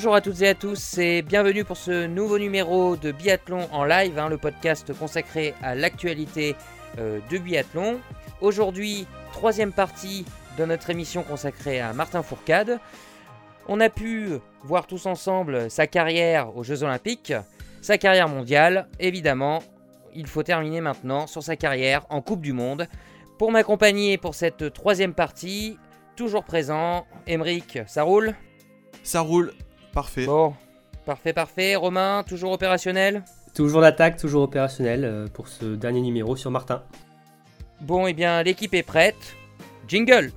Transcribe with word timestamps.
Bonjour 0.00 0.14
à 0.14 0.22
toutes 0.22 0.40
et 0.40 0.48
à 0.48 0.54
tous 0.54 0.96
et 0.96 1.20
bienvenue 1.20 1.62
pour 1.62 1.76
ce 1.76 2.06
nouveau 2.06 2.38
numéro 2.38 2.96
de 2.96 3.12
Biathlon 3.12 3.68
en 3.70 3.84
live, 3.84 4.18
hein, 4.18 4.30
le 4.30 4.38
podcast 4.38 4.94
consacré 4.98 5.52
à 5.62 5.74
l'actualité 5.74 6.56
euh, 6.98 7.18
de 7.30 7.36
biathlon. 7.36 8.00
Aujourd'hui, 8.40 9.06
troisième 9.34 9.72
partie 9.72 10.24
de 10.56 10.64
notre 10.64 10.88
émission 10.88 11.22
consacrée 11.22 11.82
à 11.82 11.92
Martin 11.92 12.22
Fourcade. 12.22 12.80
On 13.68 13.78
a 13.78 13.90
pu 13.90 14.30
voir 14.62 14.86
tous 14.86 15.04
ensemble 15.04 15.70
sa 15.70 15.86
carrière 15.86 16.56
aux 16.56 16.64
Jeux 16.64 16.82
Olympiques, 16.82 17.34
sa 17.82 17.98
carrière 17.98 18.30
mondiale. 18.30 18.88
Évidemment, 19.00 19.62
il 20.14 20.26
faut 20.26 20.42
terminer 20.42 20.80
maintenant 20.80 21.26
sur 21.26 21.42
sa 21.42 21.56
carrière 21.56 22.06
en 22.08 22.22
Coupe 22.22 22.40
du 22.40 22.54
Monde. 22.54 22.88
Pour 23.38 23.52
m'accompagner 23.52 24.16
pour 24.16 24.34
cette 24.34 24.72
troisième 24.72 25.12
partie, 25.12 25.76
toujours 26.16 26.44
présent, 26.44 27.06
Emeric, 27.26 27.80
ça 27.86 28.02
roule? 28.02 28.34
Ça 29.02 29.20
roule, 29.20 29.52
parfait. 29.92 30.26
Bon, 30.26 30.54
parfait, 31.04 31.32
parfait. 31.32 31.76
Romain, 31.76 32.24
toujours 32.26 32.52
opérationnel? 32.52 33.24
Toujours 33.54 33.80
d'attaque, 33.80 34.16
toujours 34.16 34.42
opérationnel 34.42 35.04
euh, 35.04 35.26
pour 35.26 35.48
ce 35.48 35.74
dernier 35.74 36.00
numéro 36.00 36.36
sur 36.36 36.50
Martin. 36.50 36.82
Bon, 37.80 38.06
et 38.06 38.10
eh 38.10 38.14
bien, 38.14 38.42
l'équipe 38.42 38.74
est 38.74 38.82
prête. 38.82 39.36
Jingle 39.88 40.30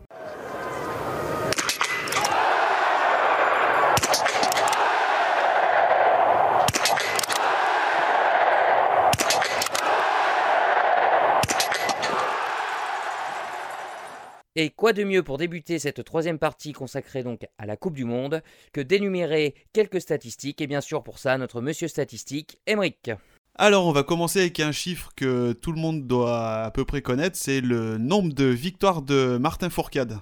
Et 14.55 14.70
quoi 14.70 14.93
de 14.93 15.04
mieux 15.04 15.23
pour 15.23 15.37
débuter 15.40 15.79
cette 15.79 16.04
troisième 16.04 16.37
partie 16.37 16.73
consacrée 16.73 17.23
donc 17.23 17.48
à 17.57 17.65
la 17.65 17.76
Coupe 17.76 17.96
du 17.96 18.05
Monde 18.05 18.43
que 18.71 18.82
d'énumérer 18.82 19.55
quelques 19.73 19.99
statistiques? 20.01 20.62
Et 20.62 20.68
bien 20.68 20.82
sûr 20.82 21.01
pour 21.04 21.18
ça 21.20 21.37
notre 21.37 21.60
monsieur 21.62 21.87
statistique, 21.87 22.60
Emric. 22.68 23.10
Alors 23.55 23.85
on 23.87 23.91
va 23.91 24.04
commencer 24.04 24.41
avec 24.41 24.60
un 24.60 24.71
chiffre 24.71 25.12
que 25.15 25.54
tout 25.54 25.71
le 25.71 25.79
monde 25.79 26.05
doit 26.07 26.63
à 26.63 26.71
peu 26.71 26.85
près 26.85 27.01
connaître, 27.01 27.35
c'est 27.37 27.62
le 27.62 27.98
nombre 27.98 28.34
de 28.34 28.45
victoires 28.45 29.01
de 29.01 29.37
Martin 29.37 29.70
Fourcade. 29.70 30.20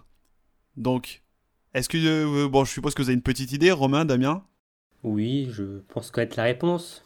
Donc, 0.77 1.21
est-ce 1.73 1.89
que... 1.89 1.97
Euh, 1.97 2.47
bon, 2.49 2.63
je 2.65 2.71
suppose 2.71 2.93
que 2.93 3.01
vous 3.01 3.09
avez 3.09 3.15
une 3.15 3.21
petite 3.21 3.51
idée, 3.51 3.71
Romain, 3.71 4.05
Damien? 4.05 4.45
Oui, 5.03 5.47
je 5.51 5.79
pense 5.89 6.11
connaître 6.11 6.37
la 6.37 6.43
réponse. 6.43 7.03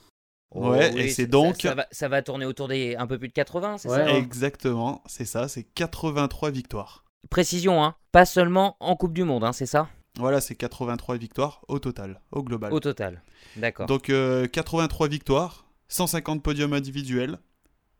Ouais, 0.54 0.90
Oh 0.94 0.98
et 0.98 1.04
oui, 1.04 1.10
c'est 1.12 1.24
ça- 1.24 1.28
donc... 1.30 1.58
Ça, 1.62 1.76
va, 1.76 1.88
ça 1.92 2.08
va 2.08 2.22
tourner 2.22 2.46
autour 2.46 2.68
des 2.68 2.96
un 2.96 3.08
peu 3.08 3.18
plus 3.18 3.28
de 3.30 3.34
80, 3.34 3.78
c'est 3.80 3.90
Ouais. 3.90 3.96
ça 3.96 4.10
Exactement, 4.18 5.04
c'est 5.08 5.26
ça, 5.26 5.48
c'est 5.48 5.64
83 5.64 6.52
victoires. 6.52 7.05
Précision, 7.30 7.84
hein, 7.84 7.96
pas 8.12 8.26
seulement 8.26 8.78
en 8.80 8.96
Coupe 8.96 9.14
du 9.14 9.24
Monde, 9.24 9.44
hein, 9.44 9.54
c'est 9.54 9.66
ça? 9.66 9.90
Voilà, 10.18 10.40
c'est 10.40 10.56
83 10.56 11.18
victoires 11.18 11.62
au 11.68 11.80
total, 11.80 12.22
au 12.32 12.44
global. 12.44 12.72
Au 12.74 12.80
total. 12.80 13.22
D'accord. 13.58 13.88
Donc 13.88 14.10
euh, 14.10 14.48
83 14.48 15.08
victoires, 15.08 15.66
150 15.90 16.42
podiums 16.42 16.74
individuels, 16.74 17.38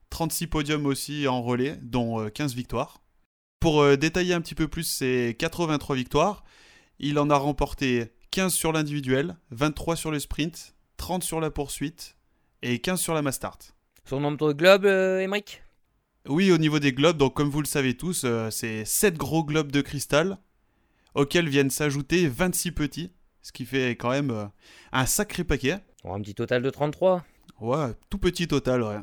36 0.10 0.48
podiums 0.48 0.86
aussi 0.86 1.28
en 1.28 1.42
relais, 1.42 1.78
dont 1.82 2.22
euh, 2.22 2.30
15 2.30 2.56
victoires. 2.56 3.02
Pour 3.60 3.82
euh, 3.82 3.98
détailler 3.98 4.34
un 4.34 4.42
petit 4.42 4.56
peu 4.56 4.68
plus 4.68 4.84
ces 4.84 5.36
83 5.38 5.96
victoires, 5.96 6.44
il 7.00 7.20
en 7.20 7.30
a 7.30 7.36
remporté 7.36 8.14
15 8.32 8.54
sur 8.54 8.72
l'individuel, 8.72 9.36
23 9.52 9.96
sur 9.96 10.12
le 10.12 10.20
sprint, 10.20 10.76
30 10.98 11.24
sur 11.24 11.42
la 11.42 11.52
poursuite 11.52 12.16
et 12.62 12.80
15 12.80 13.00
sur 13.00 13.14
la 13.14 13.22
mass 13.22 13.36
start. 13.36 13.76
Son 14.06 14.20
nombre 14.20 14.50
de 14.50 14.54
globes, 14.54 14.86
euh, 14.86 15.20
Emric 15.20 15.64
Oui, 16.28 16.52
au 16.52 16.58
niveau 16.58 16.80
des 16.80 16.92
globes, 16.92 17.18
donc 17.18 17.36
comme 17.36 17.50
vous 17.50 17.62
le 17.62 17.68
savez 17.68 17.96
tous, 17.96 18.24
euh, 18.26 18.50
c'est 18.50 18.84
7 18.84 19.16
gros 19.16 19.44
globes 19.44 19.72
de 19.72 19.82
cristal 19.82 20.40
auxquels 21.14 21.48
viennent 21.48 21.70
s'ajouter 21.70 22.28
26 22.28 22.72
petits, 22.72 23.12
ce 23.44 23.52
qui 23.52 23.64
fait 23.64 23.92
quand 23.92 24.10
même 24.10 24.32
euh, 24.32 24.46
un 24.92 25.06
sacré 25.06 25.44
paquet. 25.44 25.78
Bon, 26.04 26.16
Un 26.16 26.22
petit 26.22 26.34
total 26.34 26.64
de 26.64 26.70
33. 26.72 27.24
Ouais, 27.62 27.92
tout 28.10 28.18
petit 28.18 28.48
total, 28.48 28.82
ouais. 28.82 28.98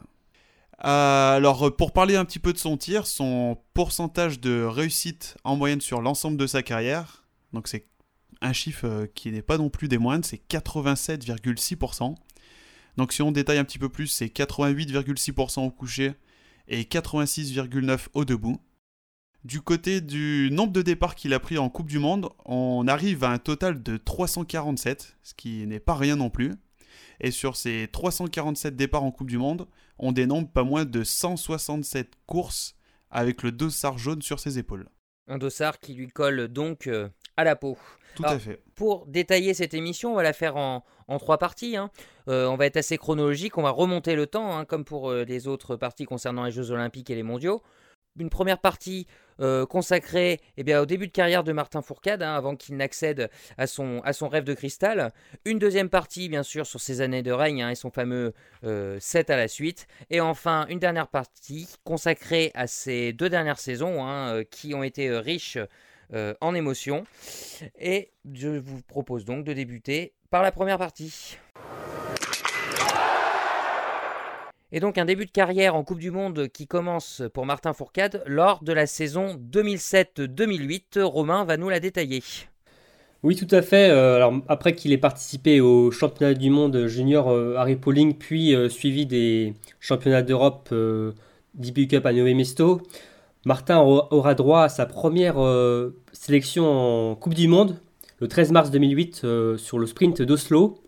Euh, 0.85 1.37
alors, 1.37 1.77
pour 1.77 1.93
parler 1.93 2.17
un 2.17 2.25
petit 2.25 2.41
peu 2.41 2.53
de 2.53 2.59
son 2.59 2.77
tir, 2.77 3.07
son 3.07 3.57
pourcentage 3.73 4.41
de 4.41 4.65
réussite 4.65 5.37
en 5.45 5.55
moyenne 5.55 5.81
sur 5.81 6.03
l'ensemble 6.03 6.37
de 6.37 6.49
sa 6.49 6.65
carrière, 6.65 7.25
donc 7.53 7.69
c'est 7.69 7.87
un 8.41 8.53
chiffre 8.53 9.07
qui 9.15 9.31
n'est 9.31 9.43
pas 9.43 9.59
non 9.59 9.71
plus 9.71 9.87
des 9.87 9.99
moindres, 9.99 10.25
c'est 10.25 10.43
87,6%. 10.51 12.17
Donc 12.97 13.13
si 13.13 13.23
on 13.23 13.31
détaille 13.31 13.59
un 13.59 13.65
petit 13.65 13.79
peu 13.79 13.89
plus, 13.89 14.09
c'est 14.09 14.27
88,6% 14.27 15.65
au 15.65 15.71
coucher 15.71 16.15
et 16.69 16.83
86,9% 16.83 18.09
au 18.15 18.25
debout. 18.25 18.59
Du 19.45 19.61
côté 19.61 20.01
du 20.01 20.51
nombre 20.53 20.73
de 20.73 20.83
départs 20.83 21.17
qu'il 21.17 21.35
a 21.35 21.41
pris 21.41 21.59
en 21.59 21.69
Coupe 21.69 21.89
du 21.89 21.99
Monde, 21.99 22.29
on 22.45 22.87
arrive 22.87 23.25
à 23.25 23.31
un 23.31 23.39
total 23.39 23.83
de 23.83 23.97
347, 23.97 25.17
ce 25.23 25.35
qui 25.35 25.67
n'est 25.67 25.81
pas 25.81 25.97
rien 25.97 26.15
non 26.15 26.31
plus. 26.31 26.55
Et 27.21 27.33
sur 27.33 27.57
ces 27.57 27.89
347 27.91 28.77
départs 28.77 29.03
en 29.03 29.11
Coupe 29.11 29.31
du 29.31 29.39
Monde, 29.39 29.67
on 29.99 30.13
dénombre 30.13 30.49
pas 30.49 30.63
moins 30.63 30.85
de 30.85 31.03
167 31.03 32.13
courses 32.27 32.77
avec 33.11 33.43
le 33.43 33.51
dossard 33.51 33.99
jaune 33.99 34.23
sur 34.23 34.39
ses 34.39 34.59
épaules. 34.59 34.89
Un 35.29 35.39
dossard 35.39 35.79
qui 35.79 35.95
lui 35.95 36.09
colle 36.09 36.49
donc 36.49 36.87
euh, 36.87 37.09
à 37.37 37.45
la 37.45 37.57
peau. 37.57 37.79
Tout 38.17 38.25
Alors, 38.25 38.37
à 38.37 38.39
fait. 38.39 38.61
Pour 38.75 39.07
détailler 39.07 39.55
cette 39.55 39.73
émission, 39.75 40.13
on 40.13 40.17
va 40.17 40.23
la 40.23 40.33
faire 40.33 40.57
en, 40.57 40.85
en 41.09 41.19
trois 41.19 41.39
parties. 41.39 41.77
hein. 41.77 41.91
Euh, 42.29 42.47
on 42.47 42.57
va 42.57 42.67
être 42.67 42.77
assez 42.77 42.99
chronologique, 42.99 43.57
on 43.57 43.63
va 43.63 43.71
remonter 43.71 44.15
le 44.17 44.27
temps, 44.27 44.57
hein, 44.57 44.65
comme 44.65 44.85
pour 44.85 45.11
euh, 45.11 45.25
les 45.25 45.49
autres 45.49 45.77
parties 45.77 46.05
concernant 46.05 46.45
les 46.45 46.51
Jeux 46.51 46.71
Olympiques 46.71 47.09
et 47.11 47.15
les 47.15 47.23
Mondiaux. 47.23 47.63
Une 48.19 48.31
première 48.31 48.59
partie 48.59 49.07
euh, 49.43 49.67
consacrée 49.67 50.41
eh 50.57 50.63
bien, 50.63 50.81
au 50.81 50.87
début 50.87 51.09
de 51.09 51.13
carrière 51.13 51.45
de 51.45 51.53
Martin 51.53 51.83
Fourcade, 51.83 52.23
hein, 52.23 52.35
avant 52.35 52.57
qu'il 52.57 52.77
n'accède 52.77 53.31
à 53.59 53.67
son, 53.67 54.01
à 54.05 54.13
son 54.13 54.29
rêve 54.29 54.45
de 54.45 54.55
cristal. 54.55 55.13
Une 55.45 55.59
deuxième 55.59 55.89
partie, 55.89 56.29
bien 56.29 56.43
sûr, 56.43 56.67
sur 56.67 56.81
ses 56.81 57.01
années 57.01 57.23
de 57.23 57.33
règne 57.33 57.63
hein, 57.63 57.71
et 57.71 57.75
son 57.75 57.91
fameux 57.91 58.33
euh, 58.65 58.99
7 59.01 59.31
à 59.31 59.37
la 59.37 59.49
suite. 59.49 59.87
Et 60.11 60.21
enfin, 60.21 60.67
une 60.69 60.79
dernière 60.79 61.09
partie 61.09 61.69
consacrée 61.85 62.53
à 62.55 62.67
ces 62.67 63.13
deux 63.13 63.29
dernières 63.29 63.59
saisons, 63.59 64.05
hein, 64.05 64.35
euh, 64.35 64.45
qui 64.45 64.75
ont 64.75 64.83
été 64.83 65.09
euh, 65.09 65.21
riches 65.21 65.59
en 66.43 66.55
émotions. 66.55 67.07
Et 67.81 68.11
je 68.35 68.49
vous 68.49 68.83
propose 68.83 69.25
donc 69.25 69.47
de 69.47 69.55
débuter 69.55 70.13
par 70.29 70.43
la 70.43 70.53
première 70.53 70.77
partie. 70.77 71.39
Et 74.75 74.81
donc 74.81 74.97
un 74.97 75.05
début 75.05 75.27
de 75.27 75.31
carrière 75.31 75.77
en 75.77 75.85
Coupe 75.85 75.99
du 75.99 76.11
Monde 76.11 76.49
qui 76.49 76.67
commence 76.67 77.23
pour 77.35 77.45
Martin 77.45 77.75
Fourcade 77.75 78.23
lors 78.27 78.65
de 78.65 78.73
la 78.73 78.87
saison 78.87 79.39
2007-2008. 79.53 81.01
Romain 81.03 81.45
va 81.45 81.59
nous 81.59 81.69
la 81.69 81.79
détailler. 81.79 82.23
Oui, 83.23 83.37
tout 83.37 83.55
à 83.55 83.61
fait. 83.61 83.91
Euh, 83.91 84.17
alors, 84.17 84.33
après 84.49 84.75
qu'il 84.75 84.93
ait 84.93 84.99
participé 84.99 85.61
au 85.61 85.91
championnat 85.91 86.33
du 86.33 86.49
monde 86.49 86.87
junior 86.87 87.29
euh, 87.29 87.55
Harry 87.57 87.77
Pauling, 87.77 88.15
puis 88.15 88.55
euh, 88.55 88.71
suivi 88.71 89.05
des 89.05 89.55
championnats 89.79 90.23
d'Europe 90.23 90.71
euh, 90.73 91.13
Cup 91.63 92.07
à 92.07 92.13
Nové 92.15 92.33
Mesto, 92.33 92.81
Martin 93.45 93.79
aura 93.79 94.35
droit 94.35 94.63
à 94.63 94.69
sa 94.69 94.87
première 94.87 95.37
sélection 96.13 97.11
en 97.11 97.15
Coupe 97.17 97.35
du 97.35 97.49
Monde 97.49 97.77
le 98.23 98.29
13 98.29 98.53
mars 98.53 98.71
2008 98.71 99.23
euh, 99.25 99.59
sur 99.59 99.81
le 99.81 99.87
sprint 99.87 100.23
d'Oslo. 100.23 100.79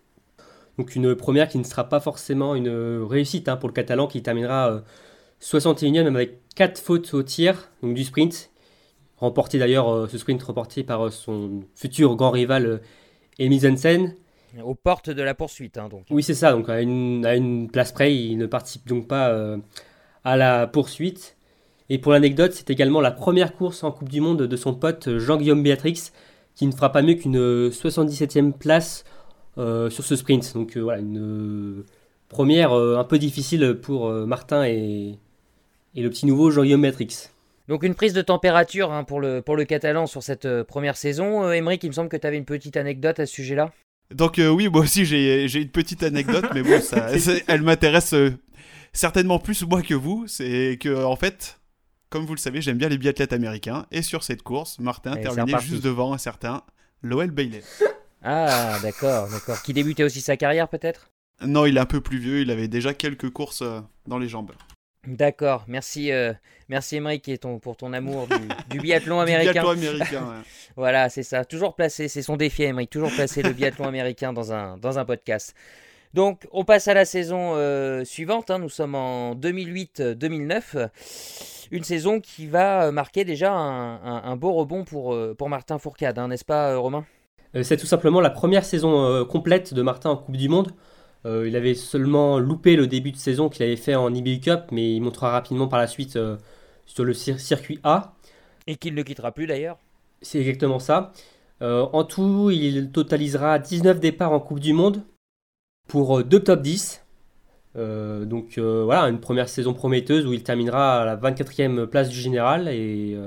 Donc 0.78 0.96
une 0.96 1.14
première 1.14 1.48
qui 1.48 1.58
ne 1.58 1.64
sera 1.64 1.88
pas 1.88 2.00
forcément 2.00 2.54
une 2.54 2.68
réussite 3.02 3.48
hein, 3.48 3.56
pour 3.56 3.68
le 3.68 3.74
Catalan 3.74 4.06
qui 4.06 4.22
terminera 4.22 4.70
euh, 4.70 4.80
61e 5.40 6.04
même 6.04 6.16
avec 6.16 6.40
4 6.56 6.78
fautes 6.78 7.14
au 7.14 7.22
tir 7.22 7.70
donc 7.82 7.94
du 7.94 8.04
sprint. 8.04 8.50
Remporté 9.18 9.58
d'ailleurs, 9.58 9.88
euh, 9.88 10.08
ce 10.08 10.18
sprint 10.18 10.42
remporté 10.42 10.82
par 10.82 11.06
euh, 11.06 11.10
son 11.10 11.62
futur 11.74 12.16
grand 12.16 12.30
rival 12.30 12.66
euh, 12.66 12.78
Emil 13.38 13.60
Jensen. 13.60 14.14
Aux 14.62 14.74
portes 14.74 15.10
de 15.10 15.22
la 15.22 15.34
poursuite, 15.34 15.78
hein, 15.78 15.88
donc. 15.88 16.04
Oui, 16.10 16.22
c'est 16.22 16.34
ça, 16.34 16.52
donc 16.52 16.68
à 16.68 16.80
une, 16.80 17.26
à 17.26 17.34
une 17.34 17.68
place 17.68 17.90
près, 17.90 18.14
il 18.14 18.38
ne 18.38 18.46
participe 18.46 18.86
donc 18.86 19.08
pas 19.08 19.30
euh, 19.30 19.56
à 20.22 20.36
la 20.36 20.66
poursuite. 20.68 21.36
Et 21.90 21.98
pour 21.98 22.12
l'anecdote, 22.12 22.52
c'est 22.52 22.70
également 22.70 23.00
la 23.00 23.10
première 23.10 23.54
course 23.54 23.82
en 23.82 23.90
Coupe 23.90 24.08
du 24.08 24.20
Monde 24.20 24.42
de 24.42 24.56
son 24.56 24.74
pote 24.74 25.08
euh, 25.08 25.18
Jean-Guillaume 25.18 25.62
Béatrix, 25.62 26.10
qui 26.54 26.66
ne 26.66 26.72
fera 26.72 26.92
pas 26.92 27.02
mieux 27.02 27.14
qu'une 27.14 27.36
euh, 27.36 27.70
77e 27.70 28.52
place 28.52 29.04
euh, 29.04 29.10
sur 29.56 30.04
ce 30.04 30.16
sprint. 30.16 30.54
Donc 30.54 30.76
euh, 30.76 30.80
voilà, 30.80 31.00
une 31.00 31.18
euh, 31.18 31.84
première 32.28 32.72
euh, 32.72 32.98
un 32.98 33.04
peu 33.04 33.18
difficile 33.18 33.78
pour 33.80 34.08
euh, 34.08 34.26
Martin 34.26 34.64
et, 34.66 35.18
et 35.94 36.02
le 36.02 36.10
petit 36.10 36.26
nouveau 36.26 36.50
Jean-Guillaume 36.50 36.82
Béatrix. 36.82 37.28
Donc 37.68 37.82
une 37.82 37.94
prise 37.94 38.12
de 38.12 38.20
température 38.20 38.92
hein, 38.92 39.04
pour, 39.04 39.20
le, 39.20 39.40
pour 39.40 39.56
le 39.56 39.64
Catalan 39.64 40.06
sur 40.06 40.22
cette 40.22 40.44
euh, 40.44 40.64
première 40.64 40.96
saison. 40.96 41.44
Euh, 41.44 41.56
il 41.56 41.62
me 41.62 41.92
semble 41.92 42.08
que 42.10 42.16
tu 42.16 42.26
avais 42.26 42.36
une 42.36 42.44
petite 42.44 42.76
anecdote 42.76 43.20
à 43.20 43.26
ce 43.26 43.34
sujet-là. 43.34 43.72
Donc 44.14 44.38
euh, 44.38 44.48
oui, 44.48 44.68
moi 44.68 44.82
aussi 44.82 45.06
j'ai 45.06 45.48
j'ai 45.48 45.62
une 45.62 45.70
petite 45.70 46.02
anecdote, 46.02 46.44
mais 46.52 46.62
bon, 46.62 46.80
ça, 46.80 47.08
elle 47.48 47.62
m'intéresse 47.62 48.12
euh, 48.12 48.32
certainement 48.92 49.38
plus 49.38 49.64
moi 49.66 49.80
que 49.80 49.94
vous. 49.94 50.24
C'est 50.26 50.76
que 50.78 51.04
en 51.04 51.16
fait, 51.16 51.58
comme 52.10 52.26
vous 52.26 52.34
le 52.34 52.38
savez, 52.38 52.60
j'aime 52.60 52.76
bien 52.76 52.90
les 52.90 52.98
biathlètes 52.98 53.32
américains. 53.32 53.86
Et 53.90 54.02
sur 54.02 54.24
cette 54.24 54.42
course, 54.42 54.78
Martin 54.78 55.16
terminait 55.16 55.58
juste 55.60 55.82
devant 55.82 56.12
un 56.12 56.18
certain 56.18 56.62
Lowell 57.02 57.30
Bailey. 57.30 57.62
Ah, 58.24 58.78
d'accord, 58.82 59.28
d'accord. 59.28 59.62
Qui 59.62 59.72
débutait 59.72 60.02
aussi 60.02 60.20
sa 60.20 60.36
carrière 60.36 60.68
peut-être? 60.68 61.10
Non, 61.42 61.66
il 61.66 61.76
est 61.76 61.80
un 61.80 61.86
peu 61.86 62.00
plus 62.00 62.18
vieux, 62.18 62.40
il 62.40 62.50
avait 62.50 62.68
déjà 62.68 62.94
quelques 62.94 63.30
courses 63.30 63.62
euh, 63.62 63.80
dans 64.06 64.18
les 64.18 64.28
jambes. 64.28 64.52
D'accord, 65.06 65.64
merci, 65.68 66.10
euh, 66.12 66.32
merci 66.68 66.98
ton, 67.40 67.58
pour 67.58 67.76
ton 67.76 67.92
amour 67.92 68.26
du, 68.70 68.78
biathlon 68.80 69.20
américain. 69.20 69.52
biathlon 69.52 69.70
américain, 69.70 70.42
voilà, 70.76 71.10
c'est 71.10 71.22
ça. 71.22 71.44
Toujours 71.44 71.74
placé, 71.74 72.08
c'est 72.08 72.22
son 72.22 72.36
défi 72.36 72.62
Émeric, 72.62 72.88
toujours 72.88 73.10
placer 73.10 73.42
le 73.42 73.52
biathlon 73.52 73.86
américain 73.86 74.32
dans 74.32 74.52
un, 74.52 74.78
dans 74.78 74.98
un 74.98 75.04
podcast. 75.04 75.54
Donc, 76.14 76.46
on 76.52 76.64
passe 76.64 76.88
à 76.88 76.94
la 76.94 77.04
saison 77.04 77.54
euh, 77.56 78.04
suivante. 78.04 78.50
Hein. 78.50 78.60
Nous 78.60 78.68
sommes 78.68 78.94
en 78.94 79.34
2008-2009. 79.34 80.88
Une 81.72 81.82
saison 81.82 82.20
qui 82.20 82.46
va 82.46 82.92
marquer 82.92 83.24
déjà 83.24 83.52
un, 83.52 84.36
beau 84.36 84.52
rebond 84.52 84.84
pour, 84.84 85.12
euh, 85.12 85.34
pour 85.36 85.48
Martin 85.48 85.78
Fourcade, 85.78 86.18
hein, 86.18 86.28
n'est-ce 86.28 86.44
pas, 86.44 86.76
Romain? 86.76 87.04
C'est 87.62 87.76
tout 87.76 87.86
simplement 87.86 88.20
la 88.20 88.30
première 88.30 88.64
saison 88.64 89.24
complète 89.26 89.74
de 89.74 89.82
Martin 89.82 90.10
en 90.10 90.16
Coupe 90.16 90.36
du 90.36 90.48
Monde. 90.48 90.72
Euh, 91.26 91.48
il 91.48 91.56
avait 91.56 91.74
seulement 91.74 92.38
loupé 92.38 92.76
le 92.76 92.86
début 92.86 93.10
de 93.10 93.16
saison 93.16 93.48
qu'il 93.48 93.62
avait 93.62 93.76
fait 93.76 93.94
en 93.94 94.12
IBU 94.12 94.40
Cup, 94.40 94.64
mais 94.70 94.94
il 94.94 95.00
montrera 95.00 95.30
rapidement 95.30 95.68
par 95.68 95.78
la 95.78 95.86
suite 95.86 96.16
euh, 96.16 96.36
sur 96.86 97.04
le 97.04 97.14
circuit 97.14 97.80
A. 97.82 98.14
Et 98.66 98.76
qu'il 98.76 98.94
ne 98.94 99.02
quittera 99.02 99.32
plus 99.32 99.46
d'ailleurs. 99.46 99.78
C'est 100.22 100.38
exactement 100.38 100.78
ça. 100.78 101.12
Euh, 101.62 101.86
en 101.92 102.04
tout, 102.04 102.50
il 102.50 102.90
totalisera 102.90 103.58
19 103.58 104.00
départs 104.00 104.32
en 104.32 104.40
Coupe 104.40 104.60
du 104.60 104.72
Monde 104.72 105.02
pour 105.88 106.24
deux 106.24 106.40
top 106.40 106.62
10. 106.62 107.04
donc 107.74 108.58
voilà, 108.58 109.02
une 109.08 109.20
première 109.20 109.48
saison 109.48 109.74
prometteuse 109.74 110.26
où 110.26 110.32
il 110.32 110.42
terminera 110.42 111.02
à 111.02 111.04
la 111.04 111.16
24e 111.16 111.86
place 111.86 112.08
du 112.08 112.16
général 112.16 112.68
et 112.68 113.18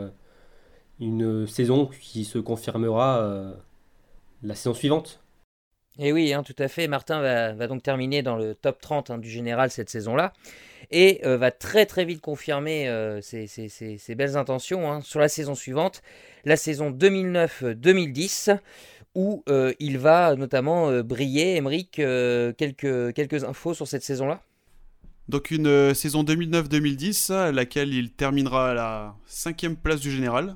une 0.99 1.45
saison 1.45 1.87
qui 2.01 2.25
se 2.25 2.39
confirmera 2.39 3.53
la 4.43 4.55
saison 4.55 4.73
suivante. 4.73 5.21
Et 5.99 6.11
oui, 6.11 6.33
hein, 6.33 6.43
tout 6.43 6.55
à 6.59 6.67
fait. 6.67 6.87
Martin 6.87 7.21
va, 7.21 7.67
donc 7.67 7.81
terminer 7.81 8.21
dans 8.21 8.35
le 8.35 8.53
top 8.53 8.79
30 8.79 9.09
hein, 9.09 9.17
du 9.17 9.29
général 9.29 9.71
cette 9.71 9.89
saison-là. 9.89 10.33
Et 10.91 11.21
euh, 11.25 11.37
va 11.37 11.51
très 11.51 11.85
très 11.85 12.05
vite 12.05 12.21
confirmer 12.21 12.87
euh, 12.87 13.19
ses, 13.21 14.15
belles 14.15 14.37
intentions 14.37 14.91
hein, 14.91 15.01
sur 15.01 15.19
la 15.19 15.27
saison 15.27 15.55
suivante, 15.55 16.01
la 16.45 16.55
saison 16.55 16.91
2009-2010, 16.91 18.59
où 19.15 19.43
euh, 19.49 19.73
il 19.79 19.97
va 19.97 20.35
notamment 20.35 21.01
briller. 21.01 21.55
Emmerich, 21.55 21.91
quelques, 21.91 23.13
quelques 23.13 23.43
infos 23.43 23.73
sur 23.73 23.87
cette 23.87 24.03
saison-là? 24.03 24.41
Donc 25.27 25.51
une 25.51 25.93
saison 25.93 26.23
2009-2010, 26.23 27.33
à 27.33 27.51
laquelle 27.51 27.93
il 27.93 28.11
terminera 28.11 28.71
à 28.71 28.73
la 28.73 29.15
cinquième 29.25 29.75
place 29.75 29.99
du 29.99 30.11
général, 30.11 30.55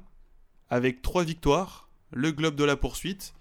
avec 0.69 1.01
trois 1.01 1.23
victoires, 1.25 1.89
le 2.13 2.31
globe 2.31 2.55
de 2.55 2.63
la 2.63 2.77
poursuite, 2.77 3.33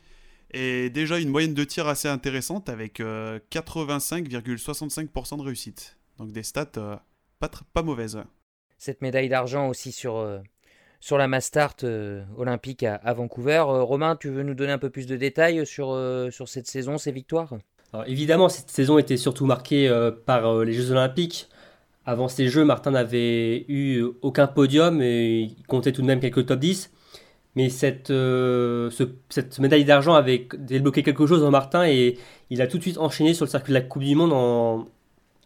et 0.52 0.90
déjà 0.90 1.18
une 1.18 1.28
moyenne 1.28 1.54
de 1.54 1.64
tir 1.64 1.86
assez 1.86 2.08
intéressante 2.08 2.68
avec 2.68 3.00
85,65% 3.00 5.34
euh, 5.34 5.36
de 5.36 5.42
réussite. 5.42 5.96
Donc 6.18 6.32
des 6.32 6.42
stats 6.42 6.72
euh, 6.76 6.96
pas, 7.38 7.50
pas 7.72 7.82
mauvaises. 7.82 8.18
Cette 8.78 9.02
médaille 9.02 9.28
d'argent 9.28 9.68
aussi 9.68 9.92
sur, 9.92 10.16
euh, 10.16 10.38
sur 11.00 11.18
la 11.18 11.28
Mastart 11.28 11.76
olympique 12.36 12.82
à, 12.82 13.12
Vancouver. 13.12 13.60
Romain, 13.60 14.16
tu 14.16 14.28
veux 14.28 14.42
nous 14.42 14.54
donner 14.54 14.72
un 14.72 14.78
peu 14.78 14.90
plus 14.90 15.06
de 15.06 15.16
détails 15.16 15.66
sur, 15.66 15.96
sur 16.30 16.48
cette 16.48 16.66
saison, 16.66 16.98
ces 16.98 17.12
victoires? 17.12 17.54
Évidemment, 18.06 18.48
cette 18.48 18.70
saison 18.70 18.98
était 18.98 19.16
surtout 19.16 19.46
marquée 19.46 19.90
par 20.24 20.64
les 20.64 20.72
Jeux 20.72 20.92
olympiques. 20.92 21.48
Avant 22.06 22.28
ces 22.28 22.48
Jeux, 22.48 22.64
Martin 22.64 22.92
n'avait 22.92 23.66
eu 23.68 24.02
aucun 24.22 24.46
podium 24.46 25.02
et 25.02 25.40
il 25.40 25.66
comptait 25.66 25.92
tout 25.92 26.00
de 26.00 26.06
même 26.06 26.20
quelques 26.20 26.46
top 26.46 26.58
10. 26.58 26.90
Mais 27.56 27.68
cette, 27.68 28.10
euh, 28.10 28.90
cette 29.28 29.58
médaille 29.58 29.84
d'argent 29.84 30.14
avait 30.14 30.46
débloqué 30.56 31.02
quelque 31.02 31.26
chose 31.26 31.42
en 31.42 31.50
Martin 31.50 31.84
et 31.84 32.16
il 32.48 32.62
a 32.62 32.68
tout 32.68 32.78
de 32.78 32.82
suite 32.82 32.98
enchaîné 32.98 33.34
sur 33.34 33.44
le 33.44 33.50
circuit 33.50 33.72
de 33.72 33.78
la 33.78 33.84
Coupe 33.84 34.04
du 34.04 34.14
Monde 34.14 34.32
en, 34.32 34.86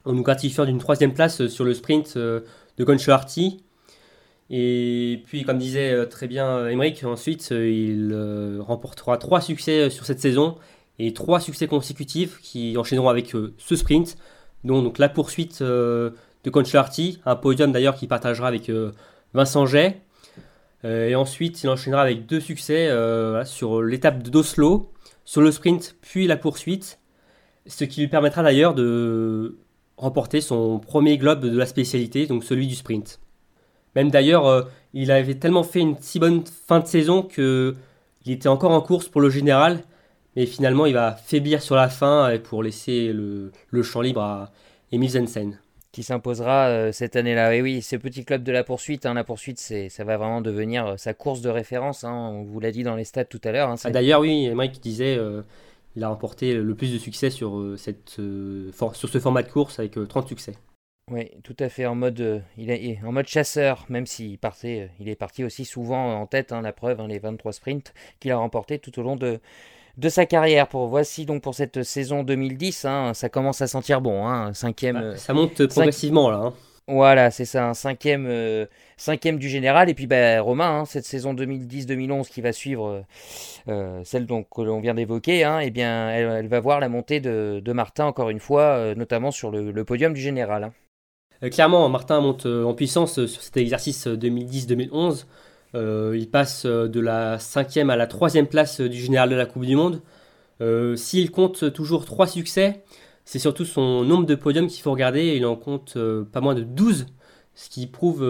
nous 0.07 0.23
gratifiant 0.23 0.67
d'une 0.67 0.79
troisième 0.79 1.15
place 1.15 1.47
sur 1.47 1.65
le 1.65 1.73
sprint 1.73 2.15
euh, 2.17 2.41
de 2.77 2.85
Conchoarty. 2.85 3.63
Et 4.51 5.23
puis, 5.25 5.45
comme 5.45 5.57
disait 5.57 5.93
euh, 5.93 6.05
très 6.05 6.29
bien 6.29 6.69
Emmerich, 6.69 7.03
ensuite 7.05 7.51
il 7.51 8.15
remportera 8.61 9.17
trois 9.17 9.41
succès 9.41 9.89
sur 9.89 10.05
cette 10.05 10.21
saison 10.21 10.57
et 10.99 11.15
trois 11.15 11.41
succès 11.41 11.67
consécutifs 11.67 12.39
qui 12.43 12.77
enchaîneront 12.77 13.09
avec 13.09 13.35
ce 13.57 13.77
sprint, 13.77 14.19
dont 14.63 14.83
donc, 14.83 14.99
la 14.99 15.09
poursuite 15.09 15.63
de 15.63 16.13
Conchoarty, 16.53 17.21
un 17.25 17.35
podium 17.35 17.73
d'ailleurs 17.73 17.97
qu'il 17.97 18.09
partagera 18.09 18.47
avec 18.47 18.71
Vincent 19.33 19.65
Jay. 19.67 20.03
Euh, 20.85 21.09
et 21.09 21.15
ensuite, 21.15 21.63
il 21.63 21.69
enchaînera 21.69 22.03
avec 22.03 22.27
deux 22.27 22.41
succès 22.41 22.89
euh, 22.89 23.45
sur 23.45 23.83
l'étape 23.83 24.23
d'Oslo, 24.23 24.93
sur 25.25 25.41
le 25.41 25.51
sprint, 25.51 25.97
puis 26.01 26.27
la 26.27 26.37
poursuite. 26.37 27.01
Ce 27.67 27.85
qui 27.85 28.03
lui 28.03 28.09
permettra 28.09 28.43
d'ailleurs 28.43 28.75
de 28.75 29.57
remporter 29.97 30.41
son 30.41 30.79
premier 30.79 31.17
globe 31.17 31.41
de 31.41 31.57
la 31.57 31.67
spécialité, 31.67 32.27
donc 32.27 32.45
celui 32.45 32.67
du 32.67 32.75
sprint. 32.75 33.21
Même 33.97 34.11
d'ailleurs, 34.11 34.47
euh, 34.47 34.63
il 34.93 35.11
avait 35.11 35.37
tellement 35.37 35.63
fait 35.63 35.81
une 35.81 35.97
si 36.01 36.19
bonne 36.19 36.45
fin 36.47 36.81
de 36.81 36.87
saison 36.87 37.23
que 37.23 37.75
il 38.27 38.33
était 38.33 38.49
encore 38.49 38.73
en 38.73 38.81
course 38.81 39.09
pour 39.09 39.21
le 39.21 39.31
général, 39.31 39.85
mais 40.37 40.47
finalement 40.47 40.87
il 40.87 40.95
va 40.95 41.13
faiblir 41.13 41.63
sur 41.63 41.77
la 41.77 41.89
fin 41.89 42.39
pour 42.43 42.63
laisser 42.63 43.13
le, 43.13 43.53
le 43.69 43.83
champ 43.83 44.01
libre 44.01 44.23
à 44.23 44.51
Emil 44.93 45.11
Zensen 45.11 45.59
qui 45.95 46.03
s'imposera 46.03 46.67
euh, 46.67 46.93
cette 46.93 47.15
année-là. 47.15 47.55
Et 47.55 47.63
oui, 47.63 47.81
ce 47.81 47.95
petit 47.95 48.25
club 48.25 48.43
de 48.43 48.51
la 48.51 48.65
poursuite, 48.65 49.07
hein, 49.07 49.15
la 49.15 49.23
poursuite, 49.23 49.61
c'est, 49.61 49.89
ça 49.89 50.03
va 50.03 50.17
vraiment 50.17 50.41
devenir 50.41 50.87
euh, 50.87 50.97
sa 50.97 51.15
course 51.15 51.41
de 51.41 51.49
référence. 51.49 52.03
Hein, 52.03 52.13
on 52.13 52.43
vous 52.43 52.59
l'a 52.59 52.73
dit 52.73 52.83
dans 52.83 52.97
les 52.97 53.05
stats 53.05 53.27
tout 53.27 53.41
à 53.45 53.53
l'heure. 53.53 53.71
Hein, 53.71 53.77
ah, 53.85 53.91
d'ailleurs, 53.91 54.21
oui, 54.21 54.51
Mike 54.51 54.81
disait, 54.81 55.17
euh, 55.17 55.43
il 55.95 56.03
a 56.03 56.09
remporté 56.09 56.55
le 56.55 56.75
plus 56.75 56.93
de 56.93 56.99
succès 56.99 57.31
sur, 57.31 57.79
cette, 57.79 58.11
sur 58.11 59.09
ce 59.09 59.19
format 59.21 59.45
de 59.45 59.49
course 59.49 59.79
avec 59.79 59.97
30 60.09 60.27
succès. 60.27 60.55
Oui, 61.13 61.31
tout 61.45 61.57
à 61.61 61.69
fait 61.69 61.87
en 61.87 61.95
mode, 61.95 62.43
il 62.59 62.71
est 62.71 62.99
en 63.05 63.13
mode 63.13 63.29
chasseur, 63.29 63.87
même 63.89 64.07
s'il 64.07 64.39
partait, 64.39 64.91
il 64.99 65.09
est 65.09 65.15
parti 65.15 65.45
aussi 65.45 65.65
souvent 65.65 66.21
en 66.21 66.27
tête, 66.27 66.51
la 66.51 66.73
preuve, 66.73 67.07
les 67.07 67.21
23 67.21 67.53
sprints 67.53 67.95
qu'il 68.19 68.33
a 68.33 68.39
remportés 68.39 68.81
tout 68.81 68.99
au 68.99 69.03
long 69.03 69.15
de, 69.15 69.39
de 69.97 70.09
sa 70.09 70.27
carrière. 70.27 70.69
Pour, 70.69 70.87
voici 70.87 71.27
donc 71.27 71.43
pour 71.43 71.55
cette 71.55 71.83
saison 71.83 72.23
2010, 72.23 72.85
hein, 72.85 73.13
ça 73.15 73.29
commence 73.29 73.61
à 73.63 73.67
sentir 73.67 74.01
bon. 74.01 74.27
Hein, 74.27 74.53
cinquième, 74.55 75.01
bah, 75.01 75.17
ça 75.17 75.35
monte 75.35 75.67
progressivement 75.67 76.31
là. 76.31 76.37
Hein. 76.39 76.55
Voilà, 76.87 77.31
c'est 77.31 77.47
ça, 77.47 77.71
un 77.71 77.75
cinquième, 77.75 78.27
euh, 78.29 78.67
cinquième 78.99 79.39
du 79.39 79.49
général. 79.49 79.89
Et 79.89 79.95
puis 79.95 80.07
bah, 80.07 80.41
Romain, 80.43 80.85
cette 80.85 81.07
saison 81.07 81.33
2010-2011 81.33 82.29
qui 82.29 82.43
va 82.43 82.53
suivre, 82.53 82.87
euh, 82.89 83.01
euh, 83.69 84.01
celle 84.05 84.27
donc, 84.27 84.49
que 84.55 84.61
l'on 84.61 84.81
vient 84.81 84.93
d'évoquer, 84.93 85.49
eh 85.63 85.71
bien, 85.71 86.11
elle, 86.11 86.49
va 86.49 86.61
voir 86.61 86.81
la 86.81 86.91
montée 86.91 87.21
de, 87.21 87.73
Martin 87.73 88.05
encore 88.05 88.29
une 88.29 88.39
fois, 88.39 88.95
notamment 88.95 89.31
sur 89.31 89.51
le, 89.51 89.71
le, 89.71 89.85
podium 89.85 90.13
du 90.13 90.21
général. 90.21 90.73
Clairement, 91.51 91.89
Martin 91.89 92.21
monte 92.21 92.47
en 92.47 92.75
puissance 92.75 93.25
sur 93.27 93.43
cet 93.43 93.57
exercice 93.57 94.07
2010-2011. 94.07 95.25
Euh, 95.75 96.17
il 96.17 96.31
passe 96.31 96.67
euh, 96.67 96.89
de 96.89 97.01
la 97.01 97.39
cinquième 97.39 97.91
à 97.91 97.97
la 97.97 98.07
troisième 98.07 98.47
place 98.47 98.81
du 98.81 99.01
général 99.01 99.29
de 99.31 99.35
la 99.35 99.47
Coupe 99.47 99.65
du 99.65 99.75
Monde. 99.75 100.03
Euh, 100.61 100.95
s'il 100.95 101.31
compte 101.31 101.73
toujours 101.73 102.05
trois 102.05 102.27
succès, 102.29 102.85
c'est 103.25 103.41
surtout 103.41 103.65
son 103.65 104.05
nombre 104.05 104.25
de 104.27 104.35
podiums 104.35 104.69
qu'il 104.69 104.83
faut 104.83 104.93
regarder. 104.93 105.35
Il 105.37 105.47
en 105.47 105.57
compte 105.57 105.99
pas 106.33 106.41
moins 106.41 106.55
de 106.55 106.63
12, 106.63 107.07
ce 107.55 107.69
qui 107.71 107.87
prouve 107.87 108.25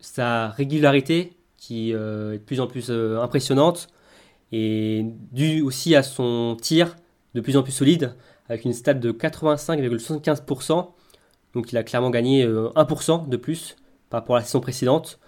sa 0.00 0.48
régularité 0.48 1.36
qui 1.56 1.92
est 1.92 1.94
de 1.94 2.42
plus 2.44 2.60
en 2.60 2.66
plus 2.66 2.90
impressionnante 2.90 3.88
et 4.52 5.06
dû 5.32 5.62
aussi 5.62 5.94
à 5.94 6.02
son 6.02 6.56
tir 6.60 6.96
de 7.34 7.40
plus 7.40 7.56
en 7.56 7.62
plus 7.62 7.72
solide 7.72 8.14
avec 8.48 8.64
une 8.64 8.72
stat 8.72 8.94
de 8.94 9.12
85,75%. 9.12 10.88
Donc 11.54 11.72
il 11.72 11.78
a 11.78 11.82
clairement 11.82 12.10
gagné 12.10 12.46
1% 12.46 13.28
de 13.28 13.36
plus 13.36 13.76
par 14.10 14.20
rapport 14.20 14.36
à 14.36 14.40
la 14.40 14.44
saison 14.44 14.60
précédente. 14.60 15.20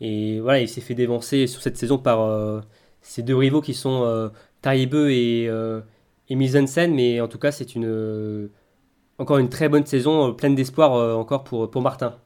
Et 0.00 0.40
voilà, 0.40 0.60
il 0.60 0.68
s'est 0.68 0.80
fait 0.80 0.94
dévancer 0.94 1.46
sur 1.46 1.60
cette 1.60 1.76
saison 1.76 1.98
par 1.98 2.22
euh, 2.22 2.60
ses 3.08 3.22
deux 3.22 3.36
rivaux 3.36 3.60
qui 3.60 3.74
sont 3.74 4.04
euh, 4.04 4.28
et, 4.64 5.46
euh, 5.48 5.80
et 6.28 6.36
Mais 6.36 7.20
en 7.20 7.28
tout 7.28 7.38
cas, 7.38 7.50
c'est 7.52 7.74
une, 7.74 7.86
euh, 7.86 8.48
encore 9.18 9.38
une 9.38 9.48
très 9.48 9.68
bonne 9.68 9.86
saison, 9.86 10.34
pleine 10.34 10.54
d'espoir 10.54 11.18
encore 11.18 11.44
pour, 11.44 11.70
pour 11.70 11.82
Martin. 11.82 12.16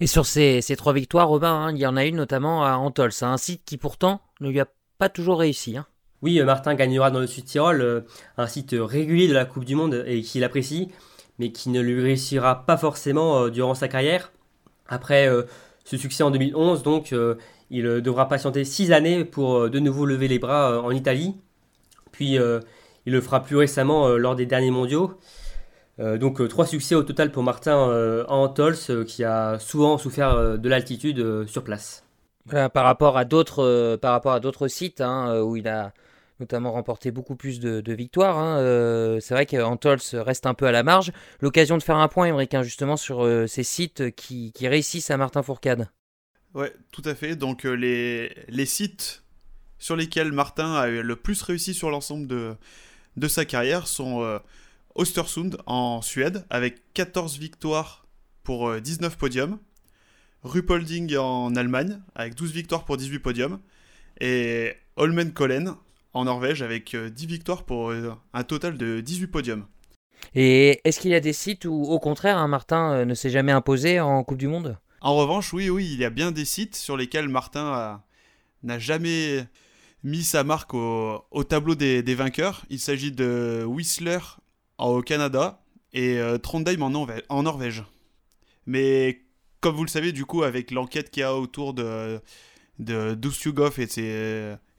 Et 0.00 0.06
sur 0.06 0.26
ces, 0.26 0.62
ces 0.62 0.76
trois 0.76 0.92
victoires, 0.92 1.28
Robin, 1.28 1.52
hein, 1.52 1.72
il 1.72 1.78
y 1.78 1.86
en 1.86 1.96
a 1.96 2.04
une 2.04 2.16
notamment 2.16 2.64
à 2.64 2.76
Antols, 2.76 3.12
un 3.22 3.36
site 3.36 3.62
qui 3.64 3.76
pourtant 3.76 4.20
ne 4.40 4.48
lui 4.48 4.60
a 4.60 4.66
pas 4.98 5.08
toujours 5.08 5.38
réussi. 5.38 5.76
Hein. 5.76 5.86
Oui, 6.22 6.42
Martin 6.42 6.74
gagnera 6.74 7.10
dans 7.10 7.20
le 7.20 7.26
Sud-Tyrol, 7.26 8.04
un 8.38 8.46
site 8.46 8.74
régulier 8.78 9.28
de 9.28 9.34
la 9.34 9.44
Coupe 9.44 9.66
du 9.66 9.74
Monde 9.74 10.02
et 10.06 10.22
qu'il 10.22 10.44
apprécie, 10.44 10.90
mais 11.38 11.52
qui 11.52 11.68
ne 11.68 11.80
lui 11.80 12.00
réussira 12.02 12.64
pas 12.64 12.78
forcément 12.78 13.48
durant 13.48 13.74
sa 13.74 13.86
carrière. 13.86 14.32
Après 14.88 15.28
ce 15.86 15.96
succès 15.96 16.22
en 16.22 16.30
2011. 16.30 16.82
Donc, 16.82 17.12
euh, 17.12 17.36
il 17.70 17.86
euh, 17.86 18.00
devra 18.02 18.28
patienter 18.28 18.64
six 18.64 18.92
années 18.92 19.24
pour 19.24 19.56
euh, 19.56 19.70
de 19.70 19.78
nouveau 19.78 20.04
lever 20.04 20.28
les 20.28 20.38
bras 20.38 20.82
en 20.82 20.90
Italie. 20.90 21.36
Puis, 22.12 22.38
il 23.06 23.12
le 23.12 23.20
fera 23.20 23.42
plus 23.42 23.56
récemment 23.56 24.08
lors 24.16 24.36
des 24.36 24.46
derniers 24.46 24.70
mondiaux. 24.70 25.18
donc 25.98 26.48
trois 26.48 26.64
succès 26.64 26.94
au 26.94 27.02
total 27.02 27.30
pour 27.30 27.42
Martin 27.42 28.24
Antols, 28.26 29.04
qui 29.06 29.22
a 29.22 29.58
souvent 29.58 29.98
souffert 29.98 30.58
de 30.58 30.68
l'altitude 30.68 31.46
sur 31.46 31.62
place. 31.62 32.04
par 32.48 32.84
rapport 32.84 33.18
à 33.18 33.26
d'autres, 33.26 33.96
par 33.96 34.12
rapport 34.12 34.32
à 34.32 34.40
d'autres 34.40 34.66
sites 34.66 35.02
hein, 35.02 35.42
où 35.42 35.56
il 35.56 35.68
a 35.68 35.92
notamment 36.40 36.72
remporté 36.72 37.10
beaucoup 37.10 37.36
plus 37.36 37.60
de, 37.60 37.92
victoires. 37.92 38.38
Hein. 38.38 38.58
Euh, 38.58 39.20
c'est 39.20 39.34
vrai 39.34 39.46
qu'Antols 39.46 40.00
reste 40.12 40.46
un 40.46 40.54
peu 40.54 40.66
à 40.66 40.72
la 40.72 40.82
marge. 40.82 41.12
L'occasion 41.40 41.78
de 41.78 41.82
faire 41.82 41.96
un 41.96 42.08
point, 42.08 42.26
Émeric, 42.26 42.54
justement, 42.62 42.96
sur 42.96 43.24
euh, 43.24 43.46
ces 43.46 43.62
sites 43.62 44.14
qui, 44.14 44.52
réussissent 44.62 45.10
à 45.10 45.16
Martin 45.16 45.42
Fourcade. 45.42 45.88
Ouais, 46.54 46.72
tout 46.90 47.02
à 47.04 47.14
fait. 47.14 47.36
Donc 47.36 47.64
les, 47.64 48.34
les 48.48 48.66
sites 48.66 49.22
sur 49.78 49.96
lesquels 49.96 50.32
Martin 50.32 50.74
a 50.74 50.88
le 50.88 51.16
plus 51.16 51.42
réussi 51.42 51.74
sur 51.74 51.90
l'ensemble 51.90 52.26
de, 52.26 52.54
de 53.16 53.28
sa 53.28 53.44
carrière 53.44 53.86
sont 53.86 54.40
Ostersund 54.94 55.58
en 55.66 56.00
Suède, 56.00 56.44
avec 56.48 56.92
14 56.94 57.38
victoires 57.38 58.06
pour 58.42 58.74
19 58.80 59.16
podiums. 59.18 59.58
Rupolding 60.42 61.16
en 61.16 61.54
Allemagne, 61.56 62.00
avec 62.14 62.34
12 62.34 62.52
victoires 62.52 62.84
pour 62.84 62.96
18 62.96 63.18
podiums. 63.18 63.60
Et 64.20 64.74
Holmenkollen 64.96 65.74
en 66.16 66.24
Norvège, 66.24 66.62
avec 66.62 66.96
10 66.96 67.26
victoires 67.26 67.64
pour 67.64 67.92
un 68.32 68.44
total 68.44 68.78
de 68.78 69.00
18 69.00 69.26
podiums. 69.26 69.66
Et 70.34 70.80
est-ce 70.84 71.00
qu'il 71.00 71.10
y 71.10 71.14
a 71.14 71.20
des 71.20 71.32
sites 71.32 71.64
où, 71.66 71.84
au 71.84 71.98
contraire, 71.98 72.38
hein, 72.38 72.48
Martin 72.48 73.04
ne 73.04 73.14
s'est 73.14 73.30
jamais 73.30 73.52
imposé 73.52 74.00
en 74.00 74.24
Coupe 74.24 74.38
du 74.38 74.48
Monde? 74.48 74.78
En 75.00 75.14
revanche, 75.14 75.52
oui, 75.52 75.70
oui, 75.70 75.88
il 75.92 75.98
y 75.98 76.04
a 76.04 76.10
bien 76.10 76.32
des 76.32 76.44
sites 76.44 76.74
sur 76.74 76.96
lesquels 76.96 77.28
Martin 77.28 78.02
n'a 78.62 78.78
jamais 78.78 79.46
mis 80.02 80.22
sa 80.22 80.44
marque 80.44 80.74
au, 80.74 81.44
tableau 81.48 81.74
des, 81.74 82.14
vainqueurs. 82.14 82.64
Il 82.70 82.78
s'agit 82.78 83.12
de 83.12 83.64
Whistler 83.66 84.18
au 84.78 85.02
Canada 85.02 85.62
et 85.92 86.18
euh, 86.18 86.38
Trondheim 86.38 86.82
en, 86.82 87.42
Norvège. 87.42 87.84
Mais 88.66 89.22
comme 89.60 89.74
vous 89.74 89.84
le 89.84 89.90
savez, 89.90 90.12
du 90.12 90.24
coup, 90.24 90.42
avec 90.42 90.70
l'enquête 90.70 91.10
qu'il 91.10 91.22
y 91.22 91.24
a 91.24 91.34
autour 91.34 91.74
de, 91.74 92.20
de 92.78 93.14
Dustugov 93.14 93.78
et, 93.78 93.86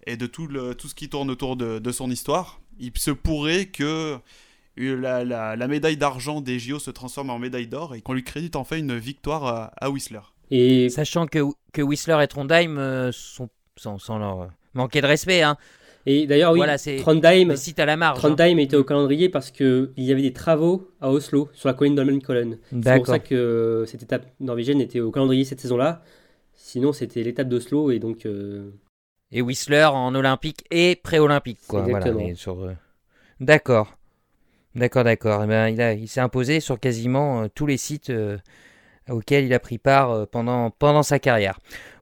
et 0.08 0.18
de 0.18 0.26
tout, 0.26 0.48
le, 0.48 0.74
tout 0.74 0.88
ce 0.88 0.96
qui 0.96 1.10
tourne 1.10 1.30
autour 1.30 1.58
de, 1.58 1.92
son 1.92 2.10
histoire, 2.10 2.60
il 2.80 2.92
se 2.96 3.12
pourrait 3.12 3.66
que 3.66 4.18
la, 4.78 5.24
la, 5.24 5.68
médaille 5.68 5.98
d'argent 5.98 6.40
des 6.42 6.60
JO 6.60 6.80
se 6.80 6.92
transforme 6.92 7.30
en 7.30 7.38
médaille 7.38 7.68
d'or 7.68 7.94
et 7.94 8.02
qu'on 8.02 8.14
lui 8.14 8.24
crédite 8.24 8.56
en 8.56 8.64
fait 8.64 8.80
une 8.80 8.98
victoire 8.98 9.74
à, 9.76 9.90
Whistler. 9.90 10.22
Et 10.50 10.90
sachant 10.90 11.28
que, 11.28 11.40
que 11.74 11.82
Whistler 11.82 12.18
et 12.24 12.28
Trondheim 12.28 12.78
euh, 12.78 13.12
sont 13.12 13.50
sans, 13.76 14.18
leur 14.18 14.42
euh, 14.42 14.48
manquer 14.74 15.02
de 15.02 15.08
respect, 15.08 15.42
hein, 15.42 15.58
et 16.10 16.26
d'ailleurs, 16.26 16.54
oui, 16.54 16.62
Trondheim, 17.00 17.54
à 17.78 17.86
la 17.86 17.98
marge, 17.98 18.20
hein. 18.20 18.22
Trondheim 18.22 18.60
était 18.60 18.78
au 18.78 18.86
calendrier 18.86 19.28
parce 19.28 19.52
qu'il 19.52 19.92
y 19.98 20.10
avait 20.14 20.22
des 20.22 20.32
travaux 20.32 20.90
à 21.02 21.12
Oslo 21.12 21.50
sur 21.52 21.68
la 21.68 21.74
colline 21.74 21.96
d'Holmenkollen. 21.96 22.60
C'est 22.82 22.96
pour 22.96 23.08
ça 23.08 23.20
que 23.20 23.84
cette 23.88 24.04
étape 24.04 24.26
norvégienne 24.40 24.80
était 24.80 25.02
au 25.02 25.12
calendrier 25.12 25.44
cette 25.44 25.60
saison-là. 25.60 26.02
Sinon, 26.54 26.94
c'était 26.94 27.24
l'étape 27.24 27.50
d'Oslo 27.50 27.92
et 27.92 28.00
donc. 28.00 28.26
Euh, 28.26 28.72
et 29.32 29.42
Whistler 29.42 29.86
en 29.86 30.14
olympique 30.16 30.64
et 30.72 30.96
pré-olympique, 30.96 31.60
quoi. 31.68 31.86
Exactement. 31.86 32.36
sur, 32.36 32.64
euh, 32.64 32.74
D'accord. 33.40 33.98
D'accord, 34.76 35.04
d'accord. 35.04 35.44
Eh 35.44 35.48
ben, 35.48 35.68
il, 35.70 35.82
a, 35.82 35.94
il 35.94 36.08
s'est 36.08 36.20
imposé 36.20 36.60
sur 36.60 36.80
quasiment 36.80 37.44
euh, 37.44 37.48
tous 37.54 37.66
les 37.66 37.78
sites 37.78 38.12
auxquels 39.10 39.46
il 39.46 39.54
a 39.54 39.60
pris 39.60 39.78
part 39.78 40.28
pendant, 40.28 40.70
pendant 40.70 41.04
sa 41.04 41.20
carrière. 41.20 41.60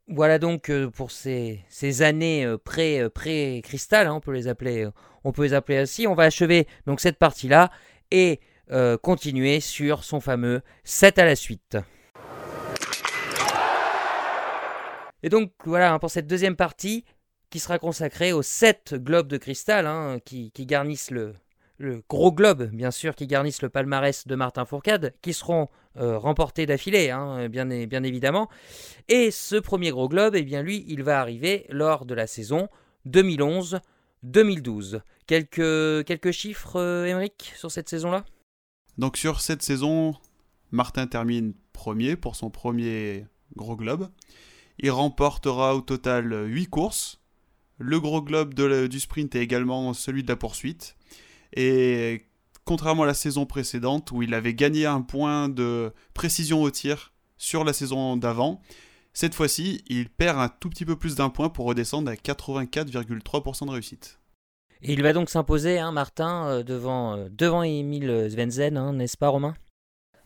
Voilà 0.07 0.37
donc 0.37 0.69
euh, 0.69 0.89
pour 0.91 1.09
ces, 1.09 1.63
années 2.01 2.45
euh, 2.45 2.59
pré, 2.59 2.99
euh, 3.01 3.09
pré 3.09 3.61
cristal, 3.63 4.05
hein, 4.05 4.13
on 4.13 4.19
peut 4.19 4.33
les 4.33 4.47
appeler, 4.47 4.87
on 5.23 5.31
peut 5.31 5.43
les 5.43 5.53
appeler 5.53 5.79
ainsi. 5.79 6.05
On 6.05 6.13
va 6.13 6.23
achever 6.23 6.67
donc 6.85 6.99
cette 6.99 7.17
partie-là 7.17 7.71
et 8.11 8.39
continuer 9.03 9.59
sur 9.59 10.03
son 10.03 10.19
fameux 10.19 10.61
7 10.85 11.19
à 11.19 11.25
la 11.25 11.35
suite. 11.35 11.77
Et 15.21 15.29
donc 15.29 15.51
voilà 15.65 15.93
hein, 15.93 15.99
pour 15.99 16.09
cette 16.09 16.25
deuxième 16.25 16.55
partie 16.55 17.05
qui 17.55 17.59
sera 17.61 17.79
consacrée 17.79 18.33
aux 18.33 18.41
7 18.41 18.95
globes 18.95 19.29
de 19.29 19.37
cristal 19.37 19.87
hein, 19.87 20.19
qui, 20.25 20.51
garnissent 20.65 21.09
le, 21.09 21.35
gros 22.09 22.33
globe, 22.33 22.63
bien 22.63 22.91
sûr, 22.91 23.15
qui 23.15 23.27
garnissent 23.27 23.61
le 23.61 23.69
palmarès 23.69 24.27
de 24.27 24.35
Martin 24.35 24.65
Fourcade, 24.65 25.13
qui 25.21 25.31
seront 25.31 25.69
euh, 25.95 26.17
remportés 26.17 26.65
d'affilée, 26.65 27.11
hein, 27.11 27.47
bien, 27.47 27.69
évidemment. 27.69 28.49
Et 29.07 29.31
ce 29.31 29.55
premier 29.55 29.91
gros 29.91 30.09
globe, 30.09 30.35
eh 30.35 30.43
bien 30.43 30.63
lui, 30.63 30.83
il 30.89 31.01
va 31.01 31.21
arriver 31.21 31.65
lors 31.69 32.05
de 32.05 32.13
la 32.13 32.27
saison 32.27 32.67
2011-2012. 33.07 34.99
Quelques, 35.25 36.05
quelques 36.05 36.31
chiffres, 36.31 36.77
euh, 36.77 37.27
sur 37.55 37.71
cette 37.71 37.87
saison-là? 37.87 38.25
Donc 38.97 39.15
sur 39.15 39.39
cette 39.39 39.61
saison, 39.61 40.13
Martin 40.71 41.07
termine 41.07 41.53
premier 41.71 42.17
pour 42.17 42.35
son 42.35 42.49
premier 42.49 43.25
gros 43.55 43.77
globe. 43.77 44.09
Il 44.77 44.91
remportera 44.91 45.73
au 45.73 45.79
total 45.79 46.49
8 46.49 46.65
courses. 46.65 47.21
Le 47.77 47.99
gros 47.99 48.21
globe 48.21 48.53
du 48.53 48.99
sprint 48.99 49.35
est 49.35 49.41
également 49.41 49.93
celui 49.93 50.23
de 50.23 50.27
la 50.27 50.35
poursuite. 50.35 50.95
Et 51.53 52.25
contrairement 52.63 53.03
à 53.03 53.07
la 53.07 53.13
saison 53.13 53.45
précédente 53.45 54.11
où 54.11 54.21
il 54.21 54.33
avait 54.33 54.53
gagné 54.53 54.85
un 54.85 55.01
point 55.01 55.49
de 55.49 55.91
précision 56.13 56.61
au 56.61 56.71
tir 56.71 57.13
sur 57.37 57.63
la 57.63 57.73
saison 57.73 58.17
d'avant, 58.17 58.61
cette 59.13 59.35
fois-ci, 59.35 59.83
il 59.87 60.09
perd 60.09 60.39
un 60.39 60.49
tout 60.49 60.69
petit 60.69 60.85
peu 60.85 60.97
plus 60.97 61.15
d'un 61.15 61.29
point 61.29 61.49
pour 61.49 61.65
redescendre 61.65 62.11
à 62.11 62.15
84,3% 62.15 63.65
de 63.65 63.71
réussite. 63.71 64.19
Et 64.81 64.93
il 64.93 65.01
va 65.01 65.13
donc 65.13 65.29
s'imposer, 65.29 65.79
hein, 65.79 65.91
Martin, 65.91 66.47
euh, 66.47 66.63
devant, 66.63 67.15
euh, 67.15 67.27
devant 67.31 67.63
Emile 67.63 68.29
Svensen, 68.29 68.77
hein, 68.77 68.93
n'est-ce 68.93 69.17
pas, 69.17 69.29
Romain? 69.29 69.55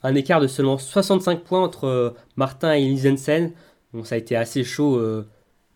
Un 0.02 0.16
écart 0.16 0.42
de 0.42 0.48
seulement 0.48 0.78
65 0.78 1.44
points 1.44 1.64
entre 1.64 1.86
euh, 1.86 2.10
Martin 2.36 2.76
et 2.76 2.82
Emile 2.82 3.00
Svensen. 3.00 3.54
Bon, 3.94 4.04
ça 4.04 4.16
a 4.16 4.18
été 4.18 4.36
assez 4.36 4.64
chaud 4.64 5.00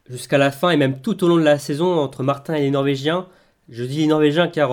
jusqu'à 0.10 0.38
la 0.38 0.52
fin 0.52 0.70
et 0.70 0.78
même 0.78 1.02
tout 1.02 1.24
au 1.24 1.28
long 1.28 1.38
de 1.38 1.44
la 1.44 1.60
saison 1.60 1.98
entre 2.00 2.24
Martin 2.24 2.56
et 2.56 2.62
les 2.62 2.72
Norvégiens. 2.72 3.28
Je 3.70 3.84
dis 3.84 4.00
les 4.00 4.08
Norvégiens 4.08 4.48
car 4.48 4.72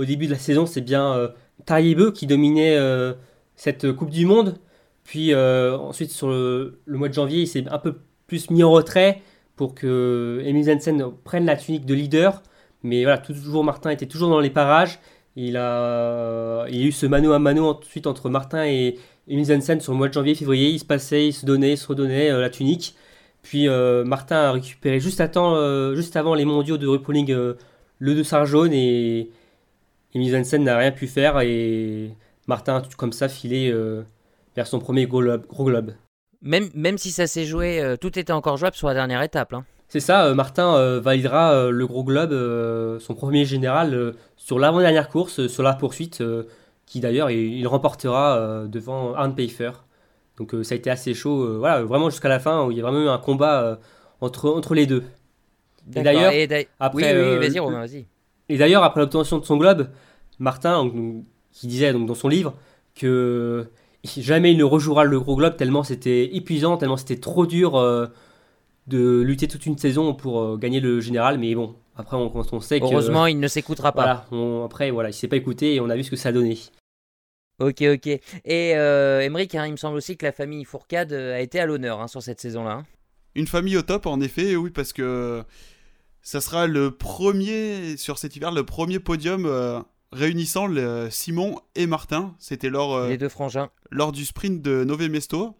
au 0.00 0.04
début 0.04 0.26
de 0.26 0.32
la 0.32 0.38
saison, 0.38 0.66
c'est 0.66 0.80
bien 0.80 1.14
euh, 1.14 2.10
qui 2.12 2.26
dominait 2.26 2.76
euh, 2.76 3.12
cette 3.54 3.92
Coupe 3.92 4.10
du 4.10 4.24
Monde. 4.26 4.56
Puis 5.04 5.34
euh, 5.34 5.76
ensuite, 5.76 6.10
sur 6.10 6.28
le, 6.28 6.78
mois 6.86 7.08
de 7.08 7.14
janvier, 7.14 7.42
il 7.42 7.46
s'est 7.46 7.64
un 7.68 7.78
peu 7.78 7.96
plus 8.26 8.50
mis 8.50 8.62
en 8.62 8.70
retrait 8.70 9.20
pour 9.56 9.74
que 9.74 10.40
Emil 10.44 10.64
Jensen 10.64 11.04
prenne 11.24 11.44
la 11.44 11.56
tunique 11.56 11.84
de 11.84 11.94
leader. 11.94 12.42
Mais 12.82 13.02
voilà, 13.02 13.18
toujours 13.18 13.62
Martin 13.62 13.90
était 13.90 14.06
toujours 14.06 14.30
dans 14.30 14.40
les 14.40 14.50
parages. 14.50 15.00
Il 15.36 15.56
a, 15.56 16.66
il 16.68 16.76
y 16.76 16.82
a 16.82 16.86
eu 16.86 16.92
ce 16.92 17.06
mano 17.06 17.32
à 17.32 17.38
mano 17.38 17.66
ensuite 17.68 18.06
entre 18.06 18.30
Martin 18.30 18.64
et 18.64 18.98
Emil 19.28 19.44
Jensen 19.44 19.80
sur 19.80 19.92
le 19.92 19.98
mois 19.98 20.08
de 20.08 20.14
janvier, 20.14 20.34
février. 20.34 20.70
Il 20.70 20.78
se 20.78 20.84
passait, 20.84 21.26
il 21.28 21.32
se 21.32 21.44
donnait, 21.44 21.72
il 21.72 21.78
se 21.78 21.86
redonnait 21.86 22.30
euh, 22.30 22.40
la 22.40 22.48
tunique. 22.50 22.94
Puis 23.42 23.68
Martin 24.04 24.36
a 24.36 24.52
récupéré 24.52 25.00
juste, 25.00 25.20
à 25.20 25.28
temps, 25.28 25.94
juste 25.94 26.16
avant 26.16 26.34
les 26.34 26.44
mondiaux 26.44 26.76
de 26.76 26.86
Rupoling 26.86 27.56
le 28.00 28.14
dossard 28.14 28.46
jaune 28.46 28.72
et, 28.72 29.30
Jensen 30.12 30.64
n'a 30.64 30.76
rien 30.76 30.90
pu 30.90 31.06
faire 31.06 31.40
et 31.40 32.10
Martin 32.48 32.78
a 32.78 32.82
comme 32.96 33.12
ça 33.12 33.28
filé 33.28 33.70
euh, 33.70 34.02
vers 34.56 34.66
son 34.66 34.80
premier 34.80 35.06
gros 35.06 35.64
globe. 35.64 35.92
Même, 36.42 36.68
même 36.74 36.98
si 36.98 37.12
ça 37.12 37.28
s'est 37.28 37.44
joué, 37.44 37.80
euh, 37.80 37.96
tout 37.96 38.18
était 38.18 38.32
encore 38.32 38.56
jouable 38.56 38.74
sur 38.74 38.88
la 38.88 38.94
dernière 38.94 39.22
étape. 39.22 39.52
Hein. 39.52 39.64
C'est 39.88 40.00
ça, 40.00 40.24
euh, 40.26 40.34
Martin 40.34 40.98
validera 40.98 41.70
le 41.70 41.86
gros 41.86 42.02
globe, 42.02 42.32
son 42.98 43.14
premier 43.14 43.44
général, 43.44 44.14
sur 44.36 44.58
l'avant-dernière 44.58 45.08
course, 45.08 45.46
sur 45.46 45.62
la 45.62 45.74
poursuite, 45.74 46.22
qui 46.86 46.98
d'ailleurs 47.00 47.30
il, 47.30 47.66
remportera 47.68 48.64
devant 48.66 49.14
Arne 49.14 49.34
Pfeiffer. 49.34 49.72
Donc 50.40 50.56
ça 50.64 50.74
a 50.74 50.76
été 50.76 50.90
assez 50.90 51.14
chaud, 51.14 51.58
voilà, 51.58 51.84
vraiment 51.84 52.10
jusqu'à 52.10 52.28
la 52.28 52.40
fin, 52.40 52.66
où 52.66 52.72
il 52.72 52.78
y 52.78 52.80
a 52.80 52.82
vraiment 52.82 53.04
eu 53.04 53.08
un 53.08 53.18
combat 53.18 53.78
entre, 54.20 54.50
entre 54.50 54.74
les 54.74 54.86
deux. 54.86 55.04
Et 55.94 56.02
d'ailleurs, 56.02 56.32
après, 56.80 57.14
oui, 57.14 57.38
oui, 57.38 57.46
vas-y 57.46 57.58
Romain, 57.60 57.80
vas-y. 57.80 58.06
Et 58.48 58.58
d'ailleurs, 58.58 58.82
après 58.82 59.00
l'obtention 59.00 59.38
de 59.38 59.44
son 59.44 59.56
globe, 59.56 59.88
Martin, 60.40 60.90
qui 61.52 61.66
disait 61.66 61.92
donc 61.92 62.06
dans 62.06 62.14
son 62.14 62.28
livre 62.28 62.54
que 62.94 63.68
jamais 64.04 64.52
il 64.52 64.58
ne 64.58 64.64
rejouera 64.64 65.04
le 65.04 65.20
gros 65.20 65.36
globe 65.36 65.56
tellement 65.56 65.82
c'était 65.82 66.34
épuisant, 66.34 66.76
tellement 66.76 66.96
c'était 66.96 67.18
trop 67.18 67.46
dur 67.46 67.76
euh, 67.76 68.06
de 68.86 69.20
lutter 69.20 69.46
toute 69.46 69.66
une 69.66 69.78
saison 69.78 70.14
pour 70.14 70.40
euh, 70.40 70.56
gagner 70.56 70.80
le 70.80 71.00
général. 71.00 71.38
Mais 71.38 71.54
bon, 71.54 71.74
après 71.96 72.16
on, 72.16 72.32
on 72.34 72.60
sait 72.60 72.80
que 72.80 72.86
heureusement 72.86 73.26
il 73.26 73.38
ne 73.38 73.48
s'écoutera 73.48 73.92
pas. 73.92 74.26
Voilà, 74.30 74.64
après 74.64 74.90
voilà, 74.90 75.10
il 75.10 75.12
s'est 75.12 75.28
pas 75.28 75.36
écouté 75.36 75.74
et 75.74 75.80
on 75.80 75.90
a 75.90 75.96
vu 75.96 76.02
ce 76.02 76.10
que 76.10 76.16
ça 76.16 76.30
a 76.30 76.32
donné. 76.32 76.58
Ok, 77.60 77.82
ok. 77.82 78.06
Et 78.06 78.74
euh, 78.74 79.20
Emmerich, 79.20 79.54
hein, 79.54 79.66
il 79.66 79.72
me 79.72 79.76
semble 79.76 79.96
aussi 79.96 80.16
que 80.16 80.26
la 80.26 80.32
famille 80.32 80.64
Fourcade 80.64 81.12
a 81.12 81.40
été 81.40 81.60
à 81.60 81.66
l'honneur 81.66 82.00
hein, 82.00 82.08
sur 82.08 82.22
cette 82.22 82.40
saison-là. 82.40 82.72
Hein. 82.72 82.86
Une 83.34 83.46
famille 83.46 83.76
au 83.76 83.82
top, 83.82 84.06
en 84.06 84.20
effet, 84.20 84.56
oui, 84.56 84.70
parce 84.70 84.92
que 84.92 85.44
ça 86.22 86.40
sera 86.40 86.66
le 86.66 86.90
premier, 86.90 87.96
sur 87.96 88.18
cet 88.18 88.36
hiver, 88.36 88.50
le 88.50 88.64
premier 88.64 88.98
podium 88.98 89.46
euh, 89.46 89.80
réunissant 90.12 90.66
le 90.66 91.08
Simon 91.10 91.60
et 91.74 91.86
Martin. 91.86 92.34
C'était 92.38 92.70
lors, 92.70 92.94
euh, 92.94 93.08
Les 93.08 93.18
deux 93.18 93.28
frangins. 93.28 93.70
lors 93.90 94.12
du 94.12 94.24
sprint 94.24 94.62
de 94.62 94.84
Nové 94.84 95.08
Mesto, 95.08 95.56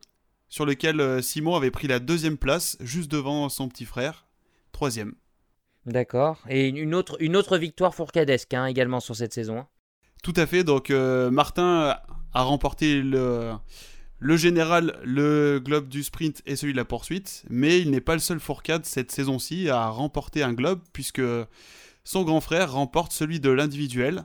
sur 0.48 0.66
lequel 0.66 1.00
euh, 1.00 1.22
Simon 1.22 1.54
avait 1.54 1.70
pris 1.70 1.86
la 1.86 1.98
deuxième 1.98 2.36
place, 2.36 2.76
juste 2.80 3.10
devant 3.10 3.48
son 3.48 3.68
petit 3.68 3.84
frère, 3.84 4.26
troisième. 4.72 5.14
D'accord. 5.86 6.42
Et 6.48 6.68
une 6.68 6.94
autre, 6.94 7.16
une 7.20 7.36
autre 7.36 7.56
victoire 7.56 7.94
fourcadesque 7.94 8.54
également 8.68 9.00
sur 9.00 9.16
cette 9.16 9.32
saison. 9.32 9.66
Tout 10.22 10.34
à 10.36 10.46
fait. 10.46 10.64
Donc 10.64 10.90
Martin 10.90 11.96
a 12.32 12.42
remporté 12.42 13.02
le, 13.02 13.52
le 14.18 14.36
général, 14.36 14.98
le 15.02 15.60
globe 15.64 15.88
du 15.88 16.02
sprint 16.02 16.42
et 16.46 16.54
celui 16.56 16.72
de 16.72 16.78
la 16.78 16.84
poursuite, 16.84 17.44
mais 17.48 17.80
il 17.80 17.90
n'est 17.90 18.00
pas 18.00 18.14
le 18.14 18.20
seul 18.20 18.38
Fourcade 18.38 18.84
cette 18.84 19.10
saison-ci 19.10 19.68
à 19.68 19.88
remporter 19.88 20.42
un 20.42 20.52
globe, 20.52 20.80
puisque 20.92 21.22
son 22.04 22.22
grand 22.22 22.40
frère 22.40 22.72
remporte 22.72 23.12
celui 23.12 23.40
de 23.40 23.50
l'individuel, 23.50 24.24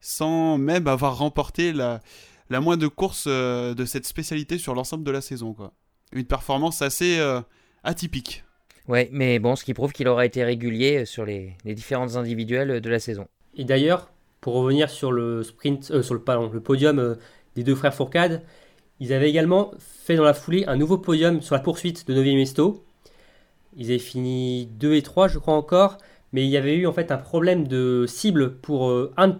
sans 0.00 0.58
même 0.58 0.86
avoir 0.86 1.18
remporté 1.18 1.72
la, 1.72 2.00
la 2.50 2.60
moindre 2.60 2.88
course 2.88 3.24
euh, 3.26 3.74
de 3.74 3.84
cette 3.84 4.06
spécialité 4.06 4.58
sur 4.58 4.74
l'ensemble 4.74 5.04
de 5.04 5.10
la 5.10 5.20
saison. 5.20 5.54
Quoi. 5.54 5.72
Une 6.12 6.24
performance 6.24 6.82
assez 6.82 7.18
euh, 7.18 7.40
atypique. 7.84 8.44
Ouais, 8.86 9.08
mais 9.12 9.38
bon, 9.38 9.54
ce 9.54 9.64
qui 9.64 9.74
prouve 9.74 9.92
qu'il 9.92 10.08
aura 10.08 10.24
été 10.24 10.42
régulier 10.44 11.04
sur 11.04 11.24
les, 11.24 11.56
les 11.64 11.74
différentes 11.74 12.16
individuelles 12.16 12.80
de 12.80 12.90
la 12.90 12.98
saison. 12.98 13.28
Et 13.54 13.64
d'ailleurs, 13.64 14.10
pour 14.40 14.54
revenir 14.54 14.90
sur 14.90 15.12
le 15.12 15.42
sprint, 15.42 15.90
euh, 15.90 16.02
sur 16.02 16.14
le, 16.14 16.20
podium 16.60 17.16
des 17.54 17.64
deux 17.64 17.74
frères 17.74 17.94
Fourcade, 17.94 18.42
ils 19.00 19.12
avaient 19.12 19.30
également 19.30 19.72
fait 19.78 20.16
dans 20.16 20.24
la 20.24 20.34
foulée 20.34 20.64
un 20.66 20.76
nouveau 20.76 20.98
podium 20.98 21.40
sur 21.40 21.54
la 21.54 21.60
poursuite 21.60 22.06
de 22.08 22.14
Novi 22.14 22.34
Mesto. 22.34 22.84
Ils 23.76 23.86
avaient 23.86 23.98
fini 23.98 24.66
2 24.66 24.94
et 24.94 25.02
3, 25.02 25.28
je 25.28 25.38
crois 25.38 25.54
encore, 25.54 25.98
mais 26.32 26.44
il 26.44 26.50
y 26.50 26.56
avait 26.56 26.74
eu 26.76 26.86
en 26.86 26.92
fait 26.92 27.12
un 27.12 27.16
problème 27.16 27.68
de 27.68 28.06
cible 28.08 28.56
pour 28.56 28.90
euh, 28.90 29.12
Arne. 29.16 29.36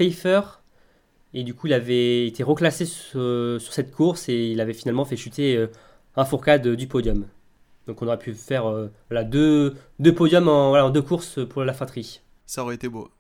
Et 1.35 1.45
du 1.45 1.55
coup, 1.55 1.67
il 1.67 1.73
avait 1.73 2.27
été 2.27 2.43
reclassé 2.43 2.87
sur, 2.87 3.61
cette 3.61 3.91
course 3.91 4.29
et 4.29 4.47
il 4.47 4.61
avait 4.61 4.73
finalement 4.73 5.05
fait 5.05 5.17
chuter 5.17 5.57
euh, 5.57 5.67
un 6.17 6.25
Fourcade 6.25 6.67
du 6.69 6.87
podium. 6.87 7.27
Donc 7.87 8.01
on 8.03 8.07
aurait 8.07 8.19
pu 8.19 8.35
faire 8.35 8.67
euh, 8.67 8.91
deux, 9.25 9.75
deux, 9.99 10.15
podiums 10.15 10.49
en, 10.49 10.73
en, 10.73 10.91
deux 10.91 11.03
courses 11.03 11.45
pour 11.47 11.65
la 11.65 11.73
fratrie. 11.73 12.21
Ça 12.47 12.63
aurait 12.63 12.77
été 12.77 12.89
beau. 12.89 13.11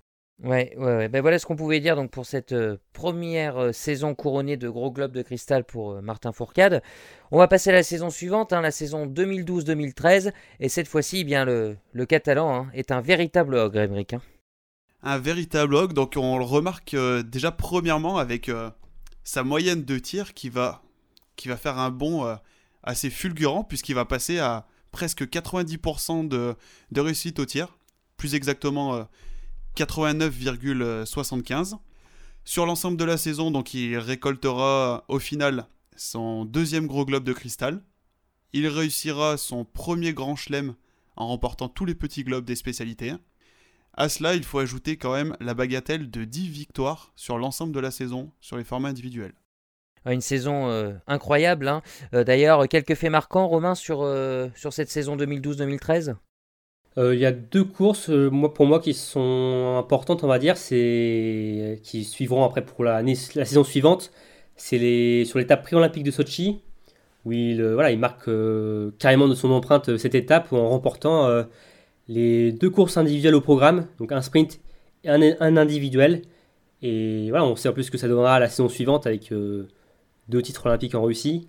Ouais, 0.42 0.72
ouais. 0.76 1.08
Ben 1.08 1.20
voilà 1.20 1.40
ce 1.40 1.46
qu'on 1.46 1.56
pouvait 1.56 1.80
dire 1.80 1.96
donc 1.96 2.12
pour 2.12 2.24
cette 2.24 2.52
euh, 2.52 2.76
première 2.92 3.56
euh, 3.58 3.72
saison 3.72 4.14
couronnée 4.14 4.56
de 4.56 4.68
gros 4.68 4.92
globes 4.92 5.10
de 5.10 5.22
cristal 5.22 5.64
pour 5.64 5.94
euh, 5.94 6.00
Martin 6.00 6.30
Fourcade. 6.30 6.80
On 7.32 7.38
va 7.38 7.48
passer 7.48 7.70
à 7.70 7.72
la 7.72 7.82
saison 7.82 8.08
suivante, 8.08 8.52
hein, 8.52 8.60
la 8.60 8.70
saison 8.70 9.06
2012-2013, 9.06 10.32
et 10.60 10.68
cette 10.68 10.86
fois-ci, 10.86 11.20
eh 11.20 11.24
bien 11.24 11.44
le, 11.44 11.76
le 11.92 12.06
Catalan 12.06 12.54
hein, 12.54 12.70
est 12.72 12.92
un 12.92 13.00
véritable 13.00 13.56
ogre, 13.56 13.80
Émeric. 13.80 14.12
Hein. 14.12 14.22
Un 15.02 15.18
véritable 15.18 15.74
ogre, 15.74 15.92
donc 15.92 16.14
on 16.16 16.38
le 16.38 16.44
remarque 16.44 16.96
déjà 17.26 17.50
premièrement 17.50 18.18
avec 18.18 18.50
sa 19.22 19.44
moyenne 19.44 19.84
de 19.84 19.98
tir 19.98 20.34
qui 20.34 20.48
va, 20.48 20.82
qui 21.36 21.48
va 21.48 21.56
faire 21.56 21.78
un 21.78 21.90
bond 21.90 22.36
assez 22.82 23.08
fulgurant 23.08 23.62
puisqu'il 23.62 23.94
va 23.94 24.04
passer 24.04 24.40
à 24.40 24.66
presque 24.90 25.22
90% 25.22 26.26
de, 26.26 26.56
de 26.90 27.00
réussite 27.00 27.38
au 27.38 27.46
tir, 27.46 27.78
plus 28.16 28.34
exactement 28.34 29.06
89,75. 29.78 31.78
Sur 32.44 32.66
l'ensemble 32.66 32.96
de 32.96 33.04
la 33.04 33.16
saison, 33.16 33.50
donc 33.50 33.74
il 33.74 33.96
récoltera 33.98 35.04
au 35.08 35.18
final 35.18 35.66
son 35.96 36.44
deuxième 36.44 36.86
gros 36.86 37.04
globe 37.04 37.24
de 37.24 37.32
cristal. 37.32 37.82
Il 38.52 38.66
réussira 38.66 39.36
son 39.36 39.64
premier 39.64 40.14
grand 40.14 40.34
chelem 40.34 40.74
en 41.16 41.28
remportant 41.28 41.68
tous 41.68 41.84
les 41.84 41.94
petits 41.94 42.24
globes 42.24 42.44
des 42.44 42.56
spécialités. 42.56 43.12
À 43.94 44.08
cela, 44.08 44.34
il 44.34 44.44
faut 44.44 44.58
ajouter 44.58 44.96
quand 44.96 45.12
même 45.12 45.36
la 45.40 45.54
bagatelle 45.54 46.10
de 46.10 46.24
10 46.24 46.48
victoires 46.48 47.12
sur 47.16 47.36
l'ensemble 47.36 47.72
de 47.72 47.80
la 47.80 47.90
saison 47.90 48.32
sur 48.40 48.56
les 48.56 48.64
formats 48.64 48.88
individuels. 48.88 49.34
Une 50.06 50.20
saison 50.20 50.70
euh, 50.70 50.92
incroyable. 51.06 51.68
Hein. 51.68 51.82
Euh, 52.14 52.24
d'ailleurs, 52.24 52.66
quelques 52.68 52.94
faits 52.94 53.10
marquants, 53.10 53.46
Romain, 53.46 53.74
sur, 53.74 54.02
euh, 54.02 54.48
sur 54.54 54.72
cette 54.72 54.88
saison 54.88 55.16
2012-2013 55.16 56.10
euh, 56.10 56.14
il 56.98 57.20
y 57.20 57.26
a 57.26 57.32
deux 57.32 57.64
courses 57.64 58.10
euh, 58.10 58.28
moi, 58.28 58.52
pour 58.52 58.66
moi 58.66 58.80
qui 58.80 58.92
sont 58.92 59.76
importantes, 59.78 60.24
on 60.24 60.26
va 60.26 60.38
dire, 60.38 60.56
c'est 60.56 61.80
qui 61.84 62.04
suivront 62.04 62.44
après 62.44 62.64
pour 62.64 62.84
la, 62.84 63.02
saison 63.14 63.64
suivante. 63.64 64.10
C'est 64.56 65.24
sur 65.24 65.38
l'étape 65.38 65.62
pré-olympique 65.62 66.02
de 66.02 66.10
Sochi, 66.10 66.60
où 67.24 67.32
il, 67.32 67.60
euh, 67.60 67.74
voilà, 67.74 67.92
il 67.92 67.98
marque 67.98 68.28
carrément 68.98 69.28
de 69.28 69.34
son 69.34 69.50
empreinte 69.52 69.96
cette 69.96 70.14
étape 70.16 70.52
en 70.52 70.68
remportant 70.68 71.28
les 72.08 72.52
deux 72.52 72.70
courses 72.70 72.96
individuelles 72.96 73.34
au 73.36 73.40
programme, 73.40 73.86
donc 73.98 74.12
un 74.12 74.22
sprint 74.22 74.60
et 75.04 75.10
un, 75.10 75.56
individuel. 75.56 76.22
Et 76.82 77.28
voilà, 77.30 77.44
on 77.44 77.56
sait 77.56 77.68
en 77.68 77.72
plus 77.72 77.90
que 77.90 77.98
ça 77.98 78.08
donnera 78.08 78.40
la 78.40 78.48
saison 78.48 78.68
suivante 78.68 79.06
avec 79.06 79.32
deux 79.32 80.42
titres 80.42 80.66
olympiques 80.66 80.94
en 80.94 81.02
Russie. 81.02 81.48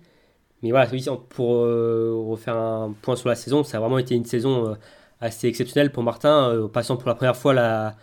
Mais 0.62 0.70
voilà, 0.70 0.88
pour 1.30 1.48
refaire 1.50 2.56
un 2.56 2.94
point 3.02 3.16
sur 3.16 3.28
la 3.28 3.34
saison, 3.34 3.64
ça 3.64 3.78
a 3.78 3.80
vraiment 3.80 3.98
été 3.98 4.14
une 4.14 4.24
saison 4.24 4.76
assez 5.20 5.48
exceptionnel 5.48 5.92
pour 5.92 6.02
Martin, 6.02 6.50
euh, 6.50 6.68
passant 6.68 6.96
pour 6.96 7.08
la 7.08 7.14
première 7.14 7.36
fois 7.36 7.54
la, 7.54 7.96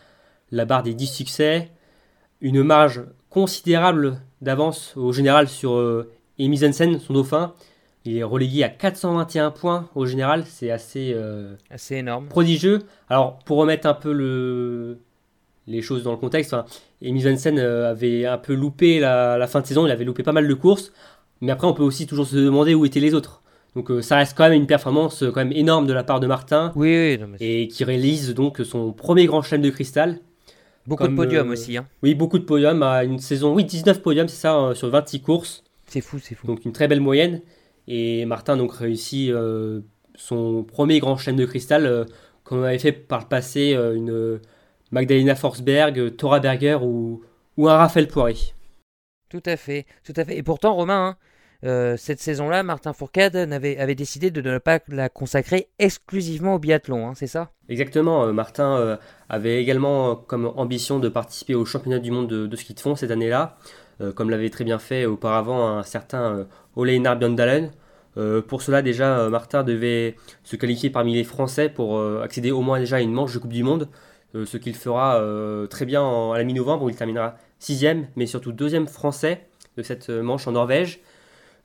la 0.51 0.65
barre 0.65 0.83
des 0.83 0.93
10 0.93 1.07
succès, 1.07 1.71
une 2.41 2.63
marge 2.63 3.03
considérable 3.29 4.21
d'avance 4.41 4.95
au 4.95 5.11
général 5.11 5.47
sur 5.47 5.75
euh, 5.75 6.11
Emi 6.39 6.57
son 6.57 7.13
dauphin. 7.13 7.53
Il 8.05 8.17
est 8.17 8.23
relégué 8.23 8.63
à 8.63 8.69
421 8.69 9.51
points 9.51 9.89
au 9.95 10.05
général, 10.05 10.45
c'est 10.45 10.71
assez, 10.71 11.11
euh, 11.13 11.55
assez 11.69 11.95
énorme. 11.95 12.27
Prodigieux. 12.29 12.83
Alors, 13.09 13.39
pour 13.39 13.57
remettre 13.57 13.85
un 13.85 13.93
peu 13.93 14.13
le, 14.13 14.99
les 15.67 15.81
choses 15.81 16.03
dans 16.03 16.11
le 16.11 16.17
contexte, 16.17 16.53
enfin, 16.53 16.65
euh, 17.03 17.91
avait 17.91 18.25
un 18.25 18.37
peu 18.37 18.53
loupé 18.53 18.99
la, 18.99 19.37
la, 19.37 19.47
fin 19.47 19.59
de 19.59 19.65
saison, 19.65 19.85
il 19.85 19.91
avait 19.91 20.05
loupé 20.05 20.23
pas 20.23 20.31
mal 20.31 20.47
de 20.47 20.53
courses, 20.53 20.93
mais 21.41 21.51
après, 21.51 21.67
on 21.67 21.73
peut 21.73 21.83
aussi 21.83 22.07
toujours 22.07 22.27
se 22.27 22.37
demander 22.37 22.73
où 22.75 22.85
étaient 22.85 23.01
les 23.01 23.13
autres. 23.13 23.41
Donc 23.77 23.91
euh, 23.91 24.01
ça 24.01 24.15
reste 24.15 24.35
quand 24.35 24.45
même 24.45 24.59
une 24.59 24.65
performance 24.65 25.21
euh, 25.21 25.29
quand 25.29 25.39
même 25.39 25.51
énorme 25.51 25.85
de 25.85 25.93
la 25.93 26.03
part 26.03 26.19
de 26.19 26.25
Martin. 26.25 26.71
Oui, 26.75 27.19
et 27.39 27.67
qui 27.67 27.83
réalise 27.83 28.33
donc 28.33 28.57
son 28.65 28.91
premier 28.91 29.27
grand 29.27 29.43
chelem 29.43 29.61
de 29.61 29.69
cristal. 29.69 30.19
Beaucoup 30.87 31.07
de 31.07 31.15
podiums 31.15 31.49
euh, 31.49 31.53
aussi. 31.53 31.77
Hein. 31.77 31.87
Oui, 32.01 32.15
beaucoup 32.15 32.39
de 32.39 32.43
podiums. 32.43 32.81
À 32.81 33.03
une 33.03 33.19
saison, 33.19 33.53
oui, 33.53 33.65
19 33.65 34.01
podiums, 34.01 34.27
c'est 34.27 34.41
ça, 34.41 34.71
sur 34.73 34.89
26 34.89 35.21
courses. 35.21 35.63
C'est 35.85 36.01
fou, 36.01 36.17
c'est 36.17 36.33
fou. 36.33 36.47
Donc 36.47 36.65
une 36.65 36.71
très 36.71 36.87
belle 36.87 37.01
moyenne. 37.01 37.43
Et 37.87 38.25
Martin 38.25 38.57
donc 38.57 38.73
réussit 38.73 39.31
son 40.15 40.63
premier 40.63 40.99
grand 40.99 41.15
chelem 41.15 41.35
de 41.35 41.45
cristal, 41.45 42.07
comme 42.43 42.61
on 42.61 42.63
avait 42.63 42.79
fait 42.79 42.93
par 42.93 43.19
le 43.19 43.27
passé 43.27 43.73
une 43.73 44.39
Magdalena 44.89 45.35
Forsberg, 45.35 46.15
Thora 46.15 46.39
Berger 46.39 46.79
ou, 46.81 47.21
ou 47.57 47.69
un 47.69 47.77
Raphaël 47.77 48.07
Poiré. 48.07 48.37
Tout 49.29 49.43
à 49.45 49.55
fait, 49.55 49.85
tout 50.03 50.13
à 50.15 50.25
fait. 50.25 50.35
Et 50.35 50.41
pourtant, 50.41 50.73
Romain, 50.73 51.09
hein, 51.09 51.17
euh, 51.63 51.95
cette 51.97 52.19
saison-là, 52.19 52.63
Martin 52.63 52.93
Fourcade 52.93 53.35
avait, 53.35 53.95
décidé 53.95 54.29
de 54.31 54.41
ne 54.41 54.57
pas 54.59 54.79
la 54.89 55.09
consacrer 55.09 55.69
exclusivement 55.79 56.55
au 56.55 56.59
biathlon, 56.59 57.09
hein, 57.09 57.13
c'est 57.15 57.27
ça? 57.27 57.51
Exactement. 57.69 58.25
Euh, 58.25 58.31
Martin 58.31 58.77
euh, 58.77 58.97
avait 59.29 59.61
également 59.61 60.15
comme 60.15 60.51
ambition 60.55 60.99
de 60.99 61.09
participer 61.09 61.55
au 61.55 61.65
championnat 61.65 61.99
du 61.99 62.11
monde 62.11 62.27
de, 62.27 62.55
ski 62.55 62.73
de 62.73 62.79
fond 62.79 62.95
cette 62.95 63.11
année-là, 63.11 63.57
comme 64.15 64.29
l'avait 64.29 64.51
très 64.51 64.63
bien 64.63 64.77
fait 64.77 65.07
auparavant 65.07 65.79
un 65.79 65.81
certain 65.81 66.45
Ole 66.75 66.99
Bjørndalen. 66.99 67.71
pour 68.47 68.61
cela, 68.61 68.83
déjà, 68.83 69.27
Martin 69.29 69.63
devait 69.63 70.15
se 70.43 70.55
qualifier 70.55 70.91
parmi 70.91 71.15
les 71.15 71.23
Français 71.23 71.67
pour 71.67 71.99
accéder 72.21 72.51
au 72.51 72.61
moins 72.61 72.79
déjà 72.79 72.97
à 72.97 73.01
une 73.01 73.11
manche 73.11 73.33
de 73.33 73.39
Coupe 73.39 73.53
du 73.53 73.63
Monde, 73.63 73.89
ce 74.35 74.57
qu'il 74.57 74.75
fera 74.75 75.19
très 75.71 75.87
bien 75.87 76.03
à 76.31 76.37
la 76.37 76.43
mi-novembre 76.43 76.83
où 76.83 76.89
il 76.91 76.95
terminera 76.95 77.37
sixième, 77.57 78.05
mais 78.15 78.27
surtout 78.27 78.51
deuxième 78.51 78.85
français 78.85 79.47
de 79.77 79.81
cette 79.81 80.09
manche 80.09 80.47
en 80.47 80.51
Norvège. 80.51 81.01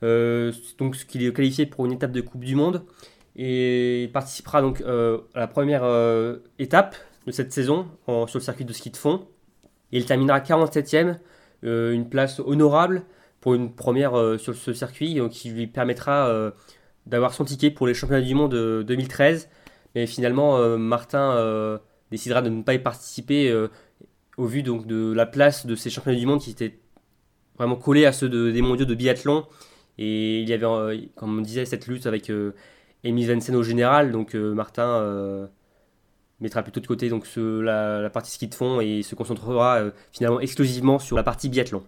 Euh, 0.03 0.51
donc 0.77 0.95
ce 0.95 1.05
qu'il 1.05 1.25
est 1.25 1.33
qualifié 1.33 1.65
pour 1.65 1.85
une 1.85 1.93
étape 1.93 2.11
de 2.11 2.21
Coupe 2.21 2.43
du 2.43 2.55
Monde 2.55 2.83
et 3.35 4.03
il 4.03 4.11
participera 4.11 4.61
donc 4.61 4.81
euh, 4.81 5.19
à 5.33 5.39
la 5.39 5.47
première 5.47 5.83
euh, 5.83 6.39
étape 6.59 6.95
de 7.25 7.31
cette 7.31 7.53
saison 7.53 7.87
sur 8.05 8.39
le 8.39 8.43
circuit 8.43 8.65
de 8.65 8.73
ski 8.73 8.91
de 8.91 8.97
fond. 8.97 9.27
Et 9.91 9.97
il 9.97 10.05
terminera 10.05 10.39
47e, 10.39 11.19
une 11.61 12.09
place 12.09 12.41
honorable 12.41 13.03
pour 13.39 13.53
une 13.53 13.73
première 13.73 14.37
sur 14.37 14.55
ce 14.55 14.73
circuit 14.73 15.21
qui 15.31 15.51
lui 15.51 15.67
permettra 15.67 16.51
d'avoir 17.05 17.33
son 17.33 17.45
ticket 17.45 17.71
pour 17.71 17.87
les 17.87 17.93
championnats 17.93 18.25
du 18.25 18.35
monde 18.35 18.53
2013. 18.83 19.49
Mais 19.95 20.05
finalement, 20.05 20.77
Martin 20.77 21.79
décidera 22.11 22.41
de 22.41 22.49
ne 22.49 22.63
pas 22.63 22.73
y 22.73 22.79
participer 22.79 23.55
au 24.35 24.45
vu 24.45 24.63
donc 24.63 24.85
de 24.85 25.13
la 25.13 25.25
place 25.25 25.65
de 25.65 25.75
ces 25.75 25.89
championnats 25.89 26.19
du 26.19 26.25
monde 26.25 26.41
qui 26.41 26.51
étaient 26.51 26.79
vraiment 27.55 27.77
collés 27.77 28.05
à 28.05 28.11
ceux 28.11 28.27
des 28.51 28.61
mondiaux 28.61 28.85
de 28.85 28.95
biathlon 28.95 29.45
et 29.97 30.41
il 30.41 30.49
y 30.49 30.53
avait, 30.53 30.65
euh, 30.65 30.97
comme 31.15 31.39
on 31.39 31.41
disait, 31.41 31.65
cette 31.65 31.87
lutte 31.87 32.05
avec 32.05 32.29
euh, 32.29 32.53
Emile 33.03 33.27
Vensen 33.27 33.55
au 33.55 33.63
général. 33.63 34.11
Donc 34.11 34.35
euh, 34.35 34.53
Martin 34.53 35.49
mettra 36.39 36.61
plutôt 36.61 36.81
de 36.81 36.87
côté 36.87 37.07
donc 37.09 37.25
la, 37.37 38.09
partie 38.09 38.31
ski 38.31 38.47
de 38.47 38.55
fond 38.55 38.81
et 38.81 39.01
se 39.01 39.15
concentrera 39.15 39.91
finalement 40.11 40.41
exclusivement 40.41 40.99
sur 40.99 41.15
la 41.15 41.23
partie 41.23 41.47
biathlon. 41.47 41.83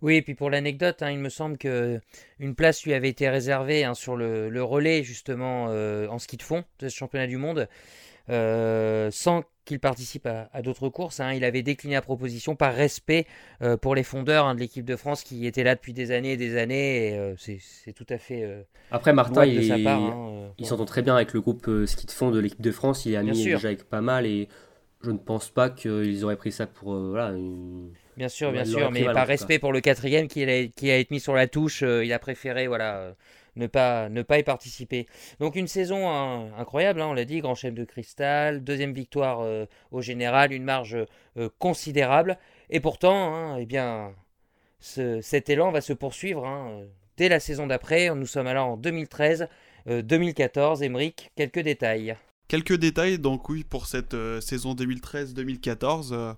Oui, 0.00 0.16
et 0.16 0.22
puis 0.22 0.34
pour 0.34 0.50
l'anecdote, 0.50 1.02
hein, 1.02 1.10
il 1.10 1.18
me 1.18 1.28
semble 1.28 1.58
que 1.58 1.98
une 2.38 2.54
place 2.54 2.84
lui 2.84 2.92
avait 2.92 3.08
été 3.08 3.28
réservée 3.28 3.84
hein, 3.84 3.94
sur 3.94 4.14
le, 4.14 4.48
le, 4.48 4.62
relais 4.62 5.02
justement 5.02 5.64
en 5.64 6.18
ski 6.18 6.36
de 6.36 6.42
fond 6.42 6.64
de 6.80 6.88
ce 6.88 6.96
championnat 6.96 7.26
du 7.26 7.38
monde, 7.38 7.66
sans 8.28 9.44
qu'il 9.68 9.78
participe 9.80 10.26
à, 10.26 10.62
d'autres 10.62 10.88
courses. 10.88 11.20
Hein. 11.20 11.34
Il 11.34 11.44
avait 11.44 11.62
décliné 11.62 11.94
la 11.94 12.02
proposition 12.02 12.56
par 12.56 12.74
respect 12.74 13.26
euh, 13.62 13.76
pour 13.76 13.94
les 13.94 14.02
fondeurs 14.02 14.46
hein, 14.46 14.54
de 14.54 14.60
l'équipe 14.60 14.84
de 14.84 14.96
France 14.96 15.22
qui 15.22 15.46
étaient 15.46 15.62
là 15.62 15.74
depuis 15.74 15.92
des 15.92 16.10
années 16.10 16.32
et 16.32 16.36
des 16.36 16.56
années. 16.56 17.08
Et, 17.08 17.18
euh, 17.18 17.34
c'est 17.36 17.92
tout 17.92 18.06
à 18.08 18.16
fait. 18.16 18.42
Euh, 18.42 18.62
Après, 18.90 19.12
Martin, 19.12 19.44
il, 19.44 19.70
hein, 19.70 20.50
s'entend 20.62 20.86
très 20.86 21.02
bien 21.02 21.14
avec 21.14 21.34
le 21.34 21.42
groupe 21.42 21.70
ski 21.84 22.06
de 22.06 22.10
fond 22.10 22.30
de 22.30 22.40
l'équipe 22.40 22.62
de 22.62 22.72
France. 22.72 23.04
Il 23.04 23.12
est 23.12 23.16
ami 23.16 23.32
déjà 23.32 23.68
avec 23.68 23.84
pas 23.84 24.00
mal 24.00 24.24
et 24.24 24.48
je 25.04 25.10
ne 25.10 25.18
pense 25.18 25.50
pas 25.50 25.68
qu'ils 25.68 26.24
auraient 26.24 26.36
pris 26.36 26.50
ça 26.50 26.66
pour. 26.66 26.94
voilà, 26.94 27.34
Bien 28.16 28.28
sûr, 28.28 28.50
bien 28.50 28.64
sûr, 28.64 28.90
mais 28.90 29.04
par 29.04 29.26
respect 29.26 29.58
pour 29.58 29.72
le 29.72 29.80
quatrième 29.80 30.26
qui 30.26 30.42
a, 30.44 30.66
qui 30.66 30.90
a 30.90 30.96
été 30.96 31.14
mis 31.14 31.20
sur 31.20 31.34
la 31.34 31.46
touche, 31.46 31.82
il 31.82 32.12
a 32.12 32.18
préféré 32.18 32.66
voilà 32.66 33.14
ne 33.58 33.66
pas, 33.66 34.08
ne 34.08 34.22
pas 34.22 34.38
y 34.38 34.42
participer. 34.42 35.06
Donc 35.40 35.56
une 35.56 35.68
saison 35.68 36.08
hein, 36.08 36.50
incroyable, 36.56 37.02
hein, 37.02 37.08
on 37.08 37.12
l'a 37.12 37.24
dit, 37.24 37.40
grand 37.40 37.54
chef 37.54 37.74
de 37.74 37.84
cristal, 37.84 38.64
deuxième 38.64 38.94
victoire 38.94 39.40
euh, 39.40 39.66
au 39.90 40.00
général, 40.00 40.52
une 40.52 40.64
marge 40.64 40.96
euh, 41.36 41.48
considérable. 41.58 42.38
Et 42.70 42.80
pourtant, 42.80 43.34
hein, 43.34 43.56
eh 43.58 43.66
bien, 43.66 44.14
cet 44.80 45.50
élan 45.50 45.70
va 45.72 45.80
se 45.80 45.92
poursuivre 45.92 46.46
dès 47.16 47.28
la 47.28 47.40
saison 47.40 47.66
d'après. 47.66 48.14
Nous 48.14 48.26
sommes 48.26 48.46
alors 48.46 48.68
en 48.68 48.76
2013. 48.76 49.48
2014, 49.86 50.82
Emmerich, 50.82 51.30
quelques 51.34 51.60
détails. 51.60 52.14
Quelques 52.46 52.74
détails, 52.74 53.18
donc 53.18 53.48
oui, 53.48 53.64
pour 53.64 53.86
cette 53.86 54.14
saison 54.40 54.74
2013-2014. 54.74 56.36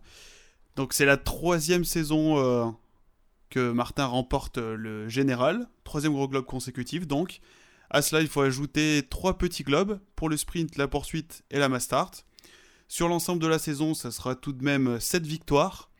donc 0.76 0.92
c'est 0.92 1.04
la 1.04 1.16
troisième 1.16 1.85
saison 1.85 2.76
que 3.50 3.72
Martin 3.72 4.06
remporte 4.06 4.58
euh, 4.58 4.76
le 4.76 5.08
général, 5.08 5.68
troisième 5.84 6.12
gros 6.12 6.28
globe 6.28 6.46
consécutif 6.46 7.06
donc. 7.06 7.40
À 7.90 8.02
cela, 8.02 8.22
il 8.22 8.28
faut 8.28 8.40
ajouter 8.40 9.02
trois 9.10 9.36
petits 9.36 9.64
globes 9.64 9.98
pour 10.14 10.28
le 10.28 10.36
sprint, 10.36 10.76
la 10.76 10.86
poursuite 10.86 11.42
et 11.50 11.58
la 11.58 11.68
mass. 11.68 11.88
Sur 12.86 13.08
l'ensemble 13.08 13.42
de 13.42 13.48
la 13.48 13.58
saison, 13.58 13.94
ça 13.94 14.12
sera 14.12 14.36
tout 14.36 14.52
de 14.52 14.64
même 14.64 15.00
7 15.00 15.26
victoires 15.26 15.90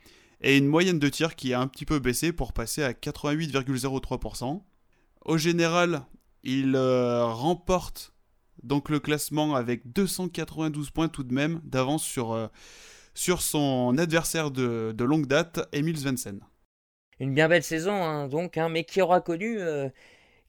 et 0.41 0.57
une 0.57 0.69
moyenne 0.69 1.01
de 1.01 1.09
tir 1.09 1.35
qui 1.35 1.53
a 1.53 1.61
un 1.61 1.67
petit 1.67 1.85
peu 1.85 1.99
baissé 1.99 2.33
pour 2.33 2.53
passer 2.53 2.85
à 2.85 2.93
88,03%. 2.93 4.63
Au 5.25 5.37
général, 5.37 6.03
il 6.45 6.77
euh, 6.77 7.27
remporte 7.27 8.15
donc 8.63 8.89
le 8.89 9.01
classement 9.01 9.57
avec 9.57 9.93
292 9.93 10.91
points 10.91 11.09
tout 11.09 11.25
de 11.25 11.35
même 11.35 11.61
d'avance 11.65 12.05
sur, 12.05 12.33
euh, 12.33 12.47
sur 13.15 13.43
son 13.43 13.99
adversaire 13.99 14.53
de, 14.53 14.95
de 14.97 15.05
longue 15.05 15.27
date, 15.27 15.69
Emil 15.73 15.99
Svensson 15.99 16.41
une 17.21 17.35
bien 17.35 17.49
belle 17.49 17.63
saison, 17.63 17.93
hein, 17.93 18.29
donc, 18.29 18.57
hein, 18.57 18.69
mais 18.69 18.85
qui 18.85 19.01
aura 19.03 19.21
connu 19.21 19.61
euh, 19.61 19.89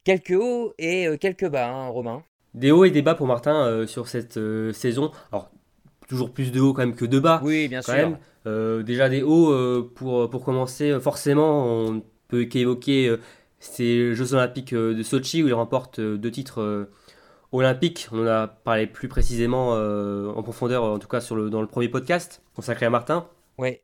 quelques 0.03 0.31
hauts 0.31 0.73
et 0.79 1.07
euh, 1.07 1.17
quelques 1.17 1.47
bas, 1.47 1.69
hein, 1.69 1.89
Romain. 1.89 2.23
Des 2.53 2.71
hauts 2.71 2.85
et 2.85 2.91
des 2.91 3.01
bas 3.01 3.13
pour 3.13 3.27
Martin 3.27 3.65
euh, 3.65 3.85
sur 3.85 4.07
cette 4.07 4.39
saison. 4.73 5.11
Alors, 5.31 5.51
toujours 6.07 6.31
plus 6.31 6.51
de 6.51 6.59
hauts 6.59 6.73
quand 6.73 6.81
même 6.81 6.95
que 6.95 7.05
de 7.05 7.19
bas. 7.19 7.41
Oui, 7.43 7.67
bien 7.67 7.81
sûr. 7.81 8.17
déjà 8.83 9.09
des 9.09 9.21
hauts, 9.21 9.83
pour, 9.95 10.29
pour 10.29 10.43
commencer, 10.43 10.97
forcément, 10.99 11.65
on 11.67 12.03
peut 12.27 12.47
évoquer 12.53 13.15
ces 13.59 14.13
Jeux 14.13 14.33
Olympiques 14.33 14.73
de 14.73 15.03
Sochi 15.03 15.43
où 15.43 15.47
il 15.47 15.53
remporte 15.53 16.01
deux 16.01 16.31
titres 16.31 16.89
olympiques. 17.53 18.09
On 18.11 18.23
en 18.23 18.27
a 18.27 18.47
parlé 18.47 18.87
plus 18.87 19.07
précisément 19.07 19.71
en 19.71 20.43
profondeur, 20.43 20.83
en 20.83 20.99
tout 20.99 21.07
cas 21.07 21.21
sur 21.21 21.37
le, 21.37 21.49
dans 21.49 21.61
le 21.61 21.67
premier 21.67 21.87
podcast 21.87 22.41
consacré 22.53 22.85
à 22.85 22.89
Martin. 22.89 23.27
Oui. 23.57 23.79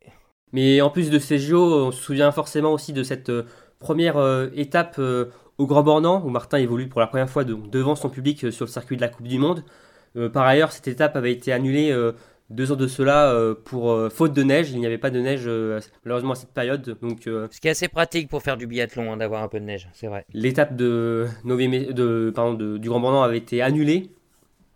Mais 0.53 0.81
en 0.81 0.89
plus 0.89 1.09
de 1.09 1.19
ces 1.19 1.39
JO, 1.39 1.87
on 1.87 1.91
se 1.91 2.01
souvient 2.01 2.31
forcément 2.31 2.71
aussi 2.71 2.93
de 2.93 3.03
cette 3.03 3.29
euh, 3.29 3.43
première 3.79 4.17
euh, 4.17 4.47
étape 4.55 4.95
euh, 4.99 5.25
au 5.57 5.67
Grand 5.67 5.83
Bornand, 5.83 6.23
où 6.25 6.29
Martin 6.29 6.57
évolue 6.57 6.87
pour 6.87 7.01
la 7.01 7.07
première 7.07 7.29
fois 7.29 7.43
devant 7.43 7.95
son 7.95 8.09
public 8.09 8.51
sur 8.51 8.65
le 8.65 8.71
circuit 8.71 8.95
de 8.95 9.01
la 9.01 9.09
Coupe 9.09 9.27
du 9.27 9.39
Monde. 9.39 9.63
par 10.31 10.45
ailleurs, 10.45 10.71
cette 10.71 10.87
étape 10.87 11.15
avait 11.15 11.31
été 11.31 11.51
annulée 11.51 11.91
deux 12.51 12.71
ans 12.71 12.75
de 12.75 12.85
cela 12.85 13.35
pour 13.65 13.99
faute 14.11 14.33
de 14.33 14.43
neige. 14.43 14.69
Il 14.69 14.79
n'y 14.79 14.85
avait 14.85 14.99
pas 14.99 15.09
de 15.09 15.19
neige 15.19 15.49
malheureusement 16.05 16.33
à 16.33 16.35
cette 16.35 16.53
période. 16.53 16.95
Donc, 17.01 17.21
Ce 17.23 17.59
qui 17.59 17.67
est 17.67 17.71
assez 17.71 17.87
pratique 17.87 18.29
pour 18.29 18.43
faire 18.43 18.55
du 18.55 18.67
biathlon, 18.67 19.13
hein, 19.13 19.17
d'avoir 19.17 19.41
un 19.41 19.47
peu 19.47 19.59
de 19.59 19.65
neige, 19.65 19.89
c'est 19.93 20.05
vrai. 20.05 20.27
L'étape 20.31 20.75
de, 20.75 21.25
de, 21.43 22.31
pardon, 22.35 22.77
du 22.77 22.87
Grand 22.87 22.99
Bornand 22.99 23.23
avait 23.23 23.39
été 23.39 23.63
annulée 23.63 24.11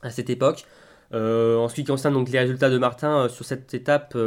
à 0.01 0.09
cette 0.09 0.31
époque. 0.31 0.65
en 1.13 1.67
ce 1.69 1.75
qui 1.75 1.83
concerne 1.83 2.15
donc 2.15 2.29
les 2.29 2.39
résultats 2.39 2.71
de 2.71 2.79
Martin 2.79 3.29
sur 3.29 3.45
cette 3.45 3.71
étape, 3.75 4.17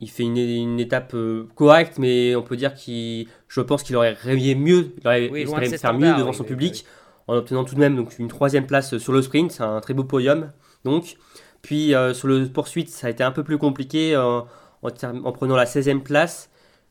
il 0.00 0.10
fait 0.10 0.22
une, 0.22 0.78
étape 0.78 1.12
euh, 1.14 1.48
correcte, 1.56 1.98
mais 1.98 2.36
on 2.36 2.42
peut 2.42 2.56
dire 2.56 2.74
qu'il, 2.74 3.26
je 3.48 3.60
pense 3.60 3.82
qu'il 3.82 3.96
aurait 3.96 4.12
rêvé 4.12 4.54
mieux, 4.54 4.92
il 5.00 5.06
aurait 5.06 5.24
espéré 5.24 5.78
faire 5.78 5.94
mieux 5.94 6.14
devant 6.16 6.32
son 6.32 6.44
public, 6.44 6.84
en 7.26 7.36
obtenant 7.36 7.64
tout 7.64 7.74
de 7.74 7.80
même 7.80 7.96
donc, 7.96 8.18
une 8.18 8.28
troisième 8.28 8.66
place 8.66 8.96
sur 8.98 9.12
le 9.12 9.22
sprint, 9.22 9.50
c'est 9.50 9.62
un 9.62 9.80
très 9.80 9.94
beau 9.94 10.04
podium. 10.04 10.52
Donc, 10.84 11.16
puis 11.62 11.94
euh, 11.94 12.14
sur 12.14 12.28
le 12.28 12.46
poursuite, 12.46 12.88
ça 12.88 13.08
a 13.08 13.10
été 13.10 13.24
un 13.24 13.32
peu 13.32 13.42
plus 13.42 13.58
compliqué 13.58 14.16
en, 14.16 14.46
en, 14.82 15.32
prenant 15.32 15.56
la 15.56 15.64
16e 15.64 16.00
place. 16.00 16.48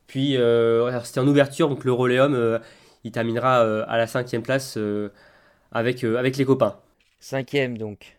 Puis 0.08 0.38
euh, 0.38 1.02
c'était 1.04 1.20
en 1.22 1.28
ouverture, 1.28 1.70
donc 1.70 1.86
le 1.86 1.93
Roléum, 1.93 2.60
il 3.04 3.12
terminera 3.12 3.62
à 3.84 3.98
la 3.98 4.06
5e 4.06 4.41
place 4.41 4.78
avec, 5.72 6.04
avec 6.04 6.36
les 6.36 6.46
copains. 6.46 6.76
Cinquième 7.20 7.78
donc. 7.78 8.17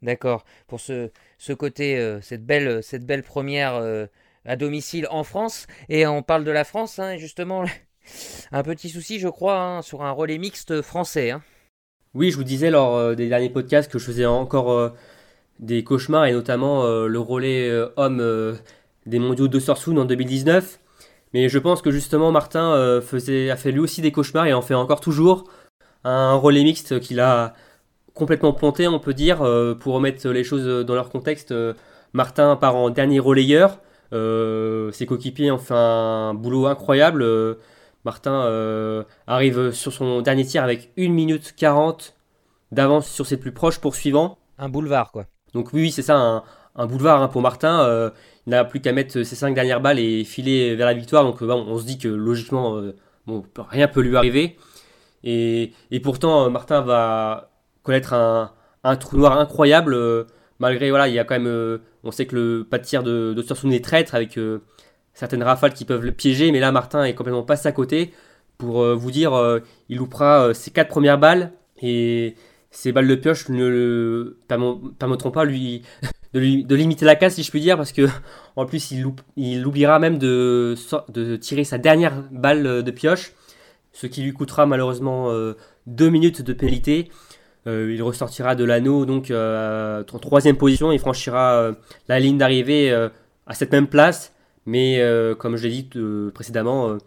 D'accord. 0.00 0.44
Pour 0.68 0.78
ce, 0.78 1.10
ce 1.38 1.52
côté, 1.52 2.18
cette, 2.22 2.46
belle, 2.46 2.84
cette 2.84 3.04
belle 3.04 3.24
première 3.24 4.08
à 4.44 4.56
domicile 4.56 5.06
en 5.10 5.24
France. 5.24 5.66
Et 5.88 6.06
on 6.06 6.22
parle 6.22 6.44
de 6.44 6.50
la 6.50 6.64
France, 6.64 6.98
hein, 6.98 7.16
justement, 7.16 7.64
un 8.52 8.62
petit 8.62 8.88
souci, 8.88 9.18
je 9.18 9.28
crois, 9.28 9.60
hein, 9.60 9.82
sur 9.82 10.02
un 10.02 10.10
relais 10.10 10.38
mixte 10.38 10.82
français. 10.82 11.30
Hein. 11.30 11.42
Oui, 12.14 12.30
je 12.30 12.36
vous 12.36 12.44
disais 12.44 12.70
lors 12.70 12.96
euh, 12.96 13.14
des 13.14 13.28
derniers 13.28 13.50
podcasts 13.50 13.90
que 13.90 13.98
je 13.98 14.04
faisais 14.04 14.26
encore 14.26 14.72
euh, 14.72 14.88
des 15.60 15.84
cauchemars, 15.84 16.26
et 16.26 16.32
notamment 16.32 16.84
euh, 16.84 17.06
le 17.06 17.18
relais 17.18 17.70
homme 17.96 18.56
des 19.06 19.18
mondiaux 19.18 19.48
de 19.48 19.58
Sorsoun 19.58 19.98
en 19.98 20.04
2019. 20.04 20.80
Mais 21.34 21.48
je 21.48 21.58
pense 21.58 21.82
que 21.82 21.90
justement 21.90 22.32
Martin 22.32 23.00
faisait, 23.02 23.50
a 23.50 23.56
fait 23.56 23.70
lui 23.70 23.80
aussi 23.80 24.00
des 24.00 24.12
cauchemars 24.12 24.46
et 24.46 24.54
en 24.54 24.62
fait 24.62 24.74
encore 24.74 25.00
toujours. 25.00 25.44
Un 26.04 26.34
relais 26.34 26.62
mixte 26.62 27.00
qu'il 27.00 27.20
a 27.20 27.54
complètement 28.14 28.54
planté, 28.54 28.88
on 28.88 28.98
peut 28.98 29.12
dire. 29.12 29.38
pour 29.78 29.94
remettre 29.94 30.26
les 30.30 30.42
choses 30.42 30.86
dans 30.86 30.94
leur 30.94 31.10
contexte, 31.10 31.54
Martin 32.14 32.56
part 32.56 32.76
en 32.76 32.88
dernier 32.88 33.20
relayeur. 33.20 33.78
Euh, 34.12 34.90
ses 34.92 35.06
coéquipiers 35.06 35.50
ont 35.50 35.58
fait 35.58 35.74
un 35.74 36.34
boulot 36.34 36.66
incroyable. 36.66 37.22
Euh, 37.22 37.54
Martin 38.04 38.42
euh, 38.44 39.04
arrive 39.26 39.72
sur 39.72 39.92
son 39.92 40.22
dernier 40.22 40.44
tir 40.44 40.62
avec 40.62 40.92
1 40.98 41.08
minute 41.10 41.54
40 41.56 42.14
d'avance 42.72 43.08
sur 43.08 43.26
ses 43.26 43.36
plus 43.36 43.52
proches 43.52 43.80
poursuivants. 43.80 44.38
Un 44.58 44.68
boulevard, 44.68 45.12
quoi. 45.12 45.26
Donc 45.54 45.72
oui, 45.72 45.90
c'est 45.90 46.02
ça, 46.02 46.42
un, 46.74 46.86
boulevard 46.86 47.22
hein, 47.22 47.28
pour 47.28 47.42
Martin. 47.42 48.12
il 48.46 48.50
n'a 48.50 48.64
plus 48.64 48.80
qu'à 48.80 48.92
mettre 48.92 49.22
ses 49.22 49.36
5 49.36 49.54
dernières 49.54 49.80
balles 49.80 49.98
et 49.98 50.24
filer 50.24 50.76
vers 50.76 50.86
la 50.86 50.94
victoire. 50.94 51.24
Donc 51.24 51.40
on 51.40 51.78
se 51.78 51.84
dit 51.84 51.98
que 51.98 52.08
logiquement, 52.08 52.80
bon, 53.26 53.44
rien 53.56 53.88
peut 53.88 54.02
lui 54.02 54.16
arriver. 54.16 54.56
Et, 55.24 55.72
pourtant, 56.02 56.50
Martin 56.50 56.82
va 56.82 57.50
connaître 57.82 58.12
un, 58.12 58.52
un 58.84 58.96
trou 58.96 59.16
noir 59.16 59.38
incroyable 59.38 60.26
malgré, 60.58 60.90
voilà, 60.90 61.08
il 61.08 61.14
y 61.14 61.18
a 61.18 61.24
quand 61.24 61.34
même, 61.34 61.46
euh, 61.46 61.78
on 62.04 62.10
sait 62.10 62.26
que 62.26 62.36
le 62.36 62.66
pas 62.68 62.78
de 62.78 62.84
tir 62.84 63.02
de 63.02 63.32
d'Ostersund 63.34 63.72
est 63.72 63.84
traître 63.84 64.14
avec 64.14 64.38
euh, 64.38 64.62
certaines 65.14 65.42
rafales 65.42 65.74
qui 65.74 65.84
peuvent 65.84 66.04
le 66.04 66.12
piéger, 66.12 66.52
mais 66.52 66.60
là, 66.60 66.72
Martin 66.72 67.04
est 67.04 67.14
complètement 67.14 67.42
passé 67.42 67.68
à 67.68 67.72
côté. 67.72 68.12
Pour 68.56 68.82
euh, 68.82 68.94
vous 68.94 69.10
dire, 69.10 69.60
il 69.88 69.98
loupera 69.98 70.52
ses 70.54 70.70
quatre 70.70 70.88
premières 70.88 71.18
balles 71.18 71.52
et 71.80 72.34
ses 72.70 72.92
balles 72.92 73.08
de 73.08 73.14
pioche 73.14 73.48
ne 73.48 74.36
permettront 74.98 75.30
pas 75.30 75.44
lui, 75.44 75.82
de, 76.34 76.40
lui, 76.40 76.64
de 76.64 76.74
limiter 76.74 77.04
la 77.04 77.14
casse, 77.14 77.34
si 77.34 77.42
je 77.42 77.50
puis 77.50 77.60
dire, 77.60 77.76
parce 77.76 77.92
que 77.92 78.08
en 78.56 78.66
plus, 78.66 78.90
il, 78.90 79.06
il 79.36 79.66
oubliera 79.66 79.98
même 79.98 80.18
de, 80.18 80.74
de 81.08 81.36
tirer 81.36 81.64
sa 81.64 81.78
dernière 81.78 82.22
balle 82.32 82.82
de 82.82 82.90
pioche, 82.90 83.32
ce 83.92 84.06
qui 84.06 84.22
lui 84.22 84.32
coûtera 84.32 84.66
malheureusement 84.66 85.32
deux 85.86 86.10
minutes 86.10 86.42
de 86.42 86.52
pénalité. 86.52 87.10
Euh, 87.66 87.92
il 87.92 88.02
ressortira 88.02 88.54
de 88.54 88.64
l'anneau 88.64 89.04
donc 89.04 89.30
euh, 89.30 90.02
en 90.10 90.18
troisième 90.18 90.56
position. 90.56 90.92
Il 90.92 90.98
franchira 90.98 91.54
euh, 91.54 91.72
la 92.08 92.20
ligne 92.20 92.38
d'arrivée 92.38 92.92
à 93.46 93.54
cette 93.54 93.72
même 93.72 93.88
place. 93.88 94.34
Mais 94.66 95.02
comme 95.38 95.56
je 95.56 95.66
l'ai 95.66 95.82
dit 95.82 95.90
précédemment, 96.34 96.98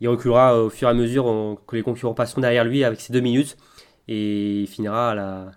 il 0.00 0.08
reculera 0.08 0.62
au 0.62 0.68
fur 0.68 0.88
et 0.88 0.90
à 0.90 0.94
mesure 0.94 1.58
que 1.66 1.76
les 1.76 1.82
concurrents 1.82 2.12
passeront 2.12 2.42
derrière 2.42 2.64
lui 2.64 2.84
avec 2.84 3.00
ses 3.00 3.12
deux 3.12 3.20
minutes. 3.20 3.56
Et 4.06 4.62
il 4.62 4.66
finira 4.66 5.12
à 5.12 5.14
la, 5.14 5.50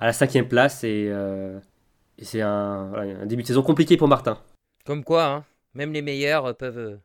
à 0.00 0.06
la 0.06 0.12
cinquième 0.14 0.48
place. 0.48 0.84
Et, 0.84 1.12
c'est 2.22 2.40
un, 2.40 3.26
début 3.26 3.42
de 3.42 3.48
saison 3.48 3.62
compliqué 3.62 3.98
pour 3.98 4.08
Martin. 4.08 4.38
Comme 4.86 5.04
quoi, 5.04 5.26
hein, 5.26 5.44
même 5.74 5.92
les 5.92 6.00
meilleurs 6.00 6.56
peuvent 6.56 6.98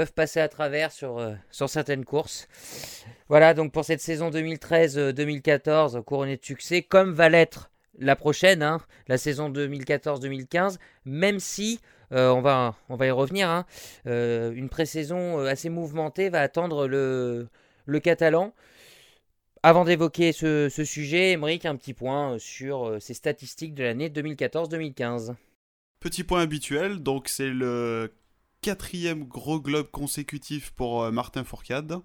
peuvent 0.00 0.14
passer 0.14 0.40
à 0.40 0.48
travers 0.48 0.92
sur, 0.92 1.18
euh, 1.18 1.34
sur 1.50 1.68
certaines 1.68 2.06
courses. 2.06 2.48
Voilà 3.28 3.52
donc 3.52 3.70
pour 3.70 3.84
cette 3.84 4.00
saison 4.00 4.30
2013-2014 4.30 5.98
euh, 5.98 6.00
couronnée 6.00 6.38
de 6.38 6.42
succès, 6.42 6.80
comme 6.80 7.12
va 7.12 7.28
l'être 7.28 7.70
la 7.98 8.16
prochaine, 8.16 8.62
hein, 8.62 8.80
la 9.08 9.18
saison 9.18 9.50
2014-2015, 9.50 10.78
même 11.04 11.38
si, 11.38 11.80
euh, 12.12 12.30
on, 12.30 12.40
va, 12.40 12.76
on 12.88 12.96
va 12.96 13.08
y 13.08 13.10
revenir, 13.10 13.50
hein, 13.50 13.66
une 14.06 14.70
pré-saison 14.70 15.40
assez 15.40 15.68
mouvementée 15.68 16.30
va 16.30 16.40
attendre 16.40 16.88
le, 16.88 17.48
le 17.84 18.00
catalan. 18.00 18.54
Avant 19.62 19.84
d'évoquer 19.84 20.32
ce, 20.32 20.70
sujet, 20.70 21.32
Emmerich, 21.32 21.66
un 21.66 21.76
petit 21.76 21.92
point 21.92 22.38
sur 22.38 22.96
ces 23.02 23.12
statistiques 23.12 23.74
de 23.74 23.82
l'année 23.82 24.08
2014-2015. 24.08 25.34
Petit 26.00 26.24
point 26.24 26.40
habituel, 26.40 27.00
donc 27.00 27.28
c'est 27.28 27.50
le 27.50 28.10
quatrième 28.60 29.24
gros 29.24 29.60
globe 29.60 29.90
consécutif 29.90 30.70
pour 30.70 31.02
euh, 31.02 31.10
Martin 31.10 31.44
Fourcade. 31.44 32.00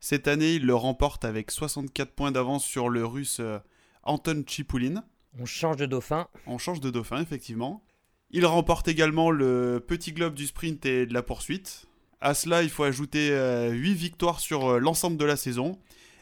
Cette 0.00 0.26
année, 0.26 0.54
il 0.54 0.66
le 0.66 0.74
remporte 0.74 1.24
avec 1.24 1.50
64 1.50 2.12
points 2.12 2.32
d'avance 2.32 2.64
sur 2.64 2.88
le 2.88 3.06
russe 3.06 3.38
euh, 3.40 3.58
Anton 4.02 4.42
Chipoulin. 4.46 5.04
On 5.38 5.46
change 5.46 5.76
de 5.76 5.86
dauphin. 5.86 6.28
On 6.46 6.58
change 6.58 6.80
de 6.80 6.90
dauphin, 6.90 7.22
effectivement. 7.22 7.84
Il 8.30 8.46
remporte 8.46 8.88
également 8.88 9.30
le 9.30 9.82
petit 9.86 10.12
globe 10.12 10.34
du 10.34 10.46
sprint 10.46 10.84
et 10.86 11.06
de 11.06 11.14
la 11.14 11.22
poursuite. 11.22 11.86
À 12.20 12.34
cela, 12.34 12.62
il 12.62 12.70
faut 12.70 12.84
ajouter 12.84 13.28
8 13.28 13.32
euh, 13.32 13.94
victoires 13.94 14.40
sur 14.40 14.80
l'ensemble 14.80 15.16
de 15.16 15.24
la 15.24 15.36
saison. 15.36 15.78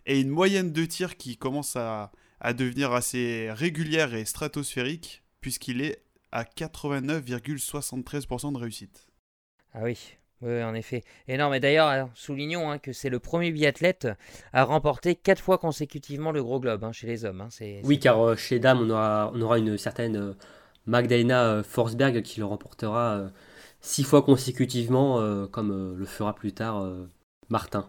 et 0.07 0.21
une 0.21 0.31
moyenne 0.31 0.73
de 0.73 0.85
tir 0.85 1.17
qui 1.17 1.37
commence 1.37 1.77
à, 1.77 2.11
à 2.41 2.53
devenir 2.53 2.93
assez 2.93 3.51
régulière 3.53 4.15
et 4.15 4.25
stratosphérique, 4.25 5.23
puisqu'il 5.41 5.81
est 5.83 6.03
à 6.33 6.45
89,73% 6.45 8.53
de 8.53 8.59
réussite. 8.59 9.10
Ah 9.75 9.81
oui, 9.83 9.99
oui, 10.43 10.63
en 10.63 10.75
effet. 10.75 11.05
Et 11.29 11.37
non, 11.37 11.51
mais 11.51 11.61
d'ailleurs, 11.61 12.09
soulignons 12.15 12.71
hein, 12.71 12.79
que 12.79 12.93
c'est 12.93 13.11
le 13.11 13.19
premier 13.19 13.51
biathlète 13.53 14.09
à 14.53 14.65
remporter 14.65 15.15
quatre 15.15 15.43
fois 15.43 15.59
consécutivement 15.59 16.33
le 16.33 16.43
gros 16.43 16.61
globe 16.61 16.83
hein, 16.85 16.93
chez 16.93 17.07
les 17.07 17.25
hommes. 17.25 17.43
Hein. 17.43 17.49
Oui, 17.85 17.99
car 17.99 18.21
euh, 18.21 18.37
chez 18.37 18.59
dames, 18.59 18.81
on 18.81 18.91
aura, 18.91 19.31
on 19.35 19.41
aura 19.43 19.59
une 19.59 19.79
certaine 19.79 20.17
euh, 20.17 20.33
Magdalena 20.87 21.45
euh, 21.45 21.63
Forsberg 21.63 22.23
qui 22.23 22.41
le 22.41 22.47
remportera 22.47 23.31
six 23.81 24.03
fois 24.03 24.23
consécutivement, 24.23 25.47
comme 25.49 25.97
le 25.97 26.05
fera 26.05 26.35
plus 26.35 26.53
tard 26.53 26.87
Martin. 27.49 27.89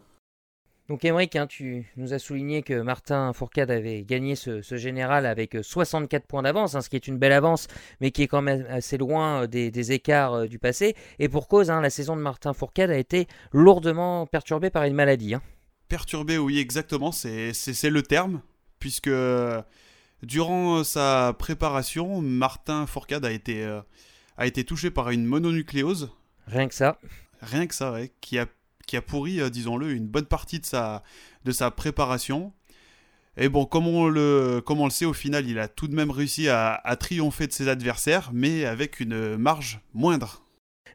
Donc 0.89 1.05
Emmerich, 1.05 1.35
hein, 1.35 1.47
tu 1.47 1.85
nous 1.95 2.13
as 2.13 2.19
souligné 2.19 2.63
que 2.63 2.81
Martin 2.81 3.31
Fourcade 3.33 3.71
avait 3.71 4.03
gagné 4.03 4.35
ce, 4.35 4.61
général 4.61 5.25
avec 5.25 5.57
64 5.61 6.21
euh, 6.21 6.25
points 6.27 6.41
d'avance, 6.41 6.75
hein, 6.75 6.81
ce 6.81 6.89
qui 6.89 6.95
est 6.95 7.07
une 7.07 7.17
belle 7.17 7.31
avance, 7.31 7.67
mais 8.01 8.11
qui 8.11 8.23
est 8.23 8.27
quand 8.27 8.41
même 8.41 8.65
assez 8.69 8.97
loin 8.97 9.43
euh, 9.43 9.47
des, 9.47 9.91
écarts 9.91 10.33
euh, 10.33 10.47
du 10.47 10.59
passé. 10.59 10.95
Et 11.19 11.29
pour 11.29 11.47
cause, 11.47 11.69
hein, 11.69 11.81
la 11.81 11.89
saison 11.89 12.15
de 12.15 12.21
Martin 12.21 12.53
Fourcade 12.53 12.89
a 12.89 12.97
été 12.97 13.27
lourdement 13.53 14.25
perturbée 14.25 14.69
par 14.69 14.83
une 14.83 14.93
maladie. 14.93 15.35
Perturbée, 15.87 16.37
oui, 16.37 16.59
exactement, 16.59 17.11
c'est 17.11 17.53
le 17.83 18.01
terme, 18.01 18.41
puisque 18.79 19.11
durant 20.23 20.83
sa 20.83 21.35
préparation, 21.37 22.21
Martin 22.21 22.85
Fourcade 22.87 23.25
a 23.25 23.31
été, 23.31 23.65
a 24.37 24.47
été 24.47 24.63
touché 24.63 24.89
par 24.89 25.09
une 25.09 25.25
mononucléose. 25.25 26.11
Rien 26.47 26.67
que 26.67 26.73
ça. 26.73 26.97
Rien 27.41 27.67
que 27.67 27.75
ça, 27.75 27.91
ouais, 27.91 28.11
qui 28.21 28.39
a 28.39 28.45
qui 28.85 28.97
a 28.97 29.01
pourri, 29.01 29.41
euh, 29.41 29.49
disons-le, 29.49 29.91
une 29.91 30.07
bonne 30.07 30.25
partie 30.25 30.59
de 30.59 30.65
sa, 30.65 31.03
de 31.45 31.51
sa 31.51 31.71
préparation. 31.71 32.53
Et 33.37 33.49
bon, 33.49 33.65
comme 33.65 33.87
on, 33.87 34.07
le, 34.07 34.61
comme 34.65 34.83
le 34.83 34.89
sait, 34.89 35.05
au 35.05 35.13
final, 35.13 35.47
il 35.47 35.57
a 35.59 35.67
tout 35.67 35.87
de 35.87 35.95
même 35.95 36.11
réussi 36.11 36.49
à, 36.49 36.97
triompher 36.99 37.47
de 37.47 37.53
ses 37.53 37.69
adversaires, 37.69 38.31
mais 38.33 38.65
avec 38.65 38.99
une 38.99 39.37
marge 39.37 39.79
moindre. 39.93 40.43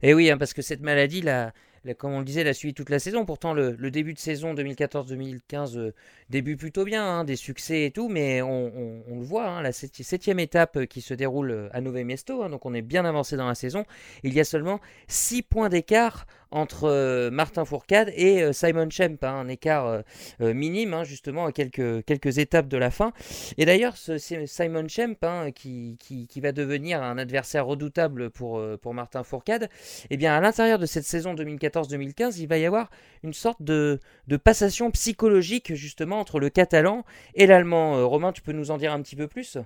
Et 0.03 0.13
oui, 0.13 0.31
hein, 0.31 0.37
parce 0.37 0.53
que 0.53 0.61
cette 0.61 0.83
maladie, 0.83 1.23
la, 1.23 1.55
comme 1.95 2.13
on 2.13 2.19
le 2.19 2.25
disait, 2.25 2.45
la 2.45 2.55
suivi 2.55 2.75
toute 2.75 2.91
la 2.91 2.99
saison. 2.99 3.25
Pourtant, 3.25 3.55
le, 3.55 3.91
début 3.91 4.15
de 4.15 4.19
saison 4.19 4.55
2014-2015 4.55 5.79
euh, 5.79 5.95
début 6.31 6.57
plutôt 6.57 6.85
bien, 6.85 7.05
hein, 7.05 7.25
des 7.25 7.37
succès 7.37 7.85
et 7.85 7.91
tout, 7.91 8.09
mais 8.09 8.43
on, 8.43 8.71
le 9.09 9.23
voit, 9.23 9.47
hein, 9.47 9.63
la 9.63 9.73
septième 9.73 10.39
étape 10.39 10.87
qui 10.87 11.01
se 11.01 11.15
déroule 11.15 11.51
euh, 11.51 11.69
à 11.73 11.81
Nové 11.81 12.05
Mesto, 12.05 12.43
hein, 12.43 12.51
donc 12.51 12.67
on 12.67 12.75
est 12.75 12.83
bien 12.83 13.05
avancé 13.05 13.37
dans 13.37 13.47
la 13.47 13.55
saison. 13.55 13.85
Il 14.23 14.35
y 14.35 14.41
a 14.41 14.45
seulement 14.45 14.81
6 15.09 15.43
points 15.43 15.69
d'écart 15.69 16.27
entre 16.57 16.85
euh, 16.85 17.31
Martin 17.31 17.65
Fourcade 17.65 18.13
et 18.17 18.53
Simon 18.53 18.89
Schemp, 18.91 19.23
un 19.23 19.49
écart 19.49 20.03
minime, 20.41 21.05
justement, 21.05 21.47
à 21.47 21.53
quelques, 21.53 22.05
quelques 22.05 22.39
étapes 22.39 22.69
de 22.69 22.77
la 22.77 22.91
fin. 22.91 23.13
Et 23.59 23.65
d'ailleurs, 23.65 23.97
ce, 23.97 24.19
Simon 24.19 24.89
Schemp, 24.89 25.17
qui, 25.55 25.97
qui, 25.99 26.41
va 26.41 26.53
devenir 26.53 27.03
un 27.03 27.19
adversaire 27.19 27.67
redoutable 27.67 28.31
pour, 28.31 28.63
pour 28.81 28.95
Martin 28.95 29.23
Fourcade, 29.23 29.69
eh 30.11 30.17
bien, 30.17 30.35
à 30.35 30.41
l'intérieur 30.41 30.79
de 30.79 30.87
cette 30.87 31.05
saison 31.05 31.35
2014-2015, 31.35 32.41
il 32.41 32.49
va 32.49 32.59
y 32.59 32.67
avoir 32.67 32.91
une 33.23 33.33
sorte 33.33 33.63
de, 33.63 34.01
de 34.27 34.37
passation 34.37 34.91
psychologique, 34.91 35.75
justement, 35.75 36.21
entre 36.21 36.41
le 36.41 36.51
catalan 36.51 37.05
et 37.35 37.47
l'allemand. 37.47 37.97
Euh, 37.97 38.05
Romain, 38.05 38.33
tu 38.33 38.43
peux 38.43 38.53
nous 38.53 38.71
en 38.71 38.79
dire 38.79 38.93
un 38.93 39.03
petit 39.03 39.17
peu 39.17 39.27
plus? 39.27 39.59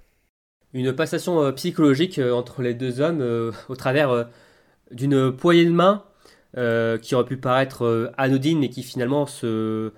Une 0.72 0.94
passation 0.94 1.42
euh, 1.42 1.52
psychologique 1.52 2.18
euh, 2.18 2.32
entre 2.32 2.62
les 2.62 2.74
deux 2.74 3.00
hommes 3.00 3.52
au 3.68 3.76
travers 3.76 4.28
d'une 4.90 5.32
poignée 5.32 5.64
de 5.64 5.70
main 5.70 6.04
qui 6.54 7.14
aurait 7.14 7.24
pu 7.24 7.36
paraître 7.36 8.12
anodine 8.16 8.58
mais 8.58 8.68
qui 8.68 8.82
finalement 8.82 9.26
se 9.26 9.92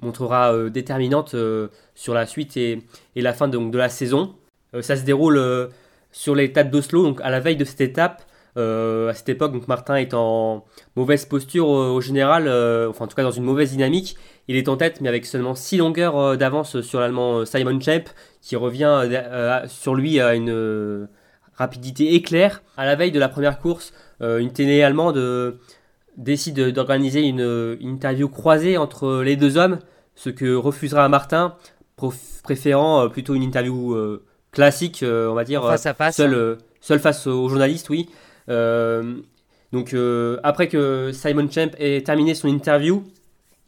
montrera 0.00 0.70
déterminante 0.70 1.34
sur 1.94 2.14
la 2.14 2.26
suite 2.26 2.56
et, 2.56 2.82
la 3.16 3.32
fin 3.32 3.48
donc, 3.48 3.72
de 3.72 3.78
la 3.78 3.88
saison. 3.88 4.34
ça 4.80 4.96
se 4.96 5.02
déroule 5.02 5.70
sur 6.12 6.34
l'étape 6.34 6.70
d'Oslo, 6.70 7.02
donc 7.02 7.20
à 7.22 7.30
la 7.30 7.40
veille 7.40 7.56
de 7.56 7.64
cette 7.64 7.80
étape. 7.80 8.22
à 8.56 9.12
cette 9.14 9.28
époque, 9.28 9.52
donc 9.52 9.66
Martin 9.66 9.96
est 9.96 10.14
en 10.14 10.64
mauvaise 10.94 11.24
posture 11.24 11.68
au 11.68 12.00
général, 12.00 12.48
enfin 12.88 13.06
en 13.06 13.08
tout 13.08 13.16
cas 13.16 13.24
dans 13.24 13.30
une 13.32 13.44
mauvaise 13.44 13.70
dynamique, 13.70 14.16
il 14.48 14.56
est 14.56 14.68
en 14.68 14.76
tête, 14.76 15.00
mais 15.00 15.08
avec 15.08 15.24
seulement 15.24 15.54
6 15.54 15.76
longueurs 15.76 16.16
euh, 16.18 16.36
d'avance 16.36 16.80
sur 16.80 17.00
l'allemand 17.00 17.38
euh, 17.38 17.44
Simon 17.44 17.80
Champ, 17.80 18.04
qui 18.40 18.56
revient 18.56 19.02
euh, 19.04 19.66
sur 19.68 19.94
lui 19.94 20.20
à 20.20 20.34
une 20.34 21.08
rapidité 21.54 22.14
éclair. 22.14 22.62
À 22.76 22.86
la 22.86 22.96
veille 22.96 23.12
de 23.12 23.20
la 23.20 23.28
première 23.28 23.58
course, 23.58 23.92
une 24.22 24.52
télé 24.52 24.82
allemande 24.82 25.58
décide 26.16 26.70
d'organiser 26.70 27.22
une, 27.22 27.76
interview 27.80 28.28
croisée 28.28 28.76
entre 28.76 29.22
les 29.22 29.36
deux 29.36 29.56
hommes, 29.56 29.78
ce 30.14 30.30
que 30.30 30.54
refusera 30.54 31.08
Martin, 31.08 31.56
préférant 32.42 33.08
plutôt 33.08 33.34
une 33.34 33.42
interview 33.42 33.96
classique, 34.52 35.04
on 35.04 35.34
va 35.34 35.44
dire, 35.44 35.62
face 35.62 35.86
à 35.86 35.94
face, 35.94 36.16
seul, 36.16 36.58
seul 36.80 37.00
face 37.00 37.26
aux 37.26 37.48
journalistes, 37.48 37.90
oui. 37.90 38.08
donc 38.48 39.96
après 40.44 40.68
que 40.68 41.10
Simon 41.12 41.48
Champ 41.50 41.70
ait 41.78 42.02
terminé 42.02 42.34
son 42.34 42.48
interview, 42.48 43.02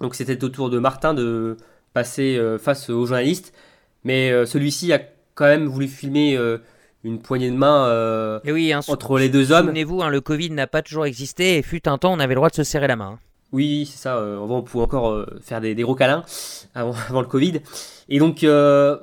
donc 0.01 0.15
c'était 0.15 0.43
au 0.45 0.49
tour 0.49 0.71
de 0.71 0.79
Martin 0.79 1.15
de 1.15 1.57
passer 1.93 2.37
euh, 2.37 2.59
face 2.59 2.91
aux 2.91 3.07
journalistes. 3.07 3.55
Mais 4.03 4.31
euh, 4.31 4.45
celui-ci 4.45 4.93
a 4.93 5.01
quand 5.35 5.47
même 5.47 5.67
voulu 5.67 5.89
filmer 5.89 6.37
euh, 6.37 6.59
une 7.05 7.21
poignée 7.21 7.51
de 7.51 7.57
main 7.57 8.41
oui, 8.47 8.73
hein, 8.73 8.81
entre 8.89 9.19
les 9.19 9.29
deux 9.29 9.53
hommes. 9.53 9.67
Souvenez-vous, 9.67 10.03
hein, 10.03 10.09
le 10.09 10.21
Covid 10.21 10.51
n'a 10.51 10.67
pas 10.67 10.83
toujours 10.83 11.07
existé 11.07 11.59
et 11.59 11.63
fut 11.63 11.87
un 11.89 11.99
temps 11.99 12.13
on 12.13 12.19
avait 12.19 12.35
le 12.35 12.37
droit 12.37 12.49
de 12.49 12.55
se 12.55 12.65
serrer 12.65 12.87
la 12.87 12.97
main. 12.97 13.13
Hein. 13.15 13.19
Oui, 13.53 13.89
c'est 13.91 13.99
ça. 13.99 14.21
on 14.21 14.63
pouvait 14.63 14.85
encore 14.85 15.27
faire 15.41 15.61
des, 15.61 15.75
gros 15.77 15.95
câlins 15.95 16.25
avant, 16.75 16.95
avant, 17.09 17.21
le 17.21 17.29
Covid. 17.29 17.61
Et 18.09 18.19
donc 18.19 18.45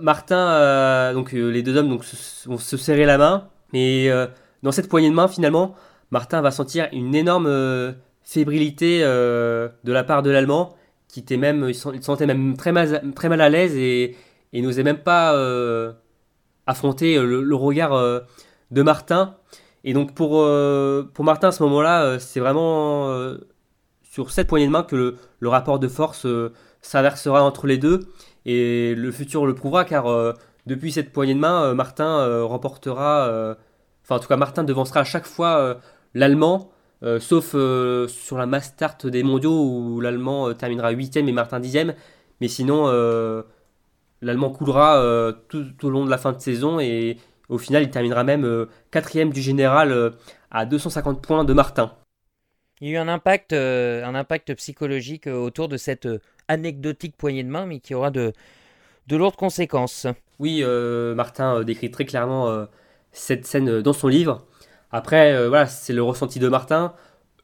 Martin, 0.01 1.13
donc 1.13 1.31
les 1.31 1.63
deux 1.63 1.77
hommes 1.77 1.89
donc, 1.89 2.03
vont 2.45 2.57
se 2.57 2.75
serrer 2.75 3.05
la 3.05 3.17
main. 3.17 3.47
Mais 3.71 4.09
dans 4.61 4.73
cette 4.73 4.89
poignée 4.89 5.09
de 5.09 5.15
main, 5.15 5.29
finalement, 5.29 5.75
Martin 6.09 6.41
va 6.41 6.51
sentir 6.51 6.89
une 6.91 7.15
énorme 7.15 7.95
fébrilité 8.23 8.99
de 9.01 9.71
la 9.85 10.03
part 10.03 10.21
de 10.21 10.31
l'Allemand 10.31 10.75
qui 11.11 11.19
était 11.19 11.37
même, 11.37 11.65
il 11.67 11.75
se 11.75 11.89
sentait 12.01 12.25
même 12.25 12.55
très 12.55 12.71
mal, 12.71 13.01
très 13.15 13.29
mal 13.29 13.41
à 13.41 13.49
l'aise 13.49 13.75
et, 13.75 14.15
et 14.53 14.61
n'osait 14.61 14.83
même 14.83 14.99
pas 14.99 15.35
euh, 15.35 15.91
affronter 16.67 17.19
le, 17.19 17.55
regard 17.55 17.93
euh, 17.93 18.19
de 18.71 18.81
Martin. 18.81 19.35
Et 19.83 19.93
donc 19.93 20.13
pour, 20.13 20.41
euh, 20.41 21.09
pour 21.13 21.25
Martin 21.25 21.49
à 21.49 21.51
ce 21.51 21.63
moment-là, 21.63 22.19
c'est 22.19 22.39
vraiment 22.39 23.09
sur 24.03 24.31
cette 24.31 24.47
poignée 24.47 24.67
de 24.67 24.71
main 24.71 24.83
que 24.83 25.15
le, 25.39 25.49
rapport 25.49 25.79
de 25.79 25.87
force 25.87 26.27
s'inversera 26.81 27.43
entre 27.43 27.67
les 27.67 27.77
deux. 27.77 27.99
Et 28.45 28.95
le 28.95 29.11
futur 29.11 29.45
le 29.45 29.55
prouvera 29.55 29.85
car 29.85 30.05
depuis 30.65 30.91
cette 30.91 31.11
poignée 31.11 31.33
de 31.33 31.39
main, 31.39 31.73
Martin 31.73 32.43
remportera, 32.43 33.55
enfin 34.03 34.15
en 34.15 34.19
tout 34.19 34.27
cas 34.27 34.37
Martin 34.37 34.63
devancera 34.63 35.01
à 35.01 35.03
chaque 35.03 35.25
fois 35.25 35.77
l'Allemand 36.13 36.71
euh, 37.03 37.19
sauf 37.19 37.55
euh, 37.55 38.07
sur 38.07 38.37
la 38.37 38.45
mass 38.45 38.65
start 38.65 39.07
des 39.07 39.23
mondiaux 39.23 39.65
où 39.65 40.01
l'Allemand 40.01 40.49
euh, 40.49 40.53
terminera 40.53 40.93
8ème 40.93 41.27
et 41.27 41.31
Martin 41.31 41.59
10ème. 41.59 41.95
Mais 42.41 42.47
sinon, 42.47 42.85
l'Allemand 44.21 44.49
coulera 44.49 45.33
tout, 45.49 45.65
au 45.83 45.89
long 45.89 46.05
de 46.05 46.09
la 46.09 46.17
fin 46.17 46.31
de 46.31 46.39
saison 46.39 46.79
et 46.79 47.17
au 47.49 47.57
final, 47.57 47.83
il 47.83 47.89
terminera 47.89 48.23
même 48.23 48.67
4ème 48.91 49.31
du 49.31 49.41
général 49.41 50.13
à 50.51 50.65
250 50.65 51.21
points 51.21 51.43
de 51.43 51.53
Martin. 51.53 51.91
Il 52.79 52.87
y 52.87 52.91
a 52.91 52.93
eu 52.93 52.97
un 52.97 53.07
impact, 53.07 53.53
un 53.53 54.15
impact 54.15 54.53
psychologique 54.55 55.27
autour 55.27 55.67
de 55.67 55.77
cette 55.77 56.07
anecdotique 56.47 57.17
poignée 57.17 57.43
de 57.43 57.49
main, 57.49 57.65
mais 57.65 57.79
qui 57.79 57.93
aura 57.93 58.09
de, 58.09 58.31
de 59.07 59.15
lourdes 59.15 59.35
conséquences. 59.35 60.07
Oui, 60.39 60.63
Martin 61.15 61.63
décrit 61.63 61.91
très 61.91 62.05
clairement 62.05 62.67
cette 63.11 63.45
scène 63.45 63.81
dans 63.81 63.93
son 63.93 64.07
livre. 64.07 64.45
Après, 64.91 65.33
euh, 65.33 65.49
voilà, 65.49 65.67
c'est 65.67 65.93
le 65.93 66.03
ressenti 66.03 66.39
de 66.39 66.47
Martin. 66.47 66.93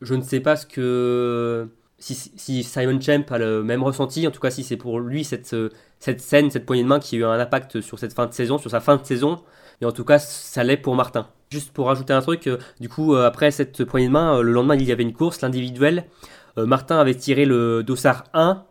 Je 0.02 0.16
ne 0.16 0.22
sais 0.22 0.40
pas 0.40 0.56
ce 0.56 0.66
que. 0.66 1.70
Si, 1.99 2.63
Simon 2.63 3.01
Champ 3.01 3.23
a 3.31 3.38
le 3.39 3.63
même 3.63 3.81
ressenti, 3.81 4.27
en 4.27 4.31
tout 4.31 4.39
cas, 4.39 4.51
si 4.51 4.63
c'est 4.63 4.77
pour 4.77 4.99
lui 4.99 5.23
cette, 5.23 5.55
cette 5.99 6.21
scène, 6.21 6.51
cette 6.51 6.65
poignée 6.65 6.83
de 6.83 6.88
main 6.88 6.99
qui 6.99 7.15
a 7.15 7.19
eu 7.19 7.25
un 7.25 7.39
impact 7.39 7.81
sur 7.81 7.97
cette 7.97 8.13
fin 8.13 8.27
de 8.27 8.33
saison, 8.33 8.57
sur 8.60 8.69
sa 8.69 8.79
fin 8.79 8.97
de 8.97 9.03
saison. 9.03 9.41
Et 9.81 9.86
en 9.86 9.91
tout 9.91 10.05
cas, 10.05 10.19
ça 10.19 10.63
l'est 10.63 10.77
pour 10.77 10.95
Martin. 10.95 11.27
Juste 11.51 11.71
pour 11.71 11.88
rajouter 11.88 12.13
un 12.13 12.21
truc, 12.21 12.47
euh, 12.47 12.57
du 12.79 12.89
coup, 12.89 13.15
euh, 13.15 13.25
après 13.25 13.51
cette 13.51 13.83
poignée 13.86 14.07
de 14.07 14.12
main, 14.12 14.41
le 14.41 14.51
lendemain, 14.51 14.75
il 14.75 14.83
y 14.83 14.91
avait 14.91 15.03
une 15.03 15.13
course, 15.13 15.41
l'individuel. 15.41 16.05
Martin 16.57 16.97
avait 16.97 17.13
tiré 17.13 17.45
le 17.45 17.83
dossard 17.83 18.23
1. 18.33 18.65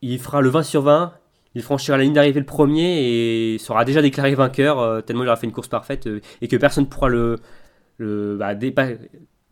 il 0.00 0.18
fera 0.20 0.40
le 0.42 0.48
20 0.48 0.62
sur 0.62 0.82
20 0.82 1.12
il 1.54 1.62
franchira 1.62 1.96
la 1.96 2.04
ligne 2.04 2.12
d'arrivée 2.12 2.40
le 2.40 2.46
premier 2.46 3.54
et 3.54 3.58
sera 3.58 3.84
déjà 3.84 4.02
déclaré 4.02 4.34
vainqueur, 4.34 4.80
euh, 4.80 5.00
tellement 5.00 5.22
il 5.22 5.28
aura 5.28 5.36
fait 5.36 5.46
une 5.46 5.52
course 5.52 5.68
parfaite 5.68 6.06
euh, 6.06 6.20
et 6.40 6.48
que 6.48 6.56
personne 6.56 6.84
ne 6.84 6.88
pourra 6.88 7.08
le, 7.08 7.36
le 7.98 8.36
bah, 8.36 8.54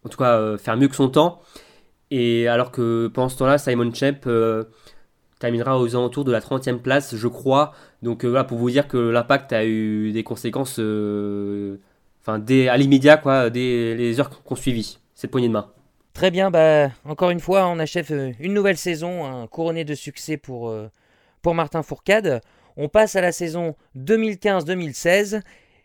en 0.05 0.09
tout 0.09 0.19
cas 0.19 0.37
euh, 0.37 0.59
faire 0.59 0.77
mieux 0.77 0.89
que 0.89 0.97
son 0.97 1.09
temps. 1.09 1.41
Et 2.15 2.47
alors 2.47 2.71
que 2.71 3.07
pendant 3.07 3.31
ce 3.31 3.39
temps-là, 3.39 3.57
Simon 3.57 3.91
Champ 3.95 4.21
terminera 5.41 5.81
aux 5.81 5.97
alentours 5.97 6.25
de 6.25 6.31
la 6.31 6.41
30e 6.41 6.77
place, 6.77 7.17
je 7.17 7.27
crois. 7.27 7.73
Donc 8.03 8.27
voilà, 8.27 8.45
pour 8.45 8.59
vous 8.59 8.69
dire 8.69 8.87
que 8.87 8.99
l'impact 8.99 9.55
a 9.55 9.65
eu 9.65 10.13
des 10.13 10.23
conséquences 10.23 10.79
enfin, 12.21 12.39
dès, 12.39 12.69
à 12.69 12.77
l'immédiat, 12.77 13.17
quoi, 13.17 13.49
dès 13.49 13.95
les 13.95 14.21
heures 14.21 14.29
qu'on 14.29 14.57
suivi, 14.57 14.99
cette 15.15 15.31
poignée 15.31 15.49
de 15.49 15.55
main. 15.55 15.71
Très 16.13 16.31
bien, 16.31 16.51
bah, 16.51 16.91
encore 17.07 17.31
une 17.31 17.41
fois, 17.41 17.67
on 17.67 17.79
achève 17.79 18.35
une 18.39 18.53
nouvelle 18.53 18.77
saison, 18.77 19.25
un 19.25 19.47
couronné 19.47 19.87
de 19.87 19.95
succès 19.95 20.37
pour, 20.37 20.71
pour 21.41 21.55
Martin 21.55 21.83
Fourcade. 21.83 22.43
On 22.77 22.91
passe 22.91 23.17
à 23.17 23.23
la 23.23 23.33
saison 23.33 23.75
2015-2016 23.97 25.41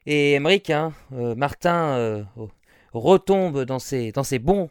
et 0.08 0.34
Emmerich, 0.34 0.72
hein, 0.72 0.92
Martin 1.10 2.28
retombe 2.92 3.64
dans 3.64 3.80
ses, 3.80 4.12
dans 4.12 4.24
ses 4.24 4.40
bons 4.40 4.70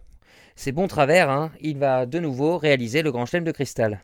ses 0.57 0.73
bons 0.73 0.89
travers, 0.89 1.31
hein. 1.31 1.53
il 1.61 1.79
va 1.79 2.07
de 2.07 2.19
nouveau 2.19 2.59
réaliser 2.59 3.03
le 3.03 3.13
Grand 3.13 3.27
Chelem 3.27 3.45
de 3.45 3.53
Cristal. 3.53 4.01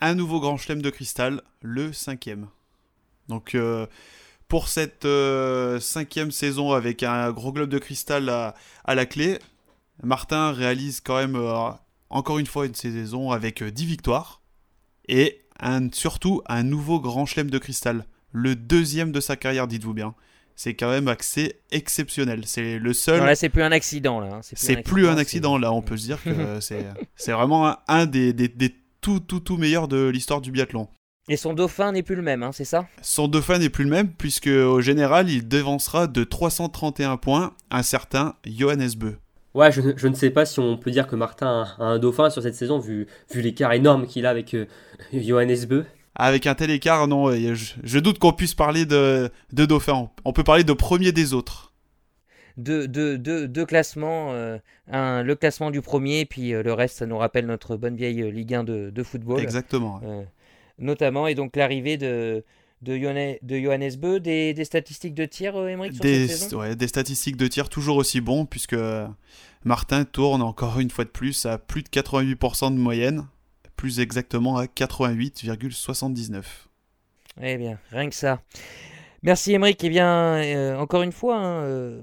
Un 0.00 0.14
nouveau 0.14 0.40
Grand 0.40 0.58
Chelem 0.58 0.82
de 0.82 0.90
Cristal, 0.90 1.42
le 1.62 1.92
cinquième. 1.92 2.48
Donc 3.28 3.54
euh, 3.54 3.86
pour 4.46 4.68
cette 4.68 5.06
euh, 5.06 5.80
cinquième 5.80 6.30
saison 6.30 6.72
avec 6.72 7.02
un 7.02 7.32
gros 7.32 7.52
globe 7.52 7.70
de 7.70 7.78
cristal 7.78 8.28
à, 8.28 8.54
la 8.94 9.06
clé, 9.06 9.38
Martin 10.02 10.52
réalise 10.52 11.00
quand 11.00 11.16
même 11.16 11.34
euh, 11.34 11.70
encore 12.10 12.38
une 12.38 12.46
fois 12.46 12.66
une 12.66 12.74
saison 12.74 13.32
avec 13.32 13.64
10 13.64 13.86
victoires 13.86 14.42
et 15.08 15.40
surtout 15.92 16.42
un 16.46 16.62
nouveau 16.62 17.00
Grand 17.00 17.24
Chelem 17.24 17.50
de 17.50 17.58
Cristal, 17.58 18.04
le 18.30 18.54
deuxième 18.54 19.12
de 19.12 19.20
sa 19.20 19.36
carrière, 19.36 19.66
dites-vous 19.66 19.94
bien 19.94 20.14
c'est 20.56 20.74
quand 20.74 20.90
même 20.90 21.06
assez 21.06 21.60
exceptionnel. 21.70 22.42
C'est 22.46 22.78
le 22.78 22.92
seul. 22.94 23.20
Non, 23.20 23.26
là, 23.26 23.34
c'est 23.34 23.50
plus 23.50 23.62
un 23.62 23.72
accident. 23.72 24.20
là. 24.20 24.36
Hein. 24.36 24.40
C'est 24.42 24.82
plus, 24.82 25.06
un 25.06 25.18
accident, 25.18 25.58
là. 25.58 25.72
On 25.72 25.82
peut 25.82 25.96
se 25.96 26.06
dire 26.06 26.22
que 26.22 26.58
c'est 26.60 27.32
vraiment 27.32 27.76
un, 27.86 28.06
des, 28.06 28.32
des, 28.32 28.48
des, 28.48 28.74
tout, 29.00 29.20
tout, 29.20 29.40
tout 29.40 29.58
meilleurs 29.58 29.86
de 29.86 30.08
l'histoire 30.08 30.40
du 30.40 30.50
biathlon. 30.50 30.88
Et 31.28 31.36
son 31.36 31.54
dauphin 31.54 31.92
n'est 31.92 32.04
plus 32.04 32.14
le 32.14 32.22
même, 32.22 32.44
hein, 32.44 32.52
c'est 32.52 32.64
ça? 32.64 32.86
Son 33.02 33.26
dauphin 33.26 33.58
n'est 33.58 33.68
plus 33.68 33.82
le 33.82 33.90
même, 33.90 34.08
puisque 34.12 34.46
au 34.46 34.80
général, 34.80 35.28
il 35.28 35.46
devancera 35.46 36.06
de 36.06 36.22
331 36.22 37.16
points 37.16 37.52
un 37.72 37.82
certain 37.82 38.36
Johannes 38.46 38.92
Beu. 38.96 39.16
Ouais, 39.52 39.72
je, 39.72 39.80
je, 39.96 40.06
ne 40.06 40.14
sais 40.14 40.30
pas 40.30 40.44
si 40.44 40.60
on 40.60 40.76
peut 40.76 40.90
dire 40.92 41.08
que 41.08 41.16
Martin 41.16 41.66
a 41.78 41.84
un 41.84 41.98
dauphin 41.98 42.30
sur 42.30 42.42
cette 42.42 42.54
saison, 42.54 42.78
vu, 42.78 43.08
vu 43.32 43.40
l'écart 43.40 43.72
énorme 43.72 44.06
qu'il 44.06 44.24
a 44.24 44.30
avec 44.30 44.54
euh, 44.54 44.66
Johannes 45.12 45.64
Beu 45.68 45.84
avec 46.16 46.46
un 46.46 46.54
tel 46.54 46.70
écart, 46.70 47.06
non, 47.08 47.30
je, 47.30 47.98
doute 47.98 48.18
qu'on 48.18 48.32
puisse 48.32 48.54
parler 48.54 48.86
de, 48.86 49.30
de 49.52 49.66
Dauphin. 49.66 50.10
On 50.24 50.32
peut 50.32 50.44
parler 50.44 50.64
de 50.64 50.72
premier 50.72 51.12
des 51.12 51.34
autres. 51.34 51.74
Deux, 52.56 53.64
classements, 53.66 54.32
euh, 54.32 54.56
un, 54.90 55.22
le 55.22 55.34
classement 55.34 55.70
du 55.70 55.82
premier, 55.82 56.24
puis 56.24 56.54
euh, 56.54 56.62
le 56.62 56.72
reste, 56.72 56.96
ça 56.98 57.06
nous 57.06 57.18
rappelle 57.18 57.44
notre 57.44 57.76
bonne 57.76 57.96
vieille 57.96 58.22
euh, 58.22 58.30
Ligue 58.30 58.54
1 58.54 58.64
de, 58.64 59.02
football. 59.02 59.40
Exactement. 59.40 60.00
notamment, 60.78 61.26
et 61.26 61.34
donc 61.34 61.54
l'arrivée 61.54 61.98
de, 61.98 62.42
de, 62.80 62.96
Johannes 62.98 63.96
Beu, 63.96 64.18
des, 64.18 64.64
statistiques 64.64 65.14
de 65.14 65.26
tir, 65.26 65.54
Émeric, 65.68 65.92
sur 65.92 66.02
des, 66.02 66.28
cette 66.28 66.38
saison? 66.38 66.60
ouais, 66.60 66.76
des 66.76 66.88
statistiques 66.88 67.36
de 67.36 67.46
tir 67.46 67.68
toujours 67.68 67.98
aussi 67.98 68.22
bons, 68.22 68.46
puisque 68.46 68.76
Martin 69.64 70.04
tourne 70.04 70.40
encore 70.40 70.80
une 70.80 70.90
fois 70.90 71.04
de 71.04 71.10
plus 71.10 71.44
à 71.44 71.58
plus 71.58 71.82
de 71.82 71.88
88% 71.88 72.72
de 72.72 72.78
moyenne 72.78 73.26
plus 73.76 74.00
exactement 74.00 74.56
à 74.56 74.64
88,79. 74.66 76.42
Eh 77.42 77.56
bien, 77.56 77.78
rien 77.90 78.08
que 78.08 78.14
ça. 78.14 78.40
Merci 79.22 79.52
Émeric. 79.52 79.82
Eh 79.84 79.88
bien, 79.88 80.36
euh, 80.36 80.76
encore 80.76 81.02
une 81.02 81.12
fois, 81.12 81.36
hein, 81.36 81.62
euh, 81.64 82.02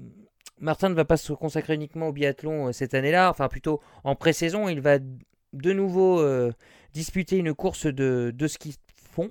Martin 0.59 0.89
ne 0.89 0.93
va 0.93 1.05
pas 1.05 1.17
se 1.17 1.33
consacrer 1.33 1.73
uniquement 1.75 2.09
au 2.09 2.11
biathlon 2.11 2.67
euh, 2.67 2.71
cette 2.71 2.93
année-là, 2.93 3.29
enfin 3.29 3.47
plutôt 3.47 3.81
en 4.03 4.15
pré-saison. 4.15 4.67
Il 4.69 4.81
va 4.81 4.99
de 4.99 5.73
nouveau 5.73 6.23
disputer 6.93 7.37
une 7.37 7.53
course 7.53 7.85
de, 7.85 8.33
de 8.35 8.47
ski 8.47 8.75
fond 9.11 9.29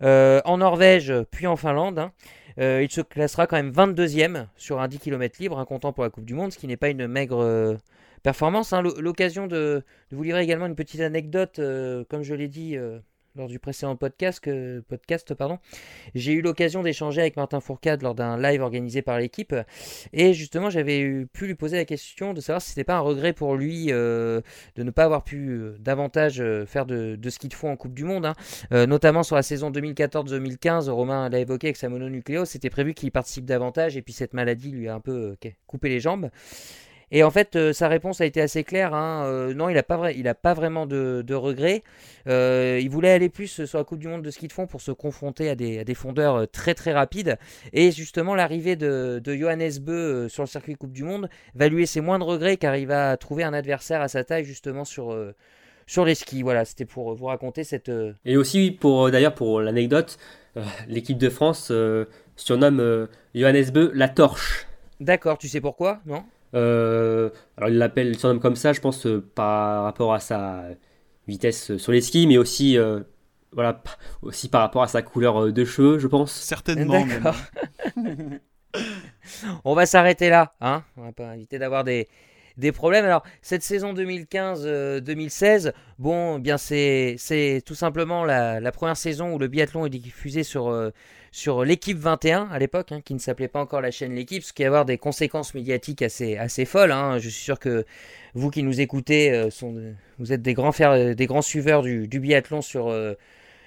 en 0.00 0.58
Norvège 0.58 1.12
puis 1.30 1.46
en 1.46 1.56
Finlande. 1.56 2.00
Hein. 2.00 2.12
il 2.58 2.90
se 2.90 3.00
classera 3.00 3.46
quand 3.46 3.56
même 3.56 3.70
22e 3.70 4.46
sur 4.56 4.80
un 4.80 4.88
10 4.88 4.98
km 4.98 5.36
libre, 5.38 5.60
un 5.60 5.64
comptant 5.64 5.92
pour 5.92 6.02
la 6.02 6.10
Coupe 6.10 6.24
du 6.24 6.34
Monde, 6.34 6.52
ce 6.52 6.58
qui 6.58 6.66
n'est 6.66 6.76
pas 6.76 6.88
une 6.88 7.06
maigre 7.06 7.78
performance. 8.22 8.72
Hein. 8.72 8.82
L'occasion 8.82 9.46
de, 9.46 9.84
vous 10.10 10.22
livrer 10.22 10.42
également 10.42 10.66
une 10.66 10.76
petite 10.76 11.00
anecdote, 11.00 11.58
euh, 11.58 12.04
comme 12.08 12.22
je 12.22 12.34
l'ai 12.34 12.48
dit 12.48 12.76
euh, 12.76 12.98
lors 13.34 13.48
du 13.48 13.58
précédent 13.58 13.96
podcast, 13.96 14.48
podcast 14.88 15.34
pardon. 15.34 15.58
J'ai 16.14 16.32
eu 16.32 16.42
l'occasion 16.42 16.82
d'échanger 16.82 17.22
avec 17.22 17.36
Martin 17.36 17.60
Fourcade 17.60 18.02
lors 18.02 18.14
d'un 18.14 18.36
live 18.36 18.60
organisé 18.60 19.00
par 19.00 19.18
l'équipe. 19.18 19.54
Et 20.12 20.34
justement, 20.34 20.68
j'avais 20.68 21.24
pu 21.32 21.46
lui 21.46 21.54
poser 21.54 21.78
la 21.78 21.86
question 21.86 22.34
de 22.34 22.42
savoir 22.42 22.60
si 22.60 22.70
c'était 22.70 22.84
pas 22.84 22.96
un 22.96 23.00
regret 23.00 23.32
pour 23.32 23.56
lui 23.56 23.86
euh, 23.90 24.42
de 24.76 24.82
ne 24.82 24.90
pas 24.90 25.04
avoir 25.04 25.24
pu 25.24 25.60
davantage 25.80 26.42
faire 26.66 26.84
de, 26.84 27.18
ski 27.30 27.48
de 27.48 27.54
fond 27.54 27.70
en 27.70 27.76
Coupe 27.76 27.94
du 27.94 28.04
Monde. 28.04 28.26
Hein. 28.26 28.86
notamment 28.86 29.22
sur 29.22 29.36
la 29.36 29.42
saison 29.42 29.70
2014-2015, 29.70 30.90
Romain 30.90 31.30
l'a 31.30 31.38
évoqué 31.38 31.68
avec 31.68 31.78
sa 31.78 31.88
mononucléose. 31.88 32.50
C'était 32.50 32.70
prévu 32.70 32.92
qu'il 32.92 33.10
participe 33.10 33.46
davantage. 33.46 33.96
Et 33.96 34.02
puis 34.02 34.12
cette 34.12 34.34
maladie 34.34 34.72
lui 34.72 34.88
a 34.88 34.94
un 34.94 35.00
peu 35.00 35.36
coupé 35.66 35.88
les 35.88 36.00
jambes. 36.00 36.28
Et 37.14 37.22
en 37.22 37.30
fait, 37.30 37.56
euh, 37.56 37.74
sa 37.74 37.88
réponse 37.88 38.22
a 38.22 38.26
été 38.26 38.40
assez 38.40 38.64
claire. 38.64 38.94
Hein. 38.94 39.24
Euh, 39.26 39.52
non, 39.52 39.68
il 39.68 39.74
n'a 39.74 39.82
pas, 39.82 40.12
il 40.12 40.26
a 40.26 40.34
pas 40.34 40.54
vraiment 40.54 40.86
de, 40.86 41.34
regrets. 41.34 41.82
Euh, 42.26 42.80
il 42.80 42.88
voulait 42.88 43.10
aller 43.10 43.28
plus 43.28 43.66
sur 43.66 43.78
la 43.78 43.84
Coupe 43.84 43.98
du 43.98 44.08
Monde 44.08 44.22
de 44.22 44.30
ski 44.30 44.48
de 44.48 44.52
fond 44.52 44.66
pour 44.66 44.80
se 44.80 44.92
confronter 44.92 45.50
à 45.50 45.54
des, 45.54 45.94
fondeurs 45.94 46.50
très 46.50 46.74
très 46.74 46.92
rapides. 46.92 47.36
Et 47.74 47.92
justement, 47.92 48.34
l'arrivée 48.34 48.76
de, 48.76 49.20
Johannes 49.24 49.78
Beu 49.80 50.28
sur 50.30 50.42
le 50.42 50.48
circuit 50.48 50.74
Coupe 50.74 50.92
du 50.92 51.04
Monde 51.04 51.28
va 51.54 51.68
lui 51.68 51.80
laisser 51.80 52.00
moins 52.00 52.18
de 52.18 52.24
regrets 52.24 52.56
car 52.56 52.76
il 52.76 52.86
va 52.86 53.14
trouver 53.18 53.44
un 53.44 53.52
adversaire 53.52 54.00
à 54.00 54.08
sa 54.08 54.24
taille 54.24 54.44
justement 54.44 54.86
sur, 54.86 55.14
sur 55.86 56.06
les 56.06 56.14
skis. 56.14 56.42
Voilà, 56.42 56.64
c'était 56.64 56.86
pour 56.86 57.14
vous 57.14 57.26
raconter 57.26 57.62
cette. 57.62 57.92
Et 58.24 58.38
aussi, 58.38 58.70
pour 58.70 59.10
d'ailleurs, 59.10 59.34
pour 59.34 59.60
l'anecdote, 59.60 60.16
l'équipe 60.88 61.18
de 61.18 61.28
France 61.28 61.70
surnomme 62.36 63.08
Johannes 63.34 63.70
Beu 63.70 63.92
la 63.94 64.08
torche. 64.08 64.66
D'accord, 64.98 65.36
tu 65.36 65.48
sais 65.48 65.60
pourquoi, 65.60 66.00
non? 66.06 66.24
Euh, 66.54 67.30
alors 67.56 67.70
il 67.70 67.78
l'appelle, 67.78 68.18
son 68.18 68.34
nom 68.34 68.40
comme 68.40 68.56
ça, 68.56 68.72
je 68.72 68.80
pense, 68.80 69.06
euh, 69.06 69.24
par 69.34 69.84
rapport 69.84 70.12
à 70.14 70.20
sa 70.20 70.64
vitesse 71.26 71.76
sur 71.76 71.92
les 71.92 72.00
skis, 72.00 72.26
mais 72.26 72.38
aussi, 72.38 72.76
euh, 72.78 73.00
voilà, 73.52 73.82
aussi 74.22 74.48
par 74.48 74.62
rapport 74.62 74.82
à 74.82 74.88
sa 74.88 75.02
couleur 75.02 75.52
de 75.52 75.64
cheveux, 75.64 75.98
je 75.98 76.06
pense. 76.06 76.32
Certainement. 76.32 77.04
On 79.64 79.74
va 79.74 79.86
s'arrêter 79.86 80.30
là, 80.30 80.54
hein 80.60 80.82
On 80.96 81.02
va 81.02 81.12
pas 81.12 81.36
éviter 81.36 81.58
d'avoir 81.58 81.84
des, 81.84 82.08
des 82.56 82.72
problèmes. 82.72 83.04
Alors, 83.04 83.22
cette 83.42 83.62
saison 83.62 83.92
2015-2016, 83.92 85.72
bon, 85.98 86.38
eh 86.38 86.40
bien 86.40 86.56
c'est 86.56 87.62
tout 87.66 87.74
simplement 87.74 88.24
la, 88.24 88.60
la, 88.60 88.72
première 88.72 88.96
saison 88.96 89.34
où 89.34 89.38
le 89.38 89.48
biathlon 89.48 89.84
est 89.84 89.90
diffusé 89.90 90.42
sur, 90.42 90.70
sur 91.32 91.64
l'équipe 91.64 91.98
21 91.98 92.48
à 92.52 92.58
l'époque, 92.58 92.92
hein, 92.92 93.00
qui 93.02 93.14
ne 93.14 93.18
s'appelait 93.18 93.48
pas 93.48 93.58
encore 93.58 93.80
la 93.80 93.90
chaîne 93.90 94.14
L'équipe, 94.14 94.44
ce 94.44 94.52
qui 94.52 94.62
va 94.62 94.68
avoir 94.68 94.84
des 94.84 94.98
conséquences 94.98 95.54
médiatiques 95.54 96.02
assez, 96.02 96.36
assez 96.36 96.66
folles. 96.66 96.92
Hein. 96.92 97.18
Je 97.18 97.30
suis 97.30 97.42
sûr 97.42 97.58
que 97.58 97.86
vous 98.34 98.50
qui 98.50 98.62
nous 98.62 98.82
écoutez, 98.82 99.32
euh, 99.32 99.48
sont, 99.50 99.74
vous 100.18 100.32
êtes 100.32 100.42
des 100.42 100.52
grands, 100.52 100.72
des 101.14 101.26
grands 101.26 101.42
suiveurs 101.42 101.82
du, 101.82 102.06
biathlon 102.06 102.60
sur, 102.60 102.88
euh, 102.88 103.14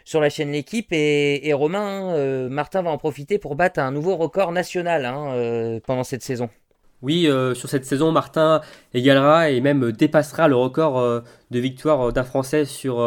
sur 0.06 0.22
la 0.22 0.30
chaîne 0.30 0.52
L'équipe. 0.52 0.90
Et, 0.92 1.52
Romain, 1.54 2.14
euh, 2.14 2.50
Martin 2.50 2.84
va 2.84 2.92
en 2.92 3.00
profiter 3.00 3.40
pour 3.40 3.56
battre 3.56 3.80
un 3.80 3.92
nouveau 3.92 4.16
record 4.16 4.52
national 4.52 5.06
hein, 5.06 5.80
pendant 5.88 6.04
cette 6.04 6.22
saison. 6.22 6.50
Oui, 7.02 7.28
sur 7.56 7.70
cette 7.70 7.86
saison, 7.86 8.12
Martin 8.12 8.62
égalera 8.94 9.50
et 9.50 9.60
même 9.60 9.92
dépassera 9.92 10.48
le 10.48 10.56
record 10.56 11.24
de 11.52 11.60
victoire 11.60 12.14
d'un 12.14 12.24
Français 12.24 12.66
sur 12.66 13.00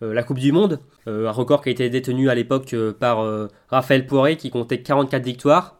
la 0.00 0.22
Coupe 0.22 0.38
du 0.38 0.52
Monde. 0.52 0.80
Euh, 1.08 1.26
un 1.26 1.30
record 1.30 1.62
qui 1.62 1.70
a 1.70 1.72
été 1.72 1.88
détenu 1.88 2.28
à 2.28 2.34
l'époque 2.34 2.74
euh, 2.74 2.92
par 2.92 3.20
euh, 3.20 3.48
Raphaël 3.68 4.06
Poiré 4.06 4.36
qui 4.36 4.50
comptait 4.50 4.82
44 4.82 5.24
victoires. 5.24 5.76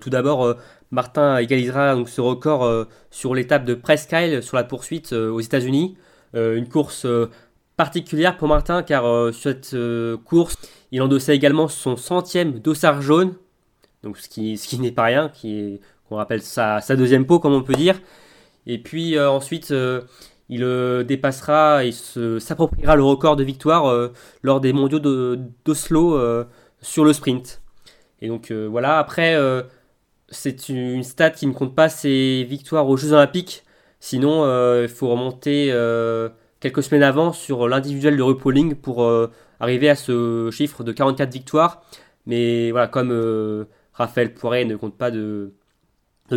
tout 0.00 0.10
d'abord, 0.10 0.56
Martin 0.92 1.38
égalisera 1.38 1.96
donc 1.96 2.08
ce 2.08 2.20
record 2.20 2.86
sur 3.10 3.34
l'étape 3.34 3.64
de 3.64 3.74
Presque 3.74 4.14
sur 4.40 4.56
la 4.56 4.62
poursuite 4.62 5.12
aux 5.12 5.40
États-Unis. 5.40 5.96
une 6.34 6.68
course 6.68 7.04
particulière 7.76 8.36
pour 8.36 8.46
Martin 8.46 8.84
car 8.84 9.02
sur 9.34 9.50
cette 9.50 9.76
course, 10.24 10.56
il 10.92 11.02
endossait 11.02 11.34
également 11.34 11.66
son 11.66 11.96
centième 11.96 12.60
dossard 12.60 13.02
jaune, 13.02 13.34
donc 14.04 14.16
ce 14.16 14.28
qui, 14.28 14.56
ce 14.56 14.68
qui 14.68 14.78
n'est 14.78 14.92
pas 14.92 15.04
rien, 15.04 15.28
qui 15.28 15.80
qu'on 16.08 16.16
rappelle 16.16 16.42
sa, 16.42 16.80
deuxième 16.90 17.26
peau 17.26 17.40
comme 17.40 17.54
on 17.54 17.64
peut 17.64 17.74
dire. 17.74 18.00
Et 18.66 18.78
puis 18.78 19.18
ensuite, 19.18 19.74
il 20.54 20.62
euh, 20.62 21.02
dépassera 21.02 21.84
et 21.84 21.90
s'appropriera 21.90 22.94
le 22.94 23.02
record 23.02 23.34
de 23.34 23.42
victoire 23.42 23.86
euh, 23.86 24.12
lors 24.42 24.60
des 24.60 24.72
mondiaux 24.72 25.00
d'Oslo 25.00 26.16
euh, 26.16 26.44
sur 26.80 27.04
le 27.04 27.12
sprint. 27.12 27.60
Et 28.20 28.28
donc 28.28 28.52
voilà, 28.52 28.98
après, 28.98 29.36
c'est 30.28 30.70
une 30.70 31.02
stat 31.02 31.30
qui 31.30 31.46
ne 31.46 31.52
compte 31.52 31.74
pas 31.74 31.90
ses 31.90 32.44
victoires 32.48 32.88
aux 32.88 32.96
Jeux 32.96 33.12
Olympiques. 33.12 33.64
Sinon, 34.00 34.44
il 34.80 34.88
faut 34.88 35.08
remonter 35.08 35.66
quelques 36.60 36.82
semaines 36.82 37.02
avant 37.02 37.32
sur 37.32 37.68
l'individuel 37.68 38.16
de 38.16 38.22
RuPauling 38.22 38.76
pour 38.76 39.06
arriver 39.60 39.90
à 39.90 39.94
ce 39.94 40.48
chiffre 40.52 40.84
de 40.84 40.92
44 40.92 41.30
victoires. 41.30 41.82
Mais 42.24 42.70
voilà, 42.70 42.86
comme 42.88 43.66
Raphaël 43.92 44.32
Poiré 44.32 44.64
ne 44.64 44.76
compte 44.76 44.96
pas 44.96 45.10
de 45.10 45.52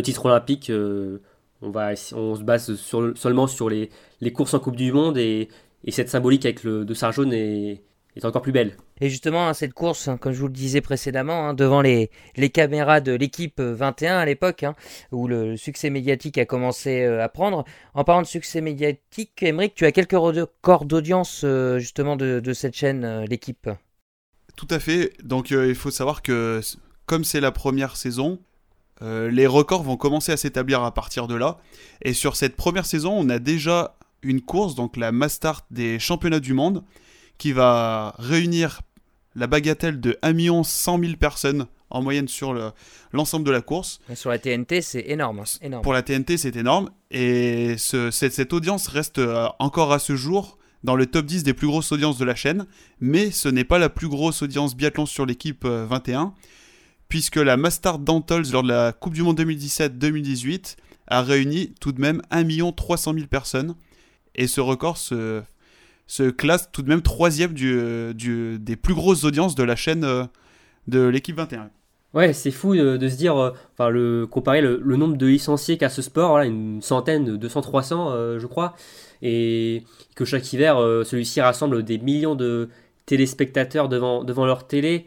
titre 0.02 0.26
olympique, 0.26 0.70
on, 1.62 1.70
va, 1.70 1.92
on 2.12 2.34
se 2.34 2.42
base 2.42 2.74
seulement 2.76 3.46
sur 3.46 3.68
les, 3.68 3.90
courses 4.32 4.54
en 4.54 4.60
Coupe 4.60 4.76
du 4.76 4.92
Monde 4.92 5.18
et, 5.18 5.48
cette 5.88 6.08
symbolique 6.08 6.44
avec 6.44 6.64
le 6.64 6.84
dossard 6.84 7.12
jaune 7.12 7.32
est, 7.32 7.82
est 8.16 8.24
encore 8.24 8.42
plus 8.42 8.52
belle. 8.52 8.76
Et 9.00 9.08
justement, 9.08 9.48
hein, 9.48 9.54
cette 9.54 9.72
course, 9.72 10.08
hein, 10.08 10.16
comme 10.16 10.32
je 10.32 10.40
vous 10.40 10.48
le 10.48 10.52
disais 10.52 10.80
précédemment, 10.80 11.48
hein, 11.48 11.54
devant 11.54 11.80
les, 11.80 12.10
les, 12.36 12.50
caméras 12.50 13.00
de 13.00 13.12
l'équipe 13.12 13.60
21 13.60 14.18
à 14.18 14.24
l'époque, 14.24 14.64
où 15.12 15.28
le 15.28 15.56
succès 15.56 15.88
médiatique 15.88 16.36
a 16.36 16.44
commencé 16.44 17.04
à 17.04 17.28
prendre. 17.28 17.64
En 17.94 18.04
parlant 18.04 18.22
de 18.22 18.26
succès 18.26 18.60
médiatique, 18.60 19.42
Emmerich, 19.42 19.74
tu 19.74 19.86
as 19.86 19.92
quelques 19.92 20.12
records 20.12 20.84
d'audience 20.84 21.44
justement 21.78 22.16
de, 22.16 22.40
de, 22.40 22.52
cette 22.52 22.74
chaîne, 22.74 23.24
l'équipe? 23.24 23.70
Tout 24.56 24.68
à 24.70 24.80
fait. 24.80 25.12
Donc 25.22 25.50
il 25.50 25.76
faut 25.76 25.92
savoir 25.92 26.22
que 26.22 26.60
comme 27.08 27.24
c'est 27.24 27.40
la 27.40 27.50
première 27.50 27.96
saison, 27.96 28.38
euh, 29.02 29.30
les 29.30 29.46
records 29.46 29.82
vont 29.82 29.96
commencer 29.96 30.32
à 30.32 30.36
s'établir 30.36 30.82
à 30.82 30.92
partir 30.92 31.26
de 31.26 31.34
là. 31.34 31.58
Et 32.02 32.12
sur 32.12 32.36
cette 32.36 32.56
première 32.56 32.86
saison, 32.86 33.14
on 33.16 33.28
a 33.28 33.38
déjà 33.38 33.96
une 34.22 34.40
course, 34.40 34.74
donc 34.74 34.96
la 34.96 35.12
Mastart 35.12 35.66
des 35.70 35.98
championnats 35.98 36.40
du 36.40 36.54
monde, 36.54 36.82
qui 37.38 37.52
va 37.52 38.14
réunir 38.18 38.80
la 39.36 39.46
bagatelle 39.46 40.00
de 40.00 40.18
1 40.22 40.64
100 40.64 40.98
000 40.98 41.12
personnes 41.16 41.66
en 41.90 42.02
moyenne 42.02 42.28
sur 42.28 42.72
l'ensemble 43.12 43.46
de 43.46 43.50
la 43.50 43.62
course. 43.62 44.00
sur 44.14 44.30
la 44.30 44.38
TNT, 44.38 44.82
c'est 44.82 45.04
énorme, 45.06 45.44
énorme, 45.62 45.82
Pour 45.82 45.92
la 45.92 46.02
TNT, 46.02 46.36
c'est 46.36 46.56
énorme. 46.56 46.90
Et 47.10 47.76
cette, 47.78 48.52
audience 48.52 48.88
reste 48.88 49.18
euh, 49.18 49.46
encore 49.58 49.92
à 49.92 49.98
ce 49.98 50.16
jour 50.16 50.58
dans 50.84 50.96
le 50.96 51.06
top 51.06 51.24
10 51.26 51.44
des 51.44 51.54
plus 51.54 51.66
grosses 51.66 51.92
audiences 51.92 52.18
de 52.18 52.24
la 52.24 52.34
chaîne. 52.34 52.66
Mais 53.00 53.30
ce 53.30 53.48
n'est 53.48 53.64
pas 53.64 53.78
la 53.78 53.88
plus 53.88 54.08
grosse 54.08 54.42
audience 54.42 54.76
biathlon 54.76 55.06
sur 55.06 55.24
l'équipe 55.24 55.64
21. 55.64 56.34
Euh, 57.08 57.14
puisque 57.18 57.36
la 57.36 57.56
Mastart 57.56 57.98
d'Antols 57.98 58.50
lors 58.52 58.62
de 58.62 58.68
la 58.68 58.92
Coupe 58.92 59.14
du 59.14 59.22
Monde 59.22 59.40
2017-2018 59.40 60.76
a 61.06 61.22
réuni 61.22 61.72
tout 61.80 61.92
de 61.92 62.00
même 62.00 62.22
1 62.30 62.72
300 62.72 63.14
000 63.14 63.26
personnes. 63.26 63.74
Et 64.34 64.46
ce 64.46 64.60
record 64.60 64.98
se, 64.98 65.42
se 66.06 66.30
classe 66.30 66.70
tout 66.70 66.82
de 66.82 66.88
même 66.88 67.02
troisième 67.02 67.54
du, 67.54 68.58
des 68.58 68.76
plus 68.76 68.94
grosses 68.94 69.24
audiences 69.24 69.54
de 69.54 69.62
la 69.64 69.74
chaîne 69.74 70.04
euh, 70.04 70.24
de 70.86 71.00
l'équipe 71.06 71.36
21. 71.36 71.70
Ouais, 72.14 72.32
c'est 72.32 72.50
fou 72.50 72.74
de, 72.74 73.08
se 73.08 73.16
dire, 73.16 73.36
euh, 73.36 73.52
enfin, 73.74 73.90
le, 73.90 74.26
comparer 74.26 74.62
le, 74.62 74.78
nombre 74.96 75.16
de 75.16 75.26
licenciés 75.26 75.76
qu'a 75.76 75.90
ce 75.90 76.00
sport, 76.00 76.38
une 76.38 76.80
centaine, 76.80 77.36
200, 77.36 77.60
300, 77.60 78.10
euh, 78.10 78.38
je 78.38 78.46
crois, 78.46 78.74
et 79.20 79.82
que 80.14 80.24
chaque 80.24 80.50
hiver, 80.52 80.76
celui-ci 81.04 81.40
rassemble 81.40 81.82
des 81.82 81.98
millions 81.98 82.34
de 82.34 82.70
téléspectateurs 83.04 83.88
devant, 83.88 84.24
devant 84.24 84.46
leur 84.46 84.66
télé. 84.66 85.06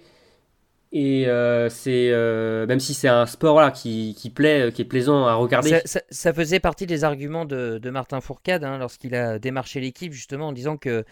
Et 0.94 1.28
euh, 1.28 1.70
c'est 1.70 2.10
euh, 2.12 2.68
même 2.68 2.82
si 2.82 2.94
c'est 2.94 3.08
un 3.08 3.26
sport 3.26 3.72
qui, 3.72 4.14
qui, 4.18 4.30
plaît, 4.30 4.68
euh, 4.68 4.72
qui 4.72 4.82
est 4.82 4.86
plaisant 4.86 5.26
à 5.26 5.36
regarder. 5.36 5.82
Ça, 5.86 6.34
faisait 6.34 6.60
partie 6.60 6.86
des 6.86 7.06
arguments 7.06 7.46
de, 7.46 7.78
de 7.78 7.90
Martin 7.90 8.20
Fourcade 8.20 8.66
hein, 8.66 8.78
lorsqu'il 8.78 9.16
a 9.16 9.40
démarché 9.40 9.80
l'équipe 9.80 10.12
justement 10.12 10.50
en 10.50 10.52
disant 10.52 10.76
que 10.76 11.06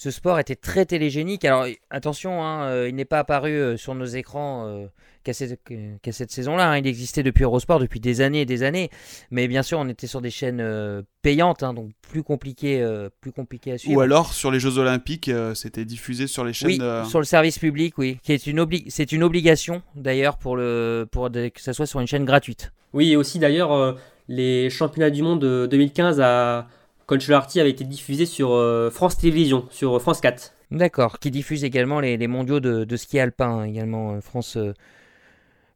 ce 0.00 0.10
sport 0.10 0.38
était 0.38 0.56
très 0.56 0.86
télégénique. 0.86 1.44
Alors 1.44 1.66
attention, 1.90 2.42
hein, 2.42 2.86
il 2.86 2.94
n'est 2.94 3.04
pas 3.04 3.18
apparu 3.18 3.76
sur 3.76 3.94
nos 3.94 4.06
écrans 4.06 4.88
qu'à 5.24 5.32
cette, 5.34 6.30
saison-là. 6.30 6.70
Hein. 6.70 6.78
Il 6.78 6.86
existait 6.86 7.22
depuis 7.22 7.44
Eurosport 7.44 7.78
depuis 7.78 8.00
des 8.00 8.20
années 8.20 8.42
et 8.42 8.46
des 8.46 8.62
années. 8.62 8.90
Mais 9.30 9.48
bien 9.48 9.62
sûr, 9.62 9.78
on 9.78 9.88
était 9.88 10.06
sur 10.06 10.20
des 10.20 10.30
chaînes 10.30 10.60
euh, 10.60 11.02
payantes, 11.22 11.62
hein, 11.62 11.74
donc 11.74 11.90
plus 12.00 12.22
compliqué, 12.22 12.80
euh, 12.80 13.10
plus 13.20 13.32
compliqué 13.32 13.72
à 13.72 13.78
suivre. 13.78 13.96
Ou 13.96 14.00
alors 14.00 14.32
sur 14.32 14.50
les 14.50 14.60
Jeux 14.60 14.78
Olympiques, 14.78 15.28
euh, 15.28 15.54
c'était 15.54 15.84
diffusé 15.84 16.26
sur 16.26 16.44
les 16.44 16.52
chaînes. 16.52 16.80
Oui, 16.82 17.08
sur 17.08 17.18
le 17.18 17.24
service 17.26 17.58
public, 17.58 17.98
oui. 17.98 18.18
Qui 18.22 18.32
est 18.32 18.46
une 18.46 18.66
c'est 18.88 19.12
une 19.12 19.22
obligation 19.22 19.82
d'ailleurs 19.94 20.38
pour, 20.38 20.56
le, 20.56 21.06
pour 21.10 21.30
que 21.30 21.60
ça 21.60 21.72
soit 21.72 21.86
sur 21.86 22.00
une 22.00 22.06
chaîne 22.06 22.24
gratuite. 22.24 22.72
Oui, 22.92 23.12
et 23.12 23.16
aussi 23.16 23.38
d'ailleurs, 23.38 23.96
les 24.28 24.70
championnats 24.70 25.10
du 25.10 25.22
monde 25.22 25.40
de 25.40 25.66
2015 25.70 26.20
à 26.20 26.66
Conchalarty 27.10 27.60
avaient 27.60 27.70
été 27.70 27.84
diffusés 27.84 28.26
sur 28.26 28.50
France 28.92 29.18
Télévisions, 29.18 29.66
sur 29.70 30.00
France 30.00 30.20
4. 30.20 30.52
D'accord, 30.70 31.18
qui 31.18 31.30
diffuse 31.30 31.64
également 31.64 32.00
les, 32.00 32.16
les 32.16 32.26
mondiaux 32.28 32.60
de, 32.60 32.84
de, 32.84 32.96
ski 32.96 33.18
alpin, 33.18 33.48
hein, 33.48 33.64
également 33.64 34.20
France, 34.20 34.56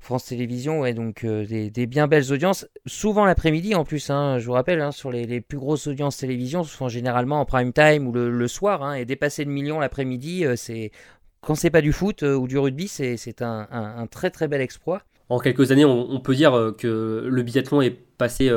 France 0.05 0.27
Télévisions, 0.27 0.81
ouais, 0.81 0.93
donc 0.93 1.25
euh, 1.25 1.47
des, 1.47 1.87
bien 1.87 2.07
belles 2.07 2.31
audiences, 2.31 2.69
souvent 2.85 3.25
l'après-midi 3.25 3.75
en 3.75 3.85
plus, 3.85 4.11
hein, 4.11 4.39
je 4.39 4.45
vous 4.45 4.53
rappelle, 4.53 4.83
hein, 4.83 4.93
sur 4.93 5.11
les, 5.11 5.41
plus 5.41 5.57
grosses 5.57 5.87
audiences 5.87 6.19
télévision, 6.19 6.63
ce 6.63 6.77
sont 6.77 6.89
généralement 6.89 7.41
en 7.41 7.47
prime 7.47 7.73
time 7.73 8.07
ou 8.07 8.13
le, 8.13 8.47
soir, 8.47 8.83
hein, 8.83 8.95
et 8.95 9.07
dépasser 9.07 9.45
le 9.45 9.51
million 9.51 9.81
l'après-midi, 9.81 10.45
euh, 10.45 10.57
c'est 10.57 10.93
quand 11.41 11.55
c'est 11.55 11.71
pas 11.71 11.81
du 11.81 11.93
foot 11.93 12.23
euh, 12.23 12.35
ou 12.35 12.47
du 12.47 12.59
rugby, 12.59 12.87
c'est 12.87 13.41
un, 13.41 14.07
très 14.11 14.31
très 14.31 14.47
bel 14.47 14.61
exploit. 14.61 15.03
En 15.31 15.39
quelques 15.39 15.73
années, 15.73 15.87
on, 15.87 16.21
peut 16.21 16.35
dire 16.35 16.75
que 16.79 17.27
le 17.27 17.43
biathlon 17.43 17.81
est 17.81 17.91
passé 17.91 18.51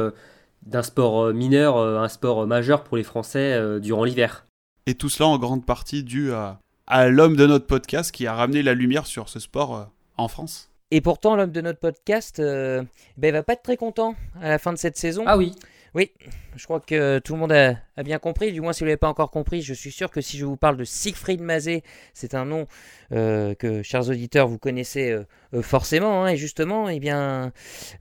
d'un 0.67 0.83
sport 0.83 1.33
mineur 1.33 1.77
à 1.77 2.03
un 2.03 2.09
sport 2.09 2.45
majeur 2.45 2.83
pour 2.83 2.97
les 2.97 3.03
Français 3.03 3.79
durant 3.79 4.03
l'hiver. 4.03 4.45
Et 4.85 4.95
tout 4.95 5.09
cela 5.09 5.27
en 5.27 5.37
grande 5.37 5.65
partie 5.65 6.03
dû 6.03 6.31
à, 6.31 6.59
à 6.85 7.09
l'homme 7.09 7.35
de 7.35 7.45
notre 7.45 7.65
podcast 7.65 8.11
qui 8.11 8.27
a 8.27 8.33
ramené 8.33 8.63
la 8.63 8.73
lumière 8.73 9.05
sur 9.05 9.29
ce 9.29 9.39
sport 9.39 9.89
en 10.17 10.27
France. 10.27 10.69
Et 10.89 11.01
pourtant, 11.01 11.35
l'homme 11.35 11.51
de 11.51 11.61
notre 11.61 11.79
podcast, 11.79 12.39
euh, 12.39 12.81
ben, 13.17 13.33
va 13.33 13.43
pas 13.43 13.53
être 13.53 13.63
très 13.63 13.75
content 13.75 14.15
à 14.41 14.49
la 14.49 14.59
fin 14.59 14.71
de 14.71 14.77
cette 14.77 14.97
saison. 14.97 15.23
Ah 15.27 15.37
oui 15.37 15.53
Oui, 15.95 16.11
je 16.55 16.63
crois 16.65 16.79
que 16.79 17.19
tout 17.19 17.33
le 17.33 17.39
monde 17.39 17.51
a, 17.51 17.75
bien 18.03 18.19
compris. 18.19 18.51
Du 18.51 18.61
moins, 18.61 18.73
si 18.73 18.79
vous 18.79 18.85
ne 18.85 18.89
l'avez 18.89 18.97
pas 18.97 19.07
encore 19.07 19.31
compris, 19.31 19.61
je 19.61 19.73
suis 19.73 19.91
sûr 19.91 20.11
que 20.11 20.21
si 20.21 20.37
je 20.37 20.45
vous 20.45 20.57
parle 20.57 20.77
de 20.77 20.83
Siegfried 20.83 21.41
Mazet, 21.41 21.83
c'est 22.13 22.35
un 22.35 22.45
nom 22.45 22.67
euh, 23.11 23.55
que, 23.55 23.81
chers 23.83 24.09
auditeurs, 24.09 24.47
vous 24.47 24.57
connaissez 24.57 25.11
euh, 25.11 25.61
forcément. 25.61 26.23
Hein. 26.23 26.29
et 26.29 26.37
justement, 26.37 26.89
eh 26.89 26.99
bien, 26.99 27.51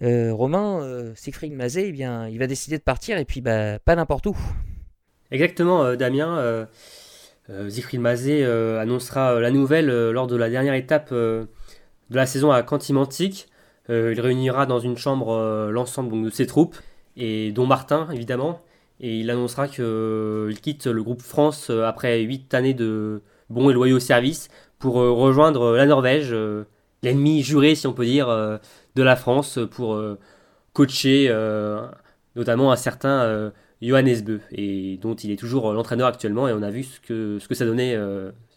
Romain, 0.00 1.12
Siegfried 1.14 1.52
Mazet, 1.52 1.88
eh 1.88 1.92
bien, 1.92 2.28
il 2.28 2.38
va 2.38 2.46
décider 2.46 2.78
de 2.78 2.82
partir 2.82 3.18
et 3.18 3.24
puis 3.24 3.40
bah, 3.40 3.78
pas 3.78 3.96
n'importe 3.96 4.26
où. 4.26 4.36
Exactement, 5.30 5.94
Damien. 5.94 6.68
Siegfried 7.68 8.00
Mazet 8.00 8.44
annoncera 8.44 9.40
la 9.40 9.50
nouvelle 9.50 9.86
lors 10.10 10.26
de 10.26 10.36
la 10.36 10.50
dernière 10.50 10.74
étape 10.74 11.12
de 11.12 11.46
la 12.10 12.26
saison 12.26 12.50
à 12.50 12.62
Cantimantic. 12.62 13.48
Euh, 13.90 14.12
il 14.12 14.20
réunira 14.20 14.66
dans 14.66 14.80
une 14.80 14.96
chambre 14.96 15.32
euh, 15.32 15.70
l'ensemble 15.70 16.24
de 16.24 16.30
ses 16.30 16.46
troupes, 16.46 16.76
et 17.16 17.52
dont 17.52 17.66
Martin 17.66 18.08
évidemment, 18.12 18.62
et 19.00 19.18
il 19.20 19.30
annoncera 19.30 19.68
qu'il 19.68 19.84
euh, 19.84 20.52
quitte 20.62 20.86
le 20.86 21.02
groupe 21.02 21.22
France 21.22 21.70
après 21.70 22.20
8 22.22 22.54
années 22.54 22.74
de 22.74 23.22
bons 23.50 23.70
et 23.70 23.72
loyaux 23.74 24.00
services 24.00 24.48
pour 24.78 24.94
rejoindre 24.94 25.76
la 25.76 25.86
Norvège, 25.86 26.34
l'ennemi 27.02 27.42
juré 27.42 27.74
si 27.74 27.86
on 27.86 27.92
peut 27.92 28.04
dire 28.04 28.28
de 28.28 29.02
la 29.02 29.16
France, 29.16 29.58
pour 29.70 29.98
coacher 30.74 31.34
notamment 32.34 32.72
un 32.72 32.76
certain 32.76 33.52
Johannes 33.80 34.20
Beu, 34.22 34.40
et 34.52 34.98
dont 34.98 35.14
il 35.14 35.30
est 35.30 35.36
toujours 35.36 35.72
l'entraîneur 35.72 36.08
actuellement, 36.08 36.46
et 36.46 36.52
on 36.52 36.62
a 36.62 36.70
vu 36.70 36.82
ce 36.82 37.00
que, 37.00 37.38
ce 37.38 37.48
que 37.48 37.54
ça 37.54 37.64
donnait 37.64 37.96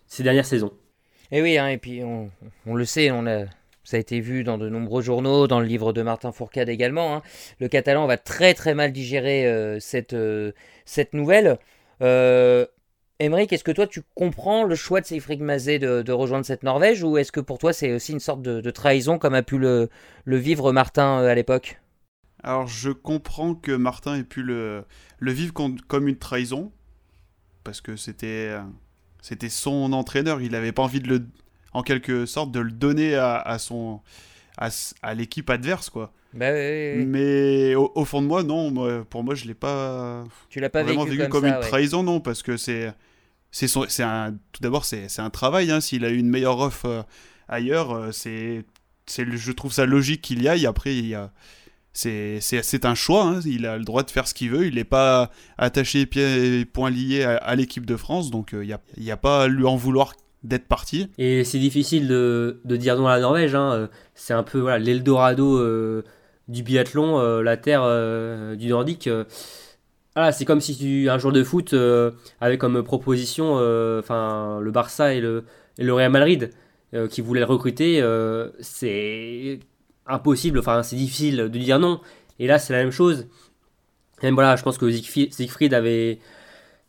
ces 0.08 0.24
dernières 0.24 0.46
saisons. 0.46 0.74
Et 1.32 1.42
oui, 1.42 1.58
hein, 1.58 1.68
et 1.68 1.78
puis 1.78 2.02
on, 2.04 2.76
le 2.76 2.86
sait, 2.86 3.12
on 3.12 3.26
a, 3.28 3.46
ça 3.84 3.98
a 3.98 4.00
été 4.00 4.20
vu 4.20 4.44
dans 4.44 4.58
de 4.58 4.70
nombreux 4.70 5.02
journaux, 5.02 5.48
dans 5.48 5.60
le 5.60 5.66
livre 5.66 5.94
de 5.94 6.02
Martin 6.02 6.32
Fourcade 6.32 6.70
également. 6.70 7.16
Hein. 7.16 7.22
Le 7.60 7.68
catalan 7.68 8.08
va 8.08 8.18
très 8.18 8.54
très 8.54 8.76
mal 8.76 8.92
digérer 8.92 9.48
euh, 9.48 9.80
cette, 9.80 10.14
euh, 10.14 10.52
cette 10.86 11.14
nouvelle. 11.14 11.58
Euh, 12.02 12.66
est-ce 13.20 13.64
que 13.64 13.72
toi 13.72 13.88
tu 13.88 14.02
comprends 14.16 14.64
le 14.64 14.76
choix 14.76 15.02
de 15.02 15.06
Seifrig 15.06 15.42
Mazé 15.42 15.78
de, 15.78 16.12
rejoindre 16.12 16.46
cette 16.46 16.64
Norvège 16.64 17.04
ou 17.04 17.18
est-ce 17.18 17.34
que 17.34 17.42
pour 17.42 17.58
toi 17.58 17.74
c'est 17.74 17.92
aussi 17.92 18.14
une 18.14 18.22
sorte 18.22 18.42
de, 18.42 18.72
trahison 18.72 19.18
comme 19.18 19.34
a 19.34 19.44
pu 19.44 19.58
le, 19.58 19.90
vivre 20.26 20.72
Martin 20.72 21.18
à 21.18 21.36
l'époque? 21.36 21.82
Alors 22.42 22.68
je 22.68 22.92
comprends 22.92 23.56
que 23.56 23.74
Martin 23.74 24.16
ait 24.16 24.24
pu 24.24 24.42
le, 24.42 24.86
le 25.18 25.32
vivre 25.34 25.54
comme 25.54 26.08
une 26.08 26.18
trahison 26.18 26.72
parce 27.66 27.82
que 27.82 27.98
c'était 27.98 28.56
c'était 29.22 29.50
son 29.50 29.94
entraîneur. 29.94 30.42
Il 30.42 30.52
n'avait 30.52 30.72
pas 30.72 30.84
envie 30.84 31.02
de 31.02 31.08
le, 31.08 31.28
en 31.80 31.84
quelque 31.84 32.26
sorte, 32.26 32.52
de 32.52 32.60
le 32.60 32.72
donner 32.72 33.16
à, 33.16 33.58
son, 33.58 34.02
à, 34.58 35.14
l'équipe 35.14 35.50
adverse, 35.50 35.90
quoi. 35.90 36.12
Bah 36.34 36.52
Mais 36.52 37.74
au, 37.76 38.06
fond 38.06 38.22
de 38.22 38.28
moi, 38.28 38.44
non. 38.44 39.04
pour 39.06 39.24
moi, 39.24 39.34
je 39.34 39.46
l'ai 39.46 39.56
pas. 39.56 40.24
Tu 40.50 40.60
l'as 40.60 40.70
pas 40.70 40.84
vraiment 40.84 41.06
vécu, 41.06 41.28
comme, 41.30 41.46
une 41.46 41.60
trahison, 41.60 42.04
non, 42.04 42.20
parce 42.20 42.44
que 42.44 42.58
c'est, 42.58 42.94
c'est 43.52 43.68
son, 43.68 43.86
c'est 43.88 44.04
un. 44.04 44.34
Tout 44.52 44.62
d'abord, 44.62 44.86
c'est, 44.86 45.10
c'est 45.10 45.22
un 45.22 45.30
travail. 45.30 45.72
Hein. 45.72 45.82
S'il 45.82 46.06
a 46.06 46.10
eu 46.10 46.18
une 46.18 46.30
meilleure 46.30 46.60
offre 46.60 46.86
euh, 46.86 47.02
ailleurs, 47.48 47.92
euh, 47.92 48.12
c'est, 48.12 48.66
c'est, 49.08 49.26
je 49.26 49.52
trouve 49.52 49.72
ça 49.72 49.86
logique 49.86 50.22
qu'il 50.22 50.44
y 50.44 50.48
aille. 50.48 50.68
Après, 50.68 50.96
il 50.96 51.08
y 51.08 51.16
a 51.16 51.32
c'est 51.94 52.86
un 52.86 52.96
choix, 52.96 53.24
hein. 53.26 53.40
il 53.46 53.66
a 53.66 53.78
le 53.78 53.84
droit 53.84 54.04
de 54.04 54.12
faire 54.12 54.28
ce 54.28 54.34
qu'il 54.34 54.52
veut, 54.52 54.68
il 54.68 54.76
n'est 54.76 54.84
pas 54.84 55.32
attaché 55.58 56.06
pieds 56.06 56.60
et 56.60 56.66
poings 56.66 56.92
liés 56.92 57.24
à, 57.24 57.56
l'équipe 57.56 57.86
de 57.86 57.98
France, 57.98 58.32
donc 58.32 58.50
il 58.54 58.60
euh, 58.60 58.78
n'y 58.98 59.12
a, 59.12 59.14
a, 59.14 59.18
pas 59.18 59.44
à 59.44 59.48
lui 59.48 59.66
en 59.66 59.76
vouloir 59.76 60.14
d'être 60.44 60.68
parti. 60.68 61.10
Et 61.18 61.44
c'est 61.44 61.60
difficile 61.60 62.08
de, 62.08 62.62
de, 62.66 62.76
dire 62.76 62.98
non 62.98 63.08
à 63.08 63.16
la 63.16 63.22
Norvège, 63.22 63.56
hein. 63.56 63.74
Euh, 63.74 63.88
c'est 64.16 64.34
un 64.34 64.44
peu 64.44 64.60
voilà, 64.60 64.80
l'Eldorado 64.80 65.58
euh, 65.58 66.04
du 66.48 66.64
biathlon, 66.64 67.42
la 67.42 67.58
terre 67.58 67.84
du 68.58 68.68
nordique. 68.70 69.10
Voilà, 70.16 70.32
c'est 70.32 70.46
comme 70.46 70.62
si 70.62 70.78
tu, 70.78 71.10
un 71.10 71.18
jour 71.18 71.32
de 71.32 71.44
foot 71.44 71.76
avait 72.42 72.58
comme 72.58 72.84
proposition 72.84 73.54
enfin 74.00 74.60
le 74.60 74.72
Barça 74.72 75.14
et 75.14 75.22
le, 75.22 75.46
et 75.78 75.84
le 75.84 75.94
Real 75.94 76.12
Madrid 76.12 76.50
qui 77.12 77.22
voulaient 77.22 77.42
le 77.42 77.46
recruter. 77.46 78.04
c'est 78.60 79.60
impossible, 80.08 80.58
enfin 80.60 80.82
c'est 80.82 80.96
difficile 80.96 81.38
de 81.38 81.60
dire 81.60 81.80
non. 81.80 82.02
Et 82.40 82.48
là 82.48 82.58
c'est 82.58 82.74
la 82.74 82.80
même 82.80 82.92
chose. 82.92 83.28
Même 84.24 84.34
voilà, 84.34 84.56
je 84.56 84.64
pense 84.64 84.78
que 84.78 84.90
Siegfried 84.92 85.74
avait, 85.74 86.20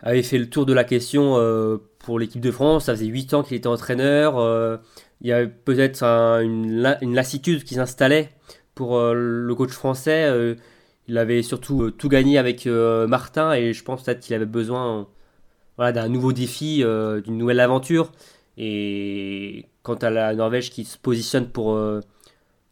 avait 0.01 0.23
fait 0.23 0.39
le 0.39 0.49
tour 0.49 0.67
de 0.67 0.73
la 0.73 0.85
question 0.85 1.37
euh, 1.37 1.79
pour 2.01 2.19
l'équipe 2.19 2.41
de 2.41 2.51
France. 2.51 2.87
Ça 2.87 2.95
faisait 2.95 3.07
8 3.07 3.35
ans 3.35 3.43
qu'il 3.43 3.57
était 3.57 3.69
entraîneur. 3.69 4.81
il 5.21 5.27
y 5.29 5.33
avait 5.33 5.49
peut-être 5.49 6.03
une, 6.03 6.83
lassitude 7.15 7.65
qui 7.65 7.75
s'installait 7.75 8.31
pour 8.75 8.99
le 9.01 9.55
coach 9.55 9.71
français. 9.71 10.57
il 11.09 11.19
avait 11.19 11.43
surtout 11.43 11.91
tout 11.91 12.09
gagné 12.09 12.39
avec 12.39 12.67
Martin 12.67 13.53
et 13.53 13.73
je 13.73 13.85
pense 13.85 14.03
peut-être 14.03 14.21
qu'il 14.21 14.35
avait 14.35 14.47
besoin 14.47 15.07
d'un 15.79 16.09
nouveau 16.09 16.33
défi, 16.33 16.85
d'une 17.25 17.39
nouvelle 17.39 17.61
aventure. 17.61 18.13
Et 18.57 19.67
quant 19.83 19.95
à 19.95 20.11
la 20.11 20.35
Norvège 20.35 20.71
qui 20.71 20.85
se 20.85 20.99
positionne 20.99 21.49
pour, 21.49 21.79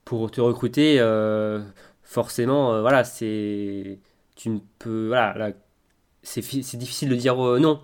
pour 0.05 0.31
te 0.31 0.41
recruter, 0.41 0.99
forcément, 2.03 2.81
voilà, 2.81 3.05
c'est 3.05 3.99
voilà, 4.87 5.53
c'est 6.22 6.76
difficile 6.76 7.09
de 7.09 7.14
dire 7.14 7.37
non. 7.37 7.81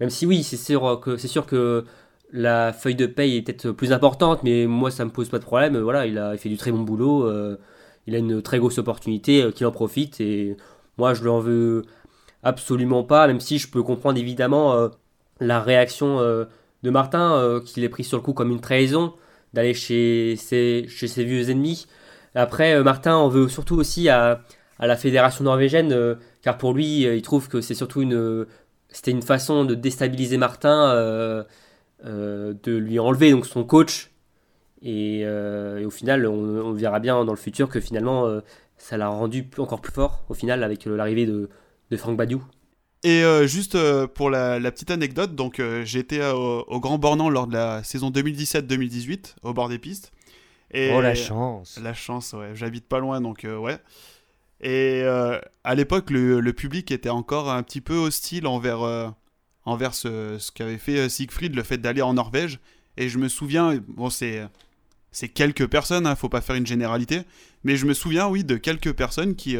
Même 0.00 0.10
si 0.10 0.26
oui, 0.26 0.42
c'est 0.42 0.56
sûr 0.56 1.00
que 1.00 1.16
c'est 1.16 1.28
sûr 1.28 1.46
que 1.46 1.84
la 2.34 2.72
feuille 2.72 2.96
de 2.96 3.06
paye 3.06 3.36
est 3.36 3.42
peut-être 3.42 3.70
plus 3.70 3.92
importante, 3.92 4.42
mais 4.42 4.66
moi 4.66 4.90
ça 4.90 5.04
me 5.04 5.10
pose 5.10 5.28
pas 5.28 5.38
de 5.38 5.44
problème. 5.44 5.78
Voilà, 5.78 6.04
il 6.06 6.18
a 6.18 6.36
fait 6.36 6.48
du 6.48 6.56
très 6.56 6.72
bon 6.72 6.80
boulot, 6.80 7.24
euh, 7.24 7.56
il 8.06 8.14
a 8.16 8.18
une 8.18 8.42
très 8.42 8.58
grosse 8.58 8.78
opportunité, 8.78 9.42
euh, 9.42 9.50
qu'il 9.52 9.66
en 9.66 9.70
profite 9.70 10.20
et 10.20 10.56
moi 10.98 11.14
je 11.14 11.22
lui 11.22 11.28
en 11.28 11.38
veux 11.38 11.84
absolument 12.42 13.04
pas, 13.04 13.28
même 13.28 13.40
si 13.40 13.58
je 13.58 13.68
peux 13.70 13.84
comprendre 13.84 14.18
évidemment 14.18 14.74
euh, 14.74 14.88
la 15.40 15.60
réaction 15.60 16.18
de 16.20 16.90
Martin, 16.90 17.60
qu'il 17.64 17.82
est 17.82 17.88
pris 17.88 18.04
sur 18.04 18.18
le 18.18 18.22
coup 18.22 18.34
comme 18.34 18.50
une 18.50 18.60
trahison 18.60 19.14
d'aller 19.52 19.74
chez 19.74 20.36
ses, 20.36 20.86
vieux 21.18 21.50
ennemis. 21.50 21.86
Après, 22.34 22.82
Martin 22.82 23.16
en 23.16 23.28
veut 23.28 23.48
surtout 23.48 23.76
aussi 23.76 24.08
à 24.08 24.42
la 24.78 24.96
fédération 24.96 25.44
norvégienne, 25.44 26.16
car 26.42 26.56
pour 26.56 26.72
lui, 26.72 27.02
il 27.02 27.22
trouve 27.22 27.48
que 27.48 27.60
c'est 27.60 27.74
surtout 27.74 28.02
une, 28.02 28.46
c'était 28.94 29.10
une 29.10 29.22
façon 29.22 29.64
de 29.64 29.74
déstabiliser 29.74 30.36
Martin, 30.36 30.90
euh, 30.90 31.42
euh, 32.04 32.54
de 32.62 32.76
lui 32.76 33.00
enlever 33.00 33.32
donc 33.32 33.44
son 33.44 33.64
coach. 33.64 34.12
Et, 34.82 35.22
euh, 35.24 35.84
au 35.84 35.90
final, 35.90 36.26
on, 36.26 36.72
verra 36.72 37.00
bien 37.00 37.24
dans 37.24 37.32
le 37.32 37.38
futur 37.38 37.68
que 37.68 37.80
finalement, 37.80 38.40
ça 38.76 38.96
l'a 38.96 39.08
rendu 39.08 39.48
encore 39.58 39.80
plus 39.80 39.92
fort 39.92 40.24
au 40.28 40.34
final 40.34 40.62
avec 40.62 40.84
l'arrivée 40.84 41.26
de, 41.26 41.48
de 41.90 41.96
Franck 41.96 42.16
Badiou. 42.16 42.44
Et 43.02 43.22
juste 43.46 43.76
pour 44.14 44.30
la, 44.30 44.60
petite 44.70 44.90
anecdote, 44.90 45.34
donc 45.34 45.60
j'étais 45.82 46.24
au, 46.24 46.64
au, 46.68 46.80
Grand 46.80 46.98
Bornand 46.98 47.30
lors 47.30 47.46
de 47.46 47.54
la 47.54 47.82
saison 47.82 48.10
2017-2018 48.10 49.36
au 49.42 49.52
bord 49.52 49.68
des 49.68 49.78
pistes. 49.78 50.12
Et 50.70 50.92
oh 50.94 51.00
la 51.00 51.14
chance 51.14 51.80
La 51.82 51.94
chance, 51.94 52.32
ouais. 52.32 52.50
J'habite 52.54 52.86
pas 52.86 53.00
loin, 53.00 53.20
donc 53.20 53.44
ouais. 53.44 53.78
Et 54.60 55.02
euh, 55.02 55.38
à 55.64 55.74
l'époque, 55.74 56.10
le, 56.10 56.52
public 56.52 56.90
était 56.90 57.10
encore 57.10 57.50
un 57.50 57.62
petit 57.62 57.80
peu 57.80 57.94
hostile 57.94 58.46
envers, 58.46 58.82
euh, 58.82 59.08
envers 59.64 59.94
ce, 59.94 60.38
ce 60.38 60.52
qu'avait 60.52 60.78
fait 60.78 60.98
euh, 60.98 61.08
Siegfried, 61.08 61.54
le 61.54 61.62
fait 61.62 61.78
d'aller 61.78 62.02
en 62.02 62.14
Norvège. 62.14 62.60
Et 62.96 63.08
je 63.08 63.18
me 63.18 63.28
souviens, 63.28 63.80
bon, 63.88 64.08
c'est, 64.10 64.46
c'est 65.10 65.28
quelques 65.28 65.66
personnes, 65.66 66.06
hein, 66.06 66.14
faut 66.14 66.28
pas 66.28 66.40
faire 66.40 66.56
une 66.56 66.66
généralité, 66.66 67.22
mais 67.64 67.76
je 67.76 67.86
me 67.86 67.94
souviens, 67.94 68.28
oui, 68.28 68.44
de 68.44 68.56
quelques 68.56 68.92
personnes 68.92 69.34
qui, 69.34 69.56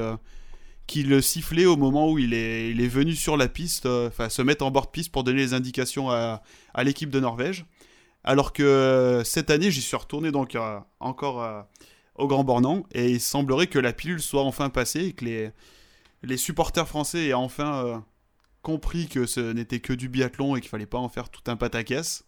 qui 0.87 1.03
le 1.03 1.21
sifflaient 1.21 1.67
au 1.67 1.77
moment 1.77 2.13
où 2.13 2.19
il 2.21 2.33
est, 2.33 2.71
il 2.71 2.81
est 2.81 2.89
venu 2.89 3.17
sur 3.17 3.37
la 3.37 3.49
piste, 3.49 3.87
enfin, 3.87 4.29
se 4.29 4.41
mettre 4.41 4.65
en 4.65 4.71
bord 4.71 4.87
de 4.87 4.91
piste 4.93 5.11
pour 5.11 5.25
donner 5.25 5.41
les 5.41 5.53
indications 5.53 6.11
à, 6.13 6.43
à 6.75 6.85
l'équipe 6.85 7.11
de 7.11 7.19
Norvège. 7.19 7.67
Alors 8.23 8.53
que 8.53 9.23
cette 9.25 9.51
année, 9.51 9.73
j'y 9.73 9.83
suis 9.83 9.97
retourné 9.97 10.31
donc 10.31 10.57
encore 11.01 11.67
au 12.17 12.27
Grand 12.27 12.45
Bornand. 12.45 12.85
Et 12.93 13.11
il 13.11 13.21
semblerait 13.21 13.67
que 13.67 13.79
la 13.79 13.93
pilule 13.93 14.21
soit 14.21 14.43
enfin 14.43 14.71
passée 14.71 15.07
et 15.07 15.13
que 15.13 15.25
les, 15.25 15.51
les 16.23 16.37
supporters 16.37 16.89
français 16.89 17.27
aient 17.27 17.35
enfin 17.35 17.85
euh, 17.85 17.99
compris 18.63 19.07
que 19.07 19.27
ce 19.27 19.53
n'était 19.53 19.81
que 19.81 19.93
du 19.93 20.09
biathlon 20.09 20.57
et 20.57 20.61
qu'il 20.61 20.71
fallait 20.71 20.87
pas 20.87 20.99
en 20.99 21.09
faire 21.09 21.29
tout 21.29 21.43
un 21.47 21.57
pataquès. 21.57 22.25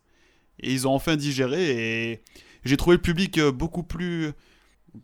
Et 0.61 0.73
ils 0.73 0.89
ont 0.89 0.95
enfin 0.95 1.17
digéré 1.17 2.11
et 2.11 2.23
j'ai 2.65 2.77
trouvé 2.77 2.97
le 2.97 3.03
public 3.03 3.39
euh, 3.39 3.53
beaucoup 3.53 3.83
plus 3.83 4.33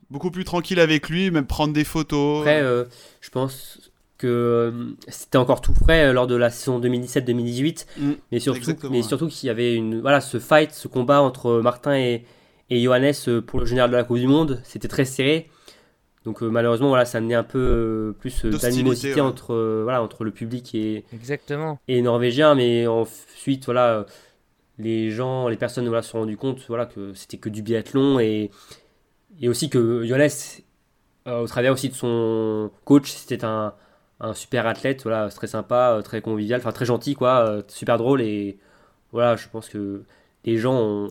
beaucoup 0.08 0.30
plus 0.30 0.44
tranquille 0.44 0.80
avec 0.80 1.10
lui, 1.10 1.30
même 1.30 1.46
prendre 1.46 1.74
des 1.74 1.84
photos. 1.84 2.40
Après, 2.40 2.62
euh, 2.62 2.84
je 3.20 3.28
pense 3.28 3.92
que 4.16 4.94
c'était 5.08 5.36
encore 5.36 5.60
tout 5.60 5.74
frais 5.74 6.12
lors 6.14 6.26
de 6.26 6.36
la 6.36 6.48
saison 6.48 6.80
2017-2018, 6.80 7.86
mm, 7.98 8.12
mais 8.30 8.38
surtout, 8.38 8.74
mais 8.88 9.02
surtout 9.02 9.26
qu'il 9.26 9.48
y 9.48 9.50
avait 9.50 9.74
une 9.74 10.00
voilà 10.00 10.22
ce 10.22 10.38
fight, 10.38 10.72
ce 10.72 10.88
combat 10.88 11.20
entre 11.20 11.60
Martin 11.60 11.94
et, 11.94 12.24
et 12.72 12.80
Johannes 12.80 13.12
euh, 13.28 13.42
pour 13.42 13.60
le 13.60 13.66
général 13.66 13.90
de 13.90 13.96
la 13.96 14.02
Coupe 14.02 14.18
du 14.18 14.26
Monde. 14.26 14.60
C'était 14.64 14.88
très 14.88 15.04
serré. 15.04 15.50
Donc 16.24 16.42
euh, 16.42 16.48
malheureusement, 16.48 16.88
voilà, 16.88 17.04
ça 17.04 17.18
amenait 17.18 17.34
un 17.34 17.42
peu 17.42 17.58
euh, 17.58 18.12
plus 18.18 18.46
d'animosité 18.46 19.20
entre, 19.20 19.82
voilà, 19.82 20.02
entre 20.02 20.24
le 20.24 20.30
public 20.30 20.74
et, 20.74 21.04
Exactement. 21.12 21.78
et 21.86 21.96
les 21.96 22.02
Norvégiens. 22.02 22.54
Mais 22.54 22.86
ensuite, 22.86 23.66
voilà, 23.66 24.06
les 24.78 25.10
gens, 25.10 25.48
les 25.48 25.56
personnes 25.56 25.86
voilà, 25.86 26.00
se 26.00 26.10
sont 26.10 26.20
rendus 26.20 26.38
compte 26.38 26.64
voilà, 26.68 26.86
que 26.86 27.12
c'était 27.12 27.36
que 27.36 27.50
du 27.50 27.60
biathlon 27.60 28.18
et, 28.20 28.50
et 29.40 29.48
aussi 29.48 29.68
que 29.68 30.04
Johannes, 30.06 30.30
au 31.26 31.46
travers 31.46 31.72
aussi 31.74 31.90
de 31.90 31.94
son 31.94 32.70
coach, 32.84 33.10
c'était 33.10 33.44
un, 33.44 33.74
un, 34.20 34.32
super 34.32 34.66
athlète, 34.66 35.02
voilà, 35.02 35.28
très 35.28 35.46
sympa, 35.46 36.00
très 36.02 36.22
convivial, 36.22 36.60
enfin 36.60 36.72
très 36.72 36.86
gentil, 36.86 37.14
quoi, 37.14 37.62
super 37.68 37.98
drôle. 37.98 38.22
Et 38.22 38.58
voilà, 39.10 39.36
je 39.36 39.48
pense 39.48 39.68
que 39.68 40.04
les 40.44 40.56
gens 40.56 40.74
ont 40.74 41.10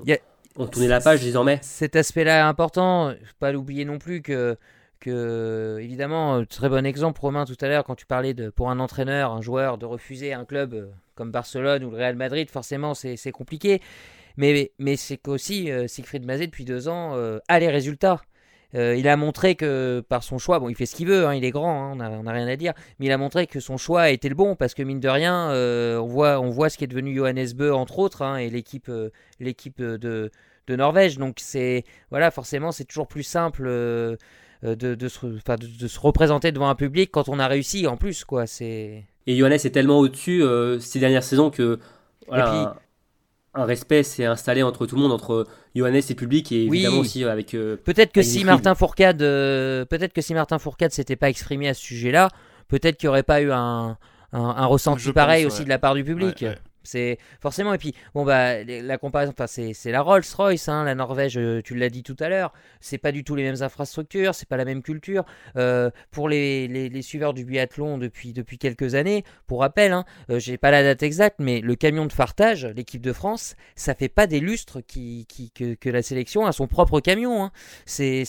on 0.57 0.67
tournait 0.67 0.87
la 0.87 1.01
page 1.01 1.21
désormais. 1.21 1.59
Cet 1.61 1.95
aspect-là 1.95 2.39
est 2.39 2.41
important. 2.41 3.11
Faut 3.11 3.35
pas 3.39 3.51
l'oublier 3.51 3.85
non 3.85 3.99
plus 3.99 4.21
que, 4.21 4.57
évidemment, 5.79 6.43
très 6.45 6.69
bon 6.69 6.85
exemple, 6.85 7.21
Romain, 7.21 7.45
tout 7.45 7.57
à 7.61 7.67
l'heure, 7.67 7.83
quand 7.83 7.95
tu 7.95 8.05
parlais 8.05 8.33
de, 8.33 8.49
pour 8.49 8.69
un 8.69 8.79
entraîneur, 8.79 9.31
un 9.31 9.41
joueur, 9.41 9.77
de 9.77 9.85
refuser 9.85 10.33
un 10.33 10.45
club 10.45 10.73
euh, 10.73 10.87
comme 11.15 11.31
Barcelone 11.31 11.83
ou 11.83 11.91
le 11.91 11.97
Real 11.97 12.15
Madrid, 12.15 12.49
forcément, 12.49 12.93
c'est 12.93 13.31
compliqué. 13.31 13.81
Mais, 14.37 14.71
c'est 14.95 15.17
qu'aussi, 15.17 15.71
euh, 15.71 15.87
Siegfried 15.87 16.25
Mazet, 16.25 16.47
depuis 16.47 16.65
deux 16.65 16.87
ans, 16.87 17.15
euh, 17.15 17.39
a 17.47 17.59
les 17.59 17.69
résultats. 17.69 18.21
Euh, 18.75 18.95
il 18.95 19.07
a 19.07 19.17
montré 19.17 19.55
que 19.55 20.03
par 20.07 20.23
son 20.23 20.37
choix, 20.37 20.59
bon, 20.59 20.69
il 20.69 20.75
fait 20.75 20.85
ce 20.85 20.95
qu'il 20.95 21.07
veut, 21.07 21.27
hein, 21.27 21.33
il 21.33 21.43
est 21.43 21.51
grand, 21.51 21.99
hein, 21.99 22.11
on 22.19 22.23
n'a 22.23 22.31
rien 22.31 22.47
à 22.47 22.55
dire, 22.55 22.73
mais 22.99 23.07
il 23.07 23.11
a 23.11 23.17
montré 23.17 23.47
que 23.47 23.59
son 23.59 23.77
choix 23.77 24.01
a 24.01 24.09
été 24.09 24.29
le 24.29 24.35
bon 24.35 24.55
parce 24.55 24.73
que 24.73 24.83
mine 24.83 24.99
de 24.99 25.09
rien, 25.09 25.49
euh, 25.51 25.97
on, 25.99 26.07
voit, 26.07 26.39
on 26.39 26.49
voit 26.49 26.69
ce 26.69 26.77
qui 26.77 26.85
est 26.85 26.87
devenu 26.87 27.15
Johannes 27.15 27.53
Bö 27.53 27.73
entre 27.73 27.99
autres 27.99 28.21
hein, 28.21 28.37
et 28.37 28.49
l'équipe 28.49 28.89
euh, 28.89 29.09
l'équipe 29.39 29.81
de, 29.81 30.31
de, 30.67 30.75
Norvège. 30.75 31.17
Donc 31.17 31.37
c'est 31.41 31.83
voilà, 32.11 32.31
forcément, 32.31 32.71
c'est 32.71 32.85
toujours 32.85 33.07
plus 33.07 33.23
simple. 33.23 33.65
De, 33.67 34.17
de, 34.63 35.07
se, 35.07 35.25
de, 35.25 35.87
se, 35.87 35.99
représenter 35.99 36.51
devant 36.51 36.69
un 36.69 36.75
public 36.75 37.09
quand 37.11 37.29
on 37.29 37.39
a 37.39 37.47
réussi 37.47 37.87
en 37.87 37.97
plus 37.97 38.23
quoi 38.23 38.45
c'est 38.45 39.05
et 39.25 39.35
Johannes 39.35 39.53
est 39.53 39.71
tellement 39.71 39.97
au-dessus 39.97 40.43
ces 40.79 40.99
dernières 40.99 41.23
saisons 41.23 41.49
que 41.49 41.79
voilà, 42.27 42.75
un 43.53 43.65
respect 43.65 44.03
s'est 44.03 44.25
installé 44.25 44.63
entre 44.63 44.85
tout 44.85 44.95
le 44.95 45.01
monde, 45.01 45.11
entre 45.11 45.45
Johannes 45.75 46.01
et 46.09 46.15
public, 46.15 46.51
et 46.51 46.65
évidemment 46.65 46.99
aussi 46.99 47.23
avec. 47.23 47.53
Euh, 47.53 47.75
peut-être 47.75 48.11
que, 48.11 48.21
si 48.21 48.43
Martin 48.45 48.75
Fourcade, 48.75 49.21
euh, 49.21 49.85
peut-être 49.85 50.13
que 50.13 50.21
si 50.21 50.33
Martin 50.33 50.57
Fourcade 50.57 50.91
s'était 50.91 51.17
pas 51.17 51.29
exprimé 51.29 51.67
à 51.67 51.73
ce 51.73 51.81
sujet-là, 51.81 52.29
peut-être 52.69 52.97
qu'il 52.97 53.07
n'y 53.07 53.09
aurait 53.11 53.23
pas 53.23 53.41
eu 53.41 53.51
un, 53.51 53.97
un, 54.31 54.65
ressenti 54.65 55.11
pareil 55.11 55.45
aussi 55.45 55.63
de 55.63 55.69
la 55.69 55.79
part 55.79 55.95
du 55.95 56.03
public. 56.03 56.45
C'est 56.83 57.17
forcément 57.39 57.73
et 57.73 57.77
puis 57.77 57.93
bon 58.13 58.25
bah 58.25 58.63
la 58.63 58.97
comparaison, 58.97 59.33
enfin 59.37 59.47
c'est 59.47 59.91
la 59.91 60.01
Rolls 60.01 60.23
Royce, 60.35 60.67
hein, 60.67 60.83
la 60.83 60.95
Norvège, 60.95 61.37
euh, 61.37 61.61
tu 61.63 61.75
l'as 61.75 61.89
dit 61.89 62.03
tout 62.03 62.15
à 62.19 62.29
l'heure, 62.29 62.53
c'est 62.79 62.97
pas 62.97 63.11
du 63.11 63.23
tout 63.23 63.35
les 63.35 63.43
mêmes 63.43 63.61
infrastructures, 63.61 64.33
c'est 64.33 64.47
pas 64.47 64.57
la 64.57 64.65
même 64.65 64.81
culture. 64.81 65.23
Euh, 65.57 65.91
pour 66.11 66.29
les, 66.29 66.67
les, 66.67 67.01
suiveurs 67.01 67.33
du 67.33 67.45
biathlon 67.45 67.97
depuis 67.97 68.33
depuis 68.33 68.57
quelques 68.57 68.95
années, 68.95 69.23
pour 69.47 69.61
rappel, 69.61 69.91
hein, 69.91 70.05
euh, 70.29 70.39
j'ai 70.39 70.57
pas 70.57 70.71
la 70.71 70.83
date 70.83 71.03
exacte, 71.03 71.37
mais 71.39 71.61
le 71.61 71.75
camion 71.75 72.05
de 72.05 72.13
fartage, 72.13 72.65
l'équipe 72.65 73.01
de 73.01 73.13
France, 73.13 73.55
ça 73.75 73.95
fait 73.95 74.09
pas 74.09 74.27
des 74.27 74.39
lustres 74.39 74.79
qui, 74.85 75.25
qui 75.27 75.51
que, 75.51 75.73
que, 75.73 75.89
la 75.89 76.01
sélection 76.01 76.45
a 76.45 76.51
son 76.51 76.67
propre 76.67 76.99
camion. 76.99 77.43
Hein. 77.43 77.51
C'est 77.85 78.23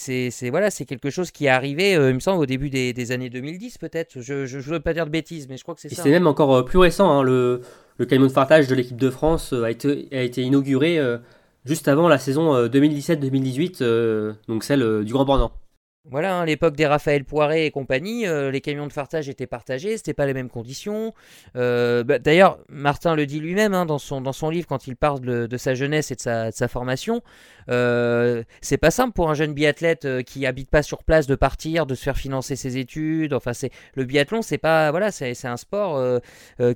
voilà, 0.50 0.70
c'est 0.70 0.84
quelque 0.84 1.10
chose 1.10 1.30
qui 1.30 1.46
est 1.46 1.50
arrivé, 1.50 1.92
il 1.92 2.14
me 2.14 2.20
semble, 2.20 2.40
au 2.40 2.46
début 2.46 2.70
des, 2.70 2.92
des 2.92 3.12
années 3.12 3.30
2010 3.30 3.78
peut-être. 3.78 4.20
Je, 4.20 4.46
je, 4.46 4.58
veux 4.58 4.80
pas 4.80 4.94
dire 4.94 5.06
de 5.06 5.10
bêtises, 5.10 5.48
mais 5.48 5.56
je 5.56 5.62
crois 5.62 5.74
que 5.74 5.80
c'est 5.80 5.88
ça. 5.88 6.02
C'est 6.02 6.10
même 6.10 6.26
encore 6.26 6.64
plus 6.64 6.78
récent, 6.78 7.22
le 7.22 7.62
le 7.98 8.06
camion 8.06 8.26
de 8.26 8.32
fartage 8.32 8.68
de 8.68 8.74
l'équipe 8.74 8.96
de 8.96 9.10
France 9.10 9.52
euh, 9.52 9.64
a 9.64 9.70
été, 9.70 10.42
inauguré 10.42 10.98
euh, 10.98 11.18
juste 11.64 11.88
avant 11.88 12.08
la 12.08 12.18
saison 12.18 12.66
2017-2018, 12.66 13.78
euh, 13.82 14.32
donc 14.48 14.64
celle 14.64 15.04
du 15.04 15.12
Grand 15.12 15.24
Bornand. 15.24 15.52
Voilà, 16.10 16.34
hein, 16.34 16.44
l'époque 16.44 16.74
des 16.74 16.84
Raphaël 16.84 17.24
Poiré 17.24 17.64
et 17.64 17.70
compagnie, 17.70 18.26
euh, 18.26 18.50
les 18.50 18.60
camions 18.60 18.88
de 18.88 18.92
fartage 18.92 19.28
étaient 19.28 19.46
partagés, 19.46 19.96
c'était 19.96 20.14
pas 20.14 20.26
les 20.26 20.34
mêmes 20.34 20.50
conditions. 20.50 21.14
Euh, 21.54 22.02
bah, 22.02 22.18
d'ailleurs, 22.18 22.58
Martin 22.68 23.14
le 23.14 23.24
dit 23.24 23.38
lui-même 23.38 23.72
hein, 23.72 23.86
dans, 23.86 24.00
son, 24.00 24.20
dans 24.20 24.32
son 24.32 24.50
livre 24.50 24.66
quand 24.66 24.88
il 24.88 24.96
parle 24.96 25.20
de, 25.20 25.56
sa 25.56 25.74
jeunesse 25.74 26.10
et 26.10 26.16
de 26.16 26.20
sa, 26.20 26.68
formation. 26.68 27.22
Euh, 27.70 28.42
c'est 28.60 28.78
pas 28.78 28.90
simple 28.90 29.12
pour 29.12 29.30
un 29.30 29.34
jeune 29.34 29.54
biathlète 29.54 30.24
qui 30.24 30.44
habite 30.44 30.70
pas 30.70 30.82
sur 30.82 31.04
place 31.04 31.28
de 31.28 31.36
partir, 31.36 31.86
de 31.86 31.94
se 31.94 32.02
faire 32.02 32.16
financer 32.16 32.56
ses 32.56 32.78
études. 32.78 33.32
Enfin, 33.32 33.52
c'est 33.52 33.70
le 33.94 34.04
biathlon, 34.04 34.42
c'est 34.42 34.58
pas 34.58 34.90
voilà, 34.90 35.12
c'est 35.12 35.46
un 35.46 35.56
sport 35.56 36.20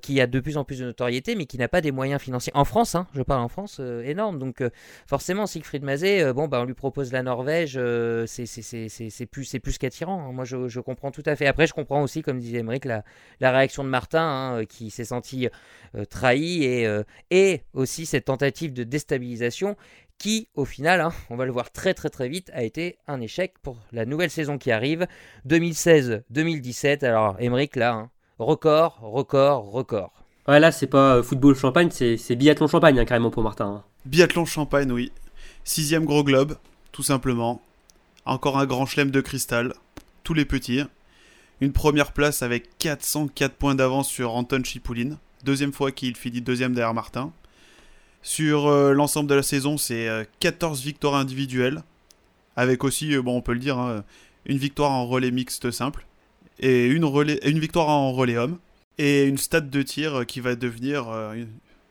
qui 0.02 0.20
a 0.20 0.28
de 0.28 0.38
plus 0.38 0.56
en 0.56 0.62
plus 0.62 0.78
de 0.78 0.84
notoriété, 0.84 1.34
mais 1.34 1.46
qui 1.46 1.58
n'a 1.58 1.66
pas 1.66 1.80
des 1.80 1.90
moyens 1.90 2.22
financiers. 2.22 2.52
En 2.54 2.64
France, 2.64 2.94
hein, 2.94 3.08
je 3.12 3.22
parle 3.22 3.42
en 3.42 3.48
France, 3.48 3.80
énorme. 4.04 4.38
Donc 4.38 4.62
forcément, 5.08 5.48
Siegfried 5.48 5.82
Mazet, 5.82 6.32
bon, 6.32 6.46
bah, 6.46 6.60
on 6.60 6.64
lui 6.64 6.74
propose 6.74 7.10
la 7.10 7.24
Norvège, 7.24 7.80
c'est 8.26 8.44
c'est 9.16 9.26
plus, 9.26 9.50
plus 9.62 9.78
qu'attirant. 9.78 10.28
Hein. 10.28 10.32
Moi, 10.32 10.44
je, 10.44 10.80
comprends 10.80 11.10
tout 11.10 11.22
à 11.26 11.36
fait. 11.36 11.46
Après, 11.46 11.66
je 11.66 11.72
comprends 11.72 12.02
aussi, 12.02 12.22
comme 12.22 12.38
disait 12.38 12.58
Emmerich, 12.58 12.84
la, 12.84 13.02
la 13.40 13.50
réaction 13.50 13.82
de 13.84 13.88
Martin, 13.88 14.20
hein, 14.58 14.64
qui 14.64 14.90
s'est 14.90 15.06
senti 15.06 15.48
euh, 15.94 16.04
trahi, 16.04 16.64
et, 16.64 16.86
euh, 16.86 17.02
et 17.30 17.62
aussi 17.72 18.06
cette 18.06 18.26
tentative 18.26 18.72
de 18.72 18.84
déstabilisation 18.84 19.76
qui, 20.18 20.48
au 20.54 20.64
final, 20.64 21.00
hein, 21.00 21.12
on 21.30 21.36
va 21.36 21.44
le 21.44 21.52
voir 21.52 21.70
très 21.70 21.94
très 21.94 22.08
très 22.08 22.28
vite, 22.28 22.50
a 22.54 22.62
été 22.62 22.98
un 23.06 23.20
échec 23.20 23.54
pour 23.62 23.78
la 23.92 24.06
nouvelle 24.06 24.30
saison 24.30 24.58
qui 24.58 24.70
arrive, 24.70 25.06
2016-2017. 25.48 27.04
Alors, 27.04 27.36
Emmerich, 27.38 27.76
là, 27.76 28.08
record, 28.38 28.98
record, 29.00 29.70
record. 29.70 30.12
Ouais, 30.48 30.60
là, 30.60 30.72
c'est 30.72 30.86
pas 30.86 31.22
football 31.22 31.56
champagne, 31.56 31.90
c'est 31.90 32.36
biathlon 32.36 32.68
champagne, 32.68 33.04
carrément, 33.04 33.30
pour 33.30 33.42
Martin. 33.42 33.84
Biathlon 34.04 34.44
champagne, 34.44 34.92
oui. 34.92 35.12
Sixième 35.64 36.04
gros 36.04 36.22
globe, 36.22 36.56
tout 36.92 37.02
simplement. 37.02 37.60
Encore 38.26 38.58
un 38.58 38.66
grand 38.66 38.86
chelem 38.86 39.12
de 39.12 39.20
cristal, 39.20 39.72
tous 40.24 40.34
les 40.34 40.44
petits. 40.44 40.82
Une 41.60 41.72
première 41.72 42.10
place 42.10 42.42
avec 42.42 42.76
404 42.78 43.54
points 43.54 43.76
d'avance 43.76 44.08
sur 44.08 44.34
Anton 44.34 44.64
Chipoulin. 44.64 45.16
Deuxième 45.44 45.72
fois 45.72 45.92
qu'il 45.92 46.16
finit 46.16 46.40
deuxième 46.40 46.74
derrière 46.74 46.92
Martin. 46.92 47.32
Sur 48.22 48.66
euh, 48.66 48.92
l'ensemble 48.92 49.30
de 49.30 49.36
la 49.36 49.44
saison, 49.44 49.78
c'est 49.78 50.28
14 50.40 50.80
euh, 50.80 50.84
victoires 50.84 51.14
individuelles. 51.14 51.84
Avec 52.56 52.82
aussi, 52.82 53.14
euh, 53.14 53.22
bon, 53.22 53.36
on 53.36 53.42
peut 53.42 53.52
le 53.52 53.60
dire, 53.60 53.78
hein, 53.78 54.02
une 54.44 54.58
victoire 54.58 54.90
en 54.90 55.06
relais 55.06 55.30
mixte 55.30 55.70
simple. 55.70 56.04
Et 56.58 56.86
une 56.86 57.60
victoire 57.60 57.88
en 57.88 58.10
relais 58.10 58.38
homme. 58.38 58.58
Et 58.98 59.22
une 59.26 59.38
stade 59.38 59.70
de 59.70 59.82
tir 59.82 60.26
qui 60.26 60.40
va 60.40 60.56
devenir 60.56 61.06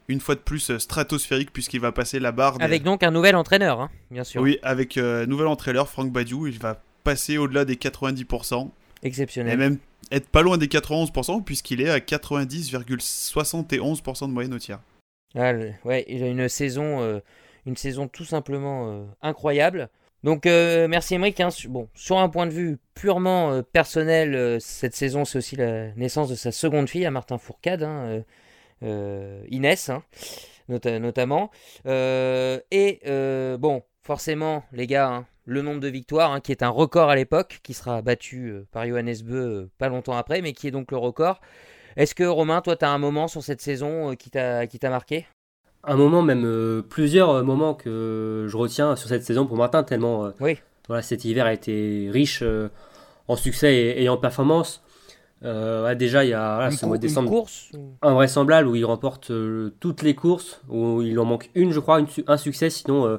une 0.08 0.20
fois 0.20 0.36
de 0.36 0.40
plus 0.40 0.70
euh, 0.70 0.78
stratosphérique 0.80 1.52
puisqu'il 1.52 1.80
va 1.80 1.92
passer 1.92 2.20
la 2.20 2.32
barre. 2.32 2.58
Avec 2.60 2.84
donc 2.84 3.02
un 3.04 3.12
nouvel 3.12 3.36
entraîneur, 3.36 3.82
hein, 3.82 3.90
bien 4.12 4.24
sûr. 4.24 4.42
Oui, 4.42 4.58
avec 4.64 4.98
un 4.98 5.02
euh, 5.02 5.26
nouvel 5.26 5.48
entraîneur, 5.48 5.90
Franck 5.90 6.12
Badiou, 6.12 6.48
il 6.48 6.60
va 6.60 6.82
passer 7.04 7.38
au-delà 7.38 7.66
des 7.66 7.76
90%. 7.76 8.70
Exceptionnel. 9.04 9.54
Et 9.54 9.58
même 9.58 9.78
être 10.12 10.30
pas 10.30 10.42
loin 10.42 10.58
des 10.58 10.68
91% 10.68 11.44
puisqu'il 11.44 11.82
est 11.82 11.90
à 11.90 12.00
90,71% 12.00 14.28
de 14.28 14.34
moyenne 14.34 14.54
au 14.54 14.60
tir. 14.60 14.80
Ah, 15.36 15.52
ouais, 15.84 16.06
il 16.08 16.24
a 16.24 16.28
une 16.28 16.48
saison, 16.48 17.02
euh, 17.02 17.20
une 17.66 17.76
saison 17.76 18.08
tout 18.08 18.24
simplement 18.24 19.06
incroyable. 19.22 19.90
Donc 20.24 20.46
merci 20.46 21.16
Emmerich. 21.16 21.42
Hein, 21.42 21.50
bon, 21.68 21.90
sur 21.94 22.18
un 22.18 22.30
point 22.30 22.48
de 22.48 22.52
vue 22.52 22.78
purement 22.96 23.62
personnel, 23.64 24.60
cette 24.62 24.96
saison 24.96 25.26
c'est 25.26 25.38
aussi 25.38 25.56
la 25.56 25.92
naissance 25.94 26.30
de 26.30 26.36
sa 26.36 26.52
seconde 26.52 26.90
fille, 26.90 27.06
à 27.06 27.12
Martin 27.12 27.38
Fourcade. 27.38 27.84
Hein, 27.84 28.06
euh, 28.06 28.22
Inès, 28.82 29.90
hein, 29.90 30.04
notamment. 30.68 31.52
Euh, 31.86 32.60
et 32.72 33.00
euh, 33.08 33.58
bon, 33.58 33.84
forcément, 34.02 34.64
les 34.72 34.88
gars, 34.88 35.10
hein, 35.10 35.26
le 35.46 35.62
nombre 35.62 35.80
de 35.80 35.88
victoires, 35.88 36.32
hein, 36.32 36.40
qui 36.40 36.52
est 36.52 36.64
un 36.64 36.70
record 36.70 37.10
à 37.10 37.16
l'époque, 37.16 37.60
qui 37.64 37.74
sera 37.74 38.02
battu 38.02 38.54
par 38.72 38.88
Johannes 38.88 39.16
Beu 39.24 39.70
pas 39.78 39.90
longtemps 39.90 40.18
après, 40.18 40.42
mais 40.42 40.54
qui 40.54 40.68
est 40.68 40.72
donc 40.72 40.92
le 40.92 40.98
record. 40.98 41.40
Est-ce 41.96 42.16
que 42.16 42.24
Romain, 42.24 42.62
toi, 42.62 42.76
tu 42.76 42.84
as 42.84 42.90
un 42.90 42.98
moment 42.98 43.28
sur 43.28 43.44
cette 43.44 43.62
saison 43.62 44.16
qui 44.16 44.30
t'a 44.30 44.90
marqué? 44.90 45.26
Un 45.84 45.96
moment, 45.96 46.24
même 46.24 46.84
plusieurs 46.90 47.44
moments 47.44 47.76
que 47.76 48.48
je 48.50 48.58
retiens 48.58 48.96
sur 48.96 49.08
cette 49.08 49.24
saison 49.24 49.46
pour 49.46 49.56
Martin, 49.56 49.84
tellement 49.84 50.32
oui. 50.40 50.58
voilà, 50.88 51.04
cet 51.04 51.24
hiver 51.24 51.46
a 51.46 51.54
été 51.54 52.10
riche 52.12 52.44
en 53.28 53.36
succès 53.36 53.96
et 54.02 54.10
en 54.10 54.18
performance. 54.18 54.84
Euh, 55.46 55.94
déjà, 55.94 56.26
il 56.26 56.30
y 56.30 56.34
a 56.34 56.70
ce 56.72 56.86
mois 56.86 56.98
de 56.98 57.02
décembre 57.02 57.30
course 57.30 57.72
invraisemblable 58.02 58.68
où 58.68 58.76
il 58.76 58.84
remporte 58.84 59.30
euh, 59.30 59.74
toutes 59.80 60.02
les 60.02 60.16
courses, 60.16 60.62
où 60.70 61.02
il 61.02 61.20
en 61.20 61.26
manque 61.26 61.50
une, 61.54 61.72
je 61.72 61.80
crois, 61.80 62.02
un 62.28 62.38
succès, 62.38 62.70
sinon 62.70 63.06
euh, 63.06 63.18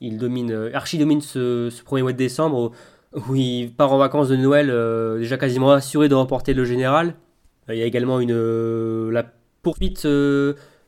il 0.00 0.18
domine, 0.18 0.70
archi 0.74 0.98
domine 0.98 1.22
ce, 1.22 1.70
premier 1.82 2.02
mois 2.02 2.12
de 2.12 2.18
décembre 2.18 2.72
où, 3.28 3.34
il 3.34 3.72
part 3.72 3.92
en 3.92 3.98
vacances 3.98 4.28
de 4.28 4.36
Noël 4.36 4.66
déjà 5.18 5.36
quasiment 5.36 5.70
assuré 5.72 6.08
de 6.08 6.14
remporter 6.14 6.54
le 6.54 6.64
général. 6.64 7.14
Il 7.68 7.76
y 7.76 7.82
a 7.82 7.86
également 7.86 8.20
une, 8.20 9.10
la 9.10 9.24
poursuite 9.62 10.06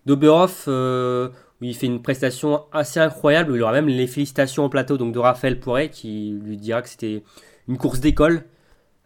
d'Oberhoff 0.07 0.67
où 0.67 1.65
il 1.65 1.75
fait 1.75 1.87
une 1.87 2.03
prestation 2.03 2.63
assez 2.73 2.99
incroyable, 2.99 3.53
où 3.53 3.57
il 3.57 3.63
aura 3.63 3.73
même 3.73 3.89
les 3.89 4.07
félicitations 4.07 4.65
en 4.65 4.69
plateau 4.69 4.97
donc 4.97 5.13
de 5.15 5.19
Raphaël 5.19 5.61
Pourret 5.61 5.91
qui 5.91 6.37
lui 6.43 6.57
dira 6.57 6.83
que 6.83 6.89
c'était 6.89 7.23
une 7.69 7.79
course 7.79 8.01
d'école. 8.01 8.45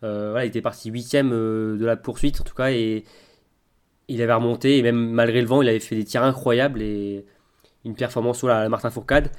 Euh, 0.05 0.39
il 0.43 0.47
était 0.47 0.61
parti 0.61 0.91
huitième 0.91 1.33
euh, 1.33 1.77
de 1.77 1.85
la 1.85 1.97
poursuite 1.97 2.41
en 2.41 2.45
tout 2.45 2.55
cas 2.55 2.71
et 2.71 3.05
il 4.07 4.23
avait 4.23 4.33
remonté 4.33 4.79
et 4.79 4.83
même 4.83 5.11
malgré 5.11 5.41
le 5.41 5.49
vent 5.49 5.61
il 5.61 5.69
avait 5.69 5.81
fait 5.81 5.97
des 5.97 6.05
tirs 6.05 6.23
incroyables 6.23 6.81
et 6.83 7.27
une 7.85 7.97
performance 7.97 8.41
voilà, 8.43 8.61
à 8.61 8.69
Martin 8.69 8.91
Fourcade. 8.91 9.33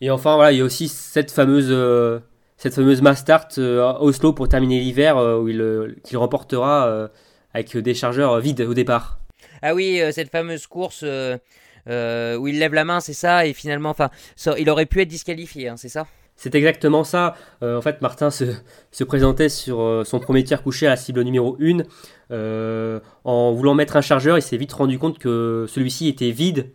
Et 0.00 0.10
enfin 0.10 0.36
voilà, 0.36 0.52
il 0.52 0.58
y 0.58 0.60
a 0.60 0.64
aussi 0.64 0.86
cette 0.86 1.32
fameuse 1.32 1.68
euh, 1.70 2.20
cette 2.56 2.74
fameuse 2.74 3.02
Mastart 3.02 3.48
à 3.58 4.00
Oslo 4.00 4.32
pour 4.32 4.48
terminer 4.48 4.78
l'hiver 4.78 5.16
où 5.16 5.48
il 5.48 5.96
qu'il 6.04 6.16
remportera 6.18 7.08
avec 7.54 7.76
des 7.76 7.94
chargeurs 7.94 8.40
vides 8.40 8.62
au 8.62 8.74
départ. 8.74 9.20
Ah 9.62 9.74
oui, 9.74 10.00
cette 10.12 10.30
fameuse 10.30 10.66
course 10.66 11.02
où 11.02 12.48
il 12.48 12.58
lève 12.58 12.74
la 12.74 12.84
main, 12.84 12.98
c'est 12.98 13.12
ça, 13.12 13.46
et 13.46 13.52
finalement, 13.52 13.90
enfin, 13.90 14.10
il 14.58 14.68
aurait 14.70 14.86
pu 14.86 15.00
être 15.00 15.08
disqualifié, 15.08 15.68
hein, 15.68 15.76
c'est 15.76 15.88
ça? 15.88 16.08
C'est 16.38 16.54
exactement 16.54 17.02
ça. 17.02 17.34
Euh, 17.64 17.76
en 17.76 17.82
fait, 17.82 18.00
Martin 18.00 18.30
se, 18.30 19.04
présentait 19.04 19.48
sur 19.48 19.80
euh, 19.80 20.04
son 20.04 20.20
premier 20.20 20.44
tir 20.44 20.62
couché 20.62 20.86
à 20.86 20.90
la 20.90 20.96
cible 20.96 21.20
numéro 21.22 21.58
1. 21.60 21.82
Euh, 22.30 23.00
en 23.24 23.52
voulant 23.52 23.74
mettre 23.74 23.96
un 23.96 24.00
chargeur, 24.00 24.38
il 24.38 24.42
s'est 24.42 24.56
vite 24.56 24.72
rendu 24.72 25.00
compte 25.00 25.18
que 25.18 25.66
celui-ci 25.68 26.06
était 26.06 26.30
vide. 26.30 26.70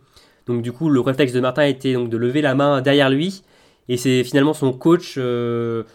Donc 0.46 0.60
du 0.60 0.70
coup, 0.70 0.90
le 0.90 1.00
réflexe 1.00 1.32
de 1.32 1.40
Martin 1.40 1.64
était 1.64 1.94
donc 1.94 2.10
de 2.10 2.18
lever 2.18 2.42
la 2.42 2.54
main 2.54 2.82
derrière 2.82 3.08
lui. 3.08 3.42
Et 3.88 3.96
c'est 3.96 4.22
finalement 4.22 4.52
son 4.52 4.72
coach, 4.74 5.18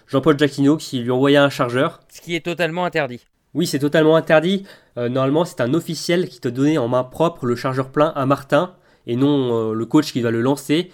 Jean-Paul 0.07 0.37
Giacchino, 0.37 0.77
qui 0.77 0.99
lui 0.99 1.11
envoyait 1.11 1.37
un 1.37 1.49
chargeur. 1.49 1.99
Ce 2.11 2.21
qui 2.21 2.35
est 2.35 2.43
totalement 2.43 2.85
interdit. 2.85 3.25
Oui, 3.53 3.67
c'est 3.67 3.79
totalement 3.79 4.15
interdit. 4.15 4.65
normalement, 4.95 5.45
c'est 5.45 5.61
un 5.61 5.75
officiel 5.75 6.27
qui 6.27 6.39
te 6.39 6.47
donnait 6.47 6.79
en 6.79 6.87
main 6.87 7.03
propre 7.03 7.45
le 7.45 7.55
chargeur 7.55 7.89
plein 7.89 8.13
à 8.15 8.25
Martin, 8.25 8.73
et 9.05 9.15
non 9.15 9.73
le 9.73 9.85
coach 9.85 10.11
qui 10.11 10.21
va 10.21 10.29
le 10.29 10.41
lancer. 10.41 10.91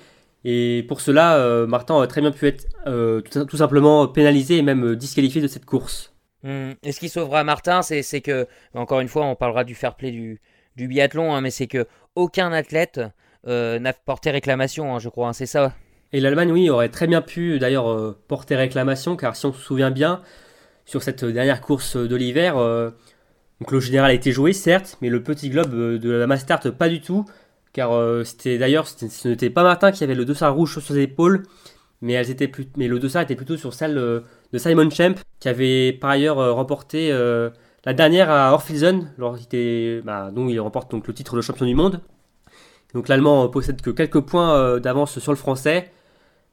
Et 0.48 0.86
pour 0.88 1.02
cela, 1.02 1.38
euh, 1.38 1.66
Martin 1.66 1.96
aurait 1.96 2.08
très 2.08 2.22
bien 2.22 2.32
pu 2.32 2.46
être 2.46 2.68
euh, 2.86 3.20
tout, 3.22 3.58
simplement 3.58 4.08
pénalisé 4.08 4.58
et 4.58 4.62
même 4.62 4.92
euh, 4.92 4.96
disqualifié 4.96 5.42
de 5.42 5.48
cette 5.48 5.66
course. 5.66 6.14
Hmm. 6.44 6.74
Et 6.84 6.92
ce 6.92 7.00
qui 7.00 7.10
sauvera 7.10 7.44
Martin, 7.44 7.82
c'est 7.82 8.22
que, 8.22 8.46
encore 8.76 9.00
une 9.00 9.08
fois, 9.08 9.26
on 9.26 9.36
parlera 9.36 9.64
du 9.64 9.74
fair 9.74 9.96
play 9.96 10.12
du, 10.12 10.40
biathlon, 10.78 11.34
hein, 11.34 11.42
mais 11.42 11.50
c'est 11.50 11.66
que 11.66 11.88
aucun 12.14 12.54
athlète 12.54 13.02
n'a 13.48 13.94
porté 13.94 14.30
réclamation, 14.32 14.96
hein, 14.96 15.00
je 15.00 15.10
crois, 15.10 15.30
hein, 15.30 15.34
c'est 15.34 15.48
ça? 15.48 15.74
Et 16.14 16.20
l'Allemagne, 16.20 16.52
oui, 16.52 16.70
aurait 16.70 16.90
très 16.90 17.08
bien 17.08 17.22
pu 17.22 17.58
d'ailleurs 17.58 18.16
porter 18.28 18.56
réclamation, 18.56 19.16
car 19.16 19.36
si 19.36 19.48
on 19.48 19.54
se 19.54 19.62
souvient 19.62 19.92
bien, 19.92 20.22
sur 20.86 21.02
cette 21.02 21.26
dernière 21.26 21.62
course 21.62 21.98
de 21.98 22.16
l'hiver, 22.16 22.56
donc 22.56 23.72
le 23.72 23.80
général 23.80 24.12
a 24.12 24.14
été 24.14 24.32
joué, 24.32 24.54
certes, 24.54 24.98
mais 25.02 25.10
le 25.10 25.24
petit 25.24 25.50
globe 25.50 26.00
de 26.00 26.12
la 26.12 26.28
Mastart, 26.28 26.72
pas 26.72 26.90
du 26.90 27.02
tout 27.02 27.26
car 27.76 27.92
euh, 27.92 28.24
c'était 28.24 28.58
d'ailleurs 28.58 28.88
ce 28.88 29.28
n'était 29.28 29.50
pas 29.50 29.62
Martin 29.62 29.92
qui 29.92 30.06
avait 30.06 30.16
le 30.16 30.24
dossard 30.24 30.56
rouge 30.56 30.72
sur 30.72 30.82
ses 30.82 30.98
épaules, 31.00 31.44
mais 32.00 32.14
elles 32.14 32.32
étaient 32.32 32.48
plus, 32.48 32.70
mais 32.78 32.88
le 32.88 33.00
dossard 33.00 33.24
était 33.24 33.36
plutôt 33.36 33.58
sur 33.58 33.74
celle 33.74 33.98
euh, 33.98 34.22
de 34.54 34.58
Simon 34.58 34.90
Champ 34.90 35.16
qui 35.42 35.50
avait 35.50 35.92
par 35.92 36.12
ailleurs 36.12 36.40
euh, 36.40 36.54
remporté 36.54 37.10
la 37.10 37.94
dernière 37.94 38.32
à 38.32 38.54
Orphilsen, 38.54 39.12
bah, 39.18 40.32
dont 40.32 40.48
il 40.48 40.60
remporte 40.62 40.90
donc 40.90 41.06
le 41.06 41.14
titre 41.14 41.36
de 41.36 41.42
champion 41.42 41.66
du 41.66 41.76
monde. 41.76 42.00
Donc 42.94 43.10
l'Allemand 43.10 43.50
possède 43.50 43.82
que 43.82 43.90
quelques 43.90 44.22
points 44.22 44.80
d'avance 44.80 45.20
sur 45.20 45.34
le 45.34 45.38
Français. 45.38 45.92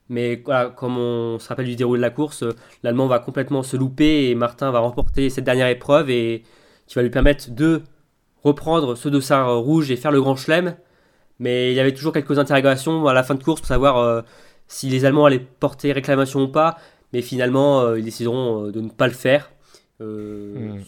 Mais 0.09 0.43
comme 0.43 0.99
on 0.99 1.39
se 1.39 1.49
rappelle 1.49 1.67
du 1.67 1.77
déroulé 1.77 2.01
de 2.01 2.03
la 2.03 2.11
course, 2.11 2.45
l'Allemand 2.83 3.07
va 3.07 3.21
complètement 3.21 3.63
se 3.63 3.77
louper 3.77 4.29
et 4.29 4.35
Martin 4.35 4.73
va 4.73 4.81
remporter 4.81 5.31
cette 5.31 5.45
dernière 5.45 5.69
épreuve 5.69 6.11
et 6.11 6.43
qui 6.87 6.97
va 6.97 7.03
lui 7.03 7.11
permettre 7.11 7.51
de 7.51 7.83
reprendre 8.43 8.97
ce 8.97 9.09
dossard 9.09 9.57
rouge 9.59 9.91
et 9.93 9.97
faire 9.97 10.11
le 10.11 10.21
grand 10.21 10.37
chelem. 10.37 10.75
Mais 11.43 11.73
il 11.73 11.75
y 11.75 11.81
avait 11.81 11.93
toujours 11.93 12.13
quelques 12.13 12.39
interrogations 12.39 13.09
à 13.09 13.13
la 13.13 13.25
fin 13.25 13.35
de 13.35 13.43
course 13.43 13.61
pour 13.61 13.67
savoir 13.67 13.99
euh, 13.99 14.23
si 14.69 14.89
les 14.89 15.05
Allemands 15.05 15.27
allaient 15.27 15.41
porter 15.41 15.91
réclamation 15.91 16.41
ou 16.43 16.49
pas. 16.49 16.79
Mais 17.13 17.21
finalement, 17.21 17.81
euh, 17.81 17.99
ils 17.99 18.05
décideront 18.05 18.67
euh, 18.67 18.71
de 18.71 18.81
ne 18.81 18.89
pas 18.89 19.09
le 19.09 19.13
faire. 19.13 19.51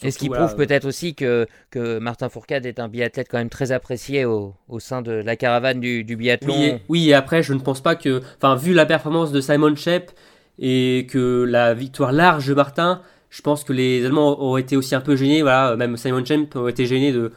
Et 0.01 0.11
ce 0.11 0.17
qui 0.17 0.29
prouve 0.29 0.55
peut-être 0.55 0.85
aussi 0.85 1.13
que, 1.13 1.45
que 1.71 1.99
Martin 1.99 2.27
Fourcade 2.27 2.65
est 2.65 2.79
un 2.79 2.89
biathlète 2.89 3.27
quand 3.29 3.37
même 3.37 3.49
très 3.49 3.71
apprécié 3.71 4.25
au, 4.25 4.55
au 4.67 4.79
sein 4.79 5.01
de 5.01 5.11
la 5.11 5.35
caravane 5.37 5.79
du, 5.79 6.03
du 6.03 6.17
biathlon? 6.17 6.53
Oui 6.53 6.65
et, 6.65 6.81
oui, 6.89 7.09
et 7.09 7.13
après, 7.13 7.41
je 7.43 7.53
ne 7.53 7.59
pense 7.59 7.81
pas 7.81 7.95
que. 7.95 8.21
Enfin, 8.37 8.55
vu 8.55 8.73
la 8.73 8.85
performance 8.85 9.31
de 9.31 9.39
Simon 9.39 9.75
Shep 9.75 10.11
et 10.59 11.07
que 11.09 11.45
la 11.47 11.73
victoire 11.73 12.11
large 12.11 12.47
de 12.47 12.53
Martin, 12.53 13.01
je 13.29 13.41
pense 13.41 13.63
que 13.63 13.71
les 13.71 14.05
Allemands 14.05 14.37
auraient 14.41 14.61
été 14.61 14.75
aussi 14.75 14.95
un 14.95 15.01
peu 15.01 15.15
gênés. 15.15 15.41
Voilà, 15.41 15.77
même 15.77 15.95
Simon 15.95 16.23
Shep 16.25 16.53
aurait 16.55 16.71
été 16.71 16.85
gêné 16.85 17.13
de, 17.13 17.31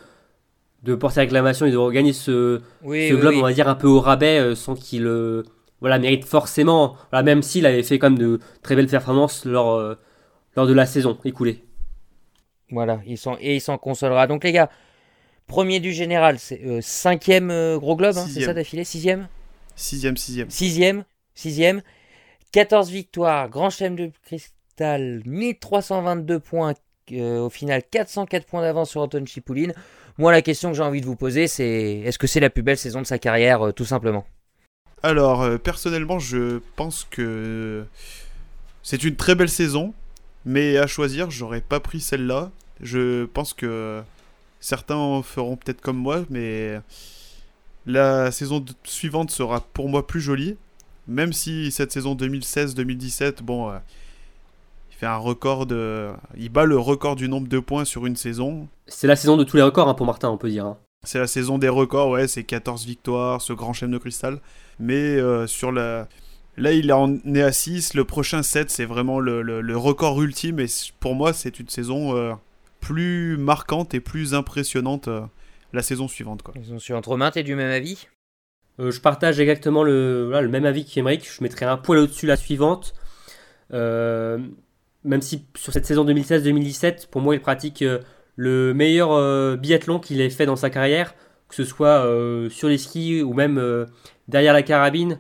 de 0.83 0.95
porter 0.95 1.21
réclamation 1.21 1.67
et 1.67 1.71
de 1.71 1.77
regagner 1.77 2.13
ce, 2.13 2.61
globe, 2.83 3.35
on 3.37 3.43
va 3.43 3.53
dire, 3.53 3.69
un 3.69 3.75
peu 3.75 3.89
au 3.89 4.01
rabais 4.01 4.39
euh, 4.39 4.55
sans 4.55 4.75
qu'il 4.75 5.07
euh, 5.07 5.43
voilà, 5.81 5.99
mérite 5.99 6.25
forcément, 6.25 6.97
voilà, 7.11 7.23
même 7.23 7.43
s'il 7.43 7.67
avait 7.67 7.83
fait 7.83 7.99
quand 7.99 8.11
même 8.11 8.19
de 8.19 8.41
très 8.63 8.77
belles 8.77 8.89
performances 8.89 9.45
lors, 9.45 9.75
euh, 9.75 9.95
lors 10.57 10.67
de 10.67 10.73
la 10.73 10.87
saison 10.87 11.19
écoulée. 11.25 11.65
Voilà, 12.71 13.01
il 13.07 13.19
et 13.41 13.57
il 13.57 13.61
s'en 13.61 13.79
consolera. 13.79 14.27
Donc 14.27 14.45
les 14.45 14.53
gars, 14.53 14.71
premier 15.47 15.81
du 15.81 15.93
général, 15.93 16.39
c'est 16.39 16.61
cinquième 16.83 17.79
gros 17.79 17.97
globe, 17.97 18.17
hein, 18.17 18.27
c'est 18.29 18.43
ça 18.43 18.53
d'affilée? 18.53 18.85
Sixième? 18.85 19.27
Sixième, 19.75 20.17
sixième. 20.17 20.51
Sixième, 20.51 21.05
sixième. 21.35 21.83
14 22.53 22.91
victoires, 22.91 23.49
grand 23.49 23.71
chelem 23.71 23.97
de 23.97 24.11
Cristal, 24.25 25.23
1322 25.25 26.41
points. 26.41 26.75
au 27.11 27.49
final, 27.49 27.83
404 27.91 28.47
points 28.47 28.61
d'avance 28.61 28.91
sur 28.91 29.01
Anton 29.01 29.25
Chipoulin. 29.25 29.73
Moi, 30.19 30.33
la 30.33 30.43
question 30.43 30.71
que 30.71 30.77
j'ai 30.77 30.83
envie 30.83 31.01
de 31.01 31.07
vous 31.07 31.17
poser, 31.17 31.47
c'est 31.47 32.03
est-ce 32.05 32.19
que 32.19 32.27
c'est 32.27 32.41
la 32.41 32.51
plus 32.51 32.63
belle 32.63 32.77
saison 32.77 33.01
de 33.01 33.07
sa 33.07 33.19
carrière, 33.19 33.73
tout 33.75 33.85
simplement? 33.85 34.27
Alors, 35.03 35.59
personnellement, 35.61 36.19
je 36.19 36.61
pense 36.75 37.07
que 37.09 37.85
c'est 38.83 39.05
une 39.05 39.15
très 39.15 39.37
belle 39.37 39.49
saison, 39.49 39.95
mais 40.45 40.77
à 40.77 40.87
choisir, 40.87 41.31
j'aurais 41.31 41.61
pas 41.61 41.79
pris 41.79 42.01
celle-là. 42.01 42.51
Je 42.81 43.27
pense 43.27 43.55
que 43.55 44.03
certains 44.61 45.23
feront 45.23 45.57
peut-être 45.57 45.81
comme 45.81 45.99
moi, 45.99 46.25
mais 46.31 46.81
la 47.87 48.31
saison 48.31 48.65
suivante 48.85 49.31
sera 49.31 49.61
pour 49.61 49.89
moi 49.89 50.07
plus 50.07 50.21
jolie. 50.21 50.57
Même 51.07 51.33
si 51.33 51.71
cette 51.71 51.91
saison 51.91 52.15
2016-2017, 52.15 53.43
bon, 53.43 53.71
euh, 53.71 53.79
fait 54.99 55.07
un 55.07 55.17
record 55.17 55.67
de. 55.67 56.11
Il 56.37 56.49
bat 56.49 56.65
le 56.65 56.77
record 56.77 57.15
du 57.15 57.29
nombre 57.29 57.47
de 57.47 57.61
points 57.61 57.85
sur 57.85 58.05
une 58.05 58.17
saison. 58.17 58.67
C'est 58.89 59.07
la 59.07 59.15
saison 59.15 59.37
de 59.37 59.45
tous 59.45 59.57
les 59.57 59.63
records 59.63 59.89
hein, 59.89 59.95
pour 59.95 60.07
Martin, 60.07 60.29
on 60.29 60.37
peut 60.37 60.51
dire. 60.51 60.67
Hein. 60.67 60.77
C'est 61.05 61.21
la 61.21 61.29
saison 61.29 61.59
des 61.59 61.69
records, 61.69 62.11
ouais, 62.11 62.27
c'est 62.27 62.43
14 62.43 62.85
victoires, 62.85 63.41
ce 63.41 63.53
grand 63.53 63.73
chêne 63.73 63.93
de 63.93 63.99
cristal. 63.99 64.41
Mais 64.81 64.95
euh, 64.95 65.47
sur 65.47 65.71
la. 65.71 66.09
Là, 66.57 66.73
il 66.73 66.93
en 66.93 67.15
est 67.33 67.43
à 67.43 67.53
6. 67.53 67.95
Le 67.95 68.05
prochain 68.05 68.43
7, 68.43 68.69
c'est 68.71 68.85
vraiment 68.85 69.21
le, 69.21 69.77
record 69.77 70.21
ultime. 70.21 70.59
Et 70.59 70.67
pour 70.99 71.15
moi, 71.15 71.33
c'est 71.33 71.61
une 71.61 71.69
saison 71.69 72.17
euh, 72.17 72.33
plus 72.81 73.37
marquante 73.37 73.95
et 73.95 74.01
plus 74.01 74.35
impressionnante 74.35 75.09
la 75.73 75.83
saison 75.83 76.09
suivante. 76.09 76.43
Quoi. 76.43 76.55
La 76.57 76.63
saison 76.65 76.81
suivante. 76.81 77.07
Romain, 77.07 77.31
t'es 77.31 77.45
du 77.45 77.55
même 77.55 77.71
avis? 77.71 78.09
Euh, 78.81 78.91
Je 78.91 79.01
partage 79.01 79.39
exactement 79.39 79.85
le, 79.85 80.33
le 80.33 80.49
même 80.49 80.65
avis 80.65 80.85
qu'Emeric. 80.85 81.31
Je 81.33 81.41
mettrais 81.45 81.67
un 81.67 81.77
poil 81.77 82.01
au-dessus 82.01 82.27
la 82.27 82.37
suivante. 82.37 82.95
Euh, 85.05 85.09
même 85.09 85.23
si 85.23 85.45
sur 85.57 85.73
cette 85.73 85.87
saison 85.87 86.05
2016-2017, 86.05 87.09
pour 87.09 87.21
moi, 87.21 87.35
il 87.35 87.41
pratique 87.41 87.83
euh, 87.83 87.99
le 88.37 88.73
meilleur 88.75 89.57
biathlon 89.59 89.99
qu'il 89.99 90.21
ait 90.21 90.31
fait 90.31 90.47
dans 90.47 90.57
sa 90.57 90.71
carrière, 90.71 91.15
que 91.49 91.55
ce 91.57 91.65
soit 91.65 92.07
sur 92.51 92.69
les 92.69 92.79
skis 92.79 93.21
ou 93.23 93.33
même 93.35 93.61
derrière 94.29 94.53
la 94.53 94.63
carabine. 94.63 95.19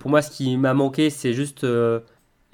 pour 0.00 0.08
moi, 0.08 0.22
ce 0.22 0.30
qui 0.30 0.56
m'a 0.56 0.72
manqué, 0.72 1.10
c'est 1.10 1.34
juste 1.34 1.66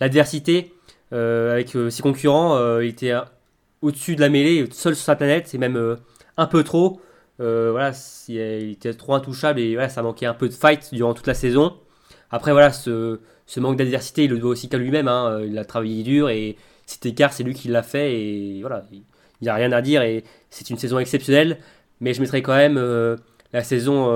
l'adversité. 0.01 0.75
avec 1.12 1.77
ses 1.91 2.03
concurrents, 2.03 2.81
il 2.81 2.89
était 2.89 3.12
au-dessus 3.83 4.16
de 4.16 4.21
la 4.21 4.31
mêlée, 4.31 4.66
seul 4.73 4.97
sur 4.97 5.05
sa 5.05 5.14
planète, 5.14 5.55
et 5.55 5.59
même 5.59 5.97
un 6.37 6.47
peu 6.47 6.64
trop. 6.64 7.01
Euh, 7.41 7.71
voilà, 7.71 7.93
il 8.29 8.73
était 8.73 8.93
trop 8.93 9.14
intouchable 9.14 9.61
et 9.61 9.75
voilà, 9.75 9.89
ça 9.89 10.03
manquait 10.03 10.27
un 10.27 10.35
peu 10.35 10.49
de 10.49 10.55
fight 10.55 10.93
durant 10.93 11.14
toute 11.14 11.27
la 11.27 11.35
saison. 11.35 11.79
Après, 12.31 12.53
voilà, 12.53 12.72
ce, 12.72 13.18
manque 13.57 13.76
d'adversité, 13.76 14.24
il 14.24 14.31
le 14.31 14.39
doit 14.39 14.51
aussi 14.51 14.68
qu'à 14.68 14.78
lui-même. 14.78 15.09
Hein. 15.09 15.43
Il 15.47 15.59
a 15.59 15.64
travaillé 15.64 16.03
dur 16.03 16.28
et 16.28 16.57
cet 16.87 17.07
écart, 17.07 17.33
c'est 17.33 17.43
lui 17.43 17.55
qui 17.55 17.68
l'a 17.68 17.83
fait. 17.83 18.14
Et 18.14 18.61
voilà, 18.61 18.85
il 18.93 19.03
n'y 19.43 19.49
a 19.49 19.55
rien 19.55 19.72
à 19.72 19.83
dire 19.83 20.03
et 20.03 20.24
c'est 20.51 20.70
une 20.70 20.78
saison 20.78 20.99
exceptionnelle. 20.99 21.59
Mais 22.01 22.14
je 22.14 22.20
mettrais 22.20 22.43
quand 22.43 22.57
même 22.57 22.78
euh, 22.78 23.16
la 23.53 23.62
saison 23.62 24.09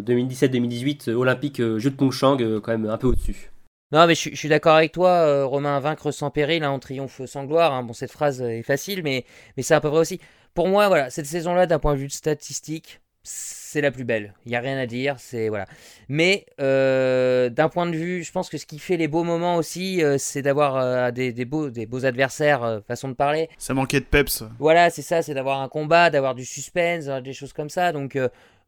2017-2018 0.00 1.10
euh, 1.10 1.14
olympique 1.14 1.58
Jeu 1.58 1.90
de 1.90 1.96
Pyeongchang 1.96 2.60
quand 2.60 2.72
même 2.72 2.88
un 2.88 2.98
peu 2.98 3.08
au-dessus. 3.08 3.50
Non, 3.92 4.06
mais 4.06 4.14
je, 4.14 4.34
suis 4.34 4.48
d'accord 4.48 4.74
avec 4.74 4.92
toi, 4.92 5.44
Romain, 5.44 5.80
vaincre 5.80 6.10
sans 6.10 6.30
péril, 6.30 6.62
hein, 6.62 6.78
triomphe 6.78 7.22
sans 7.24 7.44
gloire. 7.44 7.72
Hein. 7.72 7.84
Bon, 7.84 7.94
cette 7.94 8.12
phrase 8.12 8.42
est 8.42 8.62
facile, 8.62 9.02
mais, 9.02 9.24
mais 9.56 9.62
c'est 9.62 9.74
à 9.74 9.80
peu 9.80 9.88
près 9.88 10.00
aussi. 10.00 10.20
Pour 10.54 10.68
moi, 10.68 10.88
voilà, 10.88 11.08
cette 11.08 11.26
saison-là, 11.26 11.66
d'un 11.66 11.78
point 11.78 11.94
de 11.94 12.00
vue 12.00 12.08
de 12.08 12.12
statistique, 12.12 13.00
c'est 13.28 13.80
la 13.82 13.90
plus 13.90 14.04
belle. 14.04 14.32
Il 14.46 14.50
n'y 14.50 14.56
a 14.56 14.60
rien 14.60 14.78
à 14.78 14.86
dire. 14.86 15.16
C'est 15.18 15.48
voilà. 15.48 15.66
Mais 16.08 16.46
euh, 16.60 17.50
d'un 17.50 17.68
point 17.68 17.86
de 17.86 17.94
vue, 17.96 18.22
je 18.22 18.32
pense 18.32 18.48
que 18.48 18.56
ce 18.56 18.64
qui 18.64 18.78
fait 18.78 18.96
les 18.96 19.08
beaux 19.08 19.24
moments 19.24 19.56
aussi, 19.56 20.02
euh, 20.02 20.16
c'est 20.18 20.40
d'avoir 20.42 20.76
euh, 20.76 21.10
des, 21.10 21.44
beaux, 21.44 21.68
des 21.68 21.84
beaux 21.84 22.06
adversaires, 22.06 22.80
façon 22.88 23.08
de 23.08 23.14
parler. 23.14 23.50
Ça 23.58 23.74
manquait 23.74 24.00
de 24.00 24.06
peps. 24.06 24.44
Voilà, 24.58 24.88
c'est 24.90 25.02
ça, 25.02 25.20
c'est 25.22 25.34
d'avoir 25.34 25.60
un 25.60 25.68
combat, 25.68 26.08
d'avoir 26.08 26.34
du 26.34 26.44
suspense, 26.44 27.06
des 27.06 27.32
choses 27.34 27.52
comme 27.52 27.68
ça. 27.68 27.92
Donc 27.92 28.18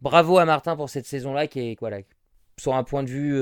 bravo 0.03 0.39
à 0.39 0.45
Martin 0.45 0.77
pour 0.77 0.91
cette 0.91 1.07
saison-là 1.07 1.47
qui 1.47 1.61
est 1.61 1.77
voilà, 1.81 1.99
sur 2.59 2.75
un 2.75 2.85
point 2.85 3.03
de 3.03 3.09
vue 3.09 3.41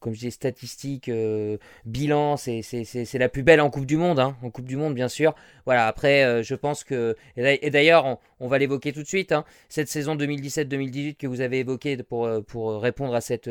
comme 0.00 0.14
je 0.14 0.20
dis, 0.20 0.30
statistiques, 0.30 1.08
euh, 1.08 1.58
bilan, 1.84 2.36
c'est 2.36 3.14
la 3.14 3.28
plus 3.28 3.42
belle 3.42 3.60
en 3.60 3.70
Coupe 3.70 3.86
du 3.86 3.96
Monde, 3.96 4.18
hein, 4.18 4.36
en 4.42 4.50
Coupe 4.50 4.66
du 4.66 4.76
Monde 4.76 4.94
bien 4.94 5.08
sûr. 5.08 5.34
Voilà, 5.66 5.86
après, 5.86 6.24
euh, 6.24 6.42
je 6.42 6.54
pense 6.54 6.82
que, 6.82 7.16
et 7.36 7.70
d'ailleurs, 7.70 8.18
on, 8.40 8.48
va 8.48 8.58
l'évoquer 8.58 8.92
tout 8.92 9.02
de 9.02 9.06
suite, 9.06 9.32
hein, 9.32 9.44
cette 9.68 9.88
saison 9.88 10.16
2017-2018 10.16 11.16
que 11.16 11.26
vous 11.26 11.42
avez 11.42 11.60
évoquée 11.60 11.98
pour, 11.98 12.26
euh, 12.26 12.40
pour 12.40 12.80
répondre 12.80 13.14
à 13.14 13.20
cette, 13.20 13.50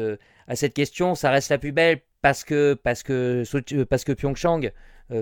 question, 0.73 1.15
ça 1.15 1.29
reste 1.29 1.49
la 1.49 1.59
plus 1.59 1.71
belle 1.71 2.01
parce 2.21 2.43
que, 2.43 2.73
parce 2.73 3.03
que, 3.03 3.43
parce 3.83 4.03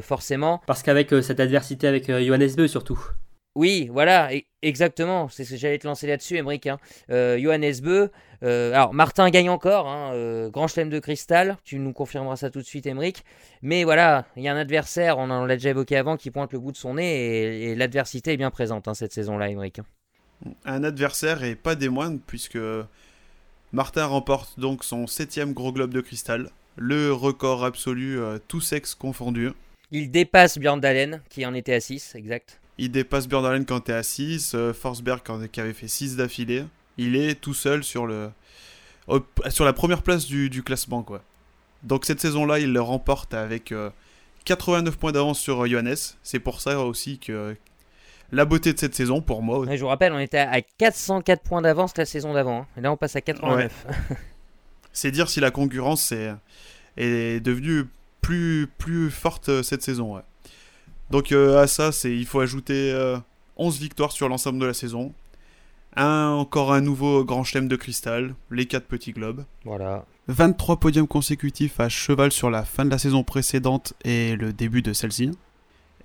forcément. 0.02 0.62
Parce 0.66 0.84
qu'avec 0.84 1.10
cette 1.22 1.40
adversité 1.40 1.88
avec 1.88 2.08
Johannes 2.08 2.56
Beu 2.58 2.68
surtout. 2.68 3.00
Oui, 3.58 3.89
voilà, 3.91 4.32
e, 4.36 4.41
exactement. 4.62 5.30
C'est 5.30 5.43
ce 5.43 5.49
que 5.49 5.58
j'allais 5.58 5.80
te 5.80 5.88
lancer 5.88 6.05
là-dessus, 6.05 6.38
Emmerich. 6.38 6.68
Hein. 6.68 6.78
Euh, 7.10 7.39
Johannes 7.39 7.82
Beu. 7.82 8.12
Euh, 8.43 8.72
alors, 8.72 8.93
Martin 8.93 9.28
gagne 9.32 9.49
encore. 9.49 9.88
Hein, 9.88 10.14
euh, 10.14 10.51
grand 10.51 10.68
chelem 10.68 10.91
de 10.91 10.99
cristal. 10.99 11.58
Tu 11.64 11.80
nous 11.80 11.91
confirmeras 11.91 12.36
ça 12.36 12.51
tout 12.51 12.60
de 12.60 12.66
suite, 12.66 12.86
Emmerich. 12.86 13.24
Mais 13.64 13.84
voilà, 13.84 14.28
il 14.36 14.43
y 14.43 14.47
a 14.47 14.53
un 14.53 14.58
adversaire, 14.58 15.18
on, 15.18 15.45
l'a 15.45 15.55
déjà 15.55 15.72
évoqué 15.72 15.97
avant, 15.97 16.18
qui 16.18 16.30
pointe 16.30 16.53
le 16.53 16.60
bout 16.60 16.72
de 16.72 16.78
son 16.78 16.93
nez. 16.93 17.72
Et, 17.72 17.76
l'adversité 17.76 18.34
est 18.34 18.38
bien 18.38 18.51
présente 18.51 18.88
hein, 18.88 18.93
cette 18.93 19.12
saison-là, 19.12 19.49
Emmerich. 19.49 19.82
Un 20.64 20.84
adversaire 20.84 21.43
et 21.43 21.55
pas 21.55 21.74
des 21.74 21.89
moindres, 21.89 22.20
puisque 22.28 22.60
Martin 23.74 24.05
remporte 24.05 24.60
donc 24.60 24.84
son 24.84 25.08
septième 25.08 25.53
gros 25.53 25.74
globe 25.74 25.95
de 25.95 26.01
cristal. 26.01 26.51
Le 26.76 27.12
record 27.12 27.66
absolu, 27.66 28.20
tout 28.47 28.62
sexe 28.62 28.93
confondu. 28.93 29.49
Il 29.89 30.12
dépasse 30.12 30.60
Björn 30.60 30.80
Dalen, 30.80 31.24
qui 31.28 31.43
en 31.43 31.55
était 31.55 31.74
à 31.74 31.80
6, 31.80 32.14
exact. 32.14 32.60
Il 32.78 32.92
dépasse 32.92 33.28
Björn 33.28 33.66
quand 33.66 33.82
tu 33.82 33.92
es 33.92 33.96
à 33.96 34.04
6, 34.04 34.54
euh, 34.54 34.74
Forsberg 34.74 35.22
quand, 35.24 35.48
qui 35.50 35.60
avait 35.60 35.74
fait 35.74 35.88
6 35.88 36.16
d'affilée. 36.16 36.66
Il 36.98 37.16
est 37.16 37.36
tout 37.36 37.54
seul 37.54 37.84
sur, 37.84 38.06
le, 38.06 38.30
sur 39.50 39.66
la 39.66 39.74
première 39.74 40.04
place 40.04 40.26
du, 40.26 40.64
classement. 40.64 41.04
quoi. 41.04 41.22
Donc 41.84 42.06
cette 42.06 42.20
saison-là, 42.20 42.60
il 42.60 42.74
le 42.74 42.82
remporte 42.82 43.34
avec 43.34 43.74
89 44.46 44.94
euh, 44.94 44.98
points 44.98 45.12
d'avance 45.12 45.40
sur 45.40 45.64
euh, 45.64 45.68
Johannes. 45.68 45.96
C'est 46.24 46.40
pour 46.40 46.62
ça 46.62 46.80
aussi 46.80 47.18
que 47.18 47.56
la 48.32 48.46
beauté 48.46 48.74
de 48.74 48.80
cette 48.80 48.94
saison, 48.94 49.22
pour 49.22 49.42
moi. 49.42 49.66
je 49.76 49.82
vous 49.82 49.88
rappelle, 49.88 50.14
on 50.14 50.20
était 50.20 50.38
à 50.38 50.62
404 50.62 51.42
points 51.42 51.62
d'avance 51.62 51.98
la 51.98 52.06
saison 52.06 52.34
d'avant. 52.34 52.62
Hein. 52.62 52.68
Et 52.78 52.82
là, 52.82 52.92
on 52.92 52.98
passe 52.98 53.16
à 53.16 53.22
89. 53.22 53.86
C'est 54.94 55.12
dire 55.12 55.30
si 55.30 55.40
la 55.40 55.52
concurrence 55.52 56.12
est, 56.12 56.34
est 56.98 57.40
devenue 57.40 57.86
plus, 58.22 58.68
plus 58.78 59.12
forte 59.12 59.62
cette 59.62 59.84
saison. 59.84 60.16
Ouais. 60.16 60.24
Donc 61.10 61.32
euh, 61.32 61.62
à 61.62 61.68
ça, 61.68 61.91
c'est 61.91 62.16
il 62.16 62.26
faut 62.26 62.39
ajouter 62.39 62.91
11 63.58 63.76
euh, 63.76 63.80
victoires 63.80 64.12
sur 64.12 64.30
l'ensemble 64.30 64.60
de 64.60 64.66
la 64.66 64.74
saison. 64.74 65.14
Un, 65.95 66.30
encore 66.30 66.74
un 66.74 66.82
nouveau 66.82 67.24
grand 67.24 67.43
chelem 67.43 67.68
de 67.68 67.76
cristal, 67.76 68.36
les 68.51 68.66
4 68.66 68.86
petits 68.86 69.14
globes. 69.14 69.45
Voilà. 69.66 70.05
23 70.28 70.80
podiums 70.80 71.08
consécutifs 71.08 71.80
à 71.80 71.89
cheval 71.89 72.32
sur 72.32 72.49
la 72.49 72.66
fin 72.66 72.86
de 72.86 72.89
la 72.89 72.99
saison 72.99 73.24
précédente 73.24 73.93
et 74.03 74.36
le 74.36 74.53
début 74.53 74.82
de 74.82 74.93
celle-ci. 74.93 75.32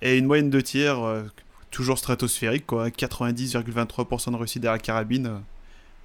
Et 0.01 0.17
une 0.17 0.25
moyenne 0.25 0.49
de 0.49 0.61
tir 0.61 1.03
euh, 1.03 1.23
toujours 1.69 1.97
stratosphérique, 1.97 2.65
quoi. 2.65 2.89
90,23% 2.89 4.31
de 4.31 4.37
réussite 4.37 4.61
derrière 4.61 4.77
la 4.77 4.79
carabine. 4.79 5.41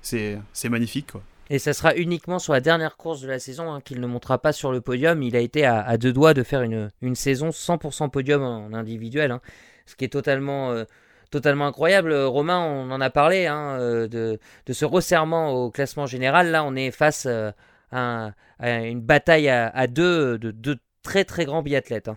c'est 0.02 0.68
magnifique, 0.68 1.12
quoi. 1.12 1.22
Et 1.50 1.58
ça 1.58 1.72
sera 1.72 1.94
uniquement 1.96 2.38
sur 2.38 2.52
la 2.52 2.60
dernière 2.60 2.96
course 2.96 3.22
de 3.22 3.28
la 3.28 3.38
saison 3.38 3.72
hein, 3.72 3.80
qu'il 3.80 4.00
ne 4.00 4.06
montera 4.06 4.38
pas 4.38 4.52
sur 4.52 4.70
le 4.70 4.80
podium. 4.80 5.22
Il 5.22 5.34
a 5.34 5.40
été 5.40 5.64
à, 5.64 5.96
deux 5.96 6.12
doigts 6.12 6.34
de 6.34 6.42
faire 6.42 6.62
une, 6.62 6.90
une 7.00 7.14
saison 7.14 7.48
100% 7.48 8.10
podium 8.10 8.42
en 8.42 8.72
individuel, 8.74 9.30
hein. 9.30 9.40
ce 9.86 9.96
qui 9.96 10.04
est 10.04 10.12
totalement, 10.12 10.72
euh, 10.72 10.84
totalement 11.30 11.66
incroyable. 11.66 12.12
Romain, 12.12 12.58
on 12.60 12.90
en 12.90 13.00
a 13.00 13.08
parlé 13.08 13.46
hein, 13.46 13.78
euh, 13.80 14.08
de, 14.08 14.38
de, 14.66 14.72
ce 14.74 14.84
resserrement 14.84 15.52
au 15.52 15.70
classement 15.70 16.04
général. 16.04 16.50
Là, 16.50 16.64
on 16.64 16.76
est 16.76 16.90
face 16.90 17.24
euh, 17.26 17.50
à, 17.92 18.32
une 18.60 19.00
bataille 19.00 19.48
à, 19.48 19.86
deux 19.86 20.36
de 20.36 20.50
deux 20.50 20.76
très 21.02 21.24
très 21.24 21.46
grands 21.46 21.62
biathlètes. 21.62 22.10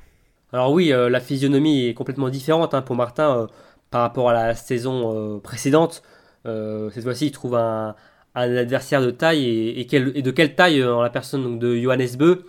Alors 0.51 0.73
oui, 0.73 0.89
la 0.89 1.19
physionomie 1.21 1.85
est 1.85 1.93
complètement 1.93 2.27
différente 2.27 2.75
pour 2.83 2.97
Martin 2.97 3.47
par 3.89 4.01
rapport 4.01 4.29
à 4.29 4.33
la 4.33 4.55
saison 4.55 5.39
précédente. 5.39 6.01
cette 6.43 7.03
fois-ci, 7.03 7.27
il 7.27 7.31
trouve 7.31 7.55
un 7.55 7.95
un 8.35 8.55
adversaire 8.55 9.01
de 9.01 9.11
taille 9.11 9.45
et, 9.45 9.85
de 9.85 10.31
quelle 10.31 10.55
taille 10.55 10.81
euh, 10.81 10.95
en 10.95 11.01
la 11.01 11.09
personne 11.09 11.59
de 11.59 11.75
Johannes 11.75 12.15
Beu. 12.17 12.43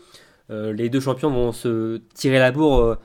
Euh, 0.51 0.73
les 0.73 0.89
deux 0.89 1.01
champions 1.01 1.31
vont 1.31 1.53
se 1.53 2.01
tirer 2.15 2.39
la 2.39 2.53
bourre 2.53 2.81
euh, 2.81 2.99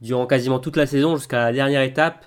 durant 0.00 0.26
quasiment 0.26 0.58
toute 0.58 0.76
la 0.76 0.86
saison 0.86 1.16
jusqu'à 1.16 1.38
la 1.38 1.52
dernière 1.52 1.82
étape. 1.82 2.26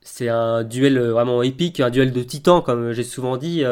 c'est 0.00 0.28
un 0.28 0.64
duel 0.64 0.98
vraiment 0.98 1.42
épique, 1.42 1.80
un 1.80 1.90
duel 1.90 2.12
de 2.12 2.22
titans 2.22 2.62
comme 2.62 2.92
j'ai 2.92 3.04
souvent 3.04 3.36
dit, 3.36 3.64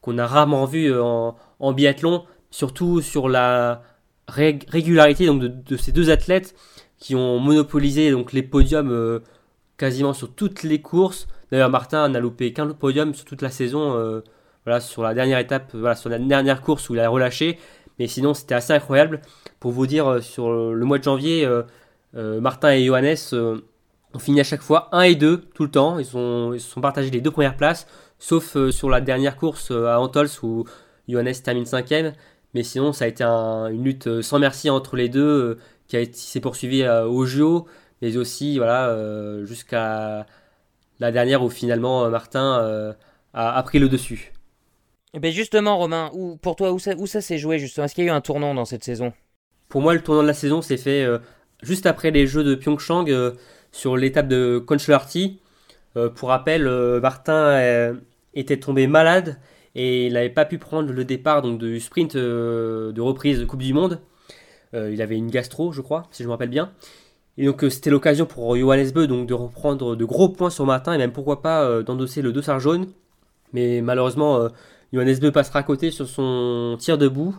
qu'on 0.00 0.18
a 0.18 0.26
rarement 0.26 0.64
vu 0.66 0.92
en, 0.98 1.72
biathlon, 1.72 2.24
surtout 2.50 3.00
sur 3.00 3.28
la 3.28 3.82
régularité 4.28 5.26
donc, 5.26 5.42
de, 5.42 5.76
ces 5.76 5.92
deux 5.92 6.10
athlètes 6.10 6.54
qui 6.98 7.14
ont 7.14 7.38
monopolisé 7.38 8.10
donc, 8.10 8.32
les 8.32 8.42
podiums 8.42 9.20
quasiment 9.76 10.12
sur 10.14 10.34
toutes 10.34 10.64
les 10.64 10.80
courses. 10.80 11.28
D'ailleurs, 11.52 11.68
Martin 11.68 12.08
n'a 12.08 12.18
loupé 12.18 12.54
qu'un 12.54 12.68
podium 12.68 13.14
sur 13.14 13.26
toute 13.26 13.42
la 13.42 13.50
saison. 13.50 13.94
Euh, 13.94 14.22
sur 14.80 15.02
la 15.02 15.12
dernière 15.12 15.38
étape, 15.38 15.74
voilà, 15.74 15.94
sur 15.94 16.08
la 16.08 16.18
dernière 16.18 16.62
course 16.62 16.88
où 16.88 16.94
il 16.94 17.00
a 17.00 17.08
relâché. 17.08 17.58
Mais 17.98 18.06
sinon, 18.06 18.32
c'était 18.32 18.54
assez 18.54 18.72
incroyable. 18.72 19.20
Pour 19.60 19.70
vous 19.70 19.86
dire, 19.86 20.22
sur 20.22 20.50
le 20.50 20.84
mois 20.84 20.98
de 20.98 21.04
janvier, 21.04 21.46
Martin 22.14 22.70
et 22.70 22.84
Johannes 22.84 23.16
ont 24.14 24.18
fini 24.18 24.40
à 24.40 24.44
chaque 24.44 24.62
fois 24.62 24.88
1 24.92 25.02
et 25.02 25.14
2 25.16 25.38
tout 25.52 25.64
le 25.64 25.70
temps. 25.70 25.98
Ils, 25.98 26.06
ils 26.54 26.60
se 26.60 26.70
sont 26.70 26.80
partagés 26.80 27.10
les 27.10 27.20
deux 27.20 27.32
premières 27.32 27.56
places, 27.56 27.88
sauf 28.20 28.56
sur 28.70 28.88
la 28.88 29.00
dernière 29.00 29.36
course 29.36 29.72
à 29.72 30.00
Antols 30.00 30.28
où 30.44 30.64
Johannes 31.08 31.34
termine 31.44 31.64
5ème. 31.64 32.12
Mais 32.54 32.62
sinon, 32.62 32.92
ça 32.92 33.04
a 33.04 33.08
été 33.08 33.24
une 33.24 33.82
lutte 33.82 34.22
sans 34.22 34.38
merci 34.38 34.70
entre 34.70 34.94
les 34.94 35.08
deux 35.08 35.58
qui 35.88 36.08
s'est 36.12 36.40
poursuivie 36.40 36.88
au 36.88 37.26
JO, 37.26 37.66
mais 38.00 38.16
aussi 38.16 38.58
voilà, 38.58 38.96
jusqu'à 39.44 40.24
la 41.02 41.12
dernière 41.12 41.42
où 41.42 41.50
finalement 41.50 42.08
Martin 42.08 42.94
a, 43.34 43.62
pris 43.62 43.78
le 43.78 43.88
dessus. 43.88 44.32
Et 45.14 45.18
eh 45.18 45.20
ben 45.20 45.30
justement, 45.30 45.76
Romain, 45.76 46.10
où, 46.14 46.36
pour 46.36 46.56
toi, 46.56 46.72
où 46.72 46.78
ça, 46.78 46.94
où 46.96 47.06
ça 47.06 47.20
s'est 47.20 47.36
joué 47.36 47.58
justement? 47.58 47.84
Est-ce 47.84 47.94
qu'il 47.94 48.04
y 48.04 48.08
a 48.08 48.12
eu 48.12 48.16
un 48.16 48.22
tournant 48.22 48.54
dans 48.54 48.64
cette 48.64 48.82
saison? 48.82 49.12
Pour 49.68 49.82
moi, 49.82 49.92
le 49.92 50.00
tournant 50.00 50.22
de 50.22 50.26
la 50.26 50.32
saison 50.32 50.62
s'est 50.62 50.78
fait 50.78 51.06
juste 51.62 51.84
après 51.84 52.10
les 52.10 52.26
Jeux 52.26 52.44
de 52.44 52.54
Pyeongchang 52.54 53.06
sur 53.72 53.96
l'étape 53.98 54.28
de 54.28 54.58
Concholarty. 54.58 55.40
pour 56.14 56.30
rappel, 56.30 56.66
Martin 57.02 57.94
était 58.34 58.58
tombé 58.58 58.86
malade 58.86 59.38
et 59.74 60.06
il 60.06 60.12
n'avait 60.14 60.30
pas 60.30 60.44
pu 60.44 60.58
prendre 60.58 60.92
le 60.92 61.04
départ 61.04 61.42
donc 61.42 61.58
du 61.58 61.80
sprint 61.80 62.16
euh, 62.16 62.92
de 62.92 63.00
reprise 63.00 63.40
de 63.40 63.44
Coupe 63.44 63.62
du 63.62 63.72
Monde. 63.72 64.00
Euh, 64.74 64.90
il 64.92 65.02
avait 65.02 65.16
une 65.16 65.30
gastro, 65.30 65.72
je 65.72 65.80
crois, 65.80 66.08
si 66.10 66.22
je 66.22 66.28
me 66.28 66.32
rappelle 66.32 66.50
bien. 66.50 66.72
Et 67.38 67.46
donc 67.46 67.64
euh, 67.64 67.70
c'était 67.70 67.90
l'occasion 67.90 68.26
pour 68.26 68.56
Johannes 68.56 68.90
Beu 68.92 69.06
donc 69.06 69.26
de 69.26 69.34
reprendre 69.34 69.96
de 69.96 70.04
gros 70.04 70.28
points 70.28 70.50
sur 70.50 70.66
matin 70.66 70.92
et 70.92 70.98
même 70.98 71.12
pourquoi 71.12 71.42
pas 71.42 71.82
d'endosser 71.82 72.22
le 72.22 72.32
dossard 72.32 72.60
jaune. 72.60 72.88
Mais 73.52 73.80
malheureusement, 73.82 74.48
Johannes 74.92 75.18
Beu 75.20 75.30
passera 75.32 75.60
à 75.60 75.62
côté 75.62 75.90
sur 75.90 76.06
son 76.08 76.76
tir 76.78 76.98
debout 76.98 77.36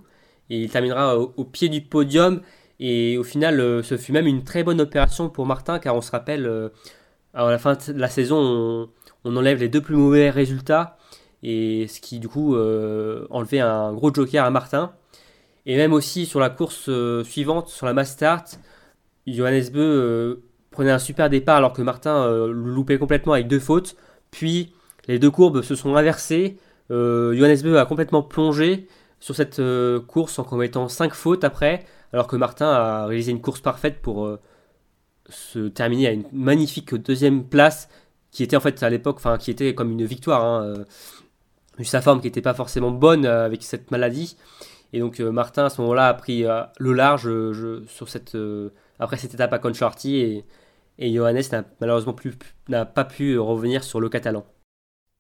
et 0.50 0.62
il 0.62 0.70
terminera 0.70 1.18
au, 1.18 1.44
pied 1.44 1.70
du 1.70 1.82
podium. 1.82 2.42
Et 2.80 3.18
au 3.18 3.24
final, 3.24 3.84
ce 3.84 3.98
fut 3.98 4.12
même 4.12 4.28
une 4.28 4.44
très 4.44 4.64
bonne 4.64 4.80
opération 4.82 5.30
pour 5.30 5.46
Martin 5.46 5.80
car 5.80 5.96
on 5.96 6.02
se 6.02 6.12
rappelle, 6.12 6.70
à 7.34 7.50
la 7.50 7.58
fin 7.58 7.74
de 7.74 8.00
la 8.00 8.10
saison, 8.10 8.90
on 9.24 9.36
enlève 9.36 9.60
les 9.60 9.70
deux 9.70 9.82
plus 9.82 9.96
mauvais 9.96 10.30
résultats 10.30 10.98
et 11.44 11.88
ce 11.88 12.00
qui 12.00 12.20
du 12.20 12.30
coup 12.30 12.56
euh, 12.56 13.28
enlevait 13.30 13.60
un 13.60 13.94
gros 13.94 14.14
joker 14.14 14.44
à 14.44 14.50
Martin. 14.50 14.94
Et 15.66 15.76
même 15.76 15.94
aussi 15.94 16.26
sur 16.26 16.40
la 16.40 16.50
course 16.50 16.86
euh, 16.90 17.24
suivante, 17.24 17.70
sur 17.70 17.86
la 17.86 17.94
mass 17.94 18.12
start, 18.12 18.60
Johannes 19.28 19.70
Beu 19.72 19.80
euh, 19.80 20.44
prenait 20.72 20.92
un 20.92 21.00
super 21.00 21.30
départ 21.30 21.58
alors 21.58 21.74
que 21.74 21.82
Martin 21.82 22.28
le 22.28 22.52
loupait 22.52 22.98
complètement 22.98 23.34
avec 23.34 23.48
deux 23.48 23.60
fautes. 23.60 23.96
Puis 24.32 24.74
les 25.08 25.20
deux 25.20 25.32
courbes 25.32 25.62
se 25.62 25.76
sont 25.76 25.96
inversées. 25.96 26.58
Johannes 26.90 27.62
Beu 27.64 27.80
a 27.80 27.86
complètement 27.86 28.24
plongé 28.24 28.88
sur 29.20 29.36
cette 29.36 29.62
course 30.08 30.38
en 30.40 30.44
commettant 30.44 30.88
5 30.88 31.14
fautes 31.14 31.44
après, 31.44 31.86
alors 32.12 32.28
que 32.28 32.36
Martin 32.36 32.68
a 32.68 33.06
réalisé 33.06 33.32
une 33.32 33.42
course 33.42 33.62
parfaite 33.62 34.02
pour 34.02 34.38
se 35.30 35.68
terminer 35.68 36.08
à 36.08 36.12
une 36.12 36.26
magnifique 36.34 36.96
deuxième 36.96 37.44
place 37.44 37.90
qui 38.32 38.44
était 38.44 38.56
en 38.56 38.60
fait 38.60 38.82
à 38.84 38.90
l'époque, 38.90 39.18
enfin 39.18 39.38
qui 39.38 39.52
était 39.52 39.76
comme 39.76 39.92
une 39.92 40.06
victoire. 40.06 40.44
Hein, 40.44 40.86
eu 41.80 41.86
sa 41.86 42.02
forme 42.02 42.22
qui 42.22 42.28
n'était 42.28 42.42
pas 42.42 42.54
forcément 42.54 42.92
bonne 42.92 43.26
euh, 43.26 43.46
avec 43.46 43.64
cette 43.64 43.92
maladie. 43.92 44.38
Et 44.92 45.00
donc 45.00 45.20
euh, 45.20 45.32
Martin 45.32 45.66
à 45.66 45.70
ce 45.70 45.82
moment-là 45.82 46.08
a 46.08 46.14
pris 46.14 46.46
euh, 46.46 46.62
le 46.78 46.94
large 46.94 47.30
sur 47.88 48.10
cette, 48.10 48.38
après 49.04 49.18
cette 49.18 49.34
étape 49.34 49.54
à 49.54 49.60
Concharty 49.60 50.18
et, 50.18 50.46
et 50.98 51.14
Johannes 51.14 51.42
n'a 51.52 51.64
malheureusement 51.80 52.14
plus, 52.14 52.34
n'a 52.70 52.86
pas 52.86 53.04
pu 53.04 53.38
revenir 53.38 53.84
sur 53.84 54.00
le 54.00 54.10
catalan. 54.10 54.46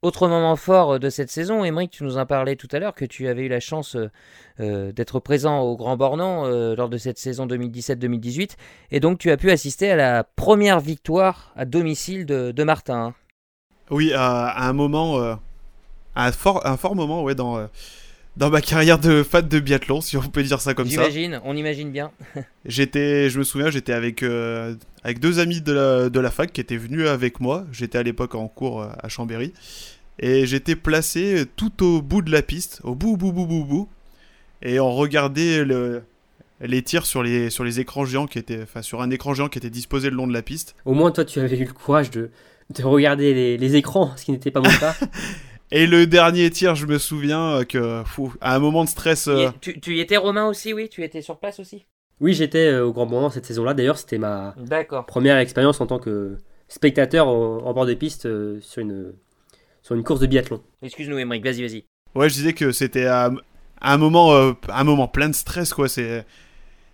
Autre 0.01 0.27
moment 0.27 0.55
fort 0.57 0.99
de 0.99 1.09
cette 1.09 1.29
saison, 1.29 1.63
Émeric, 1.63 1.91
tu 1.91 2.03
nous 2.03 2.17
en 2.17 2.25
parlais 2.25 2.57
tout 2.57 2.67
à 2.73 2.79
l'heure, 2.79 2.93
que 2.93 3.05
tu 3.05 3.29
avais 3.29 3.43
eu 3.43 3.47
la 3.47 3.61
chance 3.61 3.95
d'être 4.59 5.21
présent 5.21 5.61
au 5.61 5.77
Grand 5.77 5.95
Bornand 5.95 6.45
lors 6.75 6.89
de 6.89 6.97
cette 6.97 7.17
saison 7.17 7.47
2017-2018, 7.47 8.57
et 8.91 8.99
donc 8.99 9.17
tu 9.17 9.31
as 9.31 9.37
pu 9.37 9.49
assister 9.49 9.91
à 9.91 9.95
la 9.95 10.25
première 10.25 10.81
victoire 10.81 11.53
à 11.55 11.63
domicile 11.63 12.25
de, 12.25 12.63
Martin. 12.65 13.13
Oui, 13.91 14.11
à 14.13 14.67
un 14.67 14.73
moment 14.73 15.37
un 16.15 16.31
fort, 16.31 16.65
un 16.65 16.77
fort 16.77 16.95
moment 16.95 17.23
ouais, 17.23 17.35
dans, 17.35 17.57
euh, 17.57 17.67
dans 18.35 18.49
ma 18.49 18.61
carrière 18.61 18.99
de 18.99 19.23
fan 19.23 19.47
de 19.47 19.59
biathlon, 19.59 20.01
si 20.01 20.17
on 20.17 20.21
peut 20.21 20.43
dire 20.43 20.59
ça 20.59 20.73
comme 20.73 20.87
ça. 20.87 21.09
J'imagine, 21.09 21.41
on 21.43 21.55
imagine 21.55 21.91
bien. 21.91 22.11
j'étais, 22.65 23.29
je 23.29 23.37
me 23.37 23.43
souviens, 23.43 23.69
j'étais 23.69 23.93
avec, 23.93 24.23
euh, 24.23 24.75
avec 25.03 25.19
deux 25.19 25.39
amis 25.39 25.61
de 25.61 25.71
la, 25.71 26.09
de 26.09 26.19
la 26.19 26.31
fac 26.31 26.51
qui 26.51 26.61
étaient 26.61 26.77
venus 26.77 27.07
avec 27.07 27.39
moi. 27.39 27.65
J'étais 27.71 27.97
à 27.97 28.03
l'époque 28.03 28.35
en 28.35 28.47
cours 28.47 28.81
euh, 28.81 28.89
à 29.01 29.07
Chambéry. 29.09 29.53
Et 30.19 30.45
j'étais 30.45 30.75
placé 30.75 31.45
tout 31.55 31.83
au 31.83 32.01
bout 32.01 32.21
de 32.21 32.31
la 32.31 32.41
piste, 32.41 32.81
au 32.83 32.95
bout, 32.95 33.17
bout, 33.17 33.31
bout, 33.31 33.45
bout, 33.45 33.65
bout. 33.65 33.89
Et 34.61 34.79
on 34.79 34.91
regardait 34.93 35.65
le, 35.65 36.03
les 36.61 36.81
tirs 36.81 37.05
sur 37.05 37.23
les, 37.23 37.49
sur 37.49 37.63
les 37.63 37.79
écrans 37.79 38.05
géants 38.05 38.27
qui 38.27 38.39
étaient, 38.39 38.61
enfin, 38.63 38.81
sur 38.81 39.01
un 39.01 39.09
écran 39.09 39.33
géant 39.33 39.49
qui 39.49 39.57
était 39.57 39.69
disposé 39.69 40.09
le 40.09 40.15
long 40.15 40.27
de 40.27 40.33
la 40.33 40.41
piste. 40.41 40.75
Au 40.85 40.93
moins, 40.93 41.11
toi, 41.11 41.25
tu 41.25 41.39
avais 41.39 41.57
eu 41.57 41.65
le 41.65 41.73
courage 41.73 42.11
de, 42.11 42.29
de 42.69 42.83
regarder 42.83 43.33
les, 43.33 43.57
les 43.57 43.75
écrans, 43.75 44.15
ce 44.15 44.25
qui 44.25 44.31
n'était 44.31 44.51
pas 44.51 44.61
mon 44.61 44.69
cas. 44.69 44.95
Et 45.75 45.87
le 45.87 46.05
dernier 46.05 46.51
tir, 46.51 46.75
je 46.75 46.85
me 46.85 46.99
souviens 46.99 47.55
euh, 47.55 47.63
que, 47.63 48.03
fou, 48.05 48.31
à 48.41 48.55
un 48.55 48.59
moment 48.59 48.83
de 48.83 48.89
stress. 48.89 49.27
Euh, 49.27 49.49
tu, 49.59 49.79
tu, 49.79 49.95
y 49.95 50.01
étais 50.01 50.17
Romain 50.17 50.45
aussi, 50.45 50.71
oui? 50.71 50.87
Tu 50.87 51.03
étais 51.03 51.23
sur 51.23 51.39
place 51.39 51.59
aussi? 51.59 51.87
Oui, 52.21 52.35
j'étais 52.35 52.67
euh, 52.67 52.85
au 52.85 52.93
Grand 52.93 53.07
Moment 53.07 53.31
cette 53.31 53.47
saison-là. 53.47 53.73
D'ailleurs, 53.73 53.97
c'était 53.97 54.19
ma 54.19 54.53
première 55.07 55.37
expérience 55.37 55.81
en 55.81 55.87
tant 55.87 55.97
que 55.97 56.37
spectateur 56.67 57.27
en, 57.27 57.73
bord 57.73 57.87
de 57.87 57.95
piste 57.95 58.27
sur, 58.61 58.83
une, 58.83 59.13
sur 59.81 59.95
une 59.95 60.03
course 60.03 60.19
de 60.19 60.27
biathlon. 60.27 60.61
Excuse-nous, 60.83 61.17
Emmerich, 61.17 61.43
vas-y, 61.43 61.63
vas-y. 61.63 61.85
Ouais, 62.13 62.29
je 62.29 62.35
disais 62.35 62.53
que 62.53 62.71
c'était 62.71 63.07
à, 63.07 63.31
un 63.81 63.97
moment, 63.97 64.53
un 64.69 64.83
moment 64.83 65.07
plein 65.07 65.29
de 65.29 65.35
stress, 65.35 65.73
quoi. 65.73 65.89
C'est 65.89 66.23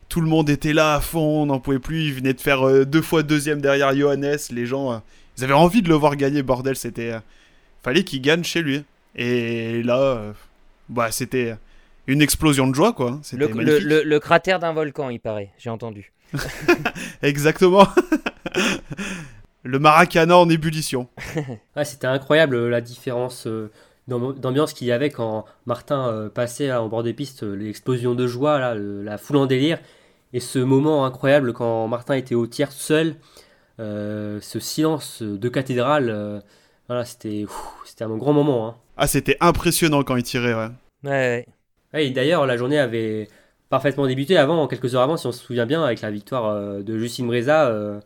tout 0.07 0.21
le 0.21 0.27
monde 0.27 0.49
était 0.49 0.73
là 0.73 0.95
à 0.95 1.01
fond, 1.01 1.41
on 1.41 1.47
n'en 1.47 1.59
pouvait 1.59 1.79
plus. 1.79 2.05
Il 2.05 2.13
venait 2.13 2.33
de 2.33 2.39
faire 2.39 2.85
deux 2.85 3.01
fois 3.01 3.23
deuxième 3.23 3.59
derrière 3.59 3.93
Johannes. 3.93 4.37
Les 4.51 4.65
gens, 4.65 5.03
ils 5.37 5.43
avaient 5.43 5.51
envie 5.51 5.81
de 5.81 5.89
le 5.89 5.95
voir 5.95 6.15
gagner, 6.15 6.43
bordel. 6.43 6.77
C'était 6.77 7.11
fallait 7.83 8.03
qu'il 8.03 8.21
gagne 8.21 8.43
chez 8.43 8.61
lui. 8.61 8.83
Et 9.15 9.83
là, 9.83 9.99
euh, 9.99 10.33
bah, 10.87 11.11
c'était 11.11 11.55
une 12.07 12.21
explosion 12.21 12.67
de 12.67 12.75
joie, 12.75 12.93
quoi. 12.93 13.19
Le, 13.33 13.47
le, 13.47 14.03
le, 14.03 14.19
cratère 14.19 14.59
d'un 14.59 14.73
volcan, 14.73 15.09
il 15.09 15.19
paraît, 15.19 15.51
j'ai 15.57 15.69
entendu. 15.69 16.11
Exactement. 17.21 17.87
le 19.63 19.79
Maracana 19.79 20.37
en 20.37 20.49
ébullition. 20.49 21.07
c'était 21.83 22.07
incroyable 22.07 22.55
euh, 22.55 22.69
la 22.69 22.81
différence 22.81 23.47
euh, 23.47 23.71
d'ambiance 24.07 24.73
qu'il 24.73 24.87
y 24.87 24.91
avait 24.91 25.09
quand 25.09 25.45
Martin 25.65 26.31
passait 26.33 26.71
en 26.71 26.87
bord 26.87 27.03
des 27.03 27.13
pistes, 27.13 27.43
l'explosion 27.43 28.15
de 28.15 28.25
joie, 28.25 28.57
là, 28.57 28.73
la 28.73 29.17
foule 29.19 29.37
en 29.37 29.45
délire. 29.45 29.79
Et 30.33 30.39
ce 30.39 30.57
moment 30.57 31.05
incroyable 31.05 31.53
quand 31.53 31.87
Martin 31.87 32.15
était 32.15 32.33
au 32.33 32.47
tiers 32.47 32.71
seul, 32.71 33.15
ce 33.77 34.59
silence 34.59 35.21
de 35.21 35.47
cathédrale 35.47 36.41
voilà, 36.89 37.05
c'était 37.05 37.45
un 38.01 38.17
grand 38.17 38.33
moment. 38.33 38.67
Hein. 38.67 38.75
Ah, 38.97 39.05
c'était 39.05 39.37
impressionnant 39.41 40.01
quand 40.01 40.15
il 40.15 40.23
tirait, 40.23 40.55
ouais. 40.55 40.69
Ouais, 41.03 41.45
ouais. 41.93 42.07
et 42.07 42.09
d'ailleurs, 42.09 42.47
la 42.47 42.57
journée 42.57 42.79
avait 42.79 43.27
parfaitement 43.69 44.07
débuté 44.07 44.37
avant, 44.37 44.67
quelques 44.67 44.95
heures 44.95 45.03
avant, 45.03 45.15
si 45.15 45.27
on 45.27 45.31
se 45.31 45.39
souvient 45.39 45.67
bien, 45.67 45.83
avec 45.83 46.01
la 46.01 46.09
victoire 46.09 46.47
euh, 46.47 46.81
de 46.81 46.97
Justine 46.97 47.27
Breza 47.27 47.67
euh, 47.67 47.99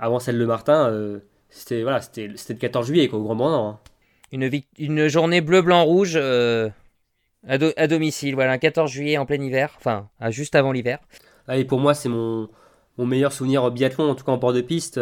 avant 0.00 0.18
celle 0.18 0.36
de 0.36 0.44
Martin. 0.44 0.90
Euh, 0.90 1.20
c'était 1.48 1.82
voilà, 1.82 2.00
c'était 2.00 2.26
le 2.26 2.54
14 2.54 2.88
juillet, 2.88 3.06
quoi, 3.06 3.20
au 3.20 3.22
grand 3.22 3.36
moment. 3.36 3.68
Hein. 3.68 3.78
Une, 4.32 4.50
une 4.78 5.06
journée 5.06 5.40
bleu-blanc-rouge 5.40 6.16
à, 6.16 6.72
à, 7.46 7.86
domicile, 7.86 8.34
voilà, 8.34 8.50
un 8.50 8.58
14 8.58 8.90
juillet 8.90 9.16
en 9.16 9.26
plein 9.26 9.40
hiver, 9.40 9.74
enfin, 9.78 10.08
juste 10.30 10.56
avant 10.56 10.72
l'hiver. 10.72 10.98
Ah, 11.46 11.56
et 11.56 11.64
pour 11.64 11.78
moi, 11.78 11.94
c'est 11.94 12.08
mon, 12.08 12.48
mon 12.98 13.06
meilleur 13.06 13.32
souvenir 13.32 13.62
au 13.62 13.70
biathlon, 13.70 14.10
en 14.10 14.16
tout 14.16 14.24
cas 14.24 14.32
en 14.32 14.38
port 14.38 14.52
de 14.52 14.60
piste, 14.60 15.00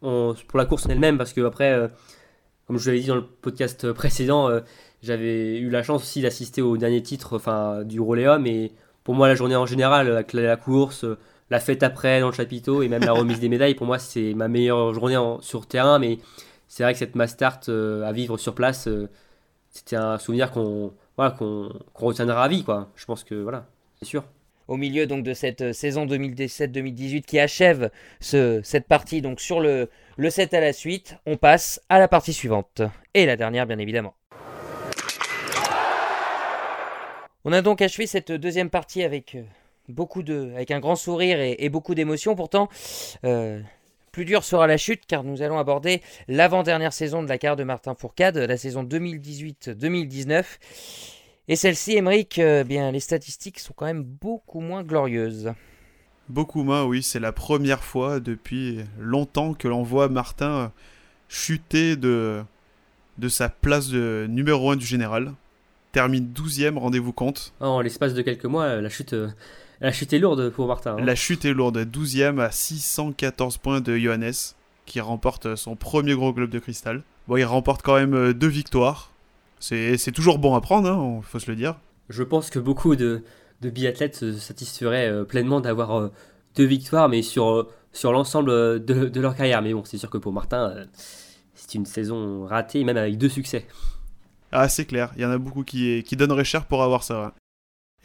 pour 0.00 0.58
la 0.58 0.66
course 0.66 0.84
en 0.84 0.90
elle-même, 0.90 1.16
parce 1.16 1.32
que 1.32 1.40
après 1.40 1.90
comme 2.66 2.78
je 2.78 2.84
vous 2.84 2.88
l'avais 2.88 3.00
dit 3.00 3.08
dans 3.08 3.16
le 3.16 3.26
podcast 3.26 3.92
précédent, 3.92 4.48
euh, 4.48 4.60
j'avais 5.02 5.58
eu 5.58 5.68
la 5.70 5.82
chance 5.82 6.02
aussi 6.02 6.22
d'assister 6.22 6.62
au 6.62 6.76
dernier 6.76 7.02
titre 7.02 7.36
enfin, 7.36 7.82
du 7.84 8.00
Roléum. 8.00 8.46
Et 8.46 8.72
pour 9.04 9.14
moi, 9.14 9.28
la 9.28 9.34
journée 9.34 9.56
en 9.56 9.66
général, 9.66 10.10
avec 10.10 10.32
la, 10.32 10.56
course, 10.56 11.04
la 11.50 11.60
fête 11.60 11.82
après 11.82 12.20
dans 12.20 12.28
le 12.28 12.34
chapiteau 12.34 12.82
et 12.82 12.88
même 12.88 13.04
la 13.04 13.12
remise 13.12 13.40
des 13.40 13.48
médailles, 13.48 13.74
pour 13.74 13.86
moi, 13.86 13.98
c'est 13.98 14.34
ma 14.34 14.48
meilleure 14.48 14.94
journée 14.94 15.18
sur 15.40 15.66
terrain. 15.66 15.98
Mais 15.98 16.18
c'est 16.68 16.84
vrai 16.84 16.92
que 16.92 16.98
cette 16.98 17.16
Mastart 17.16 17.60
euh, 17.68 18.04
à 18.04 18.12
vivre 18.12 18.38
sur 18.38 18.54
place, 18.54 18.86
euh, 18.86 19.08
c'était 19.70 19.96
un 19.96 20.18
souvenir 20.18 20.50
qu'on 20.52 20.92
voilà, 21.16 21.32
qu'on 21.32 21.72
retiendra 21.94 22.44
à 22.44 22.48
vie. 22.48 22.64
Quoi. 22.64 22.90
Je 22.96 23.04
pense 23.04 23.24
que 23.24 23.34
voilà, 23.34 23.66
c'est 23.98 24.06
sûr 24.06 24.24
au 24.68 24.76
milieu 24.76 25.06
donc 25.06 25.22
de 25.24 25.34
cette 25.34 25.72
saison 25.72 26.06
2017-2018 26.06 27.22
qui 27.22 27.38
achève 27.38 27.90
ce, 28.20 28.60
cette 28.62 28.86
partie 28.86 29.20
donc 29.20 29.40
sur 29.40 29.60
le, 29.60 29.90
le 30.16 30.30
7 30.30 30.54
à 30.54 30.60
la 30.60 30.72
suite, 30.72 31.16
on 31.26 31.36
passe 31.36 31.80
à 31.88 31.98
la 31.98 32.08
partie 32.08 32.32
suivante. 32.32 32.82
Et 33.14 33.26
la 33.26 33.36
dernière, 33.36 33.66
bien 33.66 33.78
évidemment. 33.78 34.14
On 37.44 37.52
a 37.52 37.62
donc 37.62 37.82
achevé 37.82 38.06
cette 38.06 38.30
deuxième 38.30 38.70
partie 38.70 39.02
avec 39.02 39.34
euh, 39.34 39.42
beaucoup 39.88 40.22
de, 40.22 40.52
avec 40.54 40.70
un 40.70 40.80
grand 40.80 40.96
sourire 40.96 41.40
et, 41.40 41.68
beaucoup 41.68 41.94
d'émotions. 41.94 42.36
Pourtant, 42.36 42.68
euh, 43.24 43.60
plus 44.12 44.24
dur 44.24 44.44
sera 44.44 44.66
la 44.66 44.76
chute 44.76 45.02
car 45.06 45.24
nous 45.24 45.42
allons 45.42 45.58
aborder 45.58 46.02
l'avant-dernière 46.28 46.92
saison 46.92 47.22
de 47.22 47.28
la 47.28 47.38
carrière 47.38 47.56
de 47.56 47.64
Martin 47.64 47.94
Fourcade, 47.94 48.36
la 48.36 48.56
saison 48.56 48.84
2018-2019. 48.84 50.44
Et 51.48 51.56
celle-ci, 51.56 51.96
Emmerich, 51.96 52.38
euh, 52.38 52.62
bien, 52.62 52.92
les 52.92 53.00
statistiques 53.00 53.58
sont 53.58 53.72
quand 53.74 53.86
même 53.86 54.04
beaucoup 54.04 54.60
moins 54.60 54.84
glorieuses. 54.84 55.52
Beaucoup 56.28 56.62
moins, 56.62 56.84
oui. 56.84 57.02
C'est 57.02 57.20
la 57.20 57.32
première 57.32 57.82
fois 57.82 58.20
depuis 58.20 58.80
longtemps 58.98 59.54
que 59.54 59.68
l'on 59.68 59.82
voit 59.82 60.08
Martin 60.08 60.72
chuter 61.28 61.96
de, 61.96 62.42
de 63.18 63.28
sa 63.28 63.48
place 63.48 63.88
de 63.88 64.26
numéro 64.28 64.70
1 64.70 64.76
du 64.76 64.86
général. 64.86 65.32
Termine 65.92 66.32
12ème, 66.32 66.78
rendez-vous 66.78 67.12
compte. 67.12 67.52
En 67.60 67.80
l'espace 67.80 68.14
de 68.14 68.22
quelques 68.22 68.46
mois, 68.46 68.80
la 68.80 68.88
chute, 68.88 69.14
la 69.80 69.92
chute 69.92 70.12
est 70.12 70.18
lourde 70.18 70.50
pour 70.50 70.68
Martin. 70.68 70.96
Hein. 70.96 71.04
La 71.04 71.14
chute 71.14 71.44
est 71.44 71.52
lourde. 71.52 71.76
12ème 71.76 72.40
à 72.40 72.50
614 72.50 73.58
points 73.58 73.80
de 73.80 73.96
Johannes, 73.98 74.32
qui 74.86 75.00
remporte 75.00 75.56
son 75.56 75.76
premier 75.76 76.14
gros 76.14 76.32
globe 76.32 76.50
de 76.50 76.58
cristal. 76.58 77.02
Bon, 77.28 77.36
il 77.36 77.44
remporte 77.44 77.82
quand 77.82 77.96
même 77.96 78.14
euh, 78.14 78.32
deux 78.32 78.48
victoires. 78.48 79.10
C'est 79.58 80.12
toujours 80.12 80.38
bon 80.38 80.54
à 80.54 80.60
prendre, 80.60 80.88
il 80.88 81.18
hein, 81.18 81.20
faut 81.22 81.38
se 81.38 81.48
le 81.48 81.56
dire. 81.56 81.76
Je 82.08 82.24
pense 82.24 82.50
que 82.50 82.58
beaucoup 82.58 82.96
de, 82.96 83.22
de 83.62 83.70
biathlètes 83.70 84.16
se 84.16 84.32
satisferaient 84.32 85.08
euh, 85.08 85.24
pleinement 85.24 85.60
d'avoir 85.60 85.98
euh, 85.98 86.12
deux 86.56 86.64
victoires, 86.64 87.08
mais 87.08 87.22
sur, 87.22 87.68
sur 87.92 88.12
l'ensemble 88.12 88.50
de, 88.84 89.08
de, 89.08 89.20
leur 89.20 89.34
carrière. 89.34 89.62
Mais 89.62 89.72
bon, 89.72 89.84
c'est 89.84 89.98
sûr 89.98 90.10
que 90.10 90.18
pour 90.18 90.32
Martin, 90.32 90.74
c'est 91.54 91.74
une 91.74 91.86
saison 91.86 92.44
ratée, 92.44 92.84
même 92.84 92.96
avec 92.96 93.16
deux 93.16 93.28
succès. 93.28 93.66
Ah, 94.50 94.68
c'est 94.68 94.84
clair. 94.84 95.12
Il 95.16 95.22
y 95.22 95.24
en 95.24 95.30
a 95.30 95.38
beaucoup 95.38 95.64
qui, 95.64 96.02
qui 96.02 96.16
donneraient 96.16 96.44
cher 96.44 96.66
pour 96.66 96.82
avoir 96.82 97.04
ça. 97.04 97.32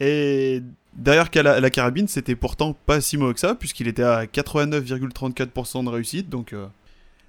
Et 0.00 0.62
derrière 0.94 1.28
la, 1.34 1.60
la 1.60 1.70
carabine, 1.70 2.08
c'était 2.08 2.36
pourtant 2.36 2.74
pas 2.86 3.02
si 3.02 3.18
mauvais 3.18 3.34
que 3.34 3.40
ça, 3.40 3.54
puisqu'il 3.54 3.88
était 3.88 4.04
à 4.04 4.24
89,34% 4.24 5.84
de 5.84 5.90
réussite. 5.90 6.30
Donc, 6.30 6.54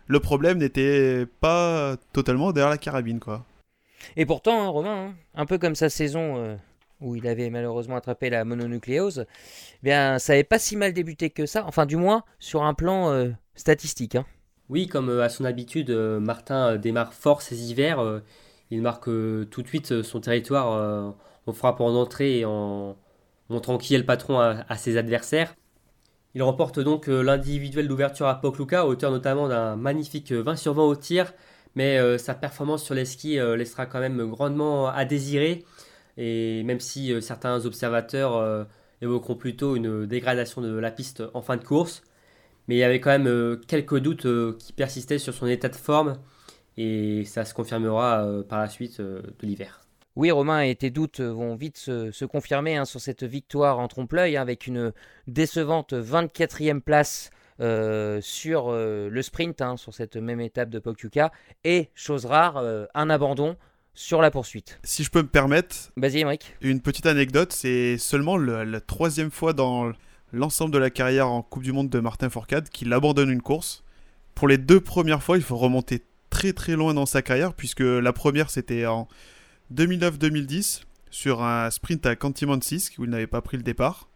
le 0.08 0.20
problème 0.20 0.60
n'était 0.60 1.26
pas 1.42 1.98
totalement 2.14 2.54
derrière 2.54 2.70
la 2.70 2.78
carabine, 2.78 3.20
quoi. 3.20 3.46
Et 4.16 4.26
pourtant, 4.26 4.64
hein, 4.64 4.68
Romain, 4.68 5.08
hein, 5.08 5.14
un 5.36 5.46
peu 5.46 5.58
comme 5.58 5.76
sa 5.76 5.90
saison 5.90 6.38
euh, 6.38 6.56
où 7.02 7.16
il 7.16 7.28
avait 7.28 7.50
malheureusement 7.50 7.96
attrapé 7.96 8.30
la 8.30 8.46
mononucléose, 8.46 9.26
eh 9.30 9.84
bien, 9.84 10.20
ça 10.20 10.34
n'avait 10.34 10.44
pas 10.44 10.60
si 10.60 10.76
mal 10.76 10.94
débuté 10.94 11.30
que 11.30 11.46
ça, 11.46 11.66
enfin 11.66 11.86
du 11.86 11.96
moins 11.96 12.24
sur 12.40 12.64
un 12.64 12.74
plan 12.74 13.12
euh, 13.12 13.30
statistique. 13.56 14.16
Hein. 14.16 14.26
Oui, 14.70 14.88
comme 14.88 15.10
euh, 15.10 15.24
à 15.24 15.30
son 15.30 15.46
habitude, 15.46 15.92
Martin 15.92 16.78
démarre 16.78 17.14
fort 17.14 17.42
ses 17.42 17.72
hivers. 17.72 18.22
il 18.72 18.82
marque 18.82 19.06
tout 19.06 19.62
de 19.62 19.68
suite 19.68 20.02
son 20.02 20.20
territoire 20.20 21.16
en 21.46 21.54
frappant 21.54 21.92
d'entrée 21.92 22.40
et 22.40 22.46
en 22.46 22.96
montrant 23.50 23.78
qui 23.78 23.96
est 23.96 23.98
le 23.98 24.06
patron 24.06 24.40
à 24.40 24.78
ses 24.78 24.98
adversaires. 24.98 25.56
Il 26.36 26.44
remporte 26.44 26.80
donc 26.80 27.10
euh, 27.10 27.22
l'individuel 27.24 27.88
d'ouverture 27.88 28.28
à 28.28 28.40
Pokluka, 28.40 28.86
auteur 28.86 29.12
notamment 29.12 29.48
d'un 29.48 29.76
magnifique 29.76 30.32
20 30.32 30.56
sur 30.56 30.76
20 30.76 30.84
au 30.84 30.96
tir, 30.96 31.34
mais 31.76 31.98
euh, 31.98 32.20
sa 32.20 32.36
performance 32.36 32.84
sur 32.84 32.94
les 32.94 33.06
skis 33.06 33.40
euh, 33.40 33.56
laissera 33.58 33.88
quand 33.88 34.00
même 34.00 34.30
grandement 34.30 34.88
à 34.88 35.06
désirer, 35.06 35.66
et 36.20 36.62
même 36.64 36.80
si 36.80 37.20
certains 37.22 37.66
observateurs 37.66 38.68
évoqueront 39.02 39.36
plutôt 39.36 39.76
une 39.76 40.06
dégradation 40.06 40.62
de 40.62 40.78
la 40.78 40.92
piste 40.92 41.24
en 41.34 41.42
fin 41.42 41.58
de 41.58 41.64
course, 41.64 42.04
mais 42.68 42.76
il 42.76 42.80
y 42.80 42.84
avait 42.84 43.00
quand 43.00 43.18
même 43.18 43.60
quelques 43.68 43.98
doutes 43.98 44.28
qui 44.58 44.74
persistaient 44.74 45.18
sur 45.18 45.34
son 45.34 45.48
état 45.48 45.70
de 45.70 45.76
forme, 45.76 46.20
et 46.78 47.26
ça 47.26 47.46
se 47.46 47.54
confirmera 47.56 48.44
par 48.48 48.60
la 48.60 48.70
suite 48.70 49.02
de 49.02 49.24
l'hiver. 49.42 49.82
Oui, 50.20 50.32
Romain, 50.32 50.60
et 50.64 50.76
tes 50.76 50.90
doutes 50.90 51.22
vont 51.22 51.56
vite 51.56 51.78
se, 51.78 52.26
confirmer 52.26 52.76
hein, 52.76 52.84
sur 52.84 53.00
cette 53.00 53.24
victoire 53.24 53.80
en 53.80 53.88
trompe-l'œil, 53.88 54.36
hein, 54.36 54.42
avec 54.42 54.68
une 54.68 54.92
décevante 55.28 55.94
24e 55.94 56.82
place 56.82 57.30
euh, 57.62 58.20
sur 58.22 58.70
euh, 58.70 59.08
le 59.10 59.22
sprint, 59.22 59.62
hein, 59.62 59.78
sur 59.78 59.94
cette 59.94 60.18
même 60.18 60.42
étape 60.42 60.70
de 60.70 60.80
Pokyuka, 60.80 61.32
et, 61.64 61.90
chose 61.94 62.26
rare, 62.26 62.58
euh, 62.58 62.86
un 62.96 63.10
abandon 63.10 63.56
sur 64.00 64.22
la 64.22 64.32
poursuite. 64.32 64.80
Si 64.82 65.04
je 65.04 65.12
peux 65.12 65.22
me 65.22 65.28
permettre, 65.28 65.92
Vas-y, 65.98 66.24
une 66.62 66.80
petite 66.80 67.06
anecdote, 67.06 67.52
c'est 67.52 67.98
seulement 67.98 68.38
la 68.38 68.80
troisième 68.80 69.30
fois 69.30 69.52
dans 69.52 69.92
l'ensemble 70.32 70.74
de 70.74 70.78
la 70.78 70.90
carrière 70.90 71.28
en 71.28 71.42
Coupe 71.42 71.64
du 71.64 71.74
Monde 71.74 71.90
de 71.90 72.00
Martin 72.00 72.30
Fourcade 72.30 72.70
qu'il 72.70 72.94
abandonne 72.94 73.30
une 73.30 73.42
course. 73.42 73.84
Pour 74.36 74.48
les 74.48 74.58
deux 74.58 74.80
premières 74.80 75.22
fois, 75.22 75.36
il 75.36 75.44
faut 75.44 75.58
remonter 75.58 76.06
très 76.30 76.54
très 76.54 76.78
loin 76.78 76.94
dans 76.94 77.06
sa 77.06 77.22
carrière, 77.22 77.54
puisque 77.54 77.82
la 77.82 78.14
première 78.14 78.50
c'était 78.50 78.86
en 78.86 79.10
2009-2010 79.74 80.84
sur 81.12 81.44
un 81.44 81.70
sprint 81.70 82.06
à 82.06 82.16
Cantimonsis 82.16 82.92
où 83.00 83.04
il 83.04 83.10
n'avait 83.10 83.28
pas 83.28 83.42
pris 83.42 83.58
le 83.58 83.64
départ. 83.64 84.08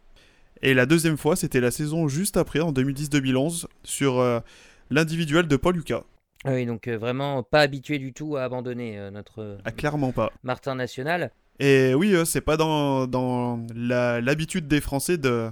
Et 0.62 0.72
la 0.72 0.86
deuxième 0.86 1.18
fois, 1.18 1.36
c'était 1.36 1.60
la 1.60 1.70
saison 1.70 2.08
juste 2.08 2.38
après, 2.38 2.60
en 2.60 2.72
2010-2011, 2.72 3.66
sur 3.82 4.18
euh, 4.18 4.40
l'individuel 4.88 5.46
de 5.46 5.56
Paul 5.56 5.74
Lucas. 5.74 6.04
Ah 6.44 6.52
oui, 6.52 6.66
donc 6.66 6.88
euh, 6.88 6.96
vraiment 6.98 7.42
pas 7.42 7.60
habitué 7.60 7.98
du 7.98 8.12
tout 8.12 8.36
à 8.36 8.44
abandonner 8.44 8.98
euh, 8.98 9.10
notre 9.10 9.58
ah, 9.64 9.72
clairement 9.72 10.12
pas. 10.12 10.30
National. 10.42 10.78
National. 10.78 11.30
Et 11.60 11.94
oui, 11.94 12.14
c'est 12.26 12.40
pas 12.40 12.56
dans, 12.56 13.06
dans 13.06 13.64
l'habitude 13.74 14.66
des 14.66 14.80
Français 14.80 15.18
de, 15.18 15.50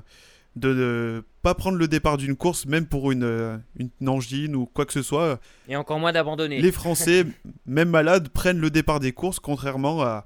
de 0.56 0.68
ne 0.68 1.22
pas 1.42 1.54
prendre 1.54 1.78
le 1.78 1.86
départ 1.86 2.16
d'une 2.16 2.34
course, 2.34 2.66
même 2.66 2.86
pour 2.86 3.12
une, 3.12 3.62
une 3.76 4.08
angine 4.08 4.56
ou 4.56 4.66
quoi 4.66 4.84
que 4.84 4.92
ce 4.92 5.02
soit. 5.02 5.40
Et 5.68 5.76
encore 5.76 6.00
moins 6.00 6.12
d'abandonner. 6.12 6.60
Les 6.60 6.72
Français, 6.72 7.24
même 7.66 7.88
malades, 7.88 8.28
prennent 8.30 8.58
le 8.58 8.70
départ 8.70 8.98
des 8.98 9.12
courses, 9.12 9.38
contrairement 9.38 10.02
à, 10.02 10.24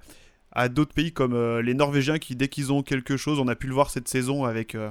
à 0.56 0.70
d'autres 0.70 0.94
pays 0.94 1.12
comme 1.12 1.34
euh, 1.34 1.60
les 1.60 1.74
Norvégiens 1.74 2.18
qui, 2.18 2.34
dès 2.34 2.48
qu'ils 2.48 2.72
ont 2.72 2.82
quelque 2.82 3.18
chose, 3.18 3.38
on 3.38 3.46
a 3.46 3.54
pu 3.54 3.66
le 3.66 3.74
voir 3.74 3.90
cette 3.90 4.08
saison 4.08 4.44
avec, 4.46 4.74
euh, 4.74 4.90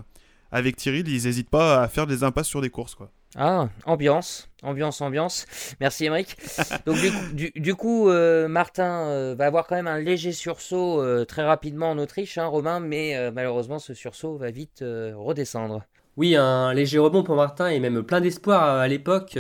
avec 0.51 0.76
Thierry, 0.76 1.03
ils 1.05 1.23
n'hésitent 1.23 1.49
pas 1.49 1.82
à 1.82 1.88
faire 1.88 2.05
des 2.05 2.23
impasses 2.23 2.47
sur 2.47 2.61
des 2.61 2.69
courses. 2.69 2.93
Quoi. 2.93 3.11
Ah, 3.38 3.67
ambiance, 3.86 4.47
ambiance, 4.63 5.01
ambiance. 5.01 5.45
Merci 5.81 6.05
Émeric. 6.05 6.38
Donc 6.86 6.95
du, 7.33 7.75
coup, 7.75 8.09
euh, 8.09 8.47
Martin 8.47 9.07
euh, 9.09 9.36
va 9.38 9.45
avoir 9.47 9.67
quand 9.67 9.75
même 9.75 9.88
un 9.88 9.99
léger 9.99 10.31
sursaut 10.31 11.01
euh, 11.01 11.25
très 11.25 11.43
rapidement 11.43 11.91
en 11.91 11.97
Autriche, 11.97 12.38
hein, 12.38 12.45
Romain, 12.45 12.79
mais 12.79 13.31
malheureusement 13.31 13.77
ce 13.77 13.93
sursaut 13.93 14.38
va 14.38 14.51
vite 14.51 14.81
redescendre. 14.81 15.83
Oui, 16.15 16.38
un 16.38 16.73
léger 16.73 16.97
rebond 16.97 17.23
pour 17.23 17.36
Martin 17.36 17.67
et 17.67 17.81
même 17.81 18.03
plein 18.03 18.21
d'espoir 18.21 18.63
à, 18.63 18.88
l'époque. 18.88 19.38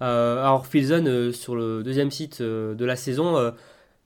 à 0.00 0.52
Orfilzen, 0.52 1.32
sur 1.32 1.56
le 1.56 1.82
deuxième 1.82 2.12
site 2.12 2.40
de 2.40 2.84
la 2.84 2.94
saison, 2.94 3.52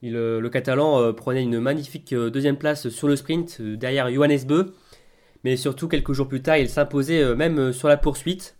le 0.01 0.47
Catalan 0.47 1.13
prenait 1.13 1.43
une 1.43 1.59
magnifique 1.59 2.15
deuxième 2.15 2.57
place 2.57 2.89
sur 2.89 3.07
le 3.07 3.15
sprint 3.15 3.61
derrière 3.61 4.11
Johannes 4.11 4.39
Beu. 4.47 4.73
Mais 5.43 5.55
surtout, 5.55 5.87
quelques 5.87 6.13
jours 6.13 6.27
plus 6.27 6.41
tard, 6.41 6.57
il 6.57 6.67
s'imposait 6.67 7.35
même 7.35 7.71
sur 7.73 7.87
la 7.87 7.95
poursuite 7.95 8.55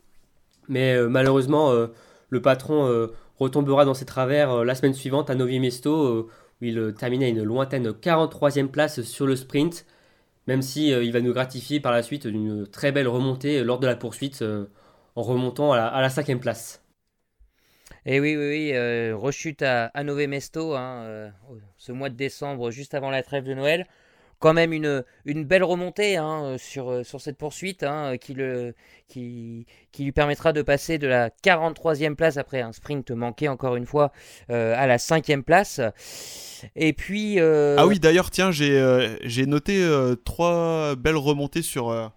mais 0.69 0.93
euh, 0.93 1.09
malheureusement, 1.09 1.71
euh, 1.71 1.87
le 2.29 2.41
patron 2.41 2.87
euh, 2.87 3.07
retombera 3.37 3.83
dans 3.83 3.93
ses 3.95 4.05
travers 4.05 4.63
la 4.63 4.75
semaine 4.75 4.93
suivante 4.93 5.29
à 5.29 5.35
Novi 5.35 5.59
Mesto, 5.59 6.29
où 6.61 6.63
il 6.63 6.93
terminait 6.97 7.29
une 7.29 7.43
lointaine 7.43 7.89
43e 7.89 8.67
place 8.67 9.01
sur 9.01 9.25
le 9.25 9.35
sprint, 9.35 9.85
même 10.47 10.61
si 10.61 10.89
il 10.89 11.11
va 11.11 11.21
nous 11.21 11.33
gratifier 11.33 11.79
par 11.79 11.91
la 11.91 12.03
suite 12.03 12.27
d'une 12.27 12.67
très 12.67 12.91
belle 12.91 13.07
remontée 13.07 13.63
lors 13.63 13.79
de 13.79 13.87
la 13.87 13.95
poursuite 13.95 14.43
en 15.15 15.21
remontant 15.21 15.71
à 15.73 16.01
la, 16.01 16.09
cinquième 16.09 16.39
place. 16.39 16.83
Et 18.05 18.15
eh 18.15 18.19
oui, 18.19 18.35
oui, 18.35 18.71
oui, 18.73 19.11
rechute 19.13 19.61
à, 19.61 19.85
à 19.85 20.03
Nove 20.03 20.27
Mesto 20.27 20.75
hein, 20.75 21.31
ce 21.77 21.91
mois 21.93 22.09
de 22.09 22.15
décembre, 22.15 22.71
juste 22.71 22.93
avant 22.93 23.09
la 23.09 23.23
trêve 23.23 23.45
de 23.45 23.53
Noël 23.53 23.87
quand 24.39 24.53
même 24.53 24.73
une, 24.73 25.03
une 25.25 25.43
belle 25.43 25.63
remontée 25.63 26.17
hein, 26.17 26.43
euh, 26.43 26.57
sur, 26.57 26.89
euh, 26.89 27.03
sur 27.03 27.21
cette 27.21 27.37
poursuite 27.37 27.83
hein, 27.83 28.17
qui, 28.17 28.33
le, 28.33 28.73
qui, 29.07 29.65
qui 29.91 30.05
lui 30.05 30.11
permettra 30.11 30.53
de 30.53 30.61
passer 30.61 30.97
de 30.97 31.07
la 31.07 31.29
43e 31.29 32.15
place 32.15 32.37
après 32.37 32.61
un 32.61 32.71
sprint 32.71 33.11
manqué 33.11 33.49
encore 33.49 33.75
une 33.75 33.85
fois 33.85 34.11
euh, 34.49 34.73
à 34.77 34.87
la 34.87 34.97
5e 34.97 35.43
place. 35.43 35.81
Et 36.75 36.93
puis... 36.93 37.39
Ah 37.39 37.85
oui 37.85 37.99
d'ailleurs 37.99 38.31
tiens 38.31 38.51
j'ai 38.51 39.45
noté 39.45 39.87
trois 40.25 40.95
belles 40.95 41.17
remontées 41.17 41.61
sur, 41.61 42.11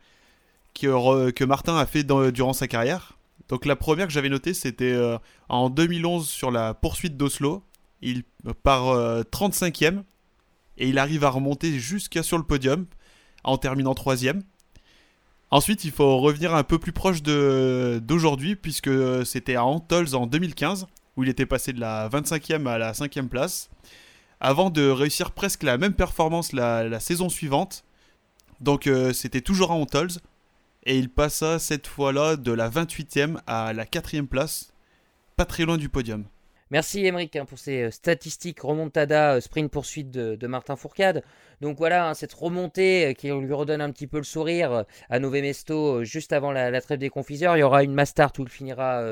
que, 0.74 1.30
que 1.30 1.44
Martin 1.44 1.76
a 1.76 1.86
fait 1.86 2.04
durant 2.04 2.52
sa 2.52 2.68
carrière. 2.68 3.18
Donc 3.48 3.66
la 3.66 3.76
première 3.76 4.06
que 4.06 4.12
j'avais 4.12 4.28
notée 4.28 4.54
c'était 4.54 4.96
en 5.48 5.70
2011 5.70 6.28
sur 6.28 6.50
la 6.50 6.74
poursuite 6.74 7.16
d'Oslo. 7.16 7.62
Il 8.00 8.24
part 8.64 8.96
35e 9.30 10.02
et 10.78 10.88
il 10.88 10.98
arrive 10.98 11.24
à 11.24 11.30
remonter 11.30 11.78
jusqu'à 11.78 12.22
sur 12.22 12.38
le 12.38 12.44
podium 12.44 12.86
en 13.44 13.58
terminant 13.58 13.94
troisième. 13.94 14.42
Ensuite, 15.50 15.84
il 15.84 15.90
faut 15.90 16.18
revenir 16.18 16.54
un 16.54 16.64
peu 16.64 16.78
plus 16.78 16.92
proche 16.92 17.22
d'aujourd'hui, 17.22 18.56
puisque 18.56 18.90
c'était 19.26 19.56
à 19.56 19.64
Antols 19.64 20.14
en 20.14 20.26
2015, 20.26 20.86
où 21.16 21.24
il 21.24 21.28
était 21.28 21.44
passé 21.44 21.74
de 21.74 21.80
la 21.80 22.08
25e 22.08 22.66
à 22.66 22.78
la 22.78 22.92
5e 22.92 23.28
place, 23.28 23.68
avant 24.40 24.70
de 24.70 24.88
réussir 24.88 25.32
presque 25.32 25.62
la 25.62 25.76
même 25.76 25.92
performance 25.92 26.54
la, 26.54 27.00
saison 27.00 27.28
suivante. 27.28 27.84
Donc 28.60 28.86
euh, 28.86 29.12
c'était 29.12 29.42
toujours 29.42 29.72
à 29.72 29.74
Antols, 29.74 30.12
et 30.84 30.98
il 30.98 31.10
passa 31.10 31.58
cette 31.58 31.86
fois-là 31.86 32.36
de 32.36 32.52
la 32.52 32.70
28e 32.70 33.38
à 33.46 33.74
la 33.74 33.84
4e 33.84 34.26
place, 34.26 34.72
pas 35.36 35.44
très 35.44 35.64
loin 35.64 35.76
du 35.76 35.90
podium. 35.90 36.24
Merci 36.72 37.04
Emeric 37.04 37.36
hein, 37.36 37.44
pour 37.44 37.58
ces 37.58 37.82
euh, 37.82 37.90
statistiques 37.90 38.60
remontada 38.60 39.34
euh, 39.34 39.40
sprint 39.42 39.70
poursuite 39.70 40.10
de, 40.10 40.46
Martin 40.46 40.74
Fourcade. 40.74 41.22
Donc 41.60 41.76
voilà, 41.76 42.08
hein, 42.08 42.14
cette 42.14 42.32
remontée 42.32 43.08
euh, 43.08 43.12
qui 43.12 43.28
lui 43.28 43.52
redonne 43.52 43.82
un 43.82 43.90
petit 43.90 44.06
peu 44.06 44.16
le 44.16 44.22
sourire 44.22 44.86
à 45.10 45.18
Nove 45.18 45.34
Mesto 45.34 46.02
juste 46.02 46.32
avant 46.32 46.50
la, 46.50 46.80
trêve 46.80 46.98
des 46.98 47.10
confiseurs. 47.10 47.58
Il 47.58 47.60
y 47.60 47.62
aura 47.62 47.82
une 47.82 47.92
Mastart 47.92 48.32
où 48.38 48.44
il 48.44 48.48
finira 48.48 49.02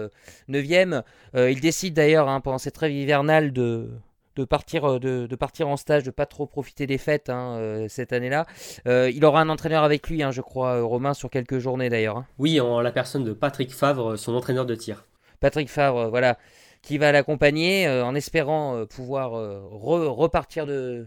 9ème. 0.49 1.03
il 1.35 1.61
décide 1.61 1.93
d'ailleurs 1.93 2.31
hein, 2.31 2.41
pendant 2.41 2.57
cette 2.57 2.77
trêve 2.77 2.93
hivernale 2.93 3.53
de, 3.53 3.91
de 4.37 4.45
partir, 4.45 4.99
de, 4.99 5.37
partir 5.37 5.69
en 5.69 5.77
stage, 5.77 6.03
de 6.03 6.11
pas 6.11 6.25
trop 6.25 6.47
profiter 6.47 6.87
des 6.87 6.97
fêtes 6.97 7.29
hein, 7.29 7.85
cette 7.89 8.15
année-là. 8.15 8.47
il 8.87 9.23
aura 9.27 9.43
un 9.43 9.51
entraîneur 9.51 9.85
avec 9.85 10.09
lui, 10.09 10.23
hein, 10.23 10.31
je 10.31 10.41
crois, 10.41 10.81
Romain, 10.81 11.13
sur 11.13 11.29
quelques 11.29 11.59
journées 11.59 11.91
d'ailleurs. 11.91 12.17
Hein. 12.17 12.27
Oui, 12.39 12.59
en 12.59 12.81
la 12.81 12.91
personne 12.91 13.25
de 13.25 13.35
Patrick 13.35 13.75
Favre, 13.75 14.17
son 14.17 14.35
entraîneur 14.35 14.65
de 14.65 14.75
tir. 14.75 15.05
Patrick 15.41 15.69
Favre, 15.69 16.09
voilà, 16.09 16.39
qui 16.83 16.99
va 16.99 17.13
l'accompagner 17.13 17.89
en 17.89 18.15
espérant 18.15 18.85
pouvoir 18.87 19.33
repartir 19.33 20.67
de. 20.67 21.07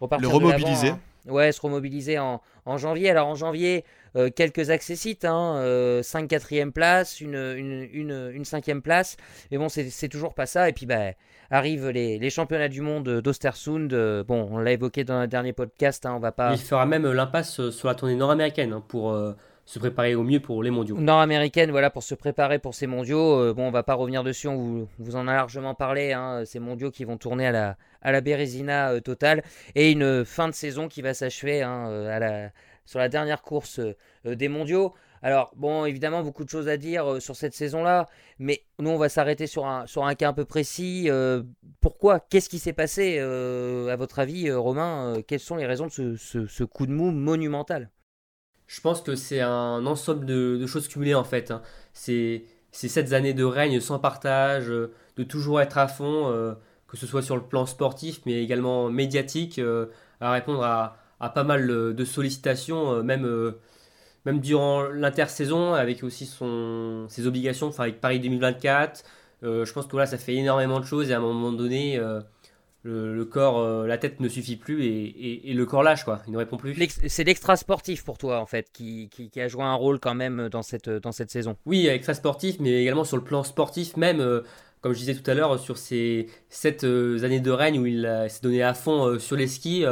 Repartir 0.00 0.28
le 0.28 0.34
remobiliser. 0.34 0.92
Ouais, 1.28 1.52
se 1.52 1.60
remobiliser 1.60 2.18
en, 2.18 2.40
en 2.66 2.78
janvier. 2.78 3.10
Alors 3.10 3.28
en 3.28 3.36
janvier, 3.36 3.84
euh, 4.16 4.30
quelques 4.30 4.70
accessites, 4.70 5.24
hein, 5.24 5.54
5 6.02 6.24
euh, 6.24 6.26
quatrième 6.26 6.72
place, 6.72 7.20
une, 7.20 7.36
une, 7.36 7.88
une, 7.92 8.30
une, 8.34 8.44
cinquième 8.44 8.82
place. 8.82 9.16
Mais 9.50 9.58
bon, 9.58 9.68
c'est 9.68 10.08
toujours 10.08 10.34
pas 10.34 10.46
ça. 10.46 10.68
Et 10.68 10.72
puis, 10.72 10.84
bah, 10.84 11.12
arrivent 11.50 11.88
les, 11.88 12.18
les 12.18 12.30
championnats 12.30 12.68
du 12.68 12.80
monde 12.80 13.20
d'Ostersund. 13.20 13.92
Euh, 13.92 14.24
bon, 14.24 14.48
on 14.50 14.58
l'a 14.58 14.72
évoqué 14.72 15.04
dans 15.04 15.14
un 15.14 15.28
dernier 15.28 15.52
podcast. 15.52 16.04
Hein, 16.06 16.14
on 16.16 16.20
va 16.20 16.32
pas... 16.32 16.52
Il 16.52 16.58
fera 16.58 16.86
même 16.86 17.10
l'impasse 17.10 17.70
sur 17.70 17.88
la 17.88 17.94
tournée 17.94 18.16
nord-américaine 18.16 18.72
hein, 18.72 18.84
pour 18.86 19.16
se 19.72 19.78
préparer 19.78 20.14
au 20.14 20.22
mieux 20.22 20.40
pour 20.40 20.62
les 20.62 20.70
mondiaux. 20.70 20.96
Nord-américaine, 20.98 21.70
voilà, 21.70 21.90
pour 21.90 22.02
se 22.02 22.14
préparer 22.14 22.58
pour 22.58 22.74
ces 22.74 22.86
mondiaux. 22.86 23.54
bon, 23.54 23.68
on 23.68 23.70
va 23.70 23.82
pas 23.82 23.94
revenir 23.94 24.22
dessus, 24.22 24.48
on 24.48 24.86
vous, 24.98 25.16
en 25.16 25.26
a 25.28 25.34
largement 25.34 25.74
parlé. 25.74 26.12
Hein, 26.12 26.44
ces 26.44 26.60
mondiaux 26.60 26.90
qui 26.90 27.04
vont 27.04 27.16
tourner 27.16 27.46
à 27.46 27.52
la, 27.52 27.76
à 28.02 28.12
la 28.12 28.20
Bérésina 28.20 29.00
totale. 29.00 29.42
Et 29.74 29.90
une 29.90 30.24
fin 30.24 30.48
de 30.48 30.54
saison 30.54 30.88
qui 30.88 31.02
va 31.02 31.14
s'achever 31.14 31.62
hein, 31.62 31.88
sur 32.84 32.98
la 32.98 33.08
dernière 33.08 33.42
course 33.42 33.78
euh, 33.78 33.96
euh, 34.26 34.34
des 34.34 34.48
mondiaux. 34.48 34.94
Alors, 35.22 35.52
bon, 35.56 35.84
évidemment, 35.84 36.22
beaucoup 36.22 36.44
de 36.44 36.48
choses 36.48 36.68
à 36.68 36.76
dire 36.76 37.10
euh, 37.10 37.20
sur 37.20 37.36
cette 37.36 37.54
saison-là, 37.54 38.08
mais 38.38 38.64
nous, 38.80 38.90
on 38.90 38.98
va 38.98 39.08
s'arrêter 39.08 39.46
sur 39.46 39.66
un, 39.66 39.86
sur 39.86 40.04
un 40.04 40.14
cas 40.14 40.28
un 40.28 40.32
peu 40.32 40.44
précis. 40.44 41.08
pourquoi? 41.80 42.20
Qu'est-ce 42.20 42.48
qui 42.48 42.58
s'est 42.58 42.72
passé, 42.72 43.18
à 43.18 43.96
votre 43.96 44.18
avis, 44.18 44.50
Romain 44.50 45.14
Quelles 45.26 45.40
sont 45.40 45.56
les 45.56 45.66
raisons 45.66 45.86
de 45.86 46.16
ce, 46.16 46.64
coup 46.64 46.86
de 46.86 46.92
mou 46.92 47.12
monumental? 47.12 47.90
Je 48.66 48.80
pense 48.80 49.02
que 49.02 49.14
c'est 49.14 49.40
un 49.40 49.84
ensemble 49.86 50.26
de, 50.26 50.66
choses 50.66 50.88
cumulées, 50.88 51.14
en 51.14 51.24
fait. 51.24 51.50
Hein. 51.50 51.62
C'est 51.92 52.44
sept 52.72 53.12
années 53.12 53.34
de 53.34 53.44
règne 53.44 53.80
sans 53.80 53.98
partage, 53.98 54.68
de 54.68 55.22
toujours 55.24 55.60
être 55.60 55.78
à 55.78 55.88
fond, 55.88 56.56
que 56.88 56.96
ce 56.96 57.06
soit 57.06 57.22
sur 57.22 57.36
le 57.36 57.42
plan 57.42 57.66
sportif, 57.66 58.20
mais 58.26 58.42
également 58.42 58.90
médiatique, 58.90 59.60
à 60.20 60.32
répondre 60.32 60.62
à 60.64 61.28
pas 61.30 61.44
mal 61.44 61.70
euh, 61.70 61.92
de 61.92 62.04
sollicitations, 62.04 62.92
euh, 62.92 63.02
même, 63.02 63.24
euh, 63.24 63.52
même 64.26 64.40
durant 64.40 64.82
l'intersaison, 64.82 65.74
avec 65.74 66.02
aussi 66.02 66.26
ses 67.08 67.26
obligations, 67.26 67.68
enfin 67.68 67.84
avec 67.84 68.00
Paris 68.00 68.20
2024. 68.20 69.04
je 69.42 69.72
pense 69.72 69.86
que 69.86 69.92
voilà, 69.92 70.06
ça 70.06 70.18
fait 70.18 70.34
énormément 70.34 70.80
de 70.80 70.84
choses 70.84 71.10
et 71.10 71.14
à 71.14 71.18
un 71.18 71.20
moment 71.20 71.52
donné, 71.52 72.00
le, 72.84 73.24
corps, 73.24 73.86
la 73.86 73.98
tête 73.98 74.20
ne 74.20 74.28
suffit 74.28 74.56
plus 74.56 74.84
et, 74.84 75.52
le 75.54 75.66
corps 75.66 75.82
lâche, 75.82 76.04
quoi. 76.04 76.20
Il 76.26 76.32
ne 76.32 76.38
répond 76.38 76.56
plus. 76.56 76.76
C'est 77.06 77.24
l'extra 77.24 77.56
sportif 77.56 78.04
pour 78.04 78.18
toi, 78.18 78.40
en 78.40 78.46
fait, 78.46 78.70
qui, 78.72 79.08
qui, 79.08 79.40
a 79.40 79.48
joué 79.48 79.62
un 79.62 79.74
rôle 79.74 80.00
quand 80.00 80.14
même 80.14 80.48
dans 80.48 80.62
cette, 80.62 80.90
dans 80.90 81.12
cette 81.12 81.30
saison. 81.30 81.56
Oui, 81.64 81.86
extra 81.86 82.14
sportif, 82.14 82.56
mais 82.58 82.82
également 82.82 83.04
sur 83.04 83.16
le 83.16 83.24
plan 83.24 83.44
sportif, 83.44 83.96
même, 83.96 84.42
comme 84.80 84.92
je 84.92 84.98
disais 84.98 85.14
tout 85.14 85.30
à 85.30 85.34
l'heure, 85.34 85.60
sur 85.60 85.78
ces 85.78 86.26
sept 86.48 86.84
années 86.84 87.40
de 87.40 87.50
règne 87.50 87.78
où 87.78 87.86
il 87.86 88.26
s'est 88.28 88.42
donné 88.42 88.62
à 88.62 88.74
fond 88.74 89.18
sur 89.18 89.36
les 89.36 89.46
skis 89.46 89.84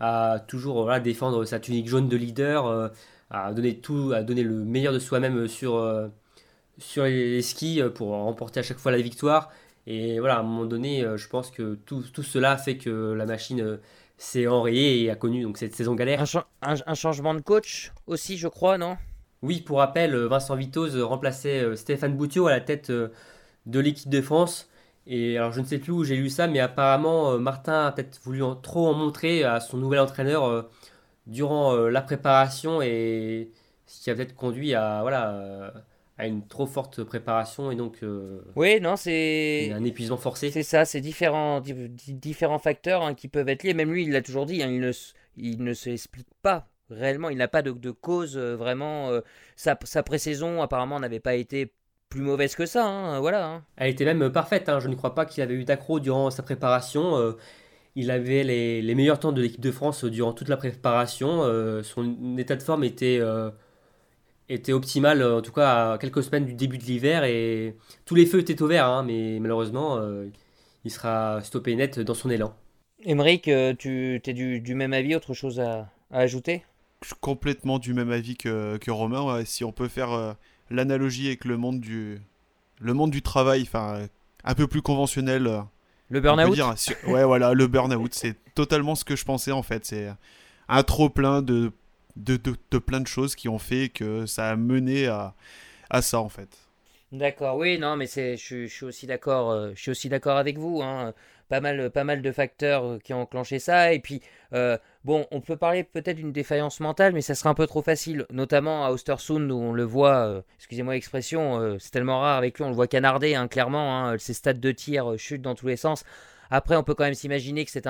à 0.00 0.40
toujours 0.46 0.90
défendre 1.00 1.44
sa 1.44 1.60
tunique 1.60 1.88
jaune 1.88 2.08
de 2.08 2.16
leader, 2.16 2.66
euh, 2.66 2.88
à 3.30 3.52
donner 3.52 3.78
tout, 3.78 4.12
à 4.14 4.22
donner 4.22 4.42
le 4.42 4.64
meilleur 4.64 4.92
de 4.92 4.98
soi-même 4.98 5.48
sur, 5.48 5.76
euh, 5.76 6.08
sur 6.78 7.04
les, 7.04 7.42
skis 7.42 7.80
euh, 7.80 7.90
pour 7.90 8.08
remporter 8.08 8.60
à 8.60 8.62
chaque 8.62 8.78
fois 8.78 8.92
la 8.92 9.00
victoire. 9.00 9.50
Et 9.86 10.18
voilà, 10.18 10.36
à 10.36 10.40
un 10.40 10.42
moment 10.42 10.66
donné, 10.66 11.04
je 11.16 11.28
pense 11.28 11.50
que 11.50 11.76
tout, 11.86 12.02
tout 12.12 12.22
cela 12.22 12.56
fait 12.56 12.76
que 12.76 13.12
la 13.12 13.24
machine 13.24 13.78
s'est 14.18 14.46
enrayée 14.46 15.02
et 15.02 15.10
a 15.10 15.14
connu 15.14 15.42
donc 15.42 15.58
cette 15.58 15.74
saison 15.74 15.94
galère. 15.94 16.24
Un, 16.62 16.94
changement 16.94 17.34
de 17.34 17.40
coach 17.40 17.92
aussi, 18.06 18.36
je 18.36 18.48
crois, 18.48 18.78
non? 18.78 18.96
Oui, 19.42 19.60
pour 19.60 19.78
rappel, 19.78 20.16
Vincent 20.16 20.56
Vitoz 20.56 20.96
remplaçait 20.96 21.76
Stéphane 21.76 22.16
Boutiot 22.16 22.48
à 22.48 22.50
la 22.50 22.60
tête 22.60 22.90
de 22.90 23.80
l'équipe 23.80 24.08
de 24.08 24.20
France. 24.20 24.68
Et 25.06 25.38
alors 25.38 25.52
je 25.52 25.60
ne 25.60 25.66
sais 25.66 25.78
plus 25.78 25.92
où 25.92 26.04
j'ai 26.04 26.16
lu 26.16 26.30
ça, 26.30 26.46
mais 26.48 26.60
apparemment 26.60 27.32
euh, 27.32 27.38
Martin 27.38 27.86
a 27.86 27.92
peut-être 27.92 28.20
voulu 28.24 28.42
trop 28.62 28.88
en 28.88 28.94
montrer 28.94 29.44
à 29.44 29.60
son 29.60 29.76
nouvel 29.76 30.00
entraîneur 30.00 30.44
euh, 30.44 30.62
durant 31.26 31.74
euh, 31.74 31.90
la 31.90 32.02
préparation 32.02 32.82
et 32.82 33.52
ce 33.86 34.02
qui 34.02 34.10
a 34.10 34.14
peut-être 34.16 34.34
conduit 34.34 34.74
à 34.74 35.02
voilà 35.02 35.72
à 36.18 36.26
une 36.26 36.46
trop 36.46 36.66
forte 36.66 37.04
préparation 37.04 37.70
et 37.70 37.76
donc 37.76 37.98
oui 38.54 38.80
non 38.80 38.96
c'est 38.96 39.70
un 39.72 39.84
épuisement 39.84 40.16
forcé. 40.16 40.50
C'est 40.50 40.62
ça, 40.62 40.84
c'est 40.84 41.00
différents 41.00 41.60
différents 41.60 42.58
facteurs 42.58 43.02
hein, 43.02 43.14
qui 43.14 43.28
peuvent 43.28 43.48
être 43.48 43.62
liés. 43.62 43.74
Même 43.74 43.92
lui 43.92 44.04
il 44.04 44.12
l'a 44.12 44.22
toujours 44.22 44.46
dit, 44.46 44.62
hein, 44.62 44.68
il 44.70 44.80
ne 44.80 44.92
il 45.36 45.62
ne 45.62 45.74
se 45.74 45.90
explique 45.90 46.28
pas 46.42 46.68
réellement, 46.88 47.28
il 47.28 47.36
n'a 47.36 47.48
pas 47.48 47.62
de, 47.62 47.72
de 47.72 47.90
cause 47.90 48.38
vraiment. 48.38 49.10
sa, 49.56 49.78
sa 49.84 50.02
pré-saison 50.02 50.62
apparemment 50.62 50.98
n'avait 51.00 51.20
pas 51.20 51.34
été 51.34 51.72
plus 52.08 52.20
mauvaise 52.20 52.54
que 52.54 52.66
ça, 52.66 52.86
hein, 52.86 53.20
voilà. 53.20 53.62
Elle 53.76 53.90
était 53.90 54.04
même 54.04 54.30
parfaite, 54.30 54.70
je 54.78 54.88
ne 54.88 54.94
crois 54.94 55.14
pas 55.14 55.26
qu'il 55.26 55.42
avait 55.42 55.54
eu 55.54 55.64
d'accro 55.64 56.00
durant 56.00 56.30
sa 56.30 56.42
préparation. 56.42 57.16
Euh, 57.16 57.32
il 57.94 58.10
avait 58.10 58.44
les, 58.44 58.94
meilleurs 58.94 59.18
temps 59.18 59.32
de 59.32 59.40
l'équipe 59.40 59.60
de 59.60 59.70
France 59.70 60.04
durant 60.04 60.32
toute 60.32 60.48
la 60.48 60.56
préparation. 60.56 61.42
Euh, 61.42 61.82
son 61.82 62.36
état 62.36 62.56
de 62.56 62.62
forme 62.62 62.84
était, 62.84 63.18
euh, 63.20 63.50
était 64.48 64.72
optimal, 64.72 65.22
en 65.22 65.42
tout 65.42 65.52
cas 65.52 65.92
à 65.92 65.98
quelques 65.98 66.22
semaines 66.22 66.44
du 66.44 66.54
début 66.54 66.78
de 66.78 66.84
l'hiver. 66.84 67.24
Et 67.24 67.74
tous 68.04 68.14
les 68.14 68.26
feux 68.26 68.40
étaient 68.40 68.60
ouverts, 68.62 69.02
mais 69.02 69.38
malheureusement, 69.40 70.00
il 70.84 70.90
sera 70.90 71.40
stoppé 71.42 71.74
net 71.74 71.98
dans 71.98 72.14
son 72.14 72.30
élan. 72.30 72.54
Émeric, 73.02 73.50
tu 73.78 74.22
es 74.24 74.32
du, 74.32 74.74
même 74.74 74.92
avis, 74.92 75.14
autre 75.16 75.34
chose 75.34 75.60
à, 75.60 75.90
ajouter? 76.10 76.64
Je 77.02 77.08
suis 77.08 77.16
complètement 77.20 77.78
du 77.78 77.92
même 77.92 78.10
avis 78.10 78.36
que, 78.36 78.76
que 78.78 78.90
Romain. 78.90 79.44
Si 79.44 79.64
on 79.64 79.72
peut 79.72 79.88
faire 79.88 80.36
l'analogie 80.70 81.26
avec 81.26 81.44
le 81.44 81.56
monde 81.56 81.80
du, 81.80 82.20
le 82.80 82.94
monde 82.94 83.10
du 83.10 83.22
travail, 83.22 83.62
enfin, 83.62 84.06
un 84.44 84.54
peu 84.54 84.66
plus 84.66 84.82
conventionnel. 84.82 85.46
Euh, 85.46 85.60
le 86.08 86.20
burn-out? 86.20 86.56
Ouais, 87.06 87.24
voilà, 87.24 87.52
le 87.52 87.66
burn-out, 87.66 88.14
c'est 88.14 88.36
totalement 88.54 88.94
ce 88.94 89.04
que 89.04 89.16
je 89.16 89.24
pensais 89.24 89.52
en 89.52 89.62
fait. 89.62 89.84
C'est 89.84 90.08
un 90.68 90.82
trop 90.82 91.10
plein 91.10 91.42
de 91.42 91.72
de, 92.16 92.36
de, 92.36 92.78
plein 92.78 93.00
de 93.00 93.06
choses 93.06 93.34
qui 93.34 93.48
ont 93.48 93.58
fait 93.58 93.88
que 93.88 94.26
ça 94.26 94.50
a 94.50 94.56
mené 94.56 95.06
à, 95.06 95.34
à 95.90 96.02
ça 96.02 96.20
en 96.20 96.28
fait. 96.28 96.48
D'accord, 97.12 97.56
oui, 97.56 97.78
non, 97.78 97.96
mais 97.96 98.06
c'est, 98.06 98.36
je, 98.36 98.66
suis 98.66 98.84
aussi 98.84 99.06
d'accord, 99.06 99.50
euh, 99.50 99.70
je 99.74 99.80
suis 99.80 99.90
aussi 99.92 100.08
d'accord 100.08 100.36
avec 100.36 100.58
vous. 100.58 100.82
Hein 100.82 101.14
pas 101.48 101.60
mal, 101.60 101.90
pas 101.90 102.04
mal 102.04 102.22
de 102.22 102.32
facteurs 102.32 102.84
euh, 102.84 102.98
qui 102.98 103.14
ont 103.14 103.22
enclenché 103.22 103.58
ça. 103.58 103.92
Et 103.92 104.00
puis, 104.00 104.20
euh, 104.52 104.78
bon, 105.04 105.26
on 105.30 105.40
peut 105.40 105.56
parler 105.56 105.84
peut-être 105.84 106.16
d'une 106.16 106.32
défaillance 106.32 106.80
mentale, 106.80 107.12
mais 107.12 107.20
ça 107.20 107.34
serait 107.34 107.48
un 107.48 107.54
peu 107.54 107.66
trop 107.66 107.82
facile, 107.82 108.26
notamment 108.30 108.84
à 108.84 108.90
Ostersund 108.90 109.50
où 109.50 109.56
on 109.56 109.72
le 109.72 109.84
voit, 109.84 110.42
excusez-moi 110.56 110.94
l'expression, 110.94 111.78
c'est 111.78 111.90
tellement 111.90 112.20
rare 112.20 112.38
avec 112.38 112.58
lui, 112.58 112.64
on 112.64 112.68
le 112.70 112.74
voit 112.74 112.88
canarder, 112.88 113.34
hein, 113.34 113.48
clairement, 113.48 114.06
hein, 114.06 114.18
ses 114.18 114.34
stades 114.34 114.60
de 114.60 114.72
tir 114.72 115.14
chutent 115.18 115.42
dans 115.42 115.54
tous 115.54 115.68
les 115.68 115.76
sens. 115.76 116.04
Après, 116.50 116.76
on 116.76 116.82
peut 116.82 116.94
quand 116.94 117.04
même 117.04 117.14
s'imaginer 117.14 117.64
que 117.64 117.70
cet, 117.70 117.86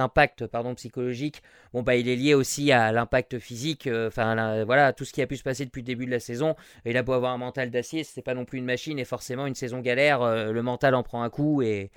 impact 0.00 0.46
pardon, 0.46 0.74
psychologique, 0.74 1.42
bon, 1.72 1.82
bah, 1.82 1.96
il 1.96 2.08
est 2.08 2.16
lié 2.16 2.34
aussi 2.34 2.72
à 2.72 2.92
l'impact 2.92 3.38
physique. 3.38 3.88
Enfin, 4.06 4.64
voilà, 4.64 4.92
tout 4.92 5.04
ce 5.04 5.12
qui 5.12 5.22
a 5.22 5.26
pu 5.26 5.36
se 5.36 5.42
passer 5.42 5.64
depuis 5.64 5.82
le 5.82 5.86
début 5.86 6.06
de 6.06 6.10
la 6.10 6.20
saison. 6.20 6.56
Il 6.84 6.96
a 6.96 7.02
beau 7.02 7.12
avoir 7.12 7.32
un 7.32 7.38
mental 7.38 7.70
d'acier, 7.70 8.04
c'est 8.04 8.22
pas 8.22 8.34
non 8.34 8.44
plus 8.44 8.58
une 8.58 8.64
machine 8.64 8.98
et 8.98 9.04
forcément 9.04 9.46
une 9.46 9.54
saison 9.54 9.80
galère, 9.80 10.20
le 10.24 10.62
mental 10.62 10.94
en 10.94 11.02
prend 11.02 11.22
un 11.22 11.30
coup 11.30 11.62
et, 11.62 11.90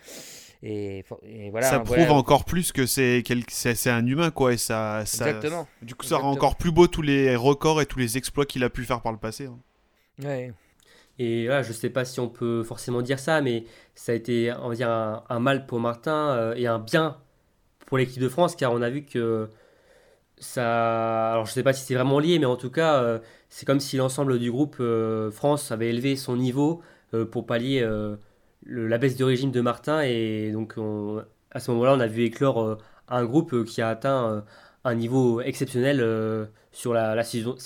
et, 0.63 1.03
voilà, 1.49 1.67
ça 1.67 1.79
prouve 1.79 2.11
encore 2.11 2.45
plus 2.45 2.71
que 2.71 2.85
c'est 2.85 3.23
c'est 3.47 3.89
un 3.89 4.05
humain 4.05 4.29
quoi 4.29 4.53
et 4.53 4.57
ça, 4.57 5.01
Exactement. 5.01 5.67
du 5.81 5.95
coup 5.95 6.05
ça 6.05 6.17
rend 6.17 6.31
encore 6.31 6.55
plus 6.55 6.71
beau 6.71 6.87
tous 6.87 7.01
les 7.01 7.35
records 7.35 7.81
et 7.81 7.87
tous 7.87 7.97
les 7.97 8.17
exploits 8.17 8.45
qu'il 8.45 8.63
a 8.63 8.69
pu 8.69 8.83
faire 8.83 9.01
par 9.01 9.11
le 9.11 9.17
passé. 9.17 9.47
Hein. 9.47 9.57
Ouais. 10.23 10.53
Et 11.21 11.45
là, 11.45 11.61
je 11.61 11.71
sais 11.71 11.91
pas 11.91 12.03
si 12.03 12.19
on 12.19 12.29
peut 12.29 12.63
forcément 12.63 13.03
dire 13.03 13.19
ça, 13.19 13.41
mais 13.41 13.65
ça 13.93 14.11
a 14.11 14.15
été 14.15 14.51
on 14.59 14.69
va 14.69 14.75
dire 14.75 14.89
un, 14.89 15.39
mal 15.39 15.67
pour 15.67 15.79
Martin 15.79 16.31
euh, 16.31 16.55
et 16.55 16.65
un 16.65 16.79
bien 16.79 17.17
pour 17.85 17.99
l'équipe 17.99 18.21
de 18.21 18.27
France 18.27 18.55
car 18.55 18.73
on 18.73 18.81
a 18.81 18.89
vu 18.89 19.05
que 19.05 19.47
ça. 20.39 21.33
Alors 21.33 21.45
je 21.45 21.51
sais 21.51 21.61
pas 21.61 21.73
si 21.73 21.85
c'est 21.85 21.93
vraiment 21.93 22.17
lié, 22.17 22.39
mais 22.39 22.47
en 22.47 22.55
tout 22.55 22.71
cas, 22.71 23.03
euh, 23.03 23.19
c'est 23.49 23.67
comme 23.67 23.79
si 23.79 23.97
l'ensemble 23.97 24.39
du 24.39 24.49
groupe 24.49 24.77
euh, 24.79 25.29
France 25.29 25.71
avait 25.71 25.89
élevé 25.89 26.15
son 26.15 26.37
niveau 26.37 26.81
pour 27.31 27.45
pallier 27.45 27.85
la 28.65 28.97
baisse 28.97 29.17
de 29.17 29.25
régime 29.25 29.51
de 29.51 29.59
Martin 29.59 30.01
et 30.01 30.51
donc 30.53 30.75
à 31.51 31.59
ce 31.59 31.69
moment-là 31.71 31.93
on 31.93 31.99
a 31.99 32.07
vu 32.07 32.23
éclore 32.23 32.77
un 33.09 33.25
groupe 33.25 33.65
qui 33.65 33.81
a 33.81 33.89
atteint 33.89 34.45
un 34.85 34.95
niveau 34.95 35.41
exceptionnel 35.41 35.97
sur 36.71 36.93
la, 36.93 37.21
saison, 37.25 37.57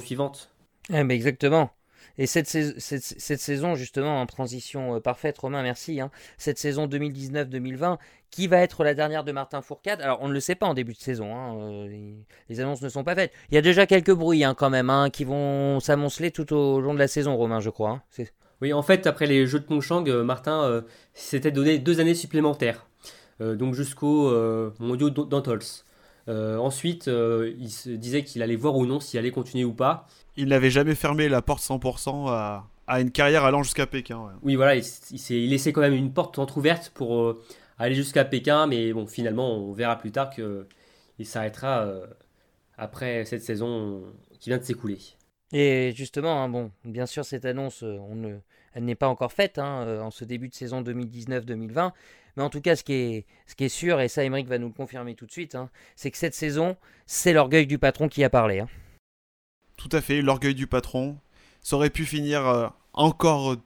suivante. 0.00 0.50
Eh 0.88 1.04
ben, 1.04 1.10
exactement. 1.10 1.70
Et 2.16 2.26
cette, 2.26 2.46
saison, 2.46 3.74
justement, 3.74 4.20
en 4.20 4.26
transition 4.26 5.00
parfaite, 5.00 5.36
Romain, 5.38 5.62
merci. 5.62 6.00
Hein. 6.00 6.10
cette 6.38 6.58
saison 6.58 6.86
2019-2020, 6.86 7.98
qui 8.30 8.46
va 8.46 8.58
être 8.58 8.84
la 8.84 8.94
dernière 8.94 9.24
de 9.24 9.32
Martin 9.32 9.62
Fourcade? 9.62 10.00
Alors, 10.00 10.18
on 10.22 10.28
ne 10.28 10.32
le 10.32 10.40
sait 10.40 10.54
pas 10.54 10.66
en 10.66 10.74
début 10.74 10.92
de 10.92 10.98
saison. 10.98 11.34
Hein, 11.34 11.86
les, 12.48 12.60
annonces 12.60 12.82
ne 12.82 12.88
sont 12.88 13.04
pas 13.04 13.14
faites. 13.14 13.32
Il 13.50 13.54
y 13.54 13.58
a 13.58 13.62
déjà 13.62 13.86
quelques 13.86 14.12
bruits 14.12 14.44
hein, 14.44 14.54
quand 14.54 14.70
même 14.70 14.92
qui 15.12 15.24
vont 15.24 15.80
s'amonceler 15.80 16.30
tout 16.30 16.52
au 16.54 16.80
long 16.80 16.94
de 16.94 16.98
la 16.98 17.08
saison, 17.08 17.36
Romain, 17.36 17.60
je 17.60 17.70
crois. 17.70 18.02
Oui, 18.60 18.72
en 18.72 18.82
fait, 18.82 19.06
après 19.06 19.26
les 19.26 19.46
Jeux 19.46 19.58
de 19.58 19.64
Pyeongchang, 19.64 20.08
euh, 20.08 20.22
Martin 20.22 20.62
euh, 20.62 20.82
s'était 21.14 21.50
donné 21.50 21.78
deux 21.78 22.00
années 22.00 22.14
supplémentaires. 22.14 22.86
donc 23.40 23.74
jusqu'au 23.74 24.30
mondiaux 24.78 25.10
d'Antols. 25.10 25.84
Ensuite, 26.28 27.06
il 27.06 27.70
se 27.70 27.90
disait 27.90 28.24
qu'il 28.24 28.42
allait 28.42 28.56
voir 28.56 28.76
ou 28.76 28.86
non 28.86 29.00
s'il 29.00 29.18
allait 29.18 29.30
continuer 29.30 29.64
ou 29.64 29.74
pas. 29.74 30.06
Il 30.36 30.48
n'avait 30.48 30.70
jamais 30.70 30.94
fermé 30.94 31.28
la 31.28 31.42
porte 31.42 31.62
100% 31.62 32.28
à, 32.28 32.66
à, 32.86 33.00
une 33.00 33.10
carrière 33.10 33.44
allant 33.44 33.62
jusqu'à 33.62 33.86
Pékin. 33.86 34.30
Oui, 34.42 34.56
voilà, 34.56 34.74
il, 34.74 34.84
il, 35.10 35.50
laissé 35.50 35.72
quand 35.72 35.80
même 35.82 35.94
une 35.94 36.12
porte 36.12 36.38
entrouverte 36.38 36.90
pour 36.94 37.36
aller 37.78 37.94
jusqu'à 37.94 38.24
Pékin, 38.24 38.66
mais 38.66 38.92
bon, 38.92 39.06
finalement, 39.06 39.54
on 39.56 39.72
verra 39.72 39.96
plus 39.96 40.12
tard 40.12 40.30
qu'il 40.30 41.26
s'arrêtera 41.26 41.88
après 42.76 43.24
cette 43.24 43.42
saison 43.42 44.02
qui 44.40 44.50
vient 44.50 44.58
de 44.58 44.64
s'écouler. 44.64 44.98
Et 45.52 45.92
justement, 45.94 46.42
hein, 46.42 46.48
bon, 46.48 46.72
bien 46.84 47.06
sûr, 47.06 47.24
cette 47.24 47.44
annonce, 47.44 47.82
euh, 47.82 47.96
on 48.08 48.16
ne, 48.16 48.36
elle 48.72 48.84
n'est 48.84 48.96
pas 48.96 49.08
encore 49.08 49.32
faite 49.32 49.58
hein, 49.58 49.84
euh, 49.86 50.00
en 50.00 50.10
ce 50.10 50.24
début 50.24 50.48
de 50.48 50.54
saison 50.54 50.82
2019-2020. 50.82 51.92
Mais 52.36 52.42
en 52.42 52.50
tout 52.50 52.60
cas, 52.60 52.76
ce 52.76 52.82
qui 52.84 53.24
est, 53.58 53.68
sûr, 53.68 54.00
et 54.00 54.08
ça, 54.08 54.24
Emmerich 54.24 54.48
va 54.48 54.58
nous 54.58 54.68
le 54.68 54.72
confirmer 54.72 55.14
tout 55.14 55.26
de 55.26 55.30
suite, 55.30 55.54
hein, 55.54 55.70
c'est 55.94 56.10
que 56.10 56.18
cette 56.18 56.34
saison, 56.34 56.76
c'est 57.06 57.32
l'orgueil 57.32 57.66
du 57.66 57.78
patron 57.78 58.08
qui 58.08 58.24
a 58.24 58.30
parlé. 58.30 58.64
Tout 59.76 59.88
à 59.92 60.00
fait, 60.00 60.20
l'orgueil 60.22 60.54
du 60.54 60.66
patron. 60.66 61.18
Ça 61.62 61.76
aurait 61.76 61.90
pu 61.90 62.04
finir 62.04 62.46
euh, 62.46 62.68
encore 62.92 63.56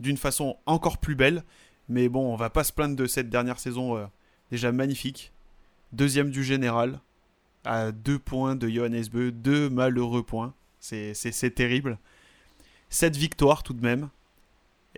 d'une 0.00 0.16
façon 0.16 0.56
encore 0.66 0.98
plus 0.98 1.14
belle. 1.14 1.42
Mais 1.88 2.08
bon, 2.08 2.32
on 2.32 2.36
va 2.36 2.50
pas 2.50 2.64
se 2.64 2.72
plaindre 2.72 2.96
de 2.96 3.06
cette 3.06 3.30
dernière 3.30 3.58
saison 3.58 4.08
déjà 4.50 4.72
magnifique. 4.72 5.32
Deuxième 5.92 6.30
du 6.30 6.42
général, 6.42 7.00
à 7.64 7.92
deux 7.92 8.18
points 8.18 8.56
de 8.56 8.68
Johannes 8.68 9.06
Beu, 9.10 9.30
deux 9.32 9.70
malheureux 9.70 10.22
points. 10.22 10.54
C'est 10.80 11.54
terrible. 11.54 11.98
Cette 12.90 13.16
victoire 13.16 13.62
tout 13.62 13.72
de 13.72 13.82
même. 13.82 14.08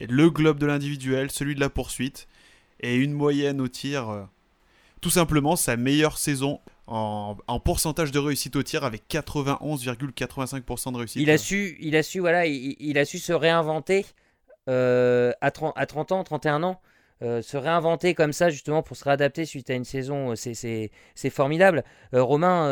Le 0.00 0.30
globe 0.30 0.58
de 0.58 0.66
l'individuel, 0.66 1.30
celui 1.30 1.54
de 1.54 1.60
la 1.60 1.70
poursuite. 1.70 2.28
Et 2.80 2.94
une 2.94 3.12
moyenne 3.12 3.60
au 3.60 3.68
tir. 3.68 4.08
Euh, 4.08 4.22
tout 5.00 5.10
simplement 5.10 5.54
sa 5.56 5.76
meilleure 5.76 6.18
saison 6.18 6.60
en, 6.86 7.36
pourcentage 7.64 8.10
de 8.10 8.18
réussite 8.18 8.56
au 8.56 8.62
tir 8.62 8.82
avec 8.82 9.02
91,85% 9.08 10.92
de 10.92 10.98
réussite. 10.98 11.22
Il 11.22 11.30
a 11.30 11.38
su, 11.38 11.76
il 11.80 11.94
a 11.96 12.02
su, 12.02 12.18
voilà, 12.18 12.46
il, 12.46 12.98
a 12.98 13.04
su 13.04 13.18
se 13.18 13.32
réinventer 13.32 14.06
euh, 14.68 15.32
à, 15.40 15.50
30, 15.50 15.74
à 15.76 15.86
30 15.86 16.12
ans, 16.12 16.24
31 16.24 16.62
ans. 16.62 16.80
Euh, 17.20 17.42
se 17.42 17.56
réinventer 17.56 18.14
comme 18.14 18.32
ça 18.32 18.48
justement 18.48 18.80
pour 18.84 18.96
se 18.96 19.02
réadapter 19.02 19.44
suite 19.44 19.70
à 19.70 19.74
une 19.74 19.84
saison, 19.84 20.34
c'est 20.36 20.90
formidable. 21.30 21.84
Romain, 22.12 22.68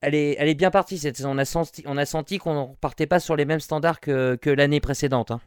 elle, 0.00 0.14
est, 0.14 0.36
elle 0.38 0.48
est 0.48 0.54
bien 0.54 0.70
partie 0.70 0.98
cette 0.98 1.16
saison. 1.16 1.32
On 1.32 1.38
a 1.38 1.44
senti, 1.44 1.84
senti 2.06 2.38
qu'on 2.38 2.70
ne 2.70 2.74
partait 2.76 3.06
pas 3.06 3.20
sur 3.20 3.36
les 3.36 3.44
mêmes 3.44 3.60
standards 3.60 4.00
que, 4.00 4.36
que 4.40 4.50
l'année 4.50 4.80
précédente. 4.80 5.30
Hein. 5.30 5.40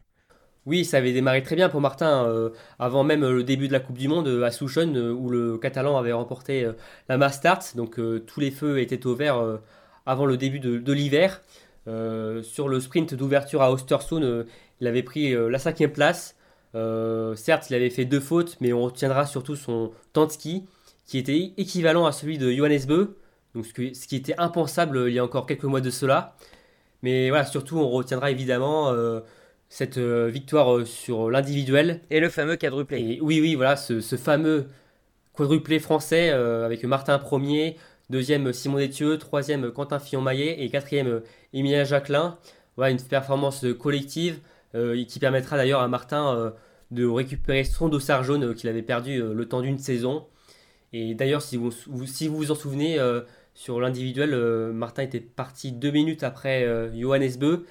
Oui, 0.64 0.84
ça 0.84 0.98
avait 0.98 1.12
démarré 1.12 1.42
très 1.42 1.56
bien 1.56 1.68
pour 1.68 1.80
Martin, 1.80 2.50
avant 2.78 3.02
même 3.02 3.22
le 3.28 3.42
début 3.42 3.66
de 3.66 3.72
la 3.72 3.80
Coupe 3.80 3.98
du 3.98 4.06
Monde 4.06 4.28
à 4.44 4.50
Souchon, 4.52 4.94
où 4.94 5.28
le 5.28 5.58
Catalan 5.58 5.98
avait 5.98 6.12
remporté 6.12 6.70
la 7.08 7.18
Mastart. 7.18 7.64
Donc 7.74 7.98
tous 8.26 8.38
les 8.38 8.52
feux 8.52 8.78
étaient 8.78 9.04
au 9.04 9.16
vert 9.16 9.58
avant 10.06 10.24
le 10.24 10.36
début 10.36 10.60
de, 10.60 10.92
l'hiver. 10.92 11.42
sur 12.42 12.68
le 12.68 12.78
sprint 12.78 13.14
d'ouverture 13.14 13.60
à 13.60 13.72
Ostersund, 13.72 14.46
il 14.80 14.86
avait 14.86 15.02
pris 15.02 15.34
la 15.34 15.58
cinquième 15.58 15.90
place. 15.90 16.36
Euh, 16.74 17.34
certes, 17.36 17.68
il 17.70 17.74
avait 17.74 17.90
fait 17.90 18.04
deux 18.04 18.20
fautes, 18.20 18.56
mais 18.60 18.72
on 18.72 18.82
retiendra 18.82 19.26
surtout 19.26 19.56
son 19.56 19.92
temps 20.12 20.26
de 20.26 20.32
ski, 20.32 20.66
qui 21.06 21.18
était 21.18 21.52
équivalent 21.56 22.06
à 22.06 22.12
celui 22.12 22.38
de 22.38 22.50
Johannes 22.50 22.84
Beu, 22.86 23.18
donc 23.54 23.66
ce, 23.66 23.72
qui 23.72 24.16
était 24.16 24.34
impensable 24.38 25.04
il 25.08 25.14
y 25.14 25.18
a 25.18 25.24
encore 25.24 25.46
quelques 25.46 25.64
mois 25.64 25.80
de 25.80 25.90
cela. 25.90 26.36
Mais 27.02 27.30
voilà, 27.30 27.44
surtout, 27.44 27.78
on 27.78 27.88
retiendra 27.90 28.30
évidemment 28.30 28.90
euh, 28.90 29.20
cette 29.72 29.96
euh, 29.96 30.28
victoire 30.28 30.86
sur 30.86 31.30
l'individuel. 31.30 32.02
Et 32.10 32.20
le 32.20 32.28
fameux 32.28 32.56
quadruplé. 32.56 33.18
oui, 33.22 33.40
oui, 33.40 33.54
voilà, 33.54 33.76
ce, 33.76 34.00
fameux 34.16 34.66
quadruplé 35.32 35.78
français 35.78 36.28
avec 36.28 36.84
Martin 36.84 37.18
Premier, 37.18 37.76
deuxième 38.10 38.52
Simon 38.52 38.76
Détieux, 38.76 39.16
troisième 39.16 39.72
Quentin 39.72 39.98
Fillon-Maillet 39.98 40.62
et 40.62 40.68
quatrième 40.68 41.22
Emilien 41.54 41.84
Jacquelin. 41.84 42.36
Voilà, 42.76 42.90
une 42.90 43.00
performance 43.00 43.64
collective 43.80 44.40
euh, 44.74 45.02
qui 45.04 45.18
permettra 45.18 45.56
d'ailleurs 45.56 45.80
à 45.80 45.88
Martin 45.88 46.36
euh, 46.36 46.50
de 46.90 47.06
récupérer 47.06 47.64
son 47.64 47.88
dossard 47.88 48.24
jaune 48.24 48.44
euh, 48.44 48.54
qu'il 48.54 48.68
avait 48.68 48.82
perdu 48.82 49.22
le 49.22 49.48
temps 49.48 49.62
d'une 49.62 49.78
saison. 49.78 50.26
Et 50.92 51.14
d'ailleurs, 51.14 51.40
si 51.40 51.56
vous, 51.56 51.70
si 52.06 52.28
vous 52.28 52.36
vous 52.36 52.50
en 52.50 52.54
souvenez, 52.54 52.98
sur 53.54 53.80
l'individuel, 53.80 54.34
Martin 54.74 55.02
était 55.04 55.20
parti 55.20 55.72
deux 55.72 55.90
minutes 55.90 56.22
après 56.22 56.68
Johannes 56.94 57.32
Beu 57.40 57.64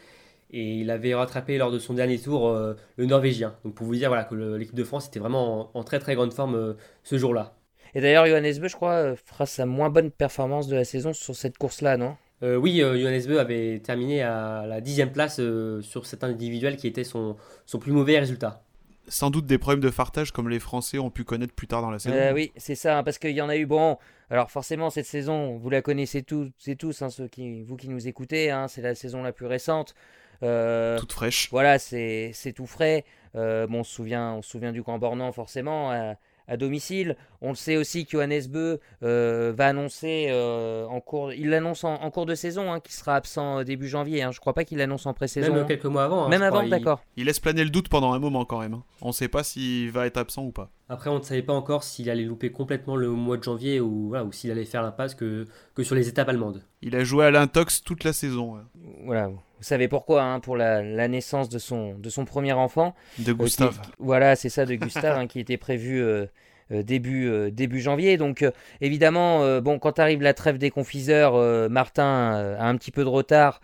et 0.51 0.75
il 0.75 0.89
avait 0.91 1.15
rattrapé 1.15 1.57
lors 1.57 1.71
de 1.71 1.79
son 1.79 1.93
dernier 1.93 2.19
tour 2.19 2.51
le 2.51 3.05
Norvégien. 3.05 3.55
Donc 3.63 3.75
pour 3.75 3.85
vous 3.85 3.95
dire 3.95 4.09
voilà, 4.09 4.23
que 4.23 4.35
l'équipe 4.35 4.75
de 4.75 4.83
France 4.83 5.07
était 5.07 5.19
vraiment 5.19 5.75
en, 5.75 5.83
très 5.83 5.99
très 5.99 6.15
grande 6.15 6.33
forme 6.33 6.75
ce 7.03 7.17
jour-là. 7.17 7.55
Et 7.93 8.01
d'ailleurs, 8.01 8.25
Johannes 8.25 8.59
Beu, 8.59 8.67
je 8.67 8.75
crois, 8.75 9.15
fera 9.15 9.45
sa 9.45 9.65
moins 9.65 9.89
bonne 9.89 10.11
performance 10.11 10.67
de 10.67 10.75
la 10.75 10.85
saison 10.85 11.13
sur 11.13 11.35
cette 11.35 11.57
course-là, 11.57 11.97
non? 11.97 12.15
Euh, 12.43 12.55
oui, 12.55 12.81
euh, 12.81 12.99
Johannes 12.99 13.25
Beu 13.27 13.39
avait 13.39 13.79
terminé 13.79 14.23
à 14.23 14.65
la 14.67 14.81
dixième 14.81 15.11
place 15.11 15.39
euh, 15.39 15.81
sur 15.81 16.05
cet 16.05 16.23
individuel 16.23 16.77
qui 16.77 16.87
était 16.87 17.03
son, 17.03 17.35
son 17.65 17.77
plus 17.77 17.91
mauvais 17.91 18.17
résultat. 18.19 18.63
Sans 19.07 19.29
doute 19.29 19.45
des 19.45 19.57
problèmes 19.57 19.81
de 19.81 19.91
fartage 19.91 20.31
comme 20.31 20.49
les 20.49 20.59
Français 20.59 20.97
ont 20.97 21.09
pu 21.09 21.23
connaître 21.23 21.53
plus 21.53 21.67
tard 21.67 21.81
dans 21.81 21.91
la 21.91 21.99
saison. 21.99 22.15
oui, 22.33 22.51
c'est 22.55 22.75
ça, 22.75 22.97
hein, 22.97 23.03
parce 23.03 23.19
qu'il 23.19 23.31
y 23.31 23.41
en 23.41 23.49
a 23.49 23.57
eu. 23.57 23.65
Bon, 23.65 23.97
alors 24.29 24.49
forcément, 24.49 24.89
cette 24.89 25.05
saison, 25.05 25.57
vous 25.57 25.69
la 25.69 25.81
connaissez 25.81 26.23
tous, 26.23 26.49
c'est 26.57 26.75
tous, 26.75 27.01
hein, 27.01 27.09
ceux 27.09 27.27
qui, 27.27 27.61
vous 27.63 27.75
qui 27.75 27.89
nous 27.89 28.07
écoutez, 28.07 28.51
hein, 28.51 28.67
c'est 28.67 28.81
la 28.81 28.95
saison 28.95 29.21
la 29.21 29.33
plus 29.33 29.47
récente. 29.47 29.93
Toute 30.41 31.13
fraîche. 31.13 31.49
Voilà, 31.51 31.79
c'est 31.79 32.53
tout 32.55 32.65
frais. 32.65 33.05
bon, 33.33 33.67
on 33.79 33.83
se 33.83 33.93
souvient, 33.93 34.33
on 34.33 34.41
se 34.41 34.49
souvient 34.49 34.71
du 34.71 34.81
Grand 34.81 34.99
Bornand, 34.99 35.31
forcément 35.31 35.91
à 35.91 36.57
domicile. 36.57 37.15
On 37.43 37.49
le 37.49 37.55
sait 37.55 37.75
aussi 37.75 38.05
que 38.05 38.11
Johannes 38.11 38.43
Beu 38.47 38.79
euh, 39.01 39.51
va 39.55 39.67
annoncer 39.67 40.27
euh, 40.29 40.85
en 40.85 41.01
cours, 41.01 41.33
il 41.33 41.49
l'annonce 41.49 41.83
en, 41.83 42.11
cours 42.11 42.27
de 42.27 42.35
saison, 42.35 42.71
hein, 42.71 42.79
qu'il 42.79 42.93
sera 42.93 43.15
absent 43.15 43.59
euh, 43.59 43.63
début 43.63 43.87
janvier. 43.87 44.21
Hein. 44.21 44.31
Je 44.31 44.39
crois 44.39 44.53
pas 44.53 44.63
qu'il 44.63 44.77
l'annonce 44.77 45.07
en 45.07 45.13
pré-saison. 45.13 45.51
Même 45.51 45.65
quelques 45.65 45.85
mois 45.85 46.03
avant. 46.03 46.25
Hein, 46.25 46.29
Même 46.29 46.43
avant, 46.43 46.67
d'accord. 46.67 47.01
Il... 47.17 47.25
laisse 47.25 47.39
planer 47.39 47.63
le 47.63 47.71
doute 47.71 47.89
pendant 47.89 48.13
un 48.13 48.19
moment 48.19 48.45
quand 48.45 48.59
même. 48.59 48.81
On 49.01 49.07
ne 49.07 49.13
sait 49.13 49.27
pas 49.27 49.43
s'il 49.43 49.89
va 49.89 50.05
être 50.05 50.17
absent 50.17 50.43
ou 50.43 50.51
pas. 50.51 50.69
Après, 50.87 51.09
on 51.09 51.17
ne 51.17 51.23
savait 51.23 51.41
pas 51.41 51.53
encore 51.53 51.83
s'il 51.83 52.11
allait 52.11 52.25
louper 52.25 52.51
complètement 52.51 52.95
le 52.95 53.09
mois 53.09 53.37
de 53.37 53.43
janvier 53.43 53.79
ou, 53.79 54.15
ou 54.15 54.31
s'il 54.31 54.51
allait 54.51 54.65
faire 54.65 54.83
l'impasse 54.83 55.15
que, 55.15 55.47
que 55.73 55.83
sur 55.83 55.95
les 55.95 56.09
étapes 56.09 56.29
allemandes. 56.29 56.61
Il 56.83 56.95
a 56.95 57.03
joué 57.03 57.25
à 57.25 57.31
l'intox 57.31 57.81
toute 57.81 58.03
la 58.03 58.13
saison. 58.13 58.57
Voilà, 59.05 59.29
vous 59.61 59.67
savez 59.67 59.87
pourquoi, 59.87 60.39
pour 60.41 60.57
la, 60.57 61.07
naissance 61.07 61.47
de 61.47 61.59
son, 61.59 61.93
de 61.93 62.09
son 62.09 62.25
premier 62.25 62.51
enfant. 62.53 62.95
De 63.19 63.31
Gustave. 63.31 63.79
voilà, 63.99 64.35
c'est 64.35 64.49
ça, 64.49 64.65
de 64.65 64.73
Gustave, 64.73 65.27
qui 65.27 65.39
était 65.39 65.57
prévu 65.57 66.01
euh, 66.01 66.25
début, 66.71 67.27
euh, 67.27 67.51
début 67.51 67.79
janvier. 67.79 68.17
Donc 68.17 68.41
euh, 68.41 68.51
évidemment, 68.79 69.61
bon, 69.61 69.79
quand 69.79 69.99
arrive 69.99 70.21
la 70.21 70.33
trêve 70.33 70.57
des 70.57 70.71
confiseurs, 70.71 71.69
Martin 71.69 72.57
a 72.59 72.65
un 72.65 72.77
petit 72.77 72.91
peu 72.91 73.03
de 73.03 73.09
retard 73.09 73.61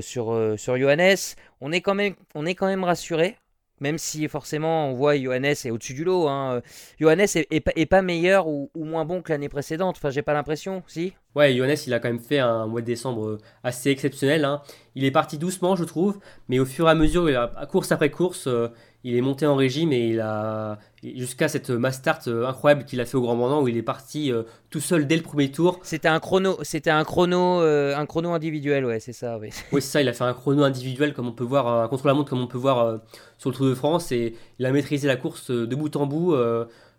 sur, 0.00 0.54
sur 0.56 0.78
Johannes. 0.78 1.16
On 1.60 1.72
est 1.72 1.80
quand 1.80 1.94
même, 1.94 2.14
on 2.34 2.46
est 2.46 2.54
quand 2.54 2.66
même 2.66 2.84
rassuré 2.84 3.36
même 3.80 3.98
si 3.98 4.28
forcément 4.28 4.90
on 4.90 4.94
voit 4.94 5.16
Johannes 5.16 5.54
est 5.64 5.70
au-dessus 5.70 5.94
du 5.94 6.04
lot. 6.04 6.28
Hein. 6.28 6.60
Johannes 7.00 7.26
est, 7.34 7.86
pas 7.86 8.02
meilleur 8.02 8.46
ou, 8.46 8.70
moins 8.74 9.04
bon 9.04 9.22
que 9.22 9.32
l'année 9.32 9.48
précédente. 9.48 9.96
Enfin, 9.96 10.10
j'ai 10.10 10.22
pas 10.22 10.34
l'impression, 10.34 10.82
si? 10.86 11.14
Ouais, 11.34 11.56
Johannes, 11.56 11.76
il 11.86 11.94
a 11.94 11.98
quand 11.98 12.08
même 12.08 12.20
fait 12.20 12.38
un 12.38 12.66
mois 12.66 12.82
de 12.82 12.86
décembre 12.86 13.38
assez 13.62 13.90
exceptionnel. 13.90 14.44
Hein. 14.44 14.62
Il 14.94 15.04
est 15.04 15.10
parti 15.10 15.38
doucement, 15.38 15.76
je 15.76 15.84
trouve, 15.84 16.18
mais 16.48 16.58
au 16.58 16.66
fur 16.66 16.88
et 16.88 16.90
à 16.90 16.94
mesure, 16.94 17.26
à 17.28 17.66
course 17.66 17.90
après 17.92 18.10
course, 18.10 18.48
il 19.02 19.16
est 19.16 19.20
monté 19.20 19.46
en 19.46 19.56
régime 19.56 19.92
et 19.92 20.08
il 20.08 20.20
a 20.20 20.78
jusqu'à 21.02 21.48
cette 21.48 21.70
Mastart 21.70 22.20
euh, 22.26 22.46
incroyable 22.46 22.84
qu'il 22.84 23.00
a 23.00 23.06
fait 23.06 23.16
au 23.16 23.22
Grand 23.22 23.34
Mandant 23.34 23.62
où 23.62 23.68
il 23.68 23.76
est 23.76 23.82
parti 23.82 24.30
euh, 24.30 24.42
tout 24.68 24.80
seul 24.80 25.06
dès 25.06 25.16
le 25.16 25.22
premier 25.22 25.50
tour. 25.50 25.78
C'était 25.82 26.08
un 26.08 26.20
chrono, 26.20 26.58
c'était 26.62 26.90
un 26.90 27.04
chrono, 27.04 27.62
euh, 27.62 27.96
un 27.96 28.04
chrono 28.04 28.32
individuel, 28.32 28.84
ouais, 28.84 29.00
c'est 29.00 29.12
ça. 29.12 29.38
Oui, 29.72 29.80
c'est 29.80 29.80
ça. 29.80 30.02
Il 30.02 30.08
a 30.08 30.12
fait 30.12 30.24
un 30.24 30.34
chrono 30.34 30.64
individuel 30.64 31.14
comme 31.14 31.28
on 31.28 31.32
peut 31.32 31.44
voir, 31.44 31.66
un 31.66 31.88
contre 31.88 32.06
la 32.06 32.14
montre 32.14 32.28
comme 32.28 32.42
on 32.42 32.46
peut 32.46 32.58
voir 32.58 33.00
sur 33.38 33.50
le 33.50 33.56
Tour 33.56 33.66
de 33.66 33.74
France 33.74 34.12
et 34.12 34.34
il 34.58 34.66
a 34.66 34.72
maîtrisé 34.72 35.08
la 35.08 35.16
course 35.16 35.50
de 35.50 35.74
bout 35.74 35.94
en 35.96 36.06
bout. 36.06 36.36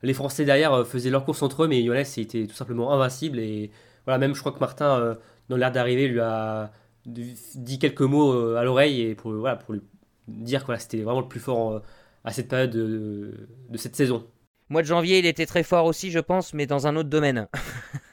les 0.01 0.13
Français 0.13 0.45
derrière 0.45 0.85
faisaient 0.87 1.11
leur 1.11 1.23
course 1.23 1.43
entre 1.43 1.63
eux, 1.63 1.67
mais 1.67 1.83
Jonas 1.83 2.15
était 2.17 2.47
tout 2.47 2.55
simplement 2.55 2.91
invincible 2.93 3.39
et 3.39 3.69
voilà, 4.05 4.17
même 4.17 4.33
je 4.33 4.39
crois 4.39 4.51
que 4.51 4.59
Martin, 4.59 5.17
dans 5.49 5.57
l'air 5.57 5.71
d'arriver, 5.71 6.07
lui 6.07 6.19
a 6.19 6.71
dit 7.05 7.77
quelques 7.79 8.01
mots 8.01 8.55
à 8.55 8.63
l'oreille 8.63 9.01
et 9.01 9.15
pour 9.15 9.33
voilà 9.33 9.55
pour 9.55 9.73
lui 9.73 9.81
dire 10.31 10.65
que 10.65 10.75
c'était 10.77 11.01
vraiment 11.01 11.21
le 11.21 11.27
plus 11.27 11.39
fort 11.39 11.73
euh, 11.73 11.79
à 12.23 12.31
cette 12.31 12.47
période 12.47 12.71
de, 12.71 13.47
cette 13.75 13.95
saison. 13.95 14.25
Mois 14.69 14.81
de 14.81 14.87
janvier, 14.87 15.19
il 15.19 15.25
était 15.25 15.45
très 15.45 15.63
fort 15.63 15.85
aussi, 15.85 16.11
je 16.11 16.19
pense, 16.19 16.53
mais 16.53 16.65
dans 16.65 16.87
un 16.87 16.95
autre 16.95 17.09
domaine. 17.09 17.47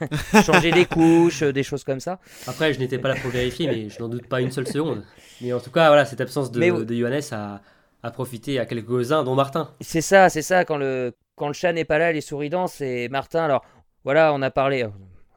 Changer 0.45 0.71
des 0.71 0.85
couches, 0.85 1.43
euh, 1.43 1.53
des 1.53 1.63
choses 1.63 1.83
comme 1.83 2.01
ça. 2.01 2.19
Après, 2.47 2.73
je 2.73 2.79
n'étais 2.79 2.97
pas 2.97 3.09
là 3.09 3.15
pour 3.15 3.31
vérifier, 3.31 3.67
mais 3.67 3.89
je 3.89 3.99
n'en 3.99 4.09
doute 4.09 4.27
pas 4.27 4.41
une 4.41 4.51
seule 4.51 4.67
seconde. 4.67 5.03
Mais 5.41 5.53
en 5.53 5.59
tout 5.59 5.71
cas, 5.71 5.87
voilà, 5.87 6.05
cette 6.05 6.21
absence 6.21 6.51
de, 6.51 6.83
de 6.83 6.95
Johannes 6.95 7.21
a, 7.31 7.61
a, 8.03 8.11
profité 8.11 8.59
à 8.59 8.65
quelques-uns, 8.65 9.23
dont 9.23 9.35
Martin. 9.35 9.71
C'est 9.79 10.01
ça, 10.01 10.29
c'est 10.29 10.41
ça. 10.41 10.65
Quand 10.65 10.77
le, 10.77 11.13
quand 11.35 11.47
le 11.47 11.53
chat 11.53 11.71
n'est 11.71 11.85
pas 11.85 11.97
là, 11.97 12.11
les 12.11 12.21
souris 12.21 12.49
dansent. 12.49 12.81
Et 12.81 13.07
Martin, 13.07 13.43
alors, 13.43 13.63
voilà, 14.03 14.33
on 14.33 14.41
a 14.41 14.51
parlé 14.51 14.85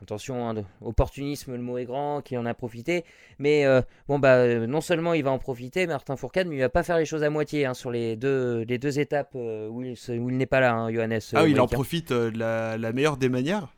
attention, 0.03 0.49
hein, 0.49 0.55
opportunisme, 0.81 1.53
le 1.53 1.63
mot 1.63 1.79
est 1.79 1.85
grand, 1.85 2.23
qui 2.23 2.37
en 2.37 2.47
a 2.47 2.55
profité. 2.55 3.05
Mais 3.39 3.65
bon, 4.09 4.19
bah, 4.19 4.67
non 4.67 4.81
seulement 4.81 5.15
il 5.15 5.25
va 5.25 5.31
en 5.31 5.39
profiter, 5.39 5.87
Martin 5.87 6.17
Fourcade, 6.17 6.47
mais 6.49 6.57
il 6.57 6.61
va 6.61 6.69
pas 6.69 6.83
faire 6.83 6.99
les 6.99 7.05
choses 7.05 7.23
à 7.23 7.31
moitié 7.31 7.67
hein, 7.67 7.75
sur 7.75 7.91
les 7.91 8.17
deux, 8.17 8.65
les 8.69 8.79
deux 8.79 8.99
étapes 8.99 9.35
où 9.35 9.83
il, 9.83 9.97
où 10.21 10.31
il 10.31 10.37
n'est 10.37 10.47
pas 10.47 10.61
là, 10.61 10.75
hein, 10.75 10.93
Johannes. 10.93 11.21
Ah 11.35 11.45
oui, 11.45 11.53
il 11.53 11.61
en 11.61 11.69
profite 11.69 12.13
de 12.13 12.37
la, 12.37 12.77
la, 12.77 12.93
meilleure 12.93 13.17
des 13.17 13.29
manières. 13.29 13.69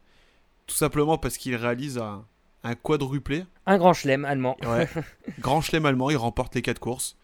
Tout 0.67 0.75
simplement 0.75 1.19
parce 1.19 1.37
qu'il 1.37 1.55
réalise 1.57 1.99
un, 1.99 2.25
un 2.65 2.75
quadruplé. 2.75 3.45
Un 3.67 3.79
grand 3.79 3.93
chelem 3.93 4.25
allemand. 4.25 4.57
Ouais. 4.63 4.89
grand 5.41 5.61
chelem 5.61 5.87
allemand, 5.87 6.11
il 6.11 6.17
remporte 6.17 6.55
les 6.55 6.63
quatre 6.63 6.81
courses. 6.81 7.17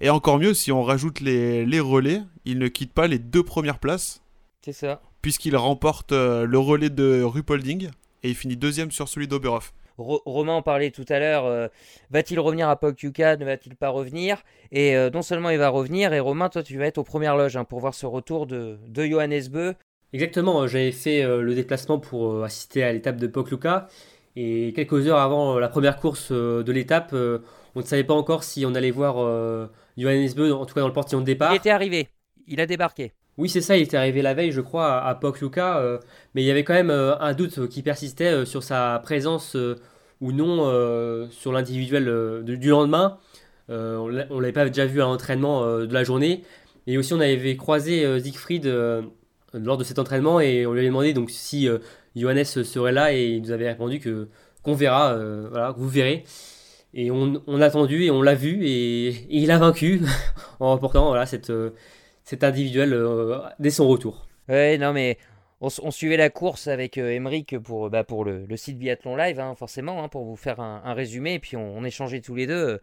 Et 0.00 0.10
encore 0.10 0.38
mieux, 0.38 0.54
si 0.54 0.72
on 0.72 0.82
rajoute 0.82 1.20
les, 1.20 1.66
les 1.66 1.80
relais, 1.80 2.22
il 2.44 2.58
ne 2.58 2.68
quitte 2.68 2.92
pas 2.92 3.06
les 3.06 3.18
deux 3.18 3.42
premières 3.42 3.78
places. 3.78 4.22
C'est 4.62 4.72
ça. 4.72 5.02
Puisqu'il 5.22 5.56
remporte 5.56 6.12
euh, 6.12 6.46
le 6.46 6.58
relais 6.58 6.90
de 6.90 7.22
Rupolding 7.22 7.90
et 8.22 8.30
il 8.30 8.34
finit 8.34 8.56
deuxième 8.56 8.90
sur 8.90 9.08
celui 9.08 9.28
d'Oberhof. 9.28 9.72
Romain 9.98 10.52
en 10.52 10.62
parlait 10.62 10.90
tout 10.90 11.06
à 11.08 11.18
l'heure. 11.18 11.46
Euh, 11.46 11.68
va-t-il 12.10 12.38
revenir 12.38 12.68
à 12.68 12.76
Pokyuka 12.76 13.36
Ne 13.36 13.44
va-t-il 13.44 13.76
pas 13.76 13.88
revenir? 13.88 14.42
Et 14.70 14.94
euh, 14.94 15.10
non 15.10 15.22
seulement 15.22 15.50
il 15.50 15.58
va 15.58 15.70
revenir, 15.70 16.12
et 16.12 16.20
Romain, 16.20 16.48
toi 16.48 16.62
tu 16.62 16.76
vas 16.76 16.86
être 16.86 16.98
aux 16.98 17.04
premières 17.04 17.36
loges 17.36 17.56
hein, 17.56 17.64
pour 17.64 17.80
voir 17.80 17.94
ce 17.94 18.04
retour 18.04 18.46
de, 18.46 18.78
de 18.86 19.06
Johannes 19.06 19.48
Beu. 19.50 19.74
Exactement, 20.12 20.66
j'avais 20.66 20.92
fait 20.92 21.22
le 21.26 21.54
déplacement 21.54 21.98
pour 21.98 22.44
assister 22.44 22.82
à 22.84 22.92
l'étape 22.92 23.16
de 23.16 23.26
Pokljuka. 23.26 23.88
Et 24.36 24.72
quelques 24.74 25.06
heures 25.08 25.18
avant 25.18 25.58
la 25.58 25.68
première 25.68 25.96
course 25.96 26.30
de 26.30 26.72
l'étape, 26.72 27.12
on 27.12 27.80
ne 27.80 27.84
savait 27.84 28.04
pas 28.04 28.14
encore 28.14 28.44
si 28.44 28.64
on 28.64 28.74
allait 28.74 28.92
voir 28.92 29.16
Johannes 29.98 30.28
Beu, 30.34 30.54
en 30.54 30.64
tout 30.64 30.74
cas 30.74 30.80
dans 30.80 30.86
le 30.86 30.92
portillon 30.92 31.20
de 31.20 31.26
départ. 31.26 31.52
Il 31.52 31.56
était 31.56 31.70
arrivé, 31.70 32.08
il 32.46 32.60
a 32.60 32.66
débarqué. 32.66 33.12
Oui, 33.38 33.50
c'est 33.50 33.60
ça, 33.60 33.76
il 33.76 33.82
était 33.82 33.98
arrivé 33.98 34.22
la 34.22 34.32
veille, 34.32 34.50
je 34.50 34.62
crois, 34.62 34.94
à, 34.94 35.10
à 35.10 35.20
euh, 35.22 35.98
mais 36.34 36.42
il 36.42 36.46
y 36.46 36.50
avait 36.50 36.64
quand 36.64 36.72
même 36.72 36.90
euh, 36.90 37.18
un 37.18 37.34
doute 37.34 37.68
qui 37.68 37.82
persistait 37.82 38.32
euh, 38.32 38.44
sur 38.46 38.62
sa 38.62 38.98
présence 39.02 39.56
ou 40.22 40.32
non 40.32 41.28
sur 41.30 41.52
l'individuel 41.52 42.42
du 42.44 42.70
lendemain. 42.70 43.18
on 43.68 44.08
ne 44.08 44.40
l'avait 44.40 44.52
pas 44.52 44.64
déjà 44.64 44.86
vu 44.86 45.02
à 45.02 45.04
l'entraînement 45.04 45.80
de 45.80 45.92
la 45.92 46.04
journée. 46.04 46.42
Et 46.86 46.96
aussi, 46.96 47.12
on 47.12 47.20
avait 47.20 47.56
croisé 47.56 48.20
Siegfried 48.20 48.64
lors 49.52 49.76
de 49.76 49.84
cet 49.84 49.98
entraînement 49.98 50.40
et 50.40 50.64
on 50.66 50.72
lui 50.72 50.80
avait 50.80 50.88
demandé 50.88 51.12
donc 51.12 51.30
si 51.30 51.68
Johannes 52.14 52.44
serait 52.44 52.92
là 52.92 53.12
et 53.12 53.26
il 53.26 53.42
nous 53.42 53.50
avait 53.50 53.68
répondu 53.68 54.00
que 54.00 54.28
qu'on 54.62 54.72
verra, 54.72 55.18
voilà, 55.50 55.72
vous 55.76 55.88
verrez. 55.88 56.24
Et 56.94 57.10
on, 57.10 57.42
on 57.46 57.60
attendu 57.60 58.04
et 58.04 58.10
on 58.10 58.22
l'a 58.22 58.34
vu 58.34 58.64
et, 58.64 59.26
il 59.28 59.50
a 59.50 59.58
vaincu 59.58 60.00
en 60.60 60.70
remportant 60.70 61.08
voilà, 61.08 61.26
cette, 61.26 61.52
cet 62.26 62.44
individuel 62.44 62.92
euh, 62.92 63.38
dès 63.58 63.70
son 63.70 63.88
retour. 63.88 64.26
Ouais, 64.48 64.76
non 64.76 64.92
mais 64.92 65.16
on, 65.60 65.90
suivait 65.90 66.18
la 66.18 66.28
course 66.28 66.66
avec 66.66 66.98
euh, 66.98 67.18
pour, 67.62 67.88
bah, 67.88 68.04
pour 68.04 68.24
le, 68.24 68.44
site 68.56 68.78
Biathlon 68.78 69.16
Live, 69.16 69.40
hein, 69.40 69.54
forcément, 69.54 70.04
hein, 70.04 70.08
pour 70.08 70.24
vous 70.24 70.36
faire 70.36 70.60
un, 70.60 70.92
résumé, 70.92 71.34
et 71.34 71.38
puis 71.38 71.56
on, 71.56 71.82
échangeait 71.84 72.20
tous 72.20 72.34
les 72.34 72.46
deux. 72.46 72.78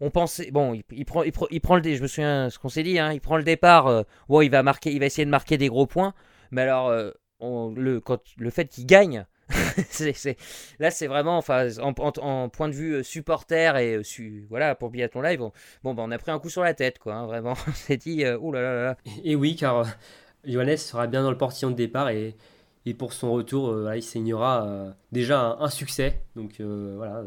On 0.00 0.10
pensait, 0.10 0.50
bon, 0.50 0.74
il, 0.74 1.04
prend, 1.04 1.22
il, 1.22 1.60
prend, 1.60 1.76
le, 1.76 1.82
je 1.94 2.02
me 2.02 2.06
souviens 2.06 2.50
ce 2.50 2.58
qu'on 2.58 2.68
s'est 2.68 2.82
dit, 2.82 2.98
hein, 2.98 3.12
il 3.12 3.20
prend 3.20 3.36
le 3.36 3.44
départ, 3.44 3.86
euh, 3.86 4.02
il 4.42 4.50
va 4.50 4.62
marquer, 4.62 4.92
il 4.92 5.00
va 5.00 5.06
essayer 5.06 5.24
de 5.24 5.30
marquer 5.30 5.58
des 5.58 5.68
gros 5.68 5.86
points, 5.86 6.14
mais 6.50 6.62
alors 6.62 6.88
euh, 6.88 7.10
le, 7.40 8.00
quand, 8.00 8.20
le 8.38 8.50
fait 8.50 8.66
qu'il 8.66 8.86
gagne, 8.86 9.26
là, 10.78 10.90
c'est 10.90 11.06
vraiment, 11.06 11.36
enfin, 11.36 11.68
en, 11.80 11.92
point 12.48 12.68
de 12.68 12.74
vue 12.74 12.94
euh, 12.94 13.02
supporter 13.02 13.76
et 13.76 13.96
euh, 13.96 14.02
voilà 14.48 14.74
pour 14.74 14.90
Biathlon 14.90 15.22
Live, 15.22 15.42
on, 15.42 15.52
bon, 15.82 15.94
bah, 15.94 16.02
on 16.06 16.10
a 16.10 16.18
pris 16.18 16.30
un 16.30 16.38
coup 16.38 16.48
sur 16.48 16.62
la 16.62 16.74
tête, 16.74 16.98
quoi. 16.98 17.14
Hein, 17.14 17.26
vraiment, 17.26 17.54
on 17.68 17.72
s'est 17.72 17.96
dit, 17.96 18.24
oh 18.40 18.52
là 18.52 18.62
là. 18.62 18.96
Et, 19.22 19.36
oui, 19.36 19.56
car 19.56 19.86
Johannes 20.44 20.76
sera 20.76 21.06
bien 21.06 21.22
dans 21.22 21.30
le 21.30 21.38
portillon 21.38 21.70
de 21.70 21.76
départ 21.76 22.10
et, 22.10 22.36
pour 22.98 23.14
son 23.14 23.32
retour, 23.32 23.94
il 23.94 24.02
signera 24.02 24.94
déjà 25.10 25.56
un, 25.58 25.70
succès. 25.70 26.20
Donc 26.36 26.60
voilà, 26.60 27.24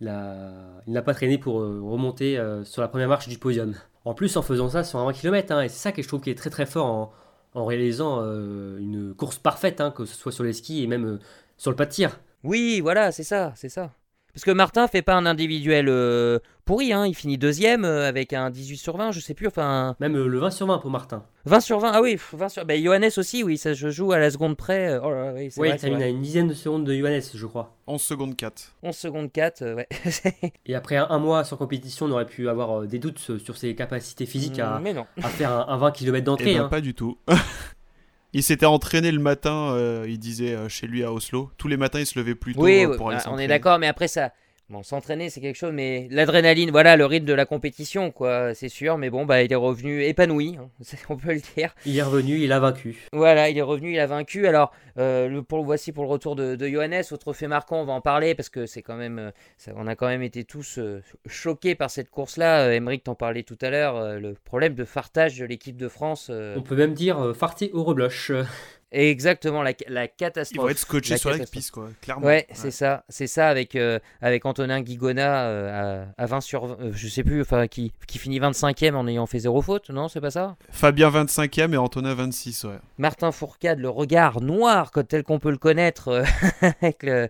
il 0.00 0.92
n'a 0.92 1.02
pas 1.02 1.14
traîné 1.14 1.38
pour 1.38 1.54
remonter 1.54 2.38
sur 2.64 2.82
la 2.82 2.88
première 2.88 3.08
marche 3.08 3.26
du 3.28 3.38
podium. 3.38 3.74
En 4.04 4.12
plus, 4.12 4.36
en 4.36 4.42
faisant 4.42 4.68
ça 4.68 4.84
sur 4.84 4.98
un 4.98 5.06
20 5.06 5.12
km, 5.14 5.52
hein, 5.52 5.62
et 5.62 5.70
c'est 5.70 5.78
ça 5.78 5.92
que 5.92 6.02
je 6.02 6.08
trouve 6.08 6.20
qui 6.20 6.28
est 6.28 6.34
très 6.34 6.50
très 6.50 6.66
fort 6.66 6.86
en, 6.86 7.12
en 7.54 7.64
réalisant 7.64 8.20
euh, 8.20 8.78
une 8.78 9.14
course 9.14 9.38
parfaite, 9.38 9.80
hein, 9.80 9.90
que 9.90 10.04
ce 10.04 10.14
soit 10.16 10.32
sur 10.32 10.44
les 10.44 10.52
skis 10.52 10.82
et 10.82 10.86
même 10.86 11.06
euh, 11.06 11.18
sur 11.56 11.70
le 11.70 11.76
pas 11.76 11.86
de 11.86 11.90
tir. 11.90 12.20
Oui, 12.42 12.80
voilà, 12.80 13.12
c'est 13.12 13.24
ça, 13.24 13.52
c'est 13.56 13.68
ça. 13.68 13.92
Parce 14.34 14.44
que 14.44 14.50
Martin 14.50 14.88
fait 14.88 15.02
pas 15.02 15.14
un 15.14 15.26
individuel 15.26 15.86
euh, 15.88 16.40
pourri, 16.64 16.92
hein. 16.92 17.06
il 17.06 17.14
finit 17.14 17.38
deuxième 17.38 17.84
euh, 17.84 18.08
avec 18.08 18.32
un 18.32 18.50
18 18.50 18.76
sur 18.76 18.96
20, 18.96 19.12
je 19.12 19.20
sais 19.20 19.32
plus, 19.32 19.46
enfin... 19.46 19.94
Même 20.00 20.16
euh, 20.16 20.26
le 20.26 20.40
20 20.40 20.50
sur 20.50 20.66
20 20.66 20.78
pour 20.78 20.90
Martin. 20.90 21.22
20 21.44 21.60
sur 21.60 21.78
20, 21.78 21.92
ah 21.94 22.02
oui, 22.02 22.18
20 22.32 22.48
sur... 22.48 22.64
Bah, 22.64 22.74
Johannes 22.76 23.12
aussi, 23.16 23.44
oui, 23.44 23.56
ça 23.56 23.74
je 23.74 23.90
joue 23.90 24.10
à 24.10 24.18
la 24.18 24.32
seconde 24.32 24.56
près. 24.56 24.98
Oh 24.98 25.12
oui, 25.34 25.52
il 25.56 25.76
termine 25.76 26.02
à 26.02 26.08
une 26.08 26.20
dizaine 26.20 26.48
de 26.48 26.54
secondes 26.54 26.84
de 26.84 26.92
Johannes, 26.92 27.22
je 27.32 27.46
crois. 27.46 27.76
11 27.86 28.02
secondes 28.02 28.36
4. 28.36 28.74
11 28.82 28.96
secondes 28.96 29.32
4, 29.32 29.74
ouais. 29.74 29.88
Et 30.66 30.74
après 30.74 30.96
un, 30.96 31.18
mois 31.20 31.44
sans 31.44 31.56
compétition, 31.56 32.06
on 32.06 32.10
aurait 32.10 32.26
pu 32.26 32.48
avoir 32.48 32.82
des 32.82 32.98
doutes 32.98 33.38
sur 33.38 33.56
ses 33.56 33.76
capacités 33.76 34.26
physiques 34.26 34.58
à, 34.58 34.82
à 35.22 35.28
faire 35.28 35.68
un, 35.70 35.76
20 35.76 35.92
km 35.92 36.24
d'entrée. 36.24 36.52
Eh 36.52 36.54
ben, 36.54 36.64
hein. 36.64 36.68
Pas 36.68 36.80
du 36.80 36.94
tout. 36.94 37.18
Il 38.34 38.42
s'était 38.42 38.66
entraîné 38.66 39.12
le 39.12 39.20
matin, 39.20 39.70
euh, 39.70 40.06
il 40.08 40.18
disait 40.18 40.54
euh, 40.54 40.68
chez 40.68 40.88
lui 40.88 41.04
à 41.04 41.12
Oslo. 41.12 41.52
Tous 41.56 41.68
les 41.68 41.76
matins, 41.76 42.00
il 42.00 42.06
se 42.06 42.18
levait 42.18 42.34
plus 42.34 42.52
tôt 42.52 42.62
oui, 42.62 42.84
euh, 42.84 42.96
pour 42.96 43.10
aller 43.10 43.18
bah, 43.18 43.30
On 43.30 43.38
est 43.38 43.46
d'accord, 43.46 43.78
mais 43.78 43.86
après 43.86 44.08
ça, 44.08 44.32
Bon, 44.70 44.82
s'entraîner, 44.82 45.28
c'est 45.28 45.42
quelque 45.42 45.56
chose, 45.56 45.74
mais 45.74 46.08
l'adrénaline, 46.10 46.70
voilà, 46.70 46.96
le 46.96 47.04
rythme 47.04 47.26
de 47.26 47.34
la 47.34 47.44
compétition, 47.44 48.10
quoi, 48.10 48.54
c'est 48.54 48.70
sûr. 48.70 48.96
Mais 48.96 49.10
bon, 49.10 49.26
bah, 49.26 49.42
il 49.42 49.52
est 49.52 49.56
revenu 49.56 50.02
épanoui, 50.02 50.56
hein, 50.58 50.70
on 51.10 51.18
peut 51.18 51.34
le 51.34 51.42
dire. 51.54 51.74
Il 51.84 51.98
est 51.98 52.02
revenu, 52.02 52.38
il 52.38 52.50
a 52.50 52.60
vaincu. 52.60 52.96
Voilà, 53.12 53.50
il 53.50 53.58
est 53.58 53.62
revenu, 53.62 53.92
il 53.92 53.98
a 54.00 54.06
vaincu. 54.06 54.46
Alors, 54.46 54.72
euh, 54.96 55.28
le, 55.28 55.42
pour, 55.42 55.62
voici 55.64 55.92
pour 55.92 56.04
le 56.04 56.10
retour 56.10 56.34
de, 56.34 56.56
Johannes, 56.66 57.02
autre 57.10 57.34
fait 57.34 57.46
marquant, 57.46 57.82
on 57.82 57.84
va 57.84 57.92
en 57.92 58.00
parler 58.00 58.34
parce 58.34 58.48
que 58.48 58.64
c'est 58.64 58.80
quand 58.80 58.96
même, 58.96 59.18
euh, 59.18 59.72
on 59.76 59.86
a 59.86 59.96
quand 59.96 60.06
même 60.06 60.22
été 60.22 60.44
tous 60.44 60.78
euh, 60.78 61.02
choqués 61.26 61.74
par 61.74 61.90
cette 61.90 62.08
course-là. 62.08 62.72
Emeric 62.72 63.04
t'en 63.04 63.14
parlait 63.14 63.42
tout 63.42 63.58
à 63.60 63.68
l'heure, 63.68 64.18
le 64.18 64.32
problème 64.32 64.74
de 64.74 64.86
fartage 64.86 65.38
de 65.38 65.44
l'équipe 65.44 65.76
de 65.76 65.88
France. 65.88 66.30
On 66.30 66.62
peut 66.62 66.76
même 66.76 66.94
dire 66.94 67.34
farté 67.36 67.70
au 67.74 67.84
rebloche. 67.84 68.32
Exactement, 68.96 69.62
la, 69.62 69.72
la 69.88 70.06
catastrophe. 70.06 70.62
Il 70.62 70.64
va 70.64 70.70
être 70.70 70.78
scotché 70.78 71.16
sur 71.16 71.30
la 71.30 71.44
piste, 71.46 71.72
quoi, 71.72 71.88
clairement. 72.00 72.26
Ouais, 72.26 72.46
c'est 72.52 72.70
ça, 72.70 73.04
c'est 73.08 73.26
ça 73.26 73.48
avec, 73.48 73.74
euh, 73.74 73.98
avec 74.22 74.46
Antonin 74.46 74.82
Guigona 74.82 75.46
euh, 75.46 76.04
à, 76.16 76.26
20 76.26 76.40
sur 76.40 76.66
20, 76.66 76.76
euh, 76.80 76.92
je 76.94 77.08
sais 77.08 77.24
plus, 77.24 77.40
enfin, 77.40 77.66
qui, 77.66 77.92
qui 78.06 78.20
finit 78.20 78.38
25e 78.38 78.94
en 78.94 79.08
ayant 79.08 79.26
fait 79.26 79.40
zéro 79.40 79.62
faute, 79.62 79.90
non, 79.90 80.06
c'est 80.06 80.20
pas 80.20 80.30
ça? 80.30 80.54
Fabien 80.70 81.10
25e 81.10 81.72
et 81.72 81.76
Antonin 81.76 82.14
26, 82.14 82.64
ouais. 82.64 82.78
Martin 82.98 83.32
Fourcade, 83.32 83.80
le 83.80 83.88
regard 83.88 84.40
noir, 84.40 84.92
tel 85.08 85.24
qu'on 85.24 85.40
peut 85.40 85.50
le 85.50 85.58
connaître, 85.58 86.22
avec 86.60 87.02
le, 87.02 87.28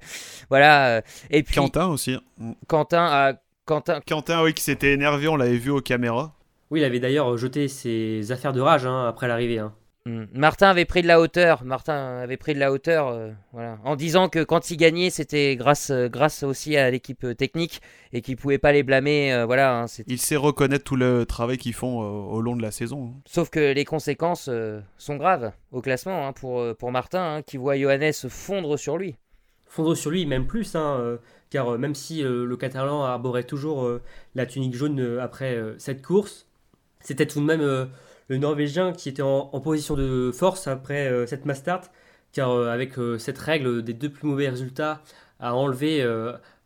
voilà. 0.51 1.01
et 1.31 1.43
puis, 1.43 1.55
Quentin 1.55 1.86
aussi. 1.86 2.19
Mm. 2.36 2.53
Quentin, 2.69 3.32
Quentin. 3.65 4.01
Quentin, 4.07 4.43
oui, 4.43 4.53
qui 4.53 4.62
s'était 4.62 4.93
énervé, 4.93 5.28
on 5.28 5.36
l'avait 5.36 5.57
vu 5.57 5.70
aux 5.70 5.81
caméras. 5.81 6.35
Oui, 6.70 6.81
il 6.81 6.85
avait 6.85 7.01
d'ailleurs 7.01 7.39
jeté 7.39 7.69
ses 7.69 8.32
affaires 8.32 8.53
de 8.53 8.61
rage 8.61 8.85
hein, 8.85 9.07
après 9.09 9.28
l'arrivée. 9.28 9.61
Hein. 9.61 9.73
Hmm. 10.06 10.24
Martin 10.35 10.68
avait 10.68 10.85
pris 10.85 11.01
de 11.01 11.06
la 11.06 11.18
hauteur. 11.18 11.64
Martin 11.64 12.18
avait 12.18 12.36
pris 12.36 12.52
de 12.52 12.59
la 12.59 12.72
hauteur, 12.72 13.09
euh, 13.09 13.31
voilà, 13.52 13.78
en 13.85 13.97
disant 13.97 14.28
que 14.28 14.44
quand 14.44 14.70
il 14.70 14.76
gagnait, 14.76 15.09
c'était 15.09 15.56
grâce, 15.56 15.89
euh, 15.89 16.09
grâce 16.09 16.43
aussi 16.43 16.76
à 16.76 16.90
l'équipe 16.90 17.24
euh, 17.24 17.35
technique 17.35 17.81
et 18.12 18.20
qu'il 18.20 18.36
pouvait 18.36 18.59
pas 18.59 18.72
les 18.72 18.82
blâmer. 18.82 19.44
voilà. 19.47 19.81
Hein, 19.81 19.86
il 20.06 20.18
sait 20.18 20.36
reconnaître 20.36 20.85
tout 20.85 20.97
le 20.97 21.24
travail 21.24 21.56
qu'ils 21.56 21.72
font 21.72 22.01
au 22.01 22.40
long 22.43 22.55
de 22.55 22.60
la 22.60 22.70
saison. 22.70 23.14
Hein. 23.14 23.20
Sauf 23.24 23.48
que 23.48 23.72
les 23.72 23.85
conséquences 23.86 24.51
sont 24.98 25.16
graves 25.16 25.52
au 25.72 25.81
classement 25.81 26.26
hein, 26.26 26.32
pour, 26.35 26.76
pour 26.76 26.93
Martin, 26.93 27.40
qui 27.44 27.56
voit 27.56 27.78
Johannes 27.78 28.12
fondre 28.28 28.78
sur 28.78 28.98
lui. 28.98 29.16
Fondre 29.66 29.97
sur 29.97 30.10
lui, 30.10 30.26
même 30.26 30.47
plus, 30.47 30.76
car 31.51 31.78
même 31.78 31.94
si 31.94 32.22
le 32.22 32.56
Catalan 32.56 33.05
arborait 33.05 33.44
toujours 33.44 33.90
la 34.35 34.47
tunique 34.47 34.74
jaune 34.74 35.18
après 35.20 35.59
cette 35.78 36.02
course, 36.02 36.47
c'était 37.01 37.26
tout 37.26 37.40
de 37.40 37.47
même 37.47 37.89
le 38.29 38.39
Norvégien 38.39 38.93
qui 38.93 39.09
était 39.09 39.23
en, 39.23 39.49
position 39.61 39.95
de 39.95 40.31
force 40.33 40.67
après 40.67 41.09
euh, 41.09 41.27
cette 41.27 41.45
mass 41.45 41.63
car 42.33 42.51
euh, 42.51 42.69
avec 42.69 42.99
euh, 42.99 43.19
cette 43.19 43.39
règle 43.39 43.83
des 43.83 43.93
deux 43.93 44.11
plus 44.11 44.27
mauvais 44.29 44.49
résultats 44.49 45.03
à 45.41 45.55
enlever 45.55 46.03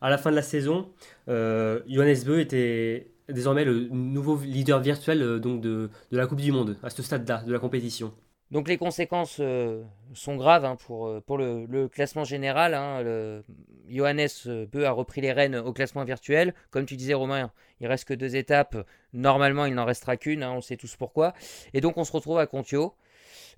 à 0.01 0.11
la 0.11 0.19
fin 0.19 0.31
de 0.31 0.37
la 0.37 0.43
saison, 0.43 0.89
Johannes 1.27 2.23
Beu 2.25 2.39
était 2.39 3.11
désormais 3.29 3.65
le 3.65 3.89
nouveau 3.89 4.39
leader 4.39 4.79
virtuel 4.79 5.41
donc 5.41 5.61
de, 5.61 5.91
de 6.13 6.17
la 6.17 6.27
Coupe 6.27 6.41
du 6.41 6.53
Monde 6.53 6.77
à 6.83 6.91
ce 6.91 7.03
stade-là 7.03 7.43
de 7.45 7.53
la 7.53 7.59
compétition. 7.59 8.13
Donc 8.51 8.69
les 8.69 8.79
conséquences 8.79 9.39
euh, 9.41 9.83
sont 10.15 10.37
graves 10.37 10.65
hein, 10.65 10.77
pour, 10.77 11.07
euh, 11.07 11.21
pour 11.21 11.37
le, 11.37 11.89
classement 11.89 12.25
général. 12.25 12.75
Hein, 12.75 13.03
le, 13.03 13.45
Johannes 13.89 14.29
Beu 14.73 14.87
a 14.87 14.91
repris 14.91 15.21
les 15.21 15.33
rênes 15.33 15.57
au 15.57 15.73
classement 15.73 16.05
virtuel. 16.05 16.55
Comme 16.71 16.87
tu 16.87 16.97
disais 16.97 17.15
Romain, 17.15 17.51
il 17.81 17.87
reste 17.87 18.07
que 18.07 18.15
deux 18.15 18.37
étapes. 18.37 18.77
Normalement, 19.13 19.67
il 19.67 19.75
n'en 19.75 19.85
restera 19.85 20.17
qu'une, 20.17 20.43
hein, 20.43 20.53
on 20.53 20.61
sait 20.61 20.77
tous 20.77 20.97
pourquoi. 20.97 21.35
Et 21.75 21.81
donc 21.81 21.99
on 21.99 22.05
se 22.05 22.13
retrouve 22.13 22.39
à 22.39 22.47
Contio. 22.47 22.95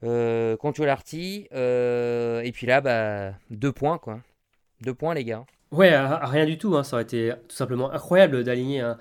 Euh, 0.02 0.56
Contio 0.56 0.84
Larty. 0.84 1.46
Euh, 1.52 2.40
et 2.40 2.52
puis 2.52 2.66
là, 2.66 2.80
bah, 2.80 3.34
deux 3.50 3.72
points 3.72 3.98
quoi. 3.98 4.20
Deux 4.80 4.94
points 4.94 5.14
les 5.14 5.24
gars. 5.24 5.44
Ouais, 5.70 5.96
rien 5.96 6.46
du 6.46 6.58
tout. 6.58 6.82
ça 6.82 6.96
aurait 6.96 7.04
été 7.04 7.32
tout 7.48 7.54
simplement 7.54 7.92
incroyable 7.92 8.42
d'aligner 8.42 8.80
un, 8.80 8.98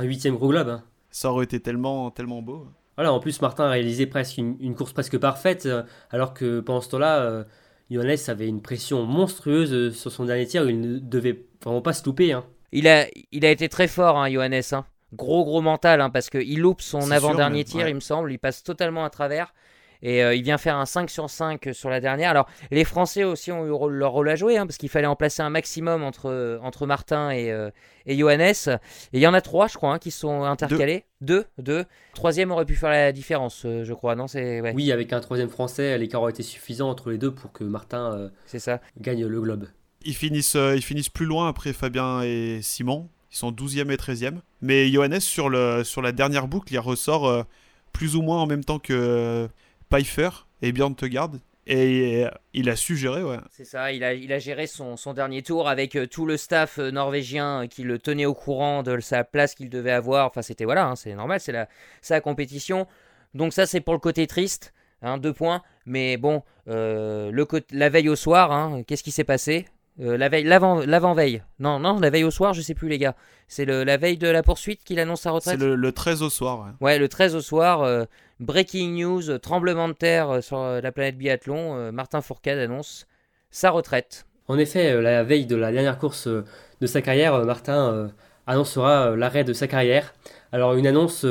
huitième 0.00 0.36
gros 0.36 0.48
globe. 0.48 0.80
Ça 1.10 1.30
aurait 1.30 1.44
été 1.44 1.60
tellement, 1.60 2.10
tellement 2.10 2.40
beau. 2.40 2.66
Voilà, 2.98 3.12
en 3.12 3.20
plus, 3.20 3.40
Martin 3.40 3.66
a 3.66 3.70
réalisé 3.70 4.06
presque 4.06 4.38
une, 4.38 4.74
course 4.74 4.92
presque 4.92 5.16
parfaite, 5.18 5.66
euh, 5.66 5.84
alors 6.10 6.34
que 6.34 6.58
pendant 6.58 6.80
ce 6.80 6.88
temps-là, 6.88 7.20
euh, 7.20 7.44
Johannes 7.92 8.16
avait 8.26 8.48
une 8.48 8.60
pression 8.60 9.04
monstrueuse 9.04 9.96
sur 9.96 10.10
son 10.10 10.24
dernier 10.24 10.46
tir, 10.46 10.68
il 10.68 10.80
ne 10.80 10.98
devait 10.98 11.44
vraiment 11.62 11.80
pas 11.80 11.92
se 11.92 12.04
louper. 12.04 12.32
Hein. 12.32 12.44
Il, 12.72 12.88
a, 12.88 13.06
il 13.30 13.46
a 13.46 13.52
été 13.52 13.68
très 13.68 13.86
fort, 13.86 14.18
hein, 14.18 14.28
Johannes. 14.28 14.62
Hein. 14.72 14.84
Gros, 15.12 15.44
gros 15.44 15.60
mental, 15.60 16.00
hein, 16.00 16.10
parce 16.10 16.28
qu'il 16.28 16.58
loupe 16.58 16.80
son 16.80 17.12
avant-dernier 17.12 17.62
tir, 17.62 17.88
il 17.88 17.94
me 17.94 18.00
semble, 18.00 18.32
il 18.32 18.38
passe 18.38 18.64
totalement 18.64 19.04
à 19.04 19.10
travers. 19.10 19.54
Et 20.02 20.22
euh, 20.22 20.34
il 20.34 20.42
vient 20.42 20.58
faire 20.58 20.76
un 20.76 20.86
5 20.86 21.10
sur 21.10 21.28
5 21.28 21.70
sur 21.72 21.90
la 21.90 22.00
dernière. 22.00 22.30
Alors, 22.30 22.48
les 22.70 22.84
Français 22.84 23.24
aussi 23.24 23.50
ont 23.50 23.64
eu 23.66 23.90
leur 23.90 24.12
rôle 24.12 24.28
à 24.28 24.36
jouer, 24.36 24.56
hein, 24.56 24.66
parce 24.66 24.76
qu'il 24.76 24.88
fallait 24.88 25.06
en 25.06 25.16
placer 25.16 25.42
un 25.42 25.50
maximum 25.50 26.02
entre, 26.02 26.60
entre 26.62 26.86
Martin 26.86 27.30
et, 27.30 27.50
euh, 27.50 27.70
et 28.06 28.16
Johannes. 28.16 28.40
Et 28.42 29.18
il 29.18 29.20
y 29.20 29.26
en 29.26 29.34
a 29.34 29.40
trois, 29.40 29.66
je 29.66 29.74
crois, 29.74 29.92
hein, 29.92 29.98
qui 29.98 30.10
sont 30.10 30.44
intercalés. 30.44 31.04
Deux. 31.20 31.44
deux. 31.58 31.84
Troisième 32.14 32.52
aurait 32.52 32.64
pu 32.64 32.76
faire 32.76 32.90
la 32.90 33.10
différence, 33.12 33.64
euh, 33.64 33.84
je 33.84 33.92
crois. 33.92 34.14
Non, 34.14 34.26
ouais. 34.32 34.72
Oui, 34.74 34.92
avec 34.92 35.12
un 35.12 35.20
troisième 35.20 35.48
Français, 35.48 35.98
l'écart 35.98 36.22
aurait 36.22 36.32
été 36.32 36.44
suffisant 36.44 36.88
entre 36.88 37.10
les 37.10 37.18
deux 37.18 37.32
pour 37.32 37.52
que 37.52 37.64
Martin 37.64 38.30
ça. 38.46 38.80
gagne 39.00 39.26
le 39.26 39.40
globe. 39.40 39.66
Ils 40.04 40.14
finissent, 40.14 40.56
ils 40.56 40.82
finissent 40.82 41.08
plus 41.08 41.26
loin 41.26 41.48
après 41.48 41.72
Fabien 41.72 42.22
et 42.22 42.60
Simon. 42.62 43.08
Ils 43.32 43.36
sont 43.36 43.50
12e 43.50 43.90
et 43.90 43.96
13e. 43.96 44.38
Mais 44.62 44.88
Johannes, 44.90 45.20
sur, 45.20 45.48
le, 45.48 45.82
sur 45.82 46.02
la 46.02 46.12
dernière 46.12 46.46
boucle, 46.46 46.72
il 46.72 46.78
ressort 46.78 47.44
plus 47.92 48.14
ou 48.14 48.22
moins 48.22 48.40
en 48.40 48.46
même 48.46 48.64
temps 48.64 48.78
que 48.78 49.48
Pfeiffer 49.90 50.30
et 50.62 50.72
Björn 50.72 50.94
Tegard. 50.94 51.30
Et 51.70 52.24
il 52.54 52.70
a 52.70 52.76
su 52.76 52.96
gérer, 52.96 53.22
ouais. 53.22 53.36
C'est 53.50 53.66
ça, 53.66 53.92
il 53.92 54.02
a, 54.02 54.14
il 54.14 54.32
a 54.32 54.38
géré 54.38 54.66
son, 54.66 54.96
son 54.96 55.12
dernier 55.12 55.42
tour 55.42 55.68
avec 55.68 55.96
euh, 55.96 56.06
tout 56.06 56.24
le 56.24 56.38
staff 56.38 56.78
euh, 56.78 56.90
norvégien 56.90 57.66
qui 57.68 57.82
le 57.82 57.98
tenait 57.98 58.24
au 58.24 58.32
courant 58.32 58.82
de 58.82 58.98
sa 59.00 59.22
place 59.22 59.54
qu'il 59.54 59.68
devait 59.68 59.92
avoir. 59.92 60.28
Enfin, 60.28 60.40
c'était 60.40 60.64
voilà, 60.64 60.86
hein, 60.86 60.96
c'est 60.96 61.14
normal, 61.14 61.40
c'est 61.40 61.52
la, 61.52 61.68
sa 62.00 62.22
compétition. 62.22 62.86
Donc, 63.34 63.52
ça, 63.52 63.66
c'est 63.66 63.82
pour 63.82 63.92
le 63.92 64.00
côté 64.00 64.26
triste. 64.26 64.72
Hein, 65.02 65.18
deux 65.18 65.32
points. 65.32 65.62
Mais 65.86 66.16
bon, 66.16 66.42
euh, 66.68 67.30
le, 67.30 67.46
la 67.70 67.88
veille 67.88 68.08
au 68.08 68.16
soir, 68.16 68.50
hein, 68.50 68.82
qu'est-ce 68.86 69.02
qui 69.02 69.12
s'est 69.12 69.24
passé? 69.24 69.66
Euh, 70.00 70.16
la 70.16 70.28
veille, 70.28 70.44
l'avant, 70.44 70.80
l'avant-veille. 70.80 71.42
Non, 71.58 71.80
non, 71.80 71.98
la 71.98 72.10
veille 72.10 72.24
au 72.24 72.30
soir, 72.30 72.54
je 72.54 72.60
sais 72.60 72.74
plus, 72.74 72.88
les 72.88 72.98
gars. 72.98 73.16
C'est 73.48 73.64
le, 73.64 73.84
la 73.84 73.96
veille 73.96 74.16
de 74.16 74.28
la 74.28 74.42
poursuite 74.42 74.84
qu'il 74.84 75.00
annonce 75.00 75.22
sa 75.22 75.32
retraite? 75.32 75.58
C'est 75.58 75.66
le, 75.66 75.92
13 75.92 76.22
au 76.22 76.30
soir. 76.30 76.60
Ouais, 76.80 76.86
ouais 76.86 76.98
le 76.98 77.08
13 77.08 77.34
au 77.34 77.40
soir. 77.40 77.82
Euh, 77.82 78.04
breaking 78.40 78.90
news, 78.90 79.30
euh, 79.30 79.38
tremblement 79.38 79.88
de 79.88 79.92
terre 79.92 80.42
sur 80.42 80.58
la 80.58 80.92
planète 80.92 81.16
biathlon. 81.16 81.92
Martin 81.92 82.20
Fourcade 82.20 82.58
annonce 82.58 83.06
sa 83.50 83.70
retraite. 83.70 84.26
En 84.48 84.58
effet, 84.58 85.00
la 85.00 85.24
veille 85.24 85.46
de 85.46 85.56
la 85.56 85.72
dernière 85.72 85.98
course 85.98 86.26
de 86.26 86.86
sa 86.86 87.02
carrière, 87.02 87.44
Martin 87.44 88.10
annoncera 88.46 89.14
l'arrêt 89.14 89.44
de 89.44 89.52
sa 89.52 89.66
carrière. 89.66 90.14
Alors, 90.52 90.74
une 90.74 90.86
annonce 90.86 91.26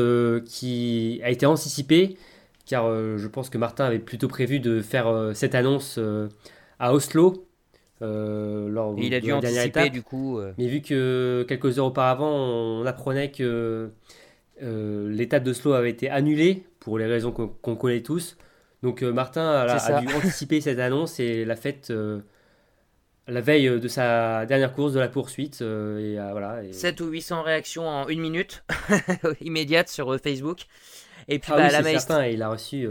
qui 0.45 1.19
a 1.23 1.31
été 1.31 1.47
anticipée, 1.47 2.17
car 2.67 2.85
je 3.17 3.27
pense 3.27 3.49
que 3.49 3.57
Martin 3.57 3.85
avait 3.85 3.97
plutôt 3.97 4.27
prévu 4.27 4.59
de 4.59 4.81
faire 4.81 5.31
cette 5.33 5.55
annonce 5.55 5.99
à 6.77 6.93
Oslo 6.93 7.47
euh, 8.03 8.69
lors 8.69 8.95
il 8.99 9.13
a 9.15 9.19
dû 9.19 9.31
anticiper 9.31 9.89
du 9.89 10.01
coup. 10.01 10.37
Euh. 10.37 10.53
Mais 10.57 10.67
vu 10.67 10.81
que 10.81 11.45
quelques 11.47 11.79
heures 11.79 11.87
auparavant, 11.87 12.29
on 12.29 12.85
apprenait 12.85 13.31
que 13.31 13.89
euh, 14.61 15.09
l'étape 15.09 15.43
de 15.43 15.53
slow 15.53 15.73
avait 15.73 15.89
été 15.89 16.09
annulée 16.09 16.63
pour 16.87 16.97
les 16.97 17.05
raisons 17.05 17.33
qu'on 17.33 17.75
connaît 17.75 17.99
tous. 17.99 18.37
Donc 18.81 19.01
Martin 19.01 19.45
a, 19.45 19.99
dû 19.99 20.07
anticiper 20.13 20.61
cette 20.61 20.79
annonce 20.79 21.19
et 21.19 21.43
l'a 21.43 21.57
faite 21.57 21.91
la 23.27 23.41
veille 23.41 23.67
de 23.67 23.87
sa 23.89 24.45
dernière 24.45 24.71
course 24.71 24.93
de 24.93 24.99
la 25.01 25.09
poursuite. 25.09 25.61
et, 25.61 26.17
voilà, 26.31 26.61
7 26.71 27.01
ou 27.01 27.07
800 27.07 27.41
réactions 27.41 27.89
en 27.89 28.07
une 28.07 28.21
minute 28.21 28.63
immédiate 29.41 29.89
sur 29.89 30.17
Facebook. 30.17 30.61
Et 31.27 31.39
puis 31.39 31.51
ah 31.53 31.57
bah, 31.57 31.63
oui, 31.65 31.73
la 31.73 31.99
certain, 31.99 32.25
il 32.25 32.41
a 32.41 32.47
reçu 32.47 32.87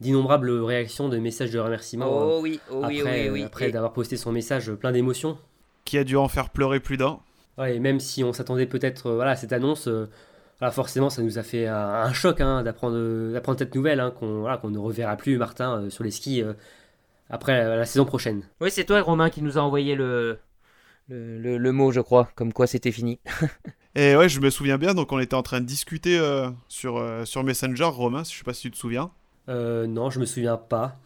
d'innombrables 0.00 0.50
réactions, 0.50 1.08
de 1.08 1.18
messages 1.18 1.52
de 1.52 1.60
remerciement. 1.60 2.08
Oh 2.10 2.40
oui, 2.42 2.58
oh 2.72 2.82
oui, 2.84 2.98
après, 2.98 3.30
oui, 3.30 3.44
après 3.44 3.70
d'avoir 3.70 3.92
posté 3.92 4.16
son 4.16 4.32
message 4.32 4.72
plein 4.72 4.90
d'émotions. 4.90 5.38
Qui 5.84 5.98
a 5.98 6.02
dû 6.02 6.16
en 6.16 6.26
faire 6.26 6.50
pleurer 6.50 6.80
plus 6.80 6.96
d'un. 6.96 7.20
Ouais, 7.58 7.76
et 7.76 7.78
même 7.78 8.00
si 8.00 8.24
on 8.24 8.32
s'attendait 8.32 8.66
peut-être 8.66 9.12
voilà, 9.12 9.30
à 9.30 9.36
cette 9.36 9.52
annonce, 9.52 9.88
euh, 10.62 10.70
forcément 10.70 11.10
ça 11.10 11.22
nous 11.22 11.38
a 11.38 11.42
fait 11.42 11.66
un, 11.66 12.12
choc 12.12 12.40
hein, 12.40 12.62
d'apprendre, 12.62 13.32
d'apprendre 13.32 13.58
cette 13.58 13.74
nouvelle, 13.74 14.00
hein, 14.00 14.10
qu'on, 14.10 14.40
voilà, 14.40 14.60
ne 14.64 14.78
reverra 14.78 15.16
plus 15.16 15.38
Martin 15.38 15.82
euh, 15.82 15.90
sur 15.90 16.04
les 16.04 16.10
skis 16.10 16.42
euh, 16.42 16.54
après 17.30 17.76
la, 17.76 17.84
saison 17.84 18.04
prochaine. 18.04 18.42
Oui, 18.60 18.70
c'est 18.70 18.84
toi 18.84 19.00
Romain 19.00 19.30
qui 19.30 19.42
nous 19.42 19.58
a 19.58 19.60
envoyé 19.60 19.94
le, 19.94 20.38
le, 21.08 21.58
le, 21.58 21.72
mot, 21.72 21.92
je 21.92 22.00
crois, 22.00 22.28
comme 22.34 22.52
quoi 22.52 22.66
c'était 22.66 22.92
fini. 22.92 23.18
et 23.94 24.16
ouais, 24.16 24.28
je 24.28 24.40
me 24.40 24.50
souviens 24.50 24.78
bien, 24.78 24.94
donc 24.94 25.12
on 25.12 25.18
était 25.18 25.34
en 25.34 25.42
train 25.42 25.60
de 25.60 25.66
discuter 25.66 26.20
sur, 26.68 27.04
sur 27.24 27.44
Messenger, 27.44 27.84
Romain, 27.84 28.22
je 28.24 28.36
sais 28.36 28.44
pas 28.44 28.54
si 28.54 28.62
tu 28.62 28.70
te 28.70 28.76
souviens. 28.76 29.10
Euh, 29.48 29.86
non, 29.86 30.10
je 30.10 30.18
me 30.18 30.24
souviens 30.24 30.56
pas. 30.56 31.00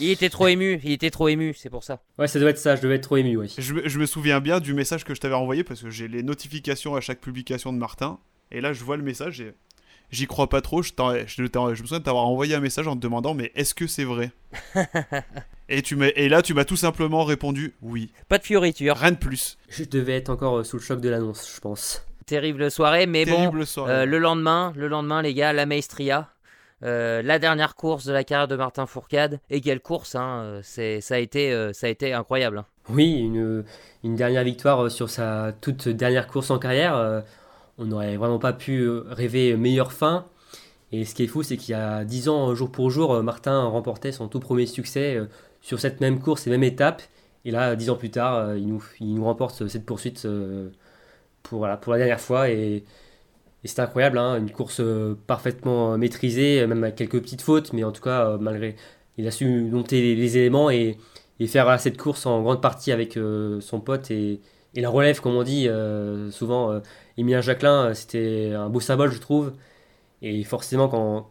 il 0.00 0.10
était 0.10 0.28
trop 0.28 0.46
ému, 0.46 0.80
il 0.84 0.92
était 0.92 1.10
trop 1.10 1.28
ému, 1.28 1.52
c'est 1.54 1.70
pour 1.70 1.82
ça. 1.82 2.00
Ouais, 2.18 2.28
ça 2.28 2.38
doit 2.38 2.50
être 2.50 2.58
ça, 2.58 2.76
je 2.76 2.82
devais 2.82 2.96
être 2.96 3.02
trop 3.02 3.16
ému, 3.16 3.36
ouais. 3.36 3.48
Je, 3.58 3.98
me 3.98 4.06
souviens 4.06 4.40
bien 4.40 4.60
du 4.60 4.72
message 4.72 5.04
que 5.04 5.14
je 5.14 5.20
t'avais 5.20 5.34
envoyé 5.34 5.64
parce 5.64 5.82
que 5.82 5.90
j'ai 5.90 6.06
les 6.06 6.22
notifications 6.22 6.94
à 6.94 7.00
chaque 7.00 7.20
publication 7.20 7.72
de 7.72 7.78
Martin. 7.78 8.18
Et 8.50 8.60
là, 8.60 8.72
je 8.72 8.84
vois 8.84 8.96
le 8.96 9.02
message 9.02 9.40
et 9.40 9.54
j'y 10.10 10.26
crois 10.26 10.48
pas 10.48 10.60
trop. 10.60 10.82
Je, 10.82 10.92
je, 11.26 11.42
me 11.42 11.74
souviens 11.74 11.98
de 11.98 12.04
t'avoir 12.04 12.26
envoyé 12.26 12.54
un 12.54 12.60
message 12.60 12.88
en 12.88 12.96
te 12.96 13.00
demandant, 13.00 13.34
mais 13.34 13.52
est-ce 13.54 13.74
que 13.74 13.86
c'est 13.86 14.04
vrai? 14.04 14.32
Et, 15.72 15.82
tu 15.82 15.96
et 16.04 16.28
là, 16.28 16.42
tu 16.42 16.52
m'as 16.52 16.64
tout 16.64 16.74
simplement 16.74 17.22
répondu 17.22 17.74
oui. 17.80 18.10
Pas 18.28 18.38
de 18.38 18.42
fioriture. 18.42 18.96
Rien 18.96 19.12
de 19.12 19.16
plus. 19.16 19.56
Je 19.68 19.84
devais 19.84 20.16
être 20.16 20.28
encore 20.28 20.58
euh, 20.58 20.64
sous 20.64 20.78
le 20.78 20.82
choc 20.82 21.00
de 21.00 21.08
l'annonce, 21.08 21.48
je 21.54 21.60
pense. 21.60 22.04
Terrible 22.26 22.72
soirée, 22.72 23.06
mais 23.06 23.24
bon, 23.24 23.52
euh, 23.86 24.04
le 24.04 24.18
lendemain, 24.18 24.72
le 24.74 24.88
lendemain, 24.88 25.22
les 25.22 25.32
gars, 25.32 25.52
la 25.52 25.66
Maestria. 25.66 26.28
Euh, 26.82 27.20
la 27.20 27.38
dernière 27.38 27.74
course 27.74 28.06
de 28.06 28.12
la 28.12 28.24
carrière 28.24 28.48
de 28.48 28.56
Martin 28.56 28.86
Fourcade. 28.86 29.38
Et 29.50 29.60
quelle 29.60 29.80
course, 29.80 30.14
hein, 30.14 30.60
c'est, 30.62 31.00
ça, 31.00 31.16
a 31.16 31.18
été, 31.18 31.52
euh, 31.52 31.72
ça 31.72 31.86
a 31.86 31.90
été 31.90 32.12
incroyable. 32.14 32.58
Hein. 32.58 32.66
Oui, 32.88 33.18
une, 33.18 33.64
une, 34.02 34.16
dernière 34.16 34.44
victoire 34.44 34.90
sur 34.90 35.10
sa 35.10 35.52
toute 35.60 35.88
dernière 35.88 36.26
course 36.26 36.50
en 36.50 36.58
carrière. 36.58 37.22
On 37.80 37.86
n'aurait 37.86 38.16
vraiment 38.16 38.38
pas 38.38 38.52
pu 38.52 38.88
rêver 38.88 39.56
meilleure 39.56 39.92
fin. 39.92 40.26
Et 40.92 41.04
ce 41.04 41.14
qui 41.14 41.24
est 41.24 41.26
fou, 41.26 41.42
c'est 41.42 41.56
qu'il 41.56 41.72
y 41.72 41.74
a 41.74 42.04
10 42.04 42.28
ans, 42.28 42.54
jour 42.54 42.70
pour 42.70 42.90
jour, 42.90 43.22
Martin 43.22 43.64
remportait 43.64 44.12
son 44.12 44.28
tout 44.28 44.40
premier 44.40 44.66
succès 44.66 45.20
sur 45.60 45.80
cette 45.80 46.00
même 46.00 46.20
course 46.20 46.46
et 46.46 46.50
même 46.50 46.64
étape. 46.64 47.02
Et 47.44 47.50
là, 47.50 47.76
10 47.76 47.90
ans 47.90 47.96
plus 47.96 48.10
tard, 48.10 48.56
il 48.56 48.68
nous, 48.68 49.24
remporte 49.24 49.68
cette 49.68 49.86
poursuite 49.86 50.26
pour, 51.42 51.66
la 51.66 51.78
dernière 51.98 52.20
fois. 52.20 52.50
Et 52.50 52.84
c'était 53.64 53.82
incroyable, 53.82 54.18
hein, 54.18 54.38
une 54.38 54.50
course 54.50 54.80
euh, 54.80 55.18
parfaitement 55.26 55.92
euh, 55.92 55.96
maîtrisée, 55.98 56.66
même 56.66 56.82
avec 56.82 56.96
quelques 56.96 57.20
petites 57.20 57.42
fautes, 57.42 57.72
mais 57.72 57.84
en 57.84 57.92
tout 57.92 58.02
cas, 58.02 58.26
euh, 58.26 58.38
malgré, 58.38 58.74
il 59.18 59.26
a 59.26 59.30
su 59.30 59.46
monter 59.70 60.14
les, 60.14 60.36
éléments 60.38 60.70
et, 60.70 60.96
faire 61.46 61.80
cette 61.80 61.96
course 61.98 62.26
en 62.26 62.42
grande 62.42 62.60
partie 62.60 62.92
avec 62.92 63.14
son 63.14 63.80
pote 63.80 64.10
la 64.76 64.88
relève, 64.88 65.20
comme 65.20 65.34
on 65.34 65.42
dit 65.42 65.68
souvent. 66.30 66.80
Emilien 67.16 67.40
Jacquelin, 67.40 67.94
c'était 67.94 68.52
un 68.54 68.68
beau 68.68 68.80
symbole, 68.80 69.12
je 69.12 69.18
trouve. 69.18 69.52
Et 70.22 70.44
forcément, 70.44 70.88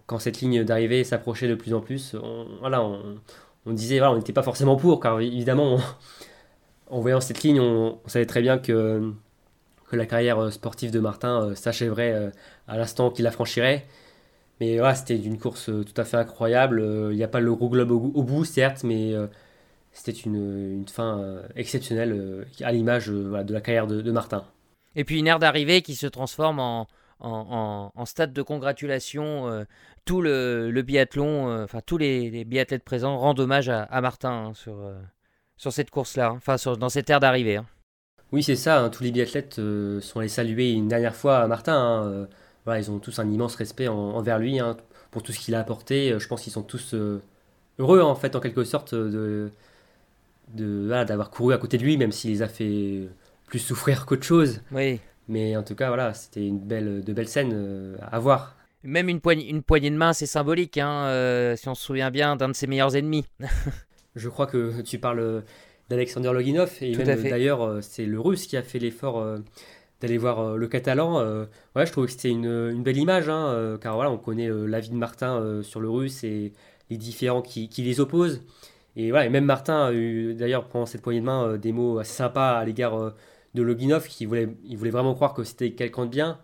quand, 0.07 0.20
cette 0.20 0.41
ligne 0.41 0.64
d'arrivée 0.64 1.03
s'approchait 1.03 1.48
de 1.48 1.56
plus 1.56 1.74
en 1.74 1.82
plus, 1.82 2.16
on, 2.22 2.48
voilà, 2.60 2.84
on, 2.84 3.74
disait, 3.74 3.99
voilà, 3.99 4.14
on 4.14 4.18
n'était 4.18 4.34
pas 4.34 4.44
forcément 4.44 4.76
pour, 4.76 4.99
car 4.99 5.20
évidemment, 5.22 5.80
en 6.90 6.99
voyant 6.99 7.22
cette 7.22 7.44
ligne, 7.44 7.60
on 7.60 7.99
savait 8.07 8.26
très 8.26 8.41
bien 8.41 8.57
que 8.57 9.14
la 9.95 10.06
carrière 10.06 10.40
euh, 10.40 10.52
sportive 10.52 10.91
de 10.91 10.99
Martin 10.99 11.41
euh, 11.41 11.56
s'achèverait 11.56 12.14
euh, 12.14 12.30
à 12.68 12.78
l'instant 12.78 13.10
qu'il 13.10 13.26
la 13.26 13.32
franchirait. 13.32 13.86
Mais 14.60 14.78
voilà, 14.78 14.95
c'était 14.95 15.16
une 15.16 15.40
course 15.40 15.66
tout 15.66 16.02
à 16.02 16.03
fait 16.03 16.18
incroyable. 16.18 16.84
Il 17.11 17.16
n'y 17.16 17.24
a 17.24 17.30
pas 17.30 17.40
le 17.40 17.56
gros 17.56 17.70
globe 17.70 17.91
au, 17.91 18.24
bout, 18.24 18.44
certes, 18.44 18.84
mais 18.84 19.14
c'était 19.91 20.18
une, 20.18 20.86
fin 20.88 21.41
exceptionnelle 21.56 22.45
à 22.61 22.72
l'image 22.72 23.07
de 23.07 23.53
la 23.53 23.61
carrière 23.61 23.88
de, 23.88 24.11
Martin. 24.11 24.45
Et 24.95 25.03
puis 25.03 25.20
une 25.20 25.28
aire 25.28 25.40
d'arrivée 25.40 25.82
qui 25.82 25.95
se 25.95 26.07
transforme 26.07 26.60
en, 26.60 26.88
en, 27.20 28.06
stade 28.06 28.34
de 28.34 28.41
congratulation. 28.41 29.66
tout 30.06 30.22
le, 30.22 30.82
biathlon, 30.82 31.64
enfin 31.64 31.82
tous 31.86 31.98
les, 31.98 32.45
biathlètes 32.45 32.84
présents 32.84 33.18
rendent 33.18 33.40
hommage 33.40 33.70
à, 33.70 34.02
Martin 34.02 34.32
hein, 34.32 34.53
sur, 34.53 34.91
sur 35.57 35.74
cette 35.74 35.90
course-là, 35.90 36.30
hein. 36.30 36.40
enfin 36.45 36.56
dans 36.76 36.90
cette 36.90 37.10
aire 37.10 37.20
d'arrivée. 37.20 37.57
Hein. 37.57 37.66
Oui, 38.32 38.44
c'est 38.44 38.56
ça. 38.56 38.82
Hein, 38.84 38.90
tous 38.90 39.03
les 39.03 39.11
biathlètes 39.11 39.57
euh, 39.60 40.02
sont 40.02 40.20
allés 40.20 40.30
saluer 40.30 40.72
une 40.72 40.88
dernière 40.88 41.16
fois 41.16 41.40
à 41.40 41.48
Martin. 41.48 41.74
Hein, 41.74 42.06
euh, 42.07 42.26
voilà, 42.66 42.80
ils 42.80 42.91
ont 42.91 42.99
tous 42.99 43.18
un 43.20 43.30
immense 43.30 43.56
respect 43.56 43.88
envers 43.88 44.38
lui 44.38 44.60
hein, 44.60 44.78
pour 45.11 45.24
tout 45.24 45.32
ce 45.32 45.40
qu'il 45.40 45.56
a 45.56 45.60
apporté. 45.60 46.11
Euh, 46.11 46.20
je 46.20 46.28
pense 46.28 46.41
qu'ils 46.44 46.53
sont 46.53 46.64
tous 46.64 46.95
heureux, 47.80 48.02
en 48.02 48.16
fait, 48.16 48.36
en 48.36 48.40
quelque 48.40 48.64
sorte, 48.64 48.94
de, 48.94 49.52
d'avoir 50.53 51.30
couru 51.30 51.53
à 51.53 51.57
côté 51.57 51.77
de 51.77 51.84
lui, 51.84 51.97
même 51.97 52.11
s'il 52.11 52.31
les 52.31 52.41
a 52.41 52.47
fait 52.47 53.07
plus 53.47 53.59
souffrir 53.59 54.05
qu'autre 54.05 54.23
chose. 54.23 54.61
Oui. 54.71 54.99
Mais 55.27 55.55
en 55.55 55.63
tout 55.63 55.76
cas, 55.76 55.88
voilà, 55.88 56.13
c'était 56.13 56.45
une 56.45 56.59
belle, 56.59 57.03
de 57.03 57.13
belles 57.13 57.27
scènes 57.27 57.97
à 58.01 58.19
voir. 58.19 58.55
Même 58.84 59.09
une 59.09 59.19
poignée, 59.19 59.49
une 59.49 59.61
poignée 59.61 59.91
de 59.91 59.95
main, 59.95 60.13
c'est 60.13 60.26
symbolique, 60.26 60.73
si 60.76 60.80
on 61.69 61.76
se 61.76 61.84
souvient 61.84 62.09
bien 62.09 62.35
d'un 62.35 62.49
de 62.49 62.53
ses 62.53 62.65
meilleurs 62.65 62.95
ennemis. 62.95 63.26
je 64.15 64.30
crois 64.30 64.47
que 64.47 64.81
tu 64.81 64.97
parles 64.97 65.43
d'Alexander 65.89 66.31
Loginov. 66.31 66.71
Et 66.81 66.95
même 66.95 67.23
d'ailleurs, 67.23 67.63
euh, 67.63 67.80
c'est 67.81 68.05
le 68.05 68.19
russe 68.19 68.47
qui 68.47 68.55
a 68.55 68.63
fait 68.63 68.80
l'effort 68.80 69.19
euh, 69.19 69.39
d'aller 70.01 70.17
voir 70.17 70.39
euh, 70.39 70.55
le 70.55 70.67
catalan. 70.67 71.19
ouais, 71.76 71.85
je 71.85 71.91
trouve 71.91 72.05
que 72.05 72.11
c'était 72.11 72.30
une, 72.30 72.84
belle 72.84 72.97
image, 72.97 73.27
hein, 73.27 73.77
car 73.81 73.95
voilà, 73.95 74.11
on 74.11 74.17
connaît 74.17 74.49
la 74.49 74.80
vie 74.80 74.89
de 74.89 74.95
Martin 74.95 75.61
sur 75.63 75.80
le 75.80 75.89
russe 75.89 76.23
et 76.23 76.53
les 76.89 76.97
différents 76.97 77.41
qui, 77.41 77.69
les 77.77 77.99
opposent. 77.99 78.41
Et 78.95 79.11
voilà, 79.11 79.26
et 79.26 79.30
même 79.30 79.45
Martin 79.45 79.88
a 79.88 79.94
eu 79.94 80.34
d'ailleurs 80.36 80.68
pendant 80.68 80.86
cette 80.86 81.02
poignée 81.02 81.22
de 81.22 81.26
main 81.26 81.57
des 81.57 81.72
mots 81.72 81.99
assez 81.99 82.14
sympas 82.14 82.57
à 82.60 82.66
l'égard 82.66 83.14
de 83.53 83.61
Loginov, 83.64 84.07
qui 84.07 84.26
voulait, 84.26 84.49
il 84.66 84.78
voulait 84.78 84.91
vraiment 84.91 85.14
croire 85.16 85.34
que 85.34 85.44
c'était 85.44 85.72
quelqu'un 85.72 86.06
de 86.06 86.11
bien. 86.11 86.40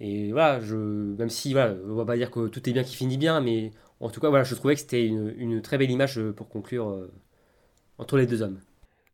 Et 0.00 0.32
voilà, 0.32 0.60
je, 0.60 0.76
même 0.76 1.30
si 1.30 1.52
voilà, 1.52 1.74
on 1.88 1.94
va 1.94 2.04
pas 2.04 2.16
dire 2.16 2.30
que 2.30 2.48
tout 2.48 2.68
est 2.68 2.72
bien 2.72 2.84
qui 2.84 2.96
finit 2.96 3.18
bien, 3.18 3.40
mais 3.40 3.72
en 4.00 4.10
tout 4.10 4.20
cas, 4.20 4.28
voilà, 4.28 4.44
je 4.44 4.54
trouvais 4.54 4.74
que 4.74 4.80
c'était 4.80 5.06
une, 5.06 5.34
une, 5.38 5.62
très 5.62 5.78
belle 5.78 5.90
image 5.90 6.20
pour 6.32 6.48
conclure 6.48 7.08
entre 7.98 8.16
les 8.16 8.26
deux 8.26 8.42
hommes. 8.42 8.60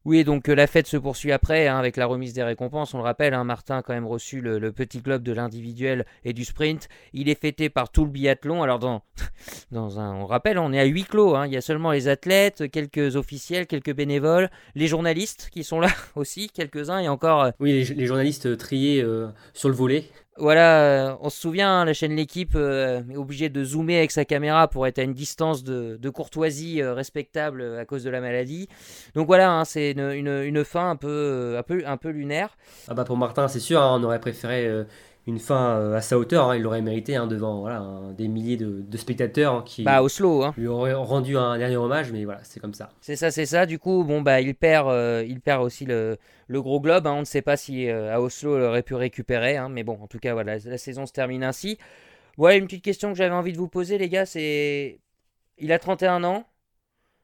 Oui, 0.07 0.25
donc 0.25 0.49
euh, 0.49 0.55
la 0.55 0.67
fête 0.67 0.87
se 0.87 0.97
poursuit 0.97 1.31
après 1.31 1.69
hein, 1.69 1.79
avec 1.79 1.99
la 1.99 2.07
remise 2.07 2.33
des 2.33 2.43
récompenses. 2.43 2.95
On 2.95 2.99
le 2.99 3.05
rappelle, 3.05 3.35
hein, 3.35 3.45
Martin 3.45 3.79
a 3.79 3.83
quand 3.83 3.93
même 3.93 4.07
reçu 4.07 4.41
le, 4.41 4.73
petit 4.73 5.01
globe 5.01 5.23
de 5.23 5.33
l'individuel 5.33 6.07
et 6.25 6.33
du 6.33 6.47
sprint. 6.47 6.89
Il 7.13 7.29
est 7.29 7.39
fêté 7.39 7.69
par 7.69 7.91
tout 7.91 8.07
le 8.07 8.11
biathlon. 8.11 8.63
Alors, 8.63 8.79
dans, 8.79 9.03
dans 9.73 10.01
un, 10.01 10.15
on 10.15 10.25
rappelle, 10.25 10.59
on 10.59 10.73
est 10.73 10.81
à 10.81 10.85
huis 10.85 11.05
clos. 11.05 11.37
Hein. 11.37 11.47
Il 11.47 11.53
y 11.53 11.57
a 11.59 11.61
seulement 11.61 11.93
les 11.93 12.09
athlètes, 12.09 12.71
quelques 12.71 13.17
officiels, 13.17 13.67
quelques 13.67 13.95
bénévoles, 13.95 14.51
les 14.75 14.87
journalistes 14.87 15.51
qui 15.53 15.65
sont 15.65 15.81
là 15.81 15.91
aussi, 16.17 16.49
quelques-uns 16.49 17.01
et 17.01 17.09
encore. 17.09 17.43
Euh, 17.43 17.51
oui, 17.61 17.85
les, 17.85 18.07
journalistes 18.07 18.57
triés 18.57 19.03
euh, 19.03 19.29
sur 19.53 19.69
le 19.69 19.75
volet. 19.75 20.05
Voilà, 20.37 20.83
euh, 20.83 21.17
on 21.21 21.29
se 21.29 21.39
souvient, 21.39 21.81
hein, 21.81 21.85
la 21.85 21.93
chaîne 21.93 22.15
L'équipe 22.15 22.53
euh, 22.55 23.03
est 23.11 23.17
obligée 23.17 23.49
de 23.49 23.65
zoomer 23.65 23.99
avec 23.99 24.11
sa 24.11 24.25
caméra 24.25 24.69
pour 24.69 24.87
être 24.87 24.99
à 24.99 25.03
une 25.03 25.13
distance 25.13 25.65
de, 25.65 26.11
courtoisie 26.11 26.81
euh, 26.81 26.95
respectable 26.95 27.79
à 27.79 27.85
cause 27.85 28.05
de 28.05 28.11
la 28.11 28.21
maladie. 28.21 28.69
Donc 29.15 29.27
voilà, 29.27 29.53
hein, 29.53 29.65
c'est 29.65 29.91
une, 29.93 30.65
fin 30.65 30.91
un 30.91 30.97
peu, 30.97 31.57
un 31.59 31.63
peu, 31.63 31.83
un 31.85 31.97
peu 31.97 32.11
lunaire. 32.11 32.57
Ah 32.89 32.95
bah 32.95 33.05
pour 33.05 33.17
Martin, 33.17 33.49
c'est 33.49 33.61
sûr, 33.61 33.83
hein, 33.83 33.99
on 34.01 34.05
aurait 34.05 34.21
préféré 34.21 34.69
une 35.27 35.39
fin 35.39 35.77
euh, 35.77 35.97
à 35.97 36.01
sa 36.01 36.19
hauteur. 36.19 36.51
Hein, 36.51 36.57
il 36.57 36.63
l'aurait 36.63 36.83
mérité 36.83 37.17
hein, 37.17 37.27
devant 37.27 37.61
voilà, 37.61 37.85
des 38.17 38.29
milliers 38.29 38.57
de, 38.57 38.97
spectateurs 38.97 39.55
hein, 39.55 39.63
qui 39.65 39.83
bah, 39.83 40.03
Oslo, 40.03 40.45
lui 40.57 40.67
auraient 40.67 40.95
rendu 40.95 41.37
un 41.37 41.59
dernier 41.59 41.77
hommage, 41.77 42.13
mais 42.13 42.25
voilà, 42.25 42.41
c'est 42.43 42.61
comme 42.61 42.75
ça. 42.75 42.91
C'est 43.01 43.17
ça, 43.17 43.31
c'est 43.31 43.47
ça. 43.47 43.67
Du 43.67 43.79
coup, 43.79 44.05
bon, 44.05 44.23
bah, 44.23 44.41
il, 44.41 44.55
perd, 44.55 44.89
euh, 44.89 45.25
il 45.27 45.41
perd 45.41 45.63
aussi 45.63 45.85
le, 45.85 46.17
le 46.49 46.63
gros 46.63 46.81
globe. 46.81 47.07
on 47.07 47.21
ne 47.21 47.25
sait 47.25 47.43
pas 47.43 47.57
si 47.57 47.89
euh, 47.89 48.15
à 48.15 48.21
Oslo 48.21 48.59
il 48.59 48.63
aurait 48.63 48.83
pu 48.83 48.95
récupérer, 48.95 49.59
mais 49.71 49.83
bon, 49.83 49.99
en 50.01 50.07
tout 50.07 50.19
cas, 50.19 50.33
voilà, 50.33 50.59
la 50.59 50.79
saison 50.79 51.07
se 51.07 51.13
termine 51.13 51.45
ainsi. 51.45 51.79
Ouais, 52.39 52.59
une 52.59 52.67
petite 52.67 52.85
question 52.85 53.13
que 53.13 53.19
j'avais 53.19 53.35
envie 53.35 53.53
de 53.53 53.59
vous 53.59 53.69
poser, 53.69 53.99
les 53.99 54.09
gars, 54.09 54.27
c'est. 54.27 55.01
Il 55.59 55.73
a 55.73 55.79
31 55.79 56.25
ans. 56.25 56.47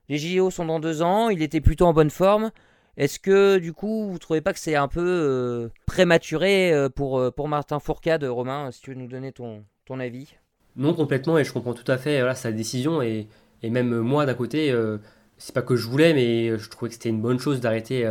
Les 0.09 0.17
JO 0.17 0.51
sont 0.51 0.65
dans 0.65 0.79
deux 0.79 1.01
ans. 1.01 1.29
Il 1.29 1.41
était 1.41 1.59
plutôt 1.59 1.85
en 1.85 1.93
bonne 1.93 2.11
forme. 2.11 2.51
Est-ce 2.97 3.19
que 3.19 3.59
du 3.59 3.73
coup, 3.73 4.09
vous 4.09 4.17
trouvez 4.17 4.41
pas 4.41 4.53
que 4.53 4.59
c'est 4.59 4.75
un 4.75 4.87
peu 4.87 5.05
euh, 5.05 5.69
prématuré 5.85 6.73
euh, 6.73 6.89
pour, 6.89 7.19
euh, 7.19 7.29
pour 7.29 7.47
Martin 7.47 7.79
Fourcade, 7.79 8.23
Romain, 8.23 8.71
si 8.71 8.81
tu 8.81 8.89
veux 8.89 8.95
nous 8.95 9.07
donner 9.07 9.31
ton, 9.31 9.63
avis? 9.99 10.33
Non, 10.75 10.95
complètement, 10.95 11.37
et 11.37 11.43
je 11.43 11.53
comprends 11.53 11.75
tout 11.75 11.89
à 11.89 11.97
fait 11.97 12.21
sa 12.35 12.51
décision, 12.51 13.01
et, 13.01 13.27
même 13.63 13.99
moi 13.99 14.25
d'un 14.25 14.33
côté, 14.33 14.75
c'est 15.37 15.53
pas 15.53 15.63
que 15.63 15.75
je 15.75 15.87
voulais, 15.87 16.13
mais 16.13 16.57
je 16.57 16.69
trouvais 16.69 16.89
que 16.89 16.93
c'était 16.93 17.09
une 17.09 17.21
bonne 17.21 17.39
chose 17.39 17.61
d'arrêter 17.61 18.07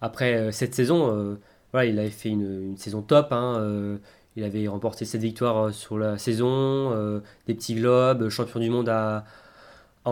après 0.00 0.50
cette 0.50 0.74
saison. 0.74 1.38
voilà, 1.72 1.86
il 1.90 1.98
avait 1.98 2.08
fait 2.08 2.30
une, 2.30 2.74
saison 2.78 3.02
top, 3.02 3.32
hein, 3.32 3.98
il 4.36 4.44
avait 4.44 4.66
remporté 4.66 5.04
cette 5.04 5.20
victoire 5.20 5.74
sur 5.74 5.98
la 5.98 6.16
saison, 6.16 7.20
des 7.46 7.54
petits 7.54 7.74
globes, 7.74 8.30
champion 8.30 8.60
du 8.60 8.70
monde 8.70 8.88
à, 8.88 9.24
à. 10.06 10.10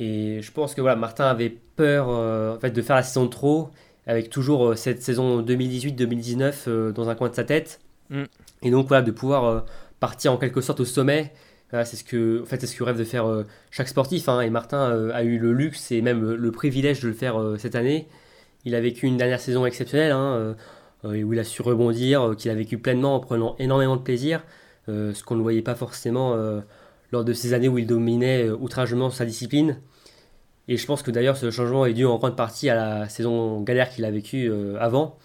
Et 0.00 0.40
je 0.40 0.50
pense 0.50 0.74
que 0.74 0.80
voilà, 0.80 0.96
Martin 0.96 1.26
avait 1.26 1.50
peur 1.76 2.06
euh, 2.08 2.56
en 2.56 2.58
fait, 2.58 2.70
de 2.70 2.82
faire 2.82 2.96
la 2.96 3.02
saison 3.02 3.26
de 3.26 3.30
trop, 3.30 3.70
avec 4.06 4.30
toujours 4.30 4.68
euh, 4.68 4.74
cette 4.74 5.02
saison 5.02 5.42
2018-2019 5.42 6.54
euh, 6.66 6.92
dans 6.92 7.10
un 7.10 7.14
coin 7.14 7.28
de 7.28 7.34
sa 7.34 7.44
tête. 7.44 7.80
Mm. 8.08 8.22
Et 8.62 8.70
donc 8.70 8.88
voilà, 8.88 9.02
de 9.02 9.10
pouvoir 9.10 9.66
partir 10.00 10.32
en 10.32 10.38
quelque 10.38 10.62
sorte 10.62 10.80
au 10.80 10.86
sommet. 10.86 11.32
c'est 11.72 11.96
ce 11.96 12.04
que, 12.04 12.42
en 12.42 12.46
fait, 12.46 12.58
c'est 12.60 12.66
ce 12.66 12.76
que 12.76 12.82
rêve 12.82 12.98
de 12.98 13.04
faire 13.04 13.26
chaque 13.70 13.88
sportif. 13.88 14.28
Hein. 14.28 14.40
et 14.40 14.50
Martin 14.50 15.10
a 15.12 15.22
eu 15.22 15.38
le 15.38 15.52
luxe 15.52 15.92
et 15.92 16.02
même 16.02 16.32
le 16.32 16.50
privilège 16.50 17.00
de 17.00 17.08
le 17.08 17.14
faire 17.14 17.38
cette 17.58 17.74
année. 17.74 18.06
Il 18.66 18.74
a 18.74 18.80
vécu 18.80 19.06
une 19.06 19.16
dernière 19.16 19.40
saison 19.40 19.64
exceptionnelle, 19.64 20.12
hein, 20.12 20.56
où 21.04 21.32
il 21.32 21.38
a 21.38 21.44
su 21.44 21.62
rebondir, 21.62 22.34
qu'il 22.36 22.50
a 22.50 22.54
vécu 22.54 22.76
pleinement 22.76 23.14
en 23.14 23.20
prenant 23.20 23.56
énormément 23.58 23.96
de 23.96 24.02
plaisir, 24.02 24.44
ce 24.88 25.22
qu'on 25.24 25.36
ne 25.36 25.42
voyait 25.42 25.62
pas 25.62 25.74
forcément 25.74 26.36
lors 27.12 27.24
de 27.24 27.32
ces 27.32 27.54
années 27.54 27.68
où 27.68 27.78
il 27.78 27.86
dominait 27.86 28.50
outragement 28.50 29.08
sa 29.08 29.24
discipline. 29.24 29.78
Et 30.70 30.76
je 30.76 30.86
pense 30.86 31.02
que 31.02 31.10
d'ailleurs 31.10 31.36
ce 31.36 31.50
changement 31.50 31.84
est 31.84 31.94
dû 31.94 32.06
en 32.06 32.16
grande 32.16 32.36
partie 32.36 32.70
à 32.70 32.76
la 32.76 33.08
saison 33.08 33.60
galère 33.60 33.90
qu'il 33.90 34.04
a 34.04 34.10
vécue 34.12 34.48
euh, 34.48 34.76
avant. 34.78 35.18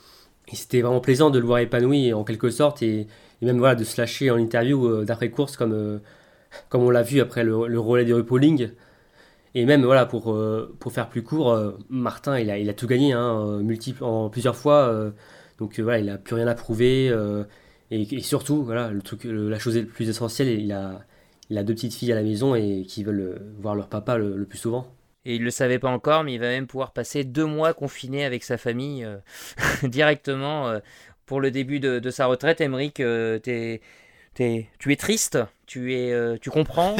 Et 0.47 0.55
c'était 0.55 0.81
vraiment 0.81 1.01
plaisant 1.01 1.29
de 1.29 1.37
le 1.37 1.45
voir 1.45 1.59
épanoui 1.59 2.13
en 2.13 2.23
quelque 2.23 2.49
sorte 2.49 2.81
et, 2.81 3.07
même 3.43 3.59
voilà, 3.59 3.75
de 3.75 3.83
se 3.83 4.01
lâcher 4.01 4.31
en 4.31 4.37
interview 4.37 4.87
euh, 4.87 5.05
d'après 5.05 5.29
course 5.29 5.55
comme, 5.55 5.73
euh, 5.73 5.99
comme 6.69 6.81
on 6.81 6.89
l'a 6.89 7.03
vu 7.03 7.21
après 7.21 7.43
le, 7.43 7.67
le 7.67 7.79
relais 7.79 8.05
du 8.05 8.13
repolling. 8.15 8.71
Et 9.53 9.65
même 9.65 9.83
voilà, 9.85 10.07
pour, 10.07 10.37
pour 10.79 10.91
faire 10.91 11.07
plus 11.09 11.23
court, 11.23 11.57
Martin 11.89 12.37
il 12.39 12.49
a, 12.49 12.57
il 12.57 12.69
a 12.69 12.73
tout 12.73 12.87
gagné 12.87 13.13
hein, 13.13 13.61
multiple, 13.61 14.03
en 14.03 14.29
plusieurs 14.29 14.55
fois. 14.57 15.13
donc 15.59 15.79
voilà, 15.79 15.99
il 15.99 16.07
n'a 16.07 16.17
plus 16.17 16.35
rien 16.35 16.47
à 16.47 16.55
prouver. 16.55 17.09
Et, 17.89 18.19
surtout, 18.19 18.63
voilà, 18.63 18.89
le 18.89 19.01
truc, 19.01 19.23
la 19.23 19.57
chose 19.57 19.77
la 19.77 19.83
plus 19.83 20.09
essentielle, 20.09 20.49
il 20.59 20.73
a, 20.73 21.05
il 21.49 21.57
a 21.57 21.63
deux 21.63 21.73
petites 21.73 21.93
filles 21.93 22.11
à 22.11 22.15
la 22.15 22.23
maison 22.23 22.53
et 22.53 22.83
qui 22.85 23.05
veulent 23.05 23.41
voir 23.57 23.75
leur 23.75 23.87
papa 23.87 24.17
le 24.17 24.43
plus 24.45 24.57
souvent. 24.57 24.94
Et 25.25 25.35
il 25.35 25.39
ne 25.39 25.45
le 25.45 25.51
savait 25.51 25.79
pas 25.79 25.89
encore, 25.89 26.23
mais 26.23 26.33
il 26.33 26.39
va 26.39 26.47
même 26.47 26.67
pouvoir 26.67 26.91
passer 26.91 27.23
deux 27.23 27.45
mois 27.45 27.73
confiné 27.73 28.25
avec 28.25 28.43
sa 28.43 28.57
famille 28.57 29.03
euh, 29.03 29.17
directement 29.83 30.67
euh, 30.67 30.79
pour 31.25 31.41
le 31.41 31.49
début 31.49 31.79
de, 31.79 32.09
sa 32.11 32.27
retraite. 32.27 32.61
Emmerich, 32.61 32.99
euh, 32.99 33.39
tu 33.39 33.81
es 34.41 34.95
triste? 34.95 35.39
Tu, 35.65 35.95
es, 35.95 36.39
tu 36.39 36.51
comprends? 36.51 36.95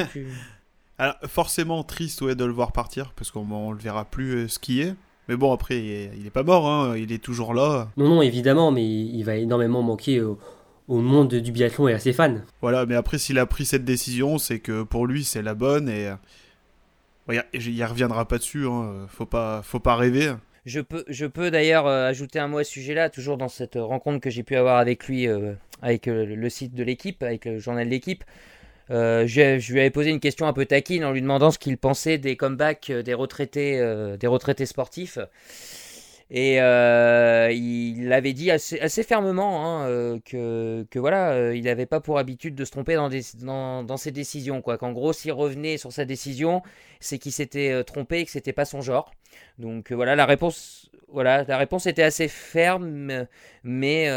Alors, 0.98 1.16
forcément 1.28 1.84
triste 1.84 2.22
ouais, 2.22 2.36
de 2.36 2.46
le 2.46 2.54
voir 2.54 2.72
partir, 2.72 3.14
parce 3.16 3.30
qu'on 3.30 3.46
ne 3.46 3.76
le 3.76 3.82
verra 3.82 4.06
plus 4.06 4.50
skier. 4.50 4.94
Mais 5.28 5.36
bon, 5.36 5.52
après, 5.52 5.78
il 5.80 6.24
n'est 6.24 6.30
pas 6.30 6.44
mort, 6.44 6.68
hein, 6.68 6.96
il 6.98 7.12
est 7.12 7.24
toujours 7.24 7.54
là. 7.54 7.90
Non, 7.98 8.08
non, 8.08 8.22
évidemment, 8.22 8.72
mais 8.72 8.86
il 8.86 9.24
va 9.24 9.36
énormément 9.36 9.82
manquer 9.82 10.22
au, 10.22 10.40
au 10.88 11.02
monde 11.02 11.34
du 11.36 11.52
biathlon 11.52 11.88
et 11.88 11.94
à 11.94 12.00
ses 12.00 12.14
fans. 12.14 12.38
Voilà, 12.62 12.86
mais 12.86 12.96
après, 12.96 13.18
s'il 13.18 13.38
a 13.40 13.46
pris 13.46 13.66
cette 13.66 13.86
décision, 13.86 14.38
c'est 14.38 14.60
que 14.60 14.84
pour 14.84 15.06
lui, 15.06 15.24
c'est 15.24 15.42
la 15.42 15.54
bonne 15.54 15.90
et 15.90 16.12
il 17.30 17.76
y 17.76 17.84
reviendra 17.84 18.28
pas 18.28 18.38
dessus, 18.38 18.66
hein. 18.68 19.08
faut 19.10 19.26
pas, 19.26 19.62
faut 19.64 19.80
pas 19.80 19.96
rêver. 19.96 20.34
Je 20.66 20.80
peux, 20.80 21.06
je 21.08 21.28
peux 21.28 21.52
d'ailleurs 21.52 21.86
euh, 21.86 22.08
ajouter 22.08 22.40
un 22.40 22.48
mot 22.48 22.58
à 22.58 22.64
ce 22.64 22.72
sujet-là, 22.72 23.10
toujours 23.10 23.38
dans 23.38 23.50
cette 23.50 23.76
rencontre 23.76 24.20
que 24.20 24.32
j'ai 24.32 24.42
pu 24.42 24.56
avoir 24.56 24.78
avec 24.78 25.08
lui, 25.08 25.28
euh, 25.28 25.54
avec 25.84 26.08
euh, 26.08 26.26
le 26.26 26.50
site 26.50 26.74
de 26.74 26.84
l'équipe, 26.84 27.22
avec 27.22 27.46
le 27.46 27.60
journal 27.60 27.86
de 27.86 27.92
l'équipe. 27.92 28.24
je, 28.90 29.72
lui 29.72 29.80
avais 29.80 29.92
posé 29.92 30.10
une 30.10 30.20
question 30.20 30.48
un 30.48 30.54
peu 30.54 30.66
taquine 30.66 31.06
en 31.06 31.12
lui 31.12 31.22
demandant 31.22 31.52
ce 31.52 31.60
qu'il 31.60 31.78
pensait 31.78 32.18
des 32.18 32.36
comebacks 32.36 32.92
des 32.92 33.14
retraités, 33.14 33.80
des 34.20 34.28
retraités 34.28 34.66
sportifs. 34.66 35.20
Et 36.32 36.60
euh, 36.60 37.52
il 37.52 38.12
avait 38.12 38.34
dit 38.34 38.50
assez, 38.50 39.04
fermement 39.04 39.64
hein, 39.64 39.88
euh, 39.88 40.20
que, 40.26 40.86
que, 40.90 40.98
voilà, 40.98 41.34
euh, 41.34 41.56
il 41.56 41.66
n'avait 41.66 41.86
pas 41.86 42.00
pour 42.00 42.18
habitude 42.18 42.56
de 42.56 42.66
se 42.66 42.72
tromper 42.72 42.96
dans, 42.96 43.10
des, 43.10 43.22
dans, 43.42 43.84
dans 43.84 43.98
ses 43.98 44.12
décisions. 44.12 44.62
Quoi. 44.64 44.80
Qu'en 44.80 44.92
gros, 44.92 45.14
s'il 45.14 45.34
revenait 45.34 45.78
sur 45.78 45.92
sa 45.92 46.04
décision, 46.04 46.64
c'est 47.00 47.20
qu'il 47.20 47.32
s'était 47.32 47.84
trompé 47.84 48.20
et 48.20 48.26
que 48.26 48.32
c'était 48.32 48.54
pas 48.54 48.66
son 48.66 48.82
genre. 48.82 49.14
Donc 49.60 49.92
voilà, 49.92 50.16
la 50.16 50.26
réponse, 50.26 50.90
voilà, 51.10 51.44
la 51.44 51.58
réponse 51.58 51.86
était 51.86 52.02
assez 52.02 52.28
ferme, 52.28 53.28
mais, 53.64 54.10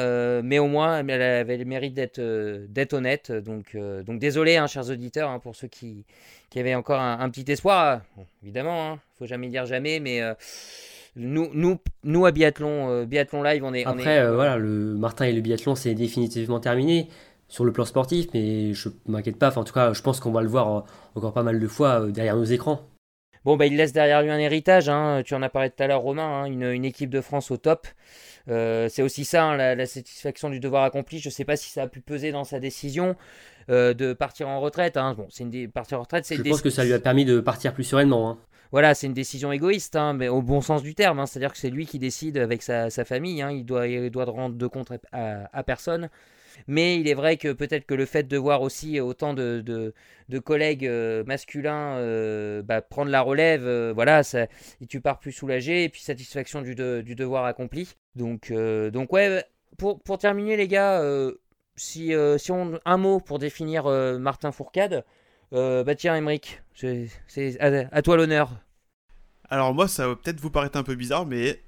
mais 0.42 0.58
au 0.58 0.66
moins 0.66 1.06
elle 1.06 1.22
avait 1.22 1.58
le 1.58 1.64
mérite 1.66 1.92
d'être, 1.92 2.20
d'être 2.68 2.94
honnête. 2.94 3.32
Donc, 3.32 3.76
donc 3.76 4.18
désolé, 4.18 4.56
hein, 4.56 4.66
chers 4.66 4.88
auditeurs, 4.88 5.28
hein, 5.28 5.40
pour 5.40 5.56
ceux 5.56 5.68
qui, 5.68 6.06
qui 6.48 6.58
avaient 6.58 6.74
encore 6.74 7.00
un, 7.00 7.28
petit 7.28 7.50
espoir. 7.52 8.00
évidemment, 8.42 8.94
il 8.94 9.18
faut 9.18 9.26
jamais 9.26 9.48
dire 9.48 9.66
jamais, 9.66 10.00
mais 10.00 10.22
nous, 11.18 11.50
nous, 11.52 11.78
nous 12.04 12.26
à 12.26 12.30
Biathlon, 12.30 12.88
euh, 12.90 13.04
Biathlon 13.04 13.42
Live, 13.42 13.64
on 13.64 13.74
est. 13.74 13.84
Après, 13.84 14.20
euh, 14.20 14.34
voilà, 14.34 14.56
le 14.56 14.94
Martin 14.94 15.26
et 15.26 15.32
le 15.32 15.40
biathlon, 15.40 15.74
c'est 15.74 15.94
définitivement 15.94 16.60
terminé 16.60 17.08
sur 17.48 17.64
le 17.64 17.72
plan 17.72 17.84
sportif, 17.84 18.28
mais 18.34 18.72
je 18.72 18.88
m'inquiète 19.06 19.36
pas. 19.36 19.48
Enfin, 19.48 19.62
en 19.62 19.64
tout 19.64 19.72
cas, 19.72 19.92
je 19.92 20.00
pense 20.00 20.20
qu'on 20.20 20.30
va 20.30 20.42
le 20.42 20.48
voir 20.48 20.76
euh, 20.76 20.80
encore 21.16 21.32
pas 21.32 21.42
mal 21.42 21.58
de 21.58 21.66
fois 21.66 22.06
derrière 22.08 22.36
nos 22.36 22.44
écrans. 22.44 22.88
Bon, 23.44 23.56
bah, 23.56 23.66
il 23.66 23.76
laisse 23.76 23.92
derrière 23.92 24.22
lui 24.22 24.30
un 24.30 24.38
héritage. 24.38 24.88
Hein. 24.88 25.22
Tu 25.24 25.34
en 25.34 25.42
as 25.42 25.48
parlé 25.48 25.70
tout 25.70 25.82
à 25.82 25.88
l'heure, 25.88 26.02
Romain, 26.02 26.42
hein, 26.42 26.44
une, 26.44 26.64
une, 26.64 26.84
équipe 26.84 27.10
de 27.10 27.20
France 27.20 27.50
au 27.50 27.56
top. 27.56 27.88
c'est 28.46 29.02
aussi 29.02 29.24
ça, 29.24 29.44
hein, 29.44 29.56
la, 29.56 29.86
satisfaction 29.86 30.50
du 30.50 30.60
devoir 30.60 30.84
accompli. 30.84 31.18
Je 31.18 31.28
ne 31.28 31.32
sais 31.32 31.44
pas 31.44 31.56
si 31.56 31.70
ça 31.70 31.82
a 31.82 31.86
pu 31.88 32.00
peser 32.00 32.30
dans 32.30 32.44
sa 32.44 32.60
décision 32.60 33.16
de 33.68 34.12
partir 34.12 34.48
en 34.48 34.60
retraite. 34.60 34.94
Bon, 35.16 35.26
c'est 35.30 35.44
une 35.44 35.68
partir 35.68 35.98
en 35.98 36.02
retraite. 36.02 36.26
Je 36.30 36.42
pense 36.42 36.62
que 36.62 36.70
ça 36.70 36.84
lui 36.84 36.92
a 36.92 36.98
permis 37.00 37.24
de 37.24 37.40
partir 37.40 37.74
plus 37.74 37.84
sereinement 37.84 38.38
voilà, 38.70 38.94
c'est 38.94 39.06
une 39.06 39.14
décision 39.14 39.50
égoïste, 39.50 39.96
hein, 39.96 40.12
mais 40.12 40.28
au 40.28 40.42
bon 40.42 40.60
sens 40.60 40.82
du 40.82 40.94
terme. 40.94 41.18
Hein. 41.18 41.26
C'est-à-dire 41.26 41.52
que 41.52 41.58
c'est 41.58 41.70
lui 41.70 41.86
qui 41.86 41.98
décide 41.98 42.36
avec 42.38 42.62
sa, 42.62 42.90
famille. 43.04 43.40
Hein. 43.42 43.50
il, 43.50 43.64
doit, 43.64 44.24
rendre 44.24 44.56
de 44.56 44.66
compte 44.66 44.92
à, 45.12 45.62
personne. 45.62 46.10
Mais 46.66 46.98
il 46.98 47.08
est 47.08 47.14
vrai 47.14 47.36
que 47.36 47.52
peut-être 47.52 47.86
que 47.86 47.94
le 47.94 48.04
fait 48.04 48.24
de 48.24 48.36
voir 48.36 48.62
aussi 48.62 49.00
autant 49.00 49.32
de, 49.32 49.60
de, 50.28 50.38
collègues 50.40 50.86
euh, 50.86 51.22
masculins 51.24 51.96
euh, 51.98 52.62
bah, 52.62 52.82
prendre 52.82 53.10
la 53.10 53.20
relève, 53.20 53.64
euh, 53.64 53.92
voilà, 53.94 54.24
ça, 54.24 54.48
tu 54.88 55.00
pars 55.00 55.20
plus 55.20 55.32
soulagé 55.32 55.84
et 55.84 55.88
puis 55.88 56.00
satisfaction 56.00 56.60
du, 56.60 56.74
du 56.74 57.14
devoir 57.14 57.44
accompli. 57.44 57.94
Donc, 58.16 58.52
donc 58.52 59.12
ouais, 59.12 59.44
pour, 59.78 60.00
pour 60.02 60.18
terminer 60.18 60.56
les 60.56 60.68
gars, 60.68 61.00
si, 61.76 62.12
si 62.38 62.52
on 62.52 62.80
un 62.84 62.96
mot 62.96 63.20
pour 63.20 63.38
définir 63.38 63.84
Martin 64.18 64.50
Fourcade, 64.50 65.04
bah 65.52 65.94
tiens, 65.94 66.16
Emeric, 66.16 66.62
c'est 66.74 67.60
à, 67.60 68.02
toi 68.02 68.16
l'honneur. 68.16 68.50
Alors 69.50 69.72
moi, 69.74 69.88
ça 69.88 70.08
va 70.08 70.16
peut-être 70.16 70.40
vous 70.40 70.50
paraître 70.50 70.78
un 70.78 70.82
peu 70.82 70.94
bizarre, 70.94 71.26
mais 71.26 71.62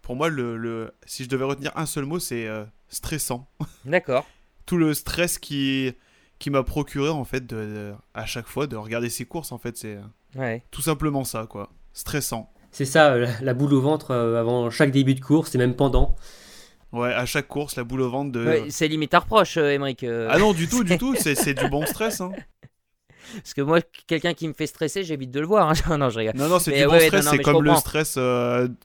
pour 0.00 0.16
moi, 0.16 0.28
le, 0.28 0.92
si 1.06 1.24
je 1.24 1.28
devais 1.28 1.44
retenir 1.44 1.72
un 1.76 1.86
seul 1.86 2.04
mot, 2.04 2.18
c'est 2.18 2.48
stressant. 2.88 3.48
D'accord. 3.84 4.26
Tout 4.66 4.76
le 4.76 4.94
stress 4.94 5.38
qui, 5.38 5.92
qui 6.42 6.50
m'a 6.50 6.64
procuré 6.64 7.08
en 7.08 7.24
fait 7.24 7.46
de, 7.46 7.94
à 8.14 8.26
chaque 8.26 8.48
fois 8.48 8.66
de 8.66 8.74
regarder 8.74 9.08
ses 9.10 9.24
courses 9.24 9.52
en 9.52 9.58
fait 9.58 9.76
c'est 9.76 9.96
ouais. 10.34 10.64
tout 10.72 10.82
simplement 10.82 11.22
ça 11.22 11.46
quoi 11.48 11.70
stressant 11.92 12.52
c'est 12.72 12.84
ça 12.84 13.16
la, 13.16 13.54
boule 13.54 13.72
au 13.74 13.80
ventre 13.80 14.10
euh, 14.10 14.40
avant 14.40 14.68
chaque 14.68 14.90
début 14.90 15.14
de 15.14 15.20
course 15.20 15.54
et 15.54 15.58
même 15.58 15.76
pendant 15.76 16.16
ouais 16.90 17.14
à 17.14 17.26
chaque 17.26 17.46
course 17.46 17.76
la 17.76 17.84
boule 17.84 18.00
au 18.00 18.10
ventre 18.10 18.32
de 18.32 18.64
c'est 18.70 18.88
limite 18.88 19.14
à 19.14 19.20
reproche 19.20 19.56
euh, 19.56 19.78
euh. 20.02 20.28
ah 20.28 20.38
non 20.40 20.52
du 20.52 20.68
tout 20.68 20.82
du 20.82 20.98
tout 20.98 21.14
c'est 21.14 21.54
du 21.54 21.68
bon 21.68 21.86
stress 21.86 22.20
hein. 22.20 22.32
Parce 23.36 23.54
que 23.54 23.62
moi, 23.62 23.80
quelqu'un 24.06 24.34
qui 24.34 24.48
me 24.48 24.52
fait 24.52 24.66
stresser, 24.66 25.04
j'évite 25.04 25.30
de 25.30 25.40
le 25.40 25.46
voir. 25.46 25.70
Hein. 25.70 25.74
non, 25.98 26.10
je. 26.10 26.36
Non, 26.36 26.48
non, 26.48 26.58
c'est 26.58 26.72
du 26.72 26.86
bon 26.86 26.98
stress. 26.98 27.28
c'est 27.28 27.38
comme 27.38 27.64
le 27.64 27.74
stress 27.76 28.18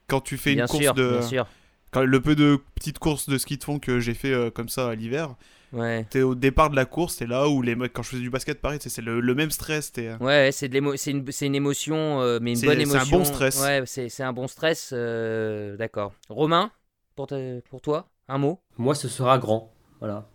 quand 0.08 0.22
tu 0.22 0.38
fais 0.38 0.54
une 0.54 0.66
course 0.66 0.94
de. 0.94 1.10
Bien 1.20 1.22
sûr. 1.22 1.48
Quand, 1.92 2.04
le 2.04 2.22
peu 2.22 2.36
de 2.36 2.60
petites 2.76 3.00
courses 3.00 3.30
de 3.30 3.38
ski 3.38 3.58
de 3.58 3.64
fond 3.64 3.80
que 3.80 4.00
j'ai 4.00 4.14
fait 4.14 4.52
comme 4.54 4.70
ça 4.70 4.90
à 4.90 4.96
l'hiver, 4.96 5.36
Ouais. 5.74 6.06
T'es 6.10 6.22
au 6.22 6.36
départ 6.36 6.70
de 6.70 6.76
la 6.76 6.86
course, 6.86 7.16
c'est 7.16 7.28
là 7.28 7.50
où 7.50 7.62
les 7.62 7.76
mecs, 7.76 7.92
quand 7.92 8.04
je 8.04 8.10
faisais 8.10 8.22
du 8.22 8.30
basket, 8.30 8.62
pareil, 8.62 8.80
c'est 8.82 9.02
le, 9.02 9.20
le, 9.20 9.36
même 9.36 9.52
stress. 9.52 9.92
Es... 9.98 10.08
Euh. 10.08 10.18
Ouais, 10.20 10.50
c'est 10.52 10.68
une, 10.68 11.26
une, 11.42 11.56
émotion, 11.56 12.22
euh, 12.22 12.40
mais 12.42 12.54
une 12.54 12.66
bonne 12.66 12.80
émotion. 12.80 13.00
C'est 13.00 13.16
un 13.16 13.18
bon 13.18 13.26
stress. 13.26 13.62
Ouais, 13.62 13.84
c'est 13.86 14.24
un 14.24 14.34
bon 14.34 14.48
stress. 14.48 14.92
Euh, 14.94 15.76
d'accord. 15.76 16.14
Romain, 16.30 16.72
pour, 17.16 17.28
pour 17.70 17.82
toi, 17.82 18.08
un 18.30 18.38
mot? 18.38 18.60
Moi, 18.78 18.96
ce 18.96 19.08
sera 19.08 19.38
grand. 19.38 19.74
Voilà. 20.00 20.28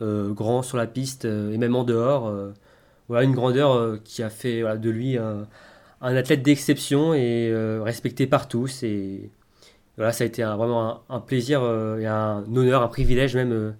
grand 0.00 0.62
sur 0.62 0.76
la 0.76 0.86
piste 0.86 1.24
et 1.24 1.58
même 1.58 1.74
en 1.74 1.84
dehors. 1.84 2.32
Voilà, 3.08 3.24
une 3.24 3.34
grandeur 3.34 4.02
qui 4.02 4.22
a 4.22 4.30
fait 4.30 4.60
voilà, 4.60 4.76
de 4.76 4.90
lui 4.90 5.16
un, 5.18 5.46
un 6.00 6.16
athlète 6.16 6.42
d'exception 6.42 7.14
et 7.14 7.52
respecté 7.82 8.26
par 8.26 8.48
tous. 8.48 8.82
Et 8.82 9.30
voilà, 9.96 10.12
ça 10.12 10.24
a 10.24 10.26
été 10.26 10.42
vraiment 10.42 11.04
un, 11.08 11.16
un 11.16 11.20
plaisir 11.20 11.60
et 11.98 12.06
un 12.06 12.44
honneur, 12.54 12.82
un 12.82 12.88
privilège 12.88 13.36
même 13.36 13.74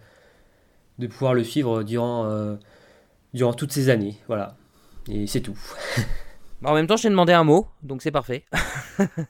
de 0.99 1.07
pouvoir 1.07 1.35
le 1.35 1.45
suivre 1.45 1.83
durant, 1.83 2.27
euh, 2.27 2.57
durant 3.35 3.53
toutes 3.53 3.73
ces 3.73 3.89
années. 3.89 4.17
Voilà. 4.29 4.57
Et 5.09 5.27
c'est 5.27 5.41
tout. 5.41 5.59
Bah, 6.63 6.71
en 6.71 6.75
même 6.75 6.87
temps, 6.87 6.97
je 6.97 7.03
t'ai 7.03 7.11
demandé 7.11 7.35
un 7.35 7.45
mot, 7.45 7.69
donc 7.83 8.01
c'est 8.01 8.11
parfait. 8.11 8.47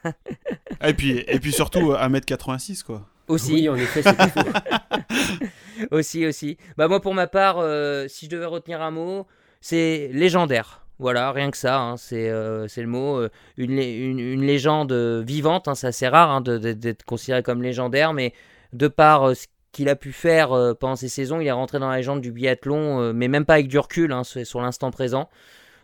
et, 0.80 0.94
puis, 0.94 1.24
et 1.26 1.40
puis 1.40 1.50
surtout, 1.50 1.92
1m86, 1.92 2.84
quoi. 2.84 3.04
Aussi. 3.26 3.52
Oui, 3.52 3.68
en 3.68 3.74
effet, 3.74 4.00
c'est 4.00 5.90
aussi, 5.90 6.24
aussi. 6.24 6.56
Bah, 6.76 6.86
moi, 6.86 7.00
pour 7.00 7.14
ma 7.14 7.26
part, 7.26 7.56
euh, 7.58 8.06
si 8.06 8.26
je 8.26 8.30
devais 8.30 8.44
retenir 8.44 8.80
un 8.80 8.92
mot, 8.92 9.26
c'est 9.68 10.10
légendaire. 10.12 10.82
Voilà, 10.98 11.30
rien 11.32 11.50
que 11.50 11.58
ça, 11.58 11.78
hein, 11.78 11.96
c'est 11.98 12.30
euh, 12.30 12.66
le 12.74 12.86
mot. 12.86 13.22
une, 13.58 13.78
une, 13.78 14.18
une, 14.18 14.46
légende 14.46 14.92
vivante, 14.92 15.68
hein, 15.68 15.74
c'est 15.74 15.88
assez 15.88 16.08
rare 16.08 16.30
hein, 16.30 16.40
d'être 16.40 17.04
considéré 17.04 17.42
comme 17.42 17.62
légendaire, 17.62 18.14
mais 18.14 18.32
de 18.72 18.88
par 18.88 19.36
ce 19.36 19.46
qu'il 19.76 19.90
a 19.90 19.96
pu 19.96 20.12
faire 20.12 20.52
euh, 20.52 20.72
pendant 20.72 20.96
ces 20.96 21.08
saisons. 21.08 21.38
Il 21.38 21.46
est 21.46 21.52
rentré 21.52 21.78
dans 21.78 21.90
la 21.90 21.98
légende 21.98 22.22
du 22.22 22.32
biathlon, 22.32 23.00
euh, 23.00 23.12
mais 23.12 23.28
même 23.28 23.44
pas 23.44 23.54
avec 23.54 23.68
du 23.68 23.78
recul, 23.78 24.10
hein, 24.12 24.24
sur 24.24 24.60
l'instant 24.62 24.90
présent. 24.90 25.28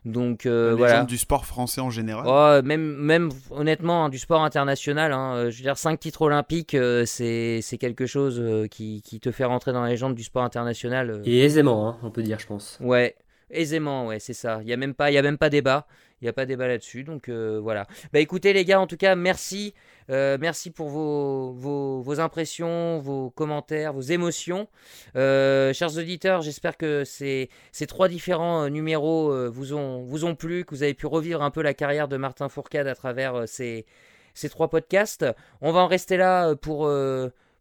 Donc 0.05 0.47
euh, 0.47 0.75
voilà. 0.77 1.05
du 1.05 1.17
sport 1.17 1.47
français 1.47 1.81
en 1.81 1.91
général. 1.91 2.25
Oh, 2.27 2.67
même, 2.67 2.97
même 2.97 3.29
honnêtement, 3.51 4.07
hein, 4.07 4.09
du 4.09 4.19
sport 4.19 4.43
international. 4.43 5.13
Hein, 5.13 5.51
je 5.51 5.57
veux 5.57 5.63
dire, 5.63 5.77
5 5.77 6.01
titres 6.01 6.23
olympiques, 6.23 6.77
c'est 7.05 7.79
quelque 7.79 8.07
chose 8.07 8.43
qui, 8.69 9.03
qui, 9.03 9.21
te 9.21 9.31
fait 9.31 9.45
rentrer 9.45 9.73
dans 9.73 9.83
la 9.83 9.91
légende 9.91 10.17
du 10.17 10.25
sport 10.25 10.43
international. 10.43 11.23
Et 11.25 11.45
aisément, 11.45 11.99
on 12.03 12.11
peut 12.11 12.23
dire, 12.23 12.41
je 12.41 12.47
pense. 12.47 12.79
Ouais, 12.81 13.15
aisément, 13.53 14.09
ouais, 14.09 14.19
c'est 14.19 14.33
ça. 14.35 14.59
Il 14.63 14.67
n'y 14.67 14.73
a, 14.73 14.77
même 14.77 14.95
pas, 14.95 15.11
même 15.11 15.39
pas 15.39 15.51
débat. 15.51 15.87
Il 16.21 16.25
n'y 16.25 16.29
a 16.29 16.33
pas 16.33 16.47
débat 16.47 16.69
là-dessus. 16.69 17.05
Donc 17.05 17.29
voilà. 17.29 17.87
Bah 18.13 18.21
écoutez, 18.21 18.53
les 18.53 18.65
gars, 18.65 18.81
en 18.81 18.87
tout 18.87 18.97
cas, 18.97 19.15
merci. 19.17 19.75
Euh, 20.11 20.37
merci 20.41 20.71
pour 20.71 20.89
vos, 20.89 21.53
vos, 21.53 22.21
impressions, 22.21 22.99
vos 22.99 23.31
commentaires, 23.31 23.93
vos 23.93 24.01
émotions. 24.01 24.69
Euh, 25.17 25.73
chers 25.73 25.97
auditeurs, 25.97 26.43
j'espère 26.43 26.77
que 26.77 27.05
ces, 27.05 27.49
trois 27.89 28.09
différents 28.09 28.65
euh, 28.65 28.69
numéros 28.69 29.51
vous, 29.51 29.75
ont, 29.75 30.03
vous 30.03 30.25
ont 30.25 30.35
plu, 30.35 30.65
que 30.65 30.75
vous 30.75 30.83
avez 30.83 30.95
pu 30.95 31.07
revivre 31.07 31.43
un 31.43 31.51
peu 31.51 31.63
la 31.63 31.75
carrière 31.75 32.09
de 32.09 32.17
Martin 32.17 32.49
Fourcade 32.49 32.87
à 32.87 32.95
travers 32.95 33.49
ces, 33.49 33.87
ces 34.35 34.49
trois 34.49 34.69
podcasts. 34.69 35.25
On 35.61 35.73
va 35.73 35.81
en 35.81 35.87
rester 35.87 36.17
là 36.17 36.55
pour 36.57 36.91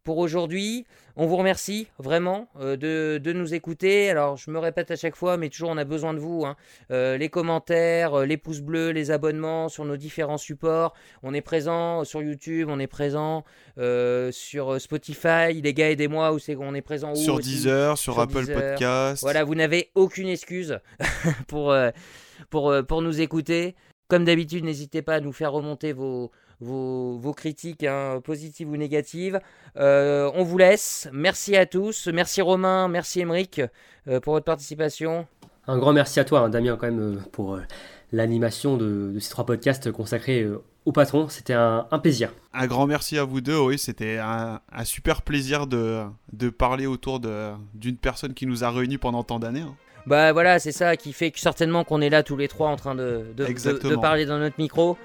pour 0.04 0.18
aujourd'hui. 0.18 0.84
On 1.16 1.26
vous 1.26 1.36
remercie 1.36 1.88
vraiment 1.98 2.48
euh, 2.58 2.76
de, 3.18 3.32
nous 3.32 3.54
écouter. 3.54 4.08
Alors, 4.08 4.36
je 4.36 4.50
me 4.50 4.58
répète 4.58 4.90
à 4.90 4.96
chaque 4.96 5.16
fois, 5.16 5.36
mais 5.36 5.50
toujours 5.50 5.70
on 5.70 5.76
a 5.76 5.84
besoin 5.84 6.14
de 6.14 6.18
vous. 6.18 6.44
Hein. 6.46 6.56
Euh, 6.90 7.18
les 7.18 7.28
commentaires, 7.28 8.20
euh, 8.20 8.24
les 8.24 8.38
pouces 8.38 8.60
bleus, 8.60 8.90
les 8.90 9.10
abonnements 9.10 9.68
sur 9.68 9.84
nos 9.84 9.96
différents 9.96 10.38
supports. 10.38 10.94
On 11.22 11.34
est 11.34 11.42
présent 11.42 12.04
sur 12.04 12.22
YouTube, 12.22 12.68
on 12.70 12.78
est 12.78 12.86
présent 12.86 13.44
sur 14.30 14.80
Spotify. 14.80 15.60
Les 15.62 15.74
gars, 15.74 15.90
aidez-moi. 15.90 16.32
Où 16.32 16.38
c'est 16.38 16.54
qu'on 16.54 16.74
est 16.74 16.82
présent 16.82 17.14
Sur 17.14 17.40
Deezer, 17.40 17.98
sur, 17.98 18.18
Apple 18.18 18.46
Podcast. 18.46 19.22
Voilà, 19.22 19.44
vous 19.44 19.54
n'avez 19.54 19.90
aucune 19.94 20.28
excuse 20.28 20.78
pour, 21.48 21.74
pour, 22.50 22.74
pour 22.86 23.02
nous 23.02 23.20
écouter. 23.20 23.74
Comme 24.08 24.24
d'habitude, 24.24 24.64
n'hésitez 24.64 25.02
pas 25.02 25.14
à 25.16 25.20
nous 25.20 25.32
faire 25.32 25.52
remonter 25.52 25.92
vos, 25.92 26.30
vos, 26.62 27.34
critiques, 27.34 27.84
hein, 27.84 28.20
positives 28.22 28.68
ou 28.70 28.76
négatives. 28.76 29.40
Euh, 29.76 30.30
on 30.34 30.44
vous 30.44 30.58
laisse. 30.58 31.08
Merci 31.12 31.56
à 31.56 31.66
tous. 31.66 32.08
Merci 32.08 32.42
Romain, 32.42 32.88
merci 32.88 33.20
Émeric 33.20 33.60
euh, 34.08 34.20
pour 34.20 34.34
votre 34.34 34.44
participation. 34.44 35.26
Un 35.66 35.78
grand 35.78 35.92
merci 35.92 36.20
à 36.20 36.24
toi, 36.24 36.40
hein, 36.40 36.48
Damien, 36.48 36.76
quand 36.76 36.86
même, 36.86 37.16
euh, 37.16 37.20
pour 37.32 37.58
l'animation 38.12 38.76
de, 38.76 39.16
ces 39.18 39.30
trois 39.30 39.46
podcasts 39.46 39.90
consacrés 39.90 40.46
au 40.84 40.92
patron. 40.92 41.28
C'était 41.28 41.54
un, 41.54 41.86
plaisir. 42.02 42.32
Un 42.52 42.66
grand 42.66 42.86
merci 42.86 43.18
à 43.18 43.24
vous 43.24 43.40
deux. 43.40 43.58
Oui, 43.58 43.78
c'était 43.78 44.18
un, 44.18 44.60
super 44.84 45.22
plaisir 45.22 45.66
de, 45.66 46.04
parler 46.58 46.86
autour 46.86 47.20
d'une 47.20 47.96
personne 47.96 48.34
qui 48.34 48.46
nous 48.46 48.64
a 48.64 48.70
réunis 48.70 48.98
pendant 48.98 49.22
tant 49.22 49.38
d'années. 49.38 49.62
Hein. 49.62 49.74
Bah 50.06 50.32
voilà, 50.32 50.58
c'est 50.58 50.72
ça 50.72 50.96
qui 50.96 51.12
fait 51.12 51.30
que 51.30 51.38
certainement 51.38 51.84
qu'on 51.84 52.00
est 52.00 52.10
là 52.10 52.22
tous 52.22 52.36
les 52.36 52.48
trois 52.48 52.68
en 52.68 52.76
train 52.76 52.94
de, 52.94 53.24
de, 53.36 53.96
parler 53.96 54.26
dans 54.26 54.38
notre 54.38 54.56
micro. 54.58 54.96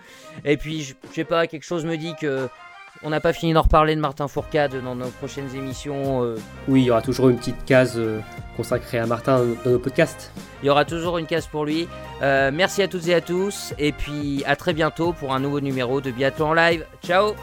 Et 0.43 0.57
puis, 0.57 0.83
je, 0.83 0.93
sais 1.13 1.23
pas, 1.23 1.47
quelque 1.47 1.65
chose 1.65 1.85
me 1.85 1.97
dit 1.97 2.13
que 2.19 2.47
on 3.03 3.09
n'a 3.09 3.19
pas 3.19 3.33
fini 3.33 3.53
d'en 3.53 3.61
reparler 3.61 3.95
de 3.95 4.01
Martin 4.01 4.27
Fourcade 4.27 4.81
dans 4.83 4.95
nos 4.95 5.09
prochaines 5.09 5.53
émissions. 5.55 6.23
Euh. 6.23 6.35
Oui, 6.67 6.81
il 6.81 6.85
y 6.85 6.91
aura 6.91 7.01
toujours 7.01 7.29
une 7.29 7.37
petite 7.37 7.63
case 7.65 7.93
euh, 7.97 8.19
consacrée 8.55 8.97
à 8.97 9.05
Martin 9.05 9.43
dans 9.63 9.71
nos 9.71 9.79
podcasts. 9.79 10.31
Il 10.63 10.67
y 10.67 10.69
aura 10.69 10.85
toujours 10.85 11.17
une 11.17 11.27
case 11.27 11.47
pour 11.47 11.65
lui. 11.65 11.87
Euh, 12.21 12.51
merci 12.53 12.81
à 12.81 12.87
toutes 12.87 13.07
et 13.07 13.13
à 13.13 13.21
tous. 13.21 13.73
Et 13.77 13.91
puis 13.91 14.43
à 14.45 14.55
très 14.55 14.73
bientôt 14.73 15.13
pour 15.13 15.33
un 15.33 15.39
nouveau 15.39 15.59
numéro 15.59 16.01
de 16.01 16.11
Biathlon 16.11 16.53
Live. 16.53 16.85
Ciao 17.03 17.35